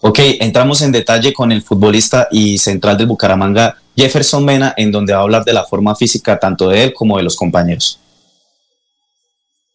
Ok, 0.00 0.18
entramos 0.40 0.82
en 0.82 0.92
detalle 0.92 1.32
con 1.32 1.52
el 1.52 1.62
futbolista 1.62 2.28
y 2.30 2.58
central 2.58 2.98
del 2.98 3.06
Bucaramanga, 3.06 3.76
Jefferson 3.96 4.44
Mena, 4.44 4.74
en 4.76 4.90
donde 4.90 5.12
va 5.12 5.20
a 5.20 5.22
hablar 5.22 5.44
de 5.44 5.52
la 5.52 5.64
forma 5.64 5.94
física 5.94 6.38
tanto 6.38 6.68
de 6.68 6.84
él 6.84 6.92
como 6.92 7.16
de 7.16 7.22
los 7.22 7.36
compañeros. 7.36 7.98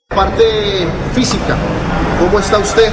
Parte 0.10 0.44
física, 1.15 1.57
¿cómo 2.19 2.40
está 2.40 2.57
usted 2.57 2.91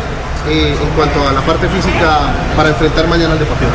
eh, 0.48 0.76
en 0.80 0.88
cuanto 0.90 1.26
a 1.26 1.32
la 1.32 1.40
parte 1.40 1.68
física 1.68 2.34
para 2.56 2.68
enfrentar 2.68 3.06
mañana 3.08 3.32
al 3.32 3.38
Deportivo? 3.38 3.70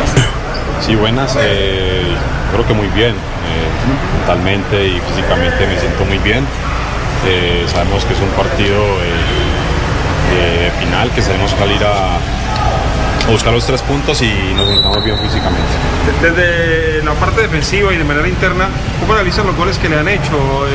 Sí, 0.86 0.96
buenas. 0.96 1.36
Eh, 1.40 2.16
creo 2.52 2.66
que 2.66 2.74
muy 2.74 2.88
bien. 2.88 3.12
Eh, 3.12 4.18
mentalmente 4.20 4.88
y 4.88 5.00
físicamente 5.02 5.66
me 5.68 5.80
siento 5.80 6.06
muy 6.06 6.18
bien. 6.20 6.46
sabemos 7.74 8.06
que 8.06 8.14
es 8.14 8.20
un 8.22 8.30
partido 8.30 8.80
final, 10.80 11.10
que 11.12 11.22
sabemos 11.22 11.52
salir 11.52 11.84
a, 11.84 12.18
buscar 13.30 13.54
los 13.54 13.66
tres 13.66 13.82
puntos 13.82 14.22
y 14.22 14.32
nos 14.56 14.70
encontramos 14.70 15.04
bien 15.04 15.18
físicamente. 15.20 15.68
Desde 16.22 17.04
la 17.04 17.14
parte 17.14 17.41
defensiva 17.41 17.94
y 17.94 17.98
de 17.98 18.04
manera 18.04 18.28
interna, 18.28 18.70
¿cómo 19.00 19.14
analizan 19.14 19.48
los 19.48 19.56
goles 19.56 19.78
que 19.78 19.90
le 19.90 20.00
han 20.00 20.08
hecho? 20.08 20.66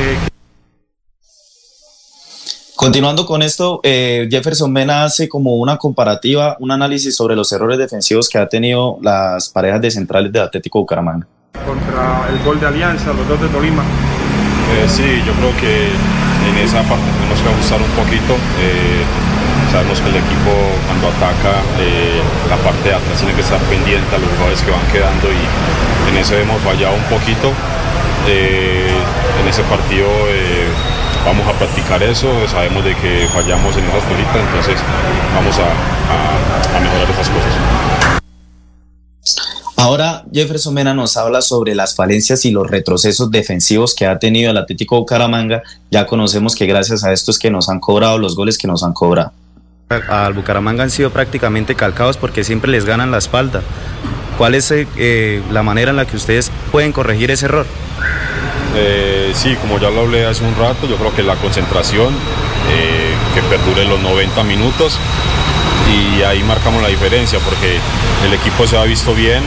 Eh, 2.85 2.86
Continuando 2.86 3.24
con 3.24 3.40
esto, 3.40 3.81
eh, 3.82 4.28
Jefferson 4.31 4.70
Mena 4.70 5.05
hace 5.05 5.27
como 5.27 5.55
una 5.55 5.78
comparativa, 5.78 6.56
un 6.61 6.70
análisis 6.70 7.16
sobre 7.16 7.35
los 7.35 7.51
errores 7.51 7.78
defensivos 7.78 8.28
que 8.28 8.36
ha 8.36 8.47
tenido 8.47 8.98
las 9.01 9.48
parejas 9.48 9.81
de 9.81 9.90
centrales 9.90 10.31
de 10.31 10.40
Atlético 10.40 10.81
Bucaramanga. 10.81 11.27
Contra 11.65 12.28
el 12.28 12.44
gol 12.44 12.61
de 12.61 12.66
Alianza, 12.66 13.15
los 13.15 13.27
dos 13.27 13.40
de 13.40 13.48
Tolima. 13.48 13.82
Eh, 13.82 14.86
sí, 14.86 15.23
yo 15.27 15.32
creo 15.32 15.56
que 15.56 15.86
en 15.89 16.59
esa 16.62 16.82
parte 16.82 17.05
tenemos 17.16 17.40
que 17.40 17.48
ajustar 17.48 17.81
un 17.81 18.05
poquito. 18.05 18.36
Sabemos 19.73 19.98
que 20.01 20.09
el 20.11 20.16
equipo 20.16 20.52
cuando 20.86 21.09
ataca 21.09 21.65
eh, 21.81 22.20
la 22.51 22.56
parte 22.59 22.90
de 22.90 22.94
atrás 22.94 23.16
tiene 23.19 23.35
que 23.35 23.40
estar 23.40 23.59
pendiente 23.62 24.15
a 24.15 24.19
los 24.19 24.28
jugadores 24.36 24.62
que 24.62 24.70
van 24.70 24.86
quedando 24.93 25.32
y 25.32 26.11
en 26.11 26.16
eso 26.19 26.36
hemos 26.36 26.61
fallado 26.61 26.94
un 26.94 27.02
poquito. 27.05 27.51
Eh, 28.28 28.93
en 29.40 29.48
ese 29.48 29.62
partido 29.65 30.06
eh, 30.28 30.69
vamos 31.25 31.47
a 31.47 31.53
practicar 31.59 32.03
eso, 32.03 32.29
sabemos 32.49 32.85
de 32.85 32.95
que 32.97 33.29
fallamos 33.33 33.77
en 33.77 33.85
esas 33.85 34.05
cositas, 34.05 34.37
entonces 34.37 34.77
vamos 35.35 35.57
a, 35.59 36.77
a 36.77 36.81
mejorar 36.81 37.11
esas 37.11 37.29
cosas. 37.29 37.53
Ahora 39.77 40.25
Jefferson 40.33 40.73
Mena 40.73 40.95
nos 40.95 41.17
habla 41.17 41.43
sobre 41.43 41.75
las 41.75 41.95
falencias 41.95 42.45
y 42.45 42.51
los 42.51 42.71
retrocesos 42.71 43.31
defensivos 43.31 43.95
que 43.95 44.07
ha 44.07 44.19
tenido 44.19 44.51
el 44.51 44.57
Atlético 44.57 44.99
Bucaramanga. 44.99 45.63
Ya 45.91 46.07
conocemos 46.07 46.55
que 46.55 46.67
gracias 46.67 47.05
a 47.05 47.13
esto 47.13 47.31
es 47.31 47.39
que 47.39 47.51
nos 47.51 47.69
han 47.69 47.81
cobrado 47.81 48.19
los 48.19 48.35
goles 48.35 48.57
que 48.57 48.67
nos 48.67 48.83
han 48.83 48.93
cobrado 48.93 49.33
al 49.89 50.33
Bucaramanga 50.33 50.83
han 50.83 50.91
sido 50.91 51.11
prácticamente 51.11 51.75
calcados 51.75 52.17
porque 52.17 52.45
siempre 52.45 52.71
les 52.71 52.85
ganan 52.85 53.11
la 53.11 53.19
espalda. 53.19 53.63
¿Cuál 54.39 54.55
es 54.55 54.73
eh, 54.73 55.43
la 55.53 55.63
manera 55.63 55.91
en 55.91 55.97
la 55.97 56.07
que 56.07 56.17
ustedes 56.17 56.51
pueden 56.73 56.93
corregir 56.93 57.31
ese 57.31 57.47
error? 57.47 57.67
Eh, 58.77 59.33
sí, 59.35 59.57
como 59.57 59.79
ya 59.79 59.91
lo 59.91 60.03
hablé 60.03 60.27
hace 60.27 60.45
un 60.45 60.55
rato, 60.57 60.87
yo 60.87 60.97
creo 60.97 61.15
que 61.15 61.23
la 61.23 61.37
concentración, 61.37 62.15
eh, 62.71 63.15
que 63.35 63.43
perdure 63.43 63.85
los 63.85 64.01
90 64.01 64.43
minutos 64.45 64.99
y 65.93 66.23
ahí 66.23 66.43
marcamos 66.43 66.83
la 66.83 66.89
diferencia 66.89 67.39
porque 67.41 67.79
el 68.25 68.35
equipo 68.35 68.67
se 68.67 68.77
ha 68.77 68.83
visto 68.85 69.15
bien, 69.15 69.45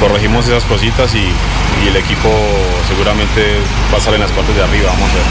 corregimos 0.00 0.46
esas 0.46 0.64
cositas 0.64 1.14
y, 1.14 1.18
y, 1.18 1.88
el 1.88 1.96
equipo 1.96 2.28
seguramente 2.86 3.58
va 3.92 3.98
a 3.98 4.00
salir 4.00 4.14
en 4.16 4.22
las 4.22 4.32
partes 4.32 4.54
de 4.54 4.62
arriba, 4.62 4.90
vamos 4.92 5.10
a 5.10 5.14
ver. 5.14 5.24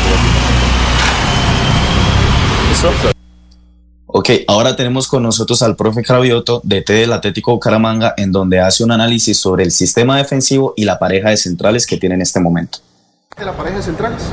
Ok, 4.19 4.31
ahora 4.47 4.75
tenemos 4.75 5.07
con 5.07 5.21
nosotros 5.21 5.61
al 5.61 5.75
profe 5.75 6.01
Cravioto, 6.01 6.59
DT 6.63 6.89
del 6.89 7.13
Atlético 7.13 7.51
Bucaramanga, 7.51 8.15
en 8.17 8.31
donde 8.31 8.59
hace 8.59 8.83
un 8.83 8.91
análisis 8.91 9.39
sobre 9.39 9.63
el 9.63 9.71
sistema 9.71 10.17
defensivo 10.17 10.73
y 10.75 10.85
la 10.85 10.97
pareja 10.97 11.29
de 11.29 11.37
centrales 11.37 11.85
que 11.85 11.97
tiene 11.97 12.15
en 12.15 12.23
este 12.23 12.39
momento. 12.39 12.79
¿De 13.37 13.45
la 13.45 13.55
pareja 13.55 13.77
de 13.77 13.83
centrales? 13.83 14.23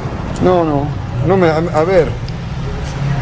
No, 0.42 0.64
no, 0.64 0.88
no 1.26 1.36
me, 1.36 1.48
a, 1.48 1.84
ver, 1.84 2.08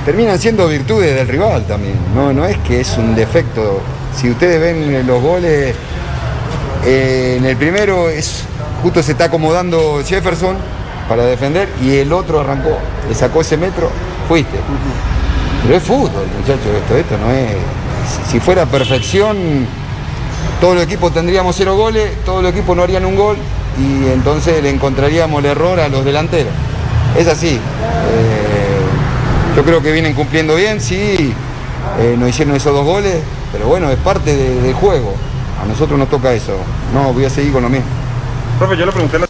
terminan 0.04 0.38
siendo 0.38 0.68
virtudes 0.68 1.16
del 1.16 1.26
rival 1.26 1.64
también, 1.66 1.96
no, 2.14 2.32
no 2.32 2.46
es 2.46 2.56
que 2.58 2.80
es 2.80 2.96
un 2.96 3.16
defecto. 3.16 3.80
Si 4.14 4.30
ustedes 4.30 4.60
ven 4.60 5.04
los 5.04 5.20
goles, 5.20 5.74
Eh, 6.84 7.38
en 7.38 7.44
el 7.44 7.56
primero 7.56 8.08
es 8.08 8.44
justo 8.82 9.02
se 9.02 9.12
está 9.12 9.24
acomodando 9.24 10.00
Jefferson 10.04 10.56
para 11.08 11.24
defender 11.24 11.68
y 11.80 11.96
el 11.96 12.12
otro 12.12 12.40
arrancó, 12.40 12.76
le 13.08 13.14
sacó 13.16 13.40
ese 13.40 13.56
metro, 13.56 13.90
fuiste. 14.28 14.58
Pero 15.62 15.76
es 15.76 15.82
fútbol, 15.82 16.26
muchachos, 16.38 16.66
esto, 16.76 16.96
esto 16.96 17.16
no 17.18 17.30
es. 17.30 17.50
Si 18.30 18.40
fuera 18.40 18.66
perfección, 18.66 19.36
todos 20.60 20.74
los 20.74 20.84
equipos 20.84 21.12
tendríamos 21.14 21.54
cero 21.56 21.76
goles, 21.76 22.10
todos 22.24 22.42
los 22.42 22.52
equipos 22.52 22.76
no 22.76 22.82
harían 22.82 23.04
un 23.04 23.14
gol 23.16 23.36
y 23.78 24.08
entonces 24.12 24.62
le 24.62 24.70
encontraríamos 24.70 25.38
el 25.40 25.46
error 25.50 25.78
a 25.80 25.88
los 25.88 26.04
delanteros. 26.04 26.52
Es 27.16 27.28
así. 27.28 27.54
Eh, 27.54 29.56
yo 29.56 29.64
creo 29.64 29.82
que 29.82 29.92
vienen 29.92 30.14
cumpliendo 30.14 30.54
bien, 30.56 30.80
sí, 30.80 31.32
eh, 32.00 32.16
nos 32.18 32.28
hicieron 32.30 32.56
esos 32.56 32.74
dos 32.74 32.84
goles, 32.84 33.16
pero 33.52 33.66
bueno, 33.66 33.90
es 33.90 33.98
parte 33.98 34.34
de- 34.36 34.60
del 34.62 34.74
juego. 34.74 35.14
A 35.62 35.66
nosotros 35.66 35.96
nos 35.98 36.08
toca 36.08 36.32
eso. 36.32 36.56
No, 36.92 37.12
voy 37.12 37.24
a 37.24 37.30
seguir 37.30 37.52
con 37.52 37.62
lo 37.62 37.68
mismo. 37.68 37.86
Profe, 38.58 38.76
yo 38.76 38.86
le 38.86 38.92
pregunté 38.92 39.18
la 39.18 39.26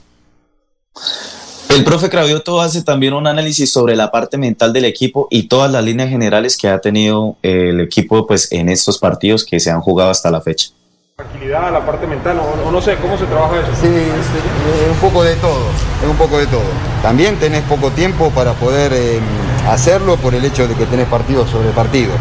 El 1.75 1.85
profe 1.85 2.11
Cravioto 2.11 2.61
hace 2.61 2.83
también 2.83 3.15
un 3.15 3.27
análisis 3.27 3.73
sobre 3.73 3.97
la 3.97 4.11
parte 4.11 4.37
mental 4.37 4.75
del 4.75 4.85
equipo 4.85 5.27
y 5.31 5.45
todas 5.45 5.73
las 5.73 5.83
líneas 5.83 6.11
generales 6.11 6.59
que 6.59 6.69
ha 6.69 6.79
tenido 6.83 7.37
eh, 7.43 7.71
el 7.71 7.81
equipo 7.81 8.27
pues, 8.27 8.53
en 8.53 8.69
estos 8.69 8.99
partidos 8.99 9.43
que 9.43 9.59
se 9.59 9.71
han 9.71 9.81
jugado 9.81 10.11
hasta 10.11 10.31
la 10.31 10.43
fecha. 10.43 10.69
tranquilidad, 11.17 11.73
la 11.73 11.85
parte 11.87 12.07
mental, 12.07 12.39
o, 12.41 12.71
no 12.71 12.83
sé, 12.83 12.97
¿cómo 12.97 13.17
se 13.17 13.25
trabaja 13.25 13.61
eso? 13.61 13.71
Sí, 13.81 13.87
es, 13.87 14.85
es 14.85 14.91
un 14.91 14.99
poco 14.99 15.25
de 15.25 15.35
todo, 15.37 15.65
es 16.03 16.11
un 16.11 16.17
poco 16.17 16.37
de 16.37 16.47
todo. 16.47 16.61
También 17.01 17.39
tenés 17.39 17.63
poco 17.63 17.91
tiempo 17.91 18.31
para 18.33 18.53
poder 18.53 18.93
eh, 18.93 19.19
hacerlo 19.67 20.19
por 20.19 20.35
el 20.35 20.45
hecho 20.45 20.69
de 20.69 20.75
que 20.75 20.85
tenés 20.85 21.09
partido 21.09 21.47
sobre 21.47 21.71
partido. 21.71 22.13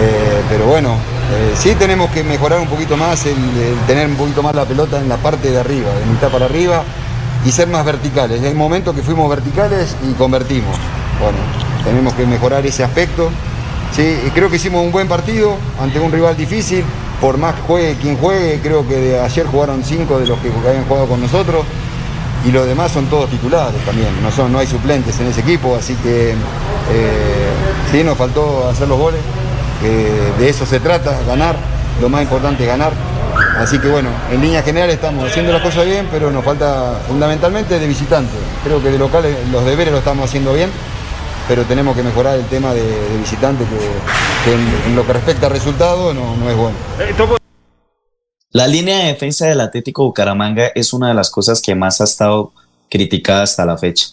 Eh, 0.00 0.42
pero 0.50 0.66
bueno, 0.66 0.94
eh, 0.94 1.54
sí 1.56 1.76
tenemos 1.76 2.10
que 2.10 2.24
mejorar 2.24 2.58
un 2.58 2.66
poquito 2.66 2.96
más, 2.96 3.26
el, 3.26 3.36
el 3.36 3.78
tener 3.86 4.08
un 4.08 4.16
poquito 4.16 4.42
más 4.42 4.56
la 4.56 4.64
pelota 4.64 5.00
en 5.00 5.08
la 5.08 5.18
parte 5.18 5.52
de 5.52 5.60
arriba, 5.60 5.94
de 5.94 6.06
mitad 6.06 6.32
para 6.32 6.46
arriba 6.46 6.82
y 7.44 7.50
ser 7.50 7.68
más 7.68 7.84
verticales. 7.84 8.42
Hay 8.42 8.54
momentos 8.54 8.94
que 8.94 9.02
fuimos 9.02 9.28
verticales 9.28 9.96
y 10.08 10.12
convertimos. 10.14 10.76
Bueno, 11.20 11.38
tenemos 11.84 12.14
que 12.14 12.26
mejorar 12.26 12.64
ese 12.66 12.84
aspecto. 12.84 13.30
Sí, 13.94 14.18
creo 14.34 14.48
que 14.48 14.56
hicimos 14.56 14.84
un 14.84 14.92
buen 14.92 15.08
partido 15.08 15.56
ante 15.80 16.00
un 16.00 16.12
rival 16.12 16.36
difícil. 16.36 16.84
Por 17.20 17.38
más 17.38 17.54
juegue 17.66 17.96
quien 17.96 18.16
juegue, 18.16 18.60
creo 18.62 18.86
que 18.86 18.96
de 18.96 19.20
ayer 19.20 19.46
jugaron 19.46 19.84
cinco 19.84 20.18
de 20.18 20.26
los 20.26 20.38
que 20.40 20.50
habían 20.66 20.84
jugado 20.86 21.06
con 21.06 21.20
nosotros 21.20 21.64
y 22.44 22.50
los 22.50 22.66
demás 22.66 22.90
son 22.90 23.06
todos 23.06 23.30
titulares 23.30 23.80
también, 23.84 24.08
no, 24.22 24.30
son, 24.30 24.52
no 24.52 24.58
hay 24.58 24.66
suplentes 24.66 25.18
en 25.20 25.28
ese 25.28 25.40
equipo, 25.40 25.76
así 25.76 25.94
que 26.02 26.30
eh, 26.30 26.34
sí, 27.90 28.02
nos 28.02 28.18
faltó 28.18 28.68
hacer 28.68 28.88
los 28.88 28.98
goles, 28.98 29.20
de 30.38 30.48
eso 30.48 30.66
se 30.66 30.80
trata, 30.80 31.16
ganar, 31.26 31.56
lo 32.00 32.08
más 32.08 32.22
importante 32.22 32.62
es 32.62 32.68
ganar. 32.68 32.92
Así 33.58 33.78
que 33.78 33.88
bueno, 33.88 34.10
en 34.30 34.40
línea 34.40 34.62
general 34.62 34.90
estamos 34.90 35.28
haciendo 35.28 35.52
las 35.52 35.62
cosas 35.62 35.86
bien, 35.86 36.08
pero 36.10 36.30
nos 36.30 36.44
falta 36.44 37.00
fundamentalmente 37.06 37.78
de 37.78 37.86
visitante. 37.86 38.32
Creo 38.64 38.82
que 38.82 38.90
de 38.90 38.98
locales 38.98 39.36
los 39.50 39.64
deberes 39.64 39.92
lo 39.92 39.98
estamos 39.98 40.24
haciendo 40.24 40.52
bien, 40.54 40.70
pero 41.48 41.64
tenemos 41.64 41.96
que 41.96 42.02
mejorar 42.02 42.38
el 42.38 42.46
tema 42.46 42.74
de, 42.74 42.82
de 42.82 43.18
visitante, 43.18 43.64
que, 43.64 43.78
que 44.44 44.54
en, 44.54 44.88
en 44.88 44.96
lo 44.96 45.06
que 45.06 45.12
respecta 45.12 45.46
al 45.46 45.52
resultado 45.52 46.12
no, 46.14 46.36
no 46.36 46.50
es 46.50 46.56
bueno. 46.56 46.76
La 48.50 48.66
línea 48.66 48.98
de 48.98 49.04
defensa 49.06 49.46
del 49.46 49.60
Atlético 49.60 50.04
Bucaramanga 50.04 50.72
es 50.74 50.92
una 50.92 51.08
de 51.08 51.14
las 51.14 51.30
cosas 51.30 51.62
que 51.62 51.74
más 51.74 52.00
ha 52.00 52.04
estado 52.04 52.52
criticada 52.90 53.42
hasta 53.42 53.64
la 53.64 53.78
fecha. 53.78 54.08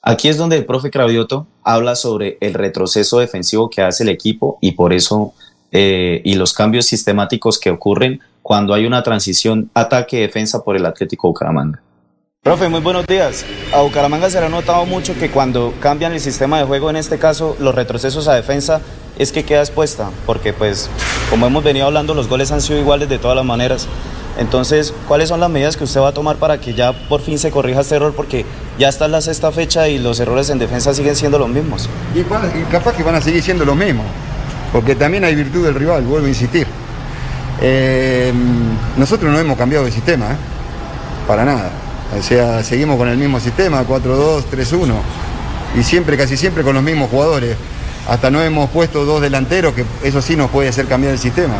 Aquí 0.00 0.28
es 0.28 0.36
donde 0.36 0.56
el 0.56 0.64
profe 0.64 0.90
Cravioto 0.90 1.46
habla 1.62 1.94
sobre 1.94 2.38
el 2.40 2.54
retroceso 2.54 3.20
defensivo 3.20 3.70
que 3.70 3.82
hace 3.82 4.02
el 4.02 4.08
equipo 4.08 4.58
y 4.60 4.72
por 4.72 4.92
eso 4.92 5.32
eh, 5.70 6.20
y 6.24 6.34
los 6.34 6.52
cambios 6.54 6.86
sistemáticos 6.86 7.60
que 7.60 7.70
ocurren 7.70 8.20
cuando 8.52 8.74
hay 8.74 8.84
una 8.84 9.02
transición 9.02 9.70
ataque-defensa 9.72 10.62
por 10.62 10.76
el 10.76 10.84
Atlético 10.84 11.26
Bucaramanga. 11.28 11.80
Profe, 12.42 12.68
muy 12.68 12.80
buenos 12.80 13.06
días. 13.06 13.46
A 13.74 13.80
Bucaramanga 13.80 14.28
se 14.28 14.38
le 14.40 14.44
ha 14.44 14.48
notado 14.50 14.84
mucho 14.84 15.14
que 15.18 15.30
cuando 15.30 15.72
cambian 15.80 16.12
el 16.12 16.20
sistema 16.20 16.58
de 16.58 16.64
juego, 16.64 16.90
en 16.90 16.96
este 16.96 17.18
caso 17.18 17.56
los 17.60 17.74
retrocesos 17.74 18.28
a 18.28 18.34
defensa, 18.34 18.82
es 19.18 19.32
que 19.32 19.42
queda 19.44 19.60
expuesta, 19.60 20.10
porque 20.26 20.52
pues 20.52 20.90
como 21.30 21.46
hemos 21.46 21.64
venido 21.64 21.86
hablando, 21.86 22.12
los 22.12 22.28
goles 22.28 22.52
han 22.52 22.60
sido 22.60 22.78
iguales 22.78 23.08
de 23.08 23.18
todas 23.18 23.34
las 23.38 23.46
maneras. 23.46 23.88
Entonces, 24.38 24.92
¿cuáles 25.08 25.30
son 25.30 25.40
las 25.40 25.48
medidas 25.48 25.78
que 25.78 25.84
usted 25.84 26.02
va 26.02 26.08
a 26.08 26.12
tomar 26.12 26.36
para 26.36 26.60
que 26.60 26.74
ya 26.74 26.92
por 27.08 27.22
fin 27.22 27.38
se 27.38 27.50
corrija 27.50 27.80
este 27.80 27.94
error? 27.96 28.12
Porque 28.14 28.44
ya 28.78 28.90
está 28.90 29.06
en 29.06 29.12
la 29.12 29.22
sexta 29.22 29.50
fecha 29.50 29.88
y 29.88 29.98
los 29.98 30.20
errores 30.20 30.50
en 30.50 30.58
defensa 30.58 30.92
siguen 30.92 31.16
siendo 31.16 31.38
los 31.38 31.48
mismos. 31.48 31.88
Y, 32.14 32.20
van- 32.24 32.52
y 32.54 32.64
capaz 32.70 32.94
que 32.94 33.02
van 33.02 33.14
a 33.14 33.22
seguir 33.22 33.42
siendo 33.42 33.64
lo 33.64 33.74
mismo, 33.74 34.02
porque 34.74 34.94
también 34.94 35.24
hay 35.24 35.34
virtud 35.36 35.64
del 35.64 35.74
rival, 35.74 36.02
vuelvo 36.02 36.26
a 36.26 36.28
insistir. 36.28 36.66
Eh, 37.64 38.32
nosotros 38.96 39.32
no 39.32 39.38
hemos 39.38 39.56
cambiado 39.56 39.84
de 39.84 39.92
sistema, 39.92 40.32
¿eh? 40.32 40.36
para 41.28 41.44
nada. 41.44 41.70
O 42.18 42.22
sea, 42.22 42.62
seguimos 42.64 42.96
con 42.96 43.08
el 43.08 43.16
mismo 43.16 43.38
sistema, 43.38 43.84
4-2, 43.86 44.44
3-1, 44.50 44.92
y 45.78 45.82
siempre, 45.84 46.16
casi 46.16 46.36
siempre 46.36 46.64
con 46.64 46.74
los 46.74 46.82
mismos 46.82 47.08
jugadores. 47.08 47.56
Hasta 48.08 48.30
no 48.30 48.42
hemos 48.42 48.68
puesto 48.70 49.04
dos 49.04 49.22
delanteros, 49.22 49.74
que 49.74 49.84
eso 50.02 50.20
sí 50.20 50.34
nos 50.34 50.50
puede 50.50 50.68
hacer 50.68 50.86
cambiar 50.86 51.12
el 51.12 51.20
sistema. 51.20 51.54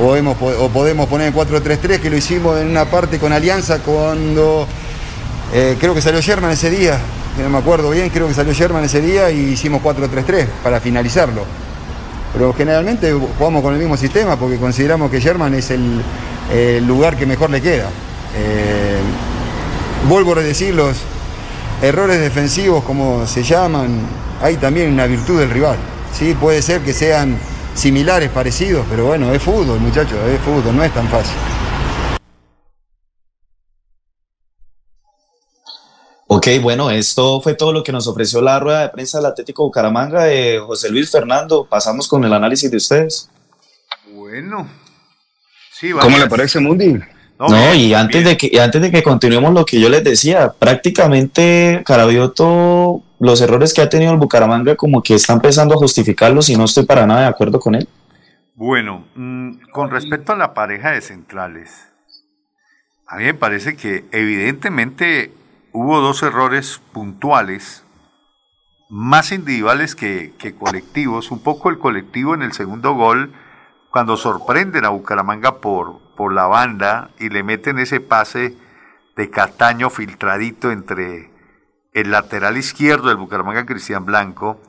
O, 0.00 0.14
hemos, 0.14 0.36
o 0.40 0.68
podemos 0.68 1.08
poner 1.08 1.34
4-3-3, 1.34 1.98
que 1.98 2.10
lo 2.10 2.16
hicimos 2.16 2.60
en 2.60 2.68
una 2.68 2.84
parte 2.84 3.18
con 3.18 3.32
Alianza 3.32 3.80
cuando 3.80 4.68
eh, 5.52 5.76
creo 5.80 5.94
que 5.94 6.00
salió 6.00 6.20
Sherman 6.20 6.52
ese 6.52 6.70
día, 6.70 6.96
no 7.42 7.50
me 7.50 7.58
acuerdo 7.58 7.90
bien, 7.90 8.08
creo 8.10 8.28
que 8.28 8.34
salió 8.34 8.52
Sherman 8.52 8.84
ese 8.84 9.00
día 9.00 9.30
y 9.32 9.50
hicimos 9.50 9.82
4-3-3 9.82 10.46
para 10.62 10.80
finalizarlo. 10.80 11.44
Pero 12.32 12.52
generalmente 12.52 13.12
jugamos 13.12 13.62
con 13.62 13.74
el 13.74 13.80
mismo 13.80 13.96
sistema 13.96 14.36
porque 14.36 14.56
consideramos 14.56 15.10
que 15.10 15.20
Sherman 15.20 15.54
es 15.54 15.70
el, 15.70 16.00
el 16.52 16.86
lugar 16.86 17.16
que 17.16 17.26
mejor 17.26 17.50
le 17.50 17.60
queda. 17.60 17.88
Eh, 18.36 18.98
vuelvo 20.08 20.34
a 20.34 20.42
decir, 20.42 20.74
los 20.74 20.96
errores 21.82 22.20
defensivos, 22.20 22.84
como 22.84 23.26
se 23.26 23.42
llaman, 23.42 24.00
hay 24.42 24.56
también 24.56 24.92
una 24.92 25.06
virtud 25.06 25.40
del 25.40 25.50
rival. 25.50 25.76
¿sí? 26.16 26.36
Puede 26.40 26.62
ser 26.62 26.82
que 26.82 26.92
sean 26.92 27.36
similares, 27.74 28.30
parecidos, 28.30 28.84
pero 28.88 29.06
bueno, 29.06 29.32
es 29.32 29.42
fútbol, 29.42 29.80
muchachos, 29.80 30.18
es 30.32 30.40
fútbol, 30.40 30.76
no 30.76 30.84
es 30.84 30.92
tan 30.92 31.08
fácil. 31.08 31.34
Ok, 36.32 36.46
bueno, 36.62 36.92
esto 36.92 37.40
fue 37.40 37.54
todo 37.54 37.72
lo 37.72 37.82
que 37.82 37.90
nos 37.90 38.06
ofreció 38.06 38.40
la 38.40 38.60
rueda 38.60 38.82
de 38.82 38.90
prensa 38.90 39.18
del 39.18 39.26
Atlético 39.26 39.64
Bucaramanga 39.64 40.26
de 40.26 40.60
José 40.64 40.88
Luis 40.88 41.10
Fernando. 41.10 41.66
Pasamos 41.68 42.06
con 42.06 42.22
el 42.22 42.32
análisis 42.32 42.70
de 42.70 42.76
ustedes. 42.76 43.28
Bueno. 44.14 44.68
Sí, 45.72 45.90
¿Cómo 45.90 46.16
le 46.16 46.28
parece, 46.28 46.60
Mundi? 46.60 47.00
No, 47.36 47.48
bien, 47.48 47.74
y 47.74 47.94
antes 47.94 48.24
de 48.24 48.36
que 48.36 48.48
y 48.52 48.58
antes 48.58 48.80
de 48.80 48.92
que 48.92 49.02
continuemos 49.02 49.52
lo 49.52 49.64
que 49.64 49.80
yo 49.80 49.88
les 49.88 50.04
decía, 50.04 50.52
prácticamente 50.56 51.82
Carabioto 51.84 53.02
los 53.18 53.40
errores 53.40 53.74
que 53.74 53.82
ha 53.82 53.88
tenido 53.88 54.12
el 54.12 54.18
Bucaramanga 54.18 54.76
como 54.76 55.02
que 55.02 55.16
está 55.16 55.32
empezando 55.32 55.74
a 55.74 55.78
justificarlos 55.78 56.48
y 56.48 56.56
no 56.56 56.66
estoy 56.66 56.86
para 56.86 57.08
nada 57.08 57.22
de 57.22 57.26
acuerdo 57.26 57.58
con 57.58 57.74
él. 57.74 57.88
Bueno, 58.54 59.04
mm, 59.16 59.70
con 59.72 59.90
respecto 59.90 60.30
a 60.30 60.36
la 60.36 60.54
pareja 60.54 60.92
de 60.92 61.00
centrales, 61.00 61.72
a 63.08 63.16
mí 63.16 63.24
me 63.24 63.34
parece 63.34 63.74
que 63.74 64.04
evidentemente 64.12 65.32
hubo 65.72 66.00
dos 66.00 66.22
errores 66.22 66.80
puntuales, 66.92 67.84
más 68.88 69.32
individuales 69.32 69.94
que, 69.94 70.34
colectivos. 70.58 71.30
Un 71.30 71.42
poco 71.42 71.70
el 71.70 71.78
colectivo 71.78 72.34
en 72.34 72.42
el 72.42 72.52
segundo 72.52 72.94
gol, 72.94 73.32
cuando 73.90 74.16
sorprenden 74.16 74.84
a 74.84 74.90
Bucaramanga 74.90 75.60
por, 75.60 76.00
la 76.32 76.46
banda 76.46 77.10
y 77.18 77.30
le 77.30 77.42
meten 77.42 77.78
ese 77.78 77.98
pase 77.98 78.54
de 79.16 79.30
Cataño 79.30 79.88
filtradito 79.88 80.70
entre 80.70 81.30
el 81.94 82.10
lateral 82.10 82.58
izquierdo 82.58 83.08
del 83.08 83.16
Bucaramanga, 83.16 83.64
Cristian 83.64 84.04
Blanco, 84.04 84.60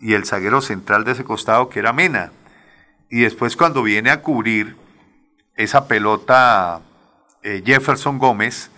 y 0.00 0.14
el 0.14 0.24
zaguero 0.24 0.60
central 0.60 1.04
de 1.04 1.12
ese 1.12 1.22
costado, 1.22 1.68
que 1.68 1.78
era 1.78 1.92
Mena. 1.92 2.32
Y 3.08 3.20
después 3.20 3.56
cuando 3.56 3.84
viene 3.84 4.10
a 4.10 4.20
cubrir 4.20 4.76
esa 5.54 5.86
pelota 5.86 6.80
eh, 7.44 7.62
Jefferson 7.64 8.18
Gómez, 8.18 8.72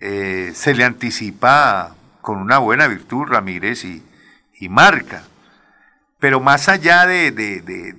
eh, 0.00 0.52
se 0.54 0.74
le 0.74 0.84
anticipa 0.84 1.94
con 2.20 2.38
una 2.38 2.58
buena 2.58 2.86
virtud 2.86 3.26
Ramírez 3.26 3.84
y, 3.84 4.04
marca. 4.68 5.22
Pero 6.18 6.40
más 6.40 6.68
allá 6.68 7.06
de, 7.06 7.30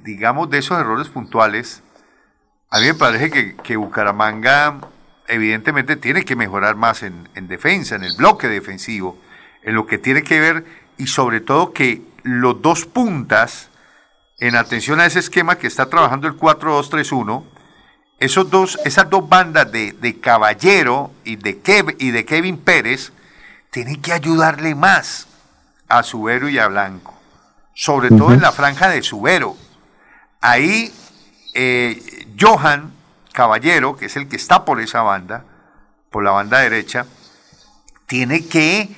digamos, 0.03 0.49
de 0.49 0.57
esos 0.57 0.79
errores 0.79 1.07
puntuales, 1.07 1.83
a 2.69 2.79
mí 2.79 2.85
me 2.87 2.93
parece 2.93 3.31
que, 3.31 3.55
que 3.55 3.77
Bucaramanga 3.77 4.81
evidentemente 5.27 5.95
tiene 5.95 6.25
que 6.25 6.35
mejorar 6.35 6.75
más 6.75 7.01
en, 7.03 7.29
en 7.35 7.47
defensa, 7.47 7.95
en 7.95 8.03
el 8.03 8.15
bloque 8.17 8.47
defensivo, 8.47 9.17
en 9.63 9.75
lo 9.75 9.87
que 9.87 9.97
tiene 9.97 10.23
que 10.23 10.39
ver 10.39 10.65
y 10.97 11.07
sobre 11.07 11.39
todo 11.39 11.71
que 11.71 12.01
los 12.23 12.61
dos 12.61 12.85
puntas, 12.85 13.69
en 14.39 14.55
atención 14.55 14.99
a 14.99 15.05
ese 15.05 15.19
esquema 15.19 15.57
que 15.57 15.67
está 15.67 15.89
trabajando 15.89 16.27
el 16.27 16.37
4-2-3-1, 16.37 17.43
esos 18.19 18.49
dos, 18.49 18.79
esas 18.85 19.09
dos 19.09 19.27
bandas 19.27 19.71
de, 19.71 19.93
de 19.93 20.19
Caballero 20.19 21.11
y 21.23 21.37
de, 21.37 21.59
Kev, 21.59 21.95
y 21.99 22.11
de 22.11 22.25
Kevin 22.25 22.57
Pérez 22.57 23.11
tienen 23.71 24.01
que 24.01 24.13
ayudarle 24.13 24.75
más 24.75 25.27
a 25.87 26.03
Subero 26.03 26.49
y 26.49 26.59
a 26.59 26.67
Blanco, 26.67 27.17
sobre 27.73 28.09
todo 28.09 28.33
en 28.33 28.41
la 28.41 28.51
franja 28.51 28.89
de 28.89 29.01
Subero. 29.01 29.55
Ahí 30.41 30.93
eh, 31.53 32.27
Johan 32.39 32.93
Caballero, 33.33 33.95
que 33.95 34.05
es 34.05 34.15
el 34.15 34.27
que 34.27 34.35
está 34.35 34.65
por 34.65 34.81
esa 34.81 35.01
banda, 35.01 35.45
por 36.09 36.23
la 36.23 36.31
banda 36.31 36.59
derecha, 36.59 37.05
tiene 38.05 38.45
que, 38.45 38.89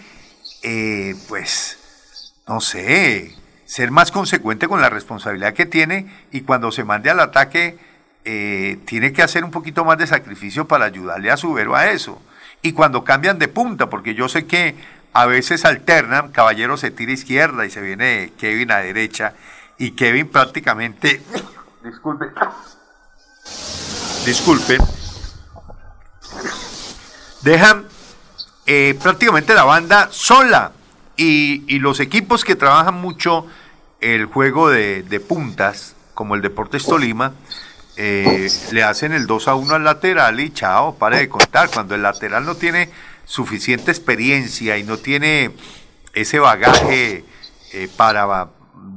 eh, 0.63 1.15
pues, 1.27 2.33
no 2.47 2.61
sé, 2.61 3.35
ser 3.65 3.91
más 3.91 4.11
consecuente 4.11 4.67
con 4.67 4.81
la 4.81 4.89
responsabilidad 4.89 5.53
que 5.53 5.65
tiene 5.65 6.11
y 6.31 6.41
cuando 6.41 6.71
se 6.71 6.83
mande 6.83 7.09
al 7.09 7.19
ataque, 7.19 7.77
eh, 8.23 8.79
tiene 8.85 9.13
que 9.13 9.23
hacer 9.23 9.43
un 9.43 9.51
poquito 9.51 9.83
más 9.83 9.97
de 9.97 10.07
sacrificio 10.07 10.67
para 10.67 10.85
ayudarle 10.85 11.31
a 11.31 11.37
su 11.37 11.53
vero 11.53 11.75
a 11.75 11.89
eso. 11.89 12.21
Y 12.61 12.73
cuando 12.73 13.03
cambian 13.03 13.39
de 13.39 13.47
punta, 13.47 13.89
porque 13.89 14.13
yo 14.13 14.29
sé 14.29 14.45
que 14.45 14.75
a 15.13 15.25
veces 15.25 15.65
alternan, 15.65 16.31
Caballero 16.31 16.77
se 16.77 16.91
tira 16.91 17.11
izquierda 17.11 17.65
y 17.65 17.71
se 17.71 17.81
viene 17.81 18.31
Kevin 18.37 18.71
a 18.71 18.77
derecha, 18.77 19.33
y 19.77 19.91
Kevin 19.91 20.27
prácticamente, 20.29 21.21
disculpe, 21.83 22.25
disculpe, 24.25 24.77
dejan 27.41 27.87
eh, 28.67 28.97
prácticamente 29.01 29.55
la 29.55 29.63
banda 29.63 30.09
sola 30.11 30.71
y, 31.17 31.63
y, 31.67 31.79
los 31.79 31.99
equipos 31.99 32.45
que 32.45 32.55
trabajan 32.55 32.93
mucho 32.93 33.47
el 33.99 34.25
juego 34.25 34.69
de, 34.69 35.01
de 35.03 35.19
puntas, 35.19 35.95
como 36.13 36.35
el 36.35 36.41
Deportes 36.41 36.85
Tolima, 36.85 37.33
eh, 38.03 38.49
le 38.71 38.81
hacen 38.81 39.13
el 39.13 39.27
2 39.27 39.47
a 39.47 39.53
1 39.53 39.75
al 39.75 39.83
lateral 39.83 40.39
y 40.39 40.49
chao, 40.49 40.95
pare 40.95 41.19
de 41.19 41.29
contar. 41.29 41.69
Cuando 41.69 41.93
el 41.93 42.01
lateral 42.01 42.43
no 42.45 42.55
tiene 42.55 42.89
suficiente 43.25 43.91
experiencia 43.91 44.79
y 44.79 44.83
no 44.83 44.97
tiene 44.97 45.51
ese 46.15 46.39
bagaje 46.39 47.23
eh, 47.73 47.89
para, 47.97 48.47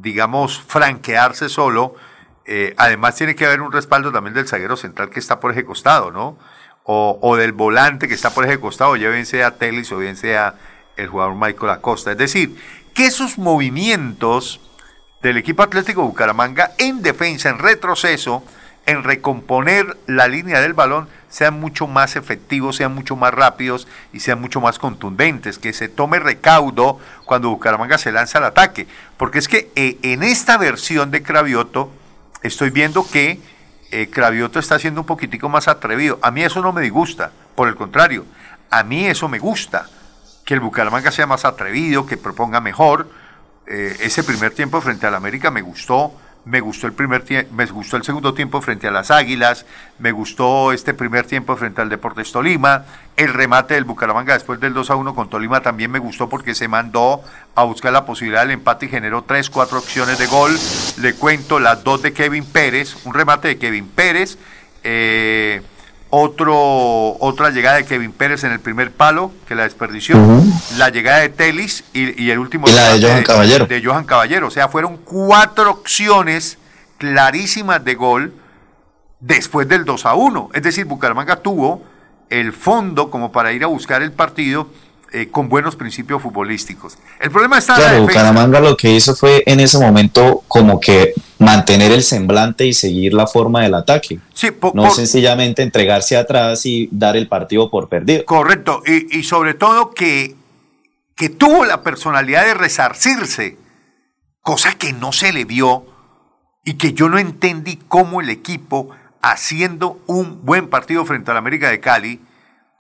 digamos, 0.01 0.59
franquearse 0.59 1.51
solo, 1.51 1.97
eh, 2.47 2.73
además 2.79 3.15
tiene 3.17 3.35
que 3.35 3.45
haber 3.45 3.61
un 3.61 3.73
respaldo 3.73 4.11
también 4.11 4.33
del 4.33 4.49
zaguero 4.49 4.75
central 4.75 5.11
que 5.11 5.21
está 5.21 5.39
por 5.39 5.53
ese 5.53 5.67
costado, 5.67 6.11
¿no? 6.11 6.39
O, 6.85 7.19
o 7.21 7.37
del 7.37 7.53
volante 7.53 8.09
que 8.09 8.15
está 8.15 8.31
por 8.31 8.47
ese 8.47 8.59
costado, 8.59 8.97
ya 8.97 9.11
bien 9.11 9.27
sea 9.27 9.59
Telis 9.59 9.93
o 9.93 9.99
bien 9.99 10.17
sea 10.17 10.55
el 10.97 11.09
jugador 11.09 11.35
Michael 11.35 11.73
Acosta. 11.73 12.13
Es 12.13 12.19
decir, 12.19 12.57
que 12.95 13.05
esos 13.05 13.37
movimientos 13.37 14.63
del 15.21 15.37
equipo 15.37 15.63
Atlético 15.63 16.05
Bucaramanga 16.05 16.73
en 16.79 17.03
defensa, 17.03 17.51
en 17.51 17.59
retroceso, 17.59 18.43
en 18.87 19.03
recomponer 19.03 19.97
la 20.07 20.29
línea 20.29 20.61
del 20.61 20.75
balón, 20.75 21.09
sean 21.29 21.59
mucho 21.59 21.87
más 21.87 22.17
efectivos, 22.17 22.77
sean 22.77 22.95
mucho 22.95 23.17
más 23.17 23.35
rápidos 23.35 23.89
y 24.13 24.21
sean 24.21 24.41
mucho 24.41 24.61
más 24.61 24.79
contundentes, 24.79 25.59
que 25.59 25.73
se 25.73 25.89
tome 25.89 26.21
recaudo 26.21 27.01
cuando 27.25 27.51
Bucaramanga 27.51 27.99
se 27.99 28.13
lanza 28.13 28.39
al 28.39 28.45
ataque. 28.45 28.87
Porque 29.17 29.39
es 29.39 29.49
que 29.49 29.71
eh, 29.75 29.99
en 30.03 30.23
esta 30.23 30.59
versión 30.59 31.11
de 31.11 31.23
Cravioto 31.23 31.91
estoy 32.43 32.71
viendo 32.71 33.09
que 33.11 33.41
eh, 33.91 34.11
Cravioto 34.11 34.59
está 34.59 34.79
siendo 34.79 35.01
un 35.01 35.07
poquitico 35.07 35.49
más 35.49 35.67
atrevido. 35.67 36.19
A 36.23 36.31
mí 36.31 36.43
eso 36.43 36.61
no 36.61 36.73
me 36.73 36.83
disgusta, 36.83 37.33
por 37.55 37.69
el 37.69 37.75
contrario, 37.75 38.27
a 38.71 38.83
mí 38.83 39.07
eso 39.07 39.29
me 39.29 39.39
gusta, 39.39 39.89
que 40.45 40.55
el 40.55 40.61
Bucaramanga 40.61 41.11
sea 41.11 41.27
más 41.27 41.45
atrevido, 41.45 42.07
que 42.07 42.17
proponga 42.17 42.61
mejor. 42.61 43.09
Eh, 43.67 43.97
ese 44.01 44.23
primer 44.23 44.53
tiempo 44.53 44.81
frente 44.81 45.07
al 45.07 45.15
América 45.15 45.51
me 45.51 45.63
gustó 45.63 46.13
me 46.45 46.61
gustó 46.61 46.87
el 46.87 46.93
primer 46.93 47.25
me 47.53 47.67
gustó 47.67 47.97
el 47.97 48.05
segundo 48.05 48.35
tiempo 48.35 48.61
frente 48.61 48.87
a 48.87 48.91
las 48.91 49.11
Águilas, 49.11 49.65
me 49.99 50.13
gustó 50.13 50.73
este 50.73 50.93
primer 50.93 51.27
tiempo 51.27 51.57
frente 51.57 51.81
al 51.81 51.89
Deportes 51.89 52.33
Tolima, 52.33 52.85
el 53.17 53.33
remate 53.33 53.75
del 53.75 53.85
Bucaramanga 53.85 54.35
después 54.35 54.61
del 54.61 54.75
2 54.75 54.91
a 54.91 54.97
1 54.97 55.15
con 55.15 55.31
Tolima 55.31 55.61
también 55.61 55.91
me 55.91 55.99
gustó 55.99 56.29
porque 56.29 56.55
se 56.55 56.69
mandó 56.69 57.23
a 57.55 57.65
buscar 57.65 57.93
la 57.93 58.05
posibilidad 58.05 58.43
del 58.43 58.53
empate 58.53 58.87
y 58.87 58.89
generó 58.89 59.23
tres, 59.23 59.49
cuatro 59.49 59.79
opciones 59.79 60.19
de 60.19 60.27
gol. 60.27 60.59
Le 60.99 61.15
cuento 61.15 61.61
las 61.61 61.85
dos 61.85 62.03
de 62.03 62.13
Kevin 62.13 62.45
Pérez, 62.45 62.97
un 63.05 63.15
remate 63.15 63.49
de 63.49 63.59
Kevin 63.59 63.89
Pérez, 63.89 64.39
eh, 64.83 65.63
otro, 66.17 67.17
otra 67.19 67.51
llegada 67.51 67.77
de 67.77 67.85
Kevin 67.85 68.13
Pérez 68.13 68.45
en 68.45 68.53
el 68.53 68.61
primer 68.61 68.93
palo, 68.93 69.33
que 69.49 69.57
la 69.57 69.65
desperdició, 69.65 70.17
la 70.77 70.89
llegada 70.89 71.19
de 71.19 71.29
Telis 71.29 71.83
y, 71.93 72.31
el 72.31 72.39
último 72.39 72.69
y 72.69 72.73
la 72.73 72.93
de 72.93 73.03
Johan 73.03 73.23
Caballero. 73.25 73.67
De 73.67 73.83
Johan 73.83 74.05
Caballero. 74.05 74.47
O 74.47 74.51
sea, 74.51 74.69
fueron 74.69 74.99
cuatro 74.99 75.71
opciones 75.71 76.59
clarísimas 76.99 77.85
de 77.85 77.97
gol 77.97 78.33
después 79.19 79.69
del 79.69 79.85
2 79.85 80.07
a 80.07 80.15
1. 80.15 80.51
Es 80.55 80.63
decir, 80.63 80.85
Bucaramanga 80.85 81.37
tuvo 81.37 81.83
el 82.31 82.53
fondo 82.53 83.11
como 83.11 83.33
para 83.33 83.53
ir 83.53 83.65
a 83.65 83.67
buscar 83.67 84.01
el 84.01 84.13
partido 84.13 84.69
eh, 85.17 85.29
con 85.31 85.49
buenos 85.49 85.77
principios 85.77 86.21
futbolísticos. 86.21 86.99
El 87.21 87.31
problema 87.31 87.59
está 87.59 87.77
claro, 87.77 88.03
Bucaramanga 88.03 88.59
lo 88.59 88.77
que 88.77 88.91
hizo 88.91 89.15
fue 89.15 89.45
en 89.47 89.61
ese 89.61 89.79
momento 89.79 90.43
como 90.49 90.81
que 90.81 91.15
mantener 91.39 91.93
el 91.93 92.03
semblante 92.03 92.67
y 92.67 92.73
seguir 92.73 93.15
la 93.15 93.29
forma 93.29 93.63
del 93.63 93.75
ataque. 93.75 94.19
Sí, 94.33 94.49
no 94.75 94.91
sencillamente 94.91 95.63
entregarse 95.63 96.17
atrás 96.17 96.67
y 96.67 96.89
dar 96.91 97.17
el 97.17 97.29
partido 97.29 97.71
por 97.71 97.89
perdido. 97.89 98.25
Correcto, 98.25 98.83
y, 98.85 99.17
y 99.17 99.23
sobre 99.23 99.55
todo 99.55 99.93
que, 99.93 100.35
que 101.15 101.29
tuvo 101.29 101.65
la 101.65 101.85
personalidad 101.85 102.45
de 102.45 102.55
resarcirse, 102.55 103.57
cosa 104.41 104.75
que 104.75 104.93
no 104.93 105.13
se 105.13 105.33
le 105.33 105.45
vio 105.45 105.87
y 106.65 106.75
que 106.75 106.93
yo 106.93 107.09
no 107.09 107.19
entendí 107.19 107.79
cómo 107.87 108.21
el 108.21 108.31
equipo, 108.31 108.91
haciendo 109.23 110.03
un 110.09 110.45
buen 110.45 110.67
partido 110.67 111.05
frente 111.05 111.31
al 111.31 111.37
América 111.37 111.71
de 111.71 111.79
Cali, 111.79 112.21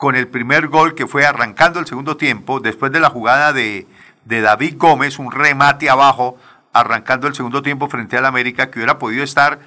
con 0.05 0.16
el 0.16 0.28
primer 0.28 0.68
gol 0.68 0.94
que 0.94 1.06
fue 1.06 1.24
arrancando 1.24 1.81
el 1.81 1.86
segundo 1.86 2.18
tiempo, 2.18 2.60
después 2.60 2.93
de 2.93 3.01
la 3.01 3.09
jugada 3.09 3.55
de, 3.55 3.86
David 4.26 4.74
Gómez, 4.76 5.18
un 5.18 5.32
remate 5.32 5.89
abajo, 5.89 6.36
arrancando 6.74 7.26
el 7.26 7.35
segundo 7.35 7.62
tiempo 7.62 7.89
frente 7.89 8.18
al 8.18 8.26
América, 8.26 8.70
que 8.70 8.81
hubiera 8.81 8.98
podido 8.98 9.24
estar 9.24 9.60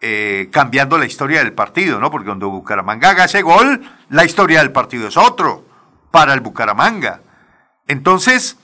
eh, 0.00 0.48
cambiando 0.52 0.96
la 0.96 1.06
historia 1.06 1.40
del 1.40 1.54
partido, 1.54 1.98
¿no? 1.98 2.08
Porque 2.08 2.28
cuando 2.28 2.50
Bucaramanga 2.50 3.10
haga 3.10 3.24
ese 3.24 3.42
gol, 3.42 3.82
la 4.10 4.24
historia 4.24 4.60
del 4.60 4.70
partido 4.70 5.08
es 5.08 5.16
otro 5.16 5.66
para 6.12 6.34
el 6.34 6.40
Bucaramanga. 6.40 7.22
Entonces, 7.88 8.58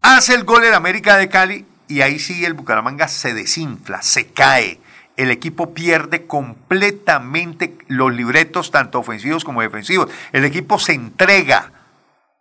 hace 0.00 0.32
el 0.36 0.44
gol 0.44 0.62
el 0.62 0.74
América 0.74 1.16
de 1.16 1.28
Cali 1.28 1.66
y 1.88 2.02
ahí 2.02 2.20
sí 2.20 2.44
el 2.44 2.54
Bucaramanga 2.54 3.08
se 3.08 3.34
desinfla, 3.34 4.00
se 4.00 4.28
cae 4.28 4.78
el 5.16 5.30
equipo 5.30 5.72
pierde 5.72 6.26
completamente 6.26 7.76
los 7.88 8.14
libretos, 8.14 8.70
tanto 8.70 8.98
ofensivos 8.98 9.44
como 9.44 9.62
defensivos. 9.62 10.10
El 10.32 10.44
equipo 10.44 10.78
se 10.78 10.92
entrega 10.92 11.72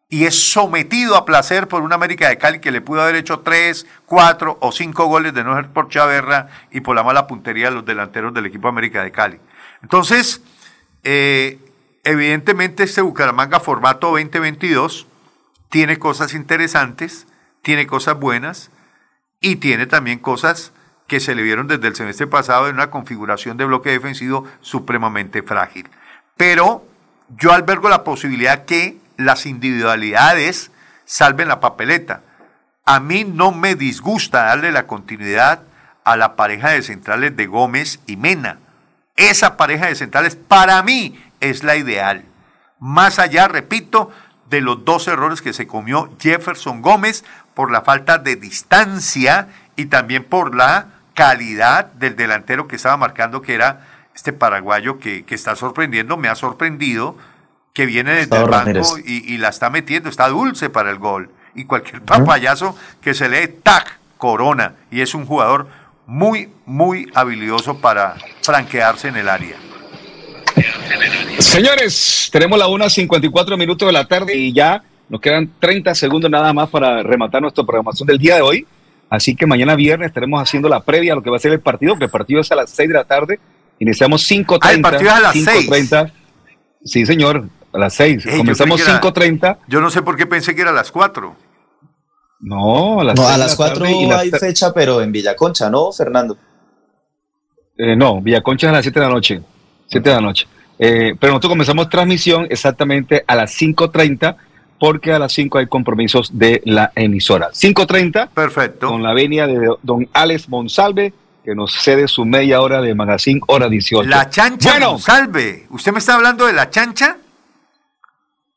y 0.10 0.26
es 0.26 0.52
sometido 0.52 1.16
a 1.16 1.26
placer 1.26 1.68
por 1.68 1.82
una 1.82 1.96
América 1.96 2.30
de 2.30 2.38
Cali 2.38 2.60
que 2.60 2.72
le 2.72 2.82
pudo 2.82 3.02
haber 3.02 3.16
hecho 3.16 3.40
tres, 3.40 3.88
cuatro 4.06 4.58
o 4.62 4.72
cinco 4.72 5.06
goles 5.06 5.34
de 5.34 5.44
no 5.44 5.56
ser 5.56 5.70
por 5.70 5.90
Chaverra 5.90 6.48
y 6.72 6.82
por 6.82 6.96
la 6.96 7.04
mala 7.04 7.28
puntería 7.28 7.70
de 7.70 7.76
los 7.76 7.86
delanteros 7.86 8.34
del 8.34 8.46
equipo 8.46 8.68
América 8.68 9.04
de 9.04 9.12
Cali. 9.12 9.40
Entonces, 9.82 10.42
eh, 11.04 11.60
evidentemente 12.04 12.84
este 12.84 13.02
Bucaramanga 13.02 13.60
formato 13.60 14.12
2022 14.12 15.08
tiene 15.70 15.98
cosas 15.98 16.34
interesantes, 16.34 17.28
tiene 17.62 17.88
cosas 17.88 18.20
buenas 18.20 18.70
y 19.42 19.58
tiene 19.58 19.88
también 19.88 20.20
cosas 20.20 20.72
que 21.08 21.20
se 21.20 21.36
le 21.36 21.44
vieron 21.44 21.68
desde 21.68 21.88
el 21.88 21.96
semestre 21.96 22.28
pasado 22.28 22.68
en 22.68 22.76
una 22.76 22.90
configuración 22.90 23.58
de 23.58 23.66
bloque 23.66 23.92
defensivo 23.92 24.46
supremamente 24.62 25.44
frágil. 25.44 25.90
Pero 26.38 26.86
yo 27.38 27.54
albergo 27.54 27.90
la 27.90 28.04
posibilidad 28.04 28.66
que 28.66 28.98
las 29.18 29.46
individualidades 29.46 30.72
salven 31.06 31.48
la 31.48 31.60
papeleta. 31.60 32.22
A 32.86 33.00
mí 33.00 33.24
no 33.24 33.52
me 33.52 33.76
disgusta 33.76 34.46
darle 34.46 34.72
la 34.72 34.88
continuidad 34.88 35.64
a 36.04 36.16
la 36.18 36.36
pareja 36.36 36.70
de 36.70 36.82
centrales 36.82 37.36
de 37.36 37.48
Gómez 37.48 38.00
y 38.06 38.18
Mena. 38.18 38.60
Esa 39.16 39.58
pareja 39.58 39.88
de 39.88 39.96
centrales 39.96 40.36
para 40.36 40.82
mí 40.84 41.20
es 41.40 41.64
la 41.64 41.78
ideal. 41.78 42.26
Más 42.80 43.18
allá, 43.18 43.48
repito, 43.48 44.12
de 44.50 44.62
los 44.62 44.86
dos 44.86 45.08
errores 45.08 45.42
que 45.42 45.54
se 45.54 45.68
comió 45.68 46.12
Jefferson 46.20 46.82
Gómez 46.82 47.24
por 47.54 47.72
la 47.72 47.82
falta 47.82 48.18
de 48.18 48.36
distancia 48.36 49.48
y 49.76 49.86
también 49.86 50.24
por 50.24 50.56
la 50.56 50.88
calidad 51.16 51.86
del 51.94 52.16
delantero 52.16 52.68
que 52.68 52.76
estaba 52.76 52.98
marcando, 52.98 53.42
que 53.42 53.56
era 53.56 53.88
este 54.14 54.32
paraguayo 54.32 55.00
que, 55.00 55.26
está 55.30 55.56
sorprendiendo, 55.56 56.18
me 56.18 56.28
ha 56.28 56.36
sorprendido, 56.36 57.18
que 57.74 57.88
viene 57.88 58.12
desde 58.12 58.38
el 58.38 58.46
banco 58.46 58.98
y, 59.04 59.38
la 59.38 59.50
está 59.50 59.72
metiendo, 59.72 60.10
está 60.10 60.30
dulce 60.30 60.70
para 60.70 60.92
el 60.92 61.00
gol. 61.00 61.32
Y 61.56 61.66
cualquier 61.66 62.02
papayazo 62.02 62.78
que 63.02 63.14
se 63.14 63.28
lee, 63.30 63.48
tac, 63.64 63.98
corona. 64.18 64.74
Y 64.92 65.02
es 65.02 65.16
un 65.16 65.26
jugador 65.26 65.68
muy, 66.06 66.50
muy 66.66 67.10
habilidoso 67.16 67.80
para 67.80 68.16
franquearse 68.42 69.08
en 69.08 69.16
el 69.16 69.30
área. 69.30 69.56
Señores, 71.40 72.30
tenemos 72.32 72.60
la 72.60 72.68
1.54 72.68 73.58
minutos 73.58 73.88
de 73.88 73.94
la 73.94 74.06
tarde 74.06 74.36
y 74.36 74.54
ya 74.54 74.84
nos 75.10 75.22
quedan 75.22 75.50
30 75.60 75.96
segundos 75.96 76.30
nada 76.30 76.54
más 76.54 76.70
para 76.70 77.04
rematar 77.04 77.42
nuestra 77.42 77.64
programación 77.64 78.08
del 78.08 78.18
día 78.18 78.36
de 78.36 78.42
hoy. 78.42 78.68
Así 79.10 79.36
que 79.36 79.46
mañana 79.46 79.76
viernes 79.76 80.08
estaremos 80.08 80.42
haciendo 80.42 80.68
la 80.68 80.80
previa 80.82 81.14
a 81.14 81.16
lo 81.16 81.24
que 81.24 81.30
va 81.30 81.38
a 81.38 81.40
ser 81.40 81.52
el 81.52 81.60
partido, 81.60 81.98
que 81.98 82.06
el 82.06 82.10
partido 82.10 82.42
es 82.42 82.52
a 82.52 82.56
las 82.56 82.70
6 82.72 82.90
de 82.90 82.96
la 82.96 83.04
tarde. 83.04 83.40
Iniciamos 83.80 84.30
5.30. 84.30 84.60
Ah, 84.62 84.72
el 84.72 84.82
partido 84.82 85.10
es 85.10 85.16
a 85.16 85.20
las 85.20 85.34
6. 85.34 85.70
Sí, 86.84 87.06
señor, 87.06 87.46
a 87.74 87.78
las 87.78 87.94
6. 87.94 88.26
Comenzamos 88.38 88.86
5.30. 88.88 89.58
Yo 89.68 89.82
no 89.82 89.90
sé 89.90 90.02
por 90.02 90.16
qué 90.16 90.26
pensé 90.26 90.56
que 90.56 90.62
era 90.62 90.72
a 90.72 90.74
las 90.74 90.92
4. 90.92 91.36
No, 92.42 93.00
a 93.00 93.04
las, 93.04 93.16
no, 93.16 93.28
a 93.28 93.38
las 93.38 93.56
4 93.56 93.86
hay 94.18 94.32
fecha, 94.32 94.74
pero 94.74 95.02
en 95.02 95.12
Villaconcha, 95.12 95.70
¿no, 95.70 95.92
Fernando? 95.92 96.38
Eh, 97.78 97.96
no, 97.96 98.22
Villaconcha 98.22 98.68
es 98.68 98.72
a 98.72 98.74
las 98.74 98.84
7 98.84 99.00
de 99.00 99.06
la 99.06 99.12
noche. 99.12 99.42
7 99.88 100.10
de 100.10 100.16
la 100.16 100.22
noche. 100.22 100.48
Eh, 100.78 101.16
pero 101.20 101.32
nosotros 101.32 101.52
comenzamos 101.52 101.90
transmisión 101.90 102.48
exactamente 102.50 103.24
a 103.26 103.36
las 103.36 103.60
5.30 103.60 104.36
porque 104.80 105.14
a 105.14 105.20
las 105.20 105.34
5 105.34 105.58
hay 105.58 105.68
compromisos 105.68 106.38
de 106.38 106.62
la 106.66 106.92
emisora. 106.96 107.50
5.30. 107.52 108.30
Perfecto. 108.30 108.88
Con 108.90 109.04
la 109.04 109.14
venia 109.14 109.48
de 109.48 109.70
don 109.84 110.08
Alex 110.14 110.50
Monsalve, 110.50 111.14
que 111.44 111.56
nos 111.56 111.74
cede 111.74 112.08
su 112.08 112.26
media 112.26 112.62
hora 112.62 112.82
de 112.82 112.94
Magazine 112.96 113.40
Hora 113.48 113.70
18. 113.70 114.10
La 114.10 114.30
chancha 114.30 114.80
Monsalve. 114.80 115.68
¿Usted 115.70 115.92
me 115.92 116.00
está 116.00 116.16
hablando 116.16 116.46
de 116.46 116.54
la 116.54 116.70
chancha? 116.70 117.18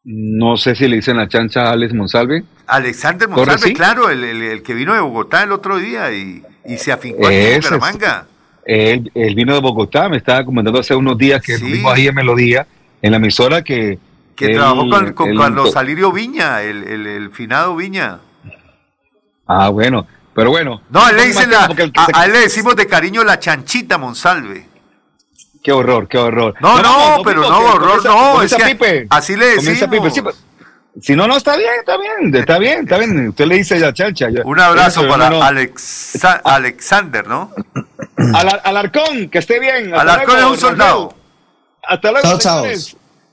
No 0.05 0.57
sé 0.57 0.74
si 0.74 0.89
le 0.89 0.97
dicen 0.97 1.19
la 1.19 1.28
chancha 1.28 1.65
a 1.65 1.73
Alex 1.73 1.93
Monsalve. 1.93 2.45
Alexander 2.66 3.28
Monsalve, 3.28 3.73
claro, 3.74 4.11
el, 4.11 4.24
el, 4.24 4.62
que 4.62 4.74
vino 4.74 4.95
de 4.95 5.01
Bogotá 5.01 5.43
el 5.43 5.53
otro 5.53 5.78
día 5.78 6.12
y, 6.12 6.43
y 6.65 6.78
se 6.78 6.93
afincó 6.93 7.28
en 7.31 7.61
Bucaramanga. 7.61 8.27
Él, 8.65 9.11
vino 9.35 9.55
de 9.55 9.61
Bogotá, 9.61 10.09
me 10.09 10.19
estaba 10.19 10.45
comentando 10.45 10.78
hace 10.78 10.95
unos 10.95 11.16
días 11.16 11.40
que 11.40 11.57
sí. 11.57 11.82
ahí 11.86 12.07
en 12.07 12.15
Melodía, 12.15 12.66
en 13.01 13.11
la 13.11 13.16
emisora 13.16 13.62
que... 13.62 13.99
Que 14.39 14.55
trabajó 14.55 14.89
con, 14.89 15.12
con 15.15 15.36
Carlos 15.36 15.73
Salirio 15.73 16.12
Viña, 16.12 16.62
el, 16.62 16.85
el, 16.85 17.31
finado 17.32 17.74
Viña. 17.74 18.20
Ah, 19.48 19.69
bueno, 19.70 20.06
pero 20.32 20.51
bueno. 20.51 20.81
No, 20.90 21.05
a 21.05 21.10
él, 21.10 21.16
le, 21.16 21.47
la, 21.48 21.69
a, 22.15 22.24
él 22.24 22.32
le 22.32 22.39
decimos 22.43 22.77
de 22.77 22.86
cariño 22.86 23.24
la 23.24 23.40
chanchita 23.40 23.98
Monsalve. 23.98 24.69
Qué 25.60 25.73
horror, 25.73 26.06
qué 26.06 26.19
horror. 26.19 26.55
No, 26.60 26.81
no, 26.81 27.20
pero 27.24 27.40
no, 27.40 27.59
horror, 27.59 28.05
no. 28.05 28.40
Es 28.43 28.55
que 28.55 29.06
así 29.10 29.35
le 29.35 29.56
decimos. 29.56 30.40
si 31.02 31.16
no, 31.16 31.27
no, 31.27 31.36
está 31.36 31.56
bien, 31.56 31.73
está 31.81 31.97
bien, 31.98 32.32
está 32.32 32.59
bien, 32.59 32.82
está 32.85 32.98
bien. 32.98 33.28
Usted 33.31 33.44
le 33.44 33.56
dice 33.56 33.81
la 33.81 33.93
chancha. 33.93 34.28
Un 34.44 34.60
abrazo 34.60 35.09
para 35.09 35.32
Alexander, 36.44 37.27
¿no? 37.27 37.52
Al, 38.35 38.60
Alarcón, 38.62 39.31
que 39.31 39.39
esté 39.39 39.59
bien. 39.59 39.93
Alarcón 39.93 40.39
es 40.39 40.44
un 40.44 40.59
soldado. 40.59 41.12
Hasta 41.82 42.12
luego. 42.12 42.39
Chao, 42.39 42.65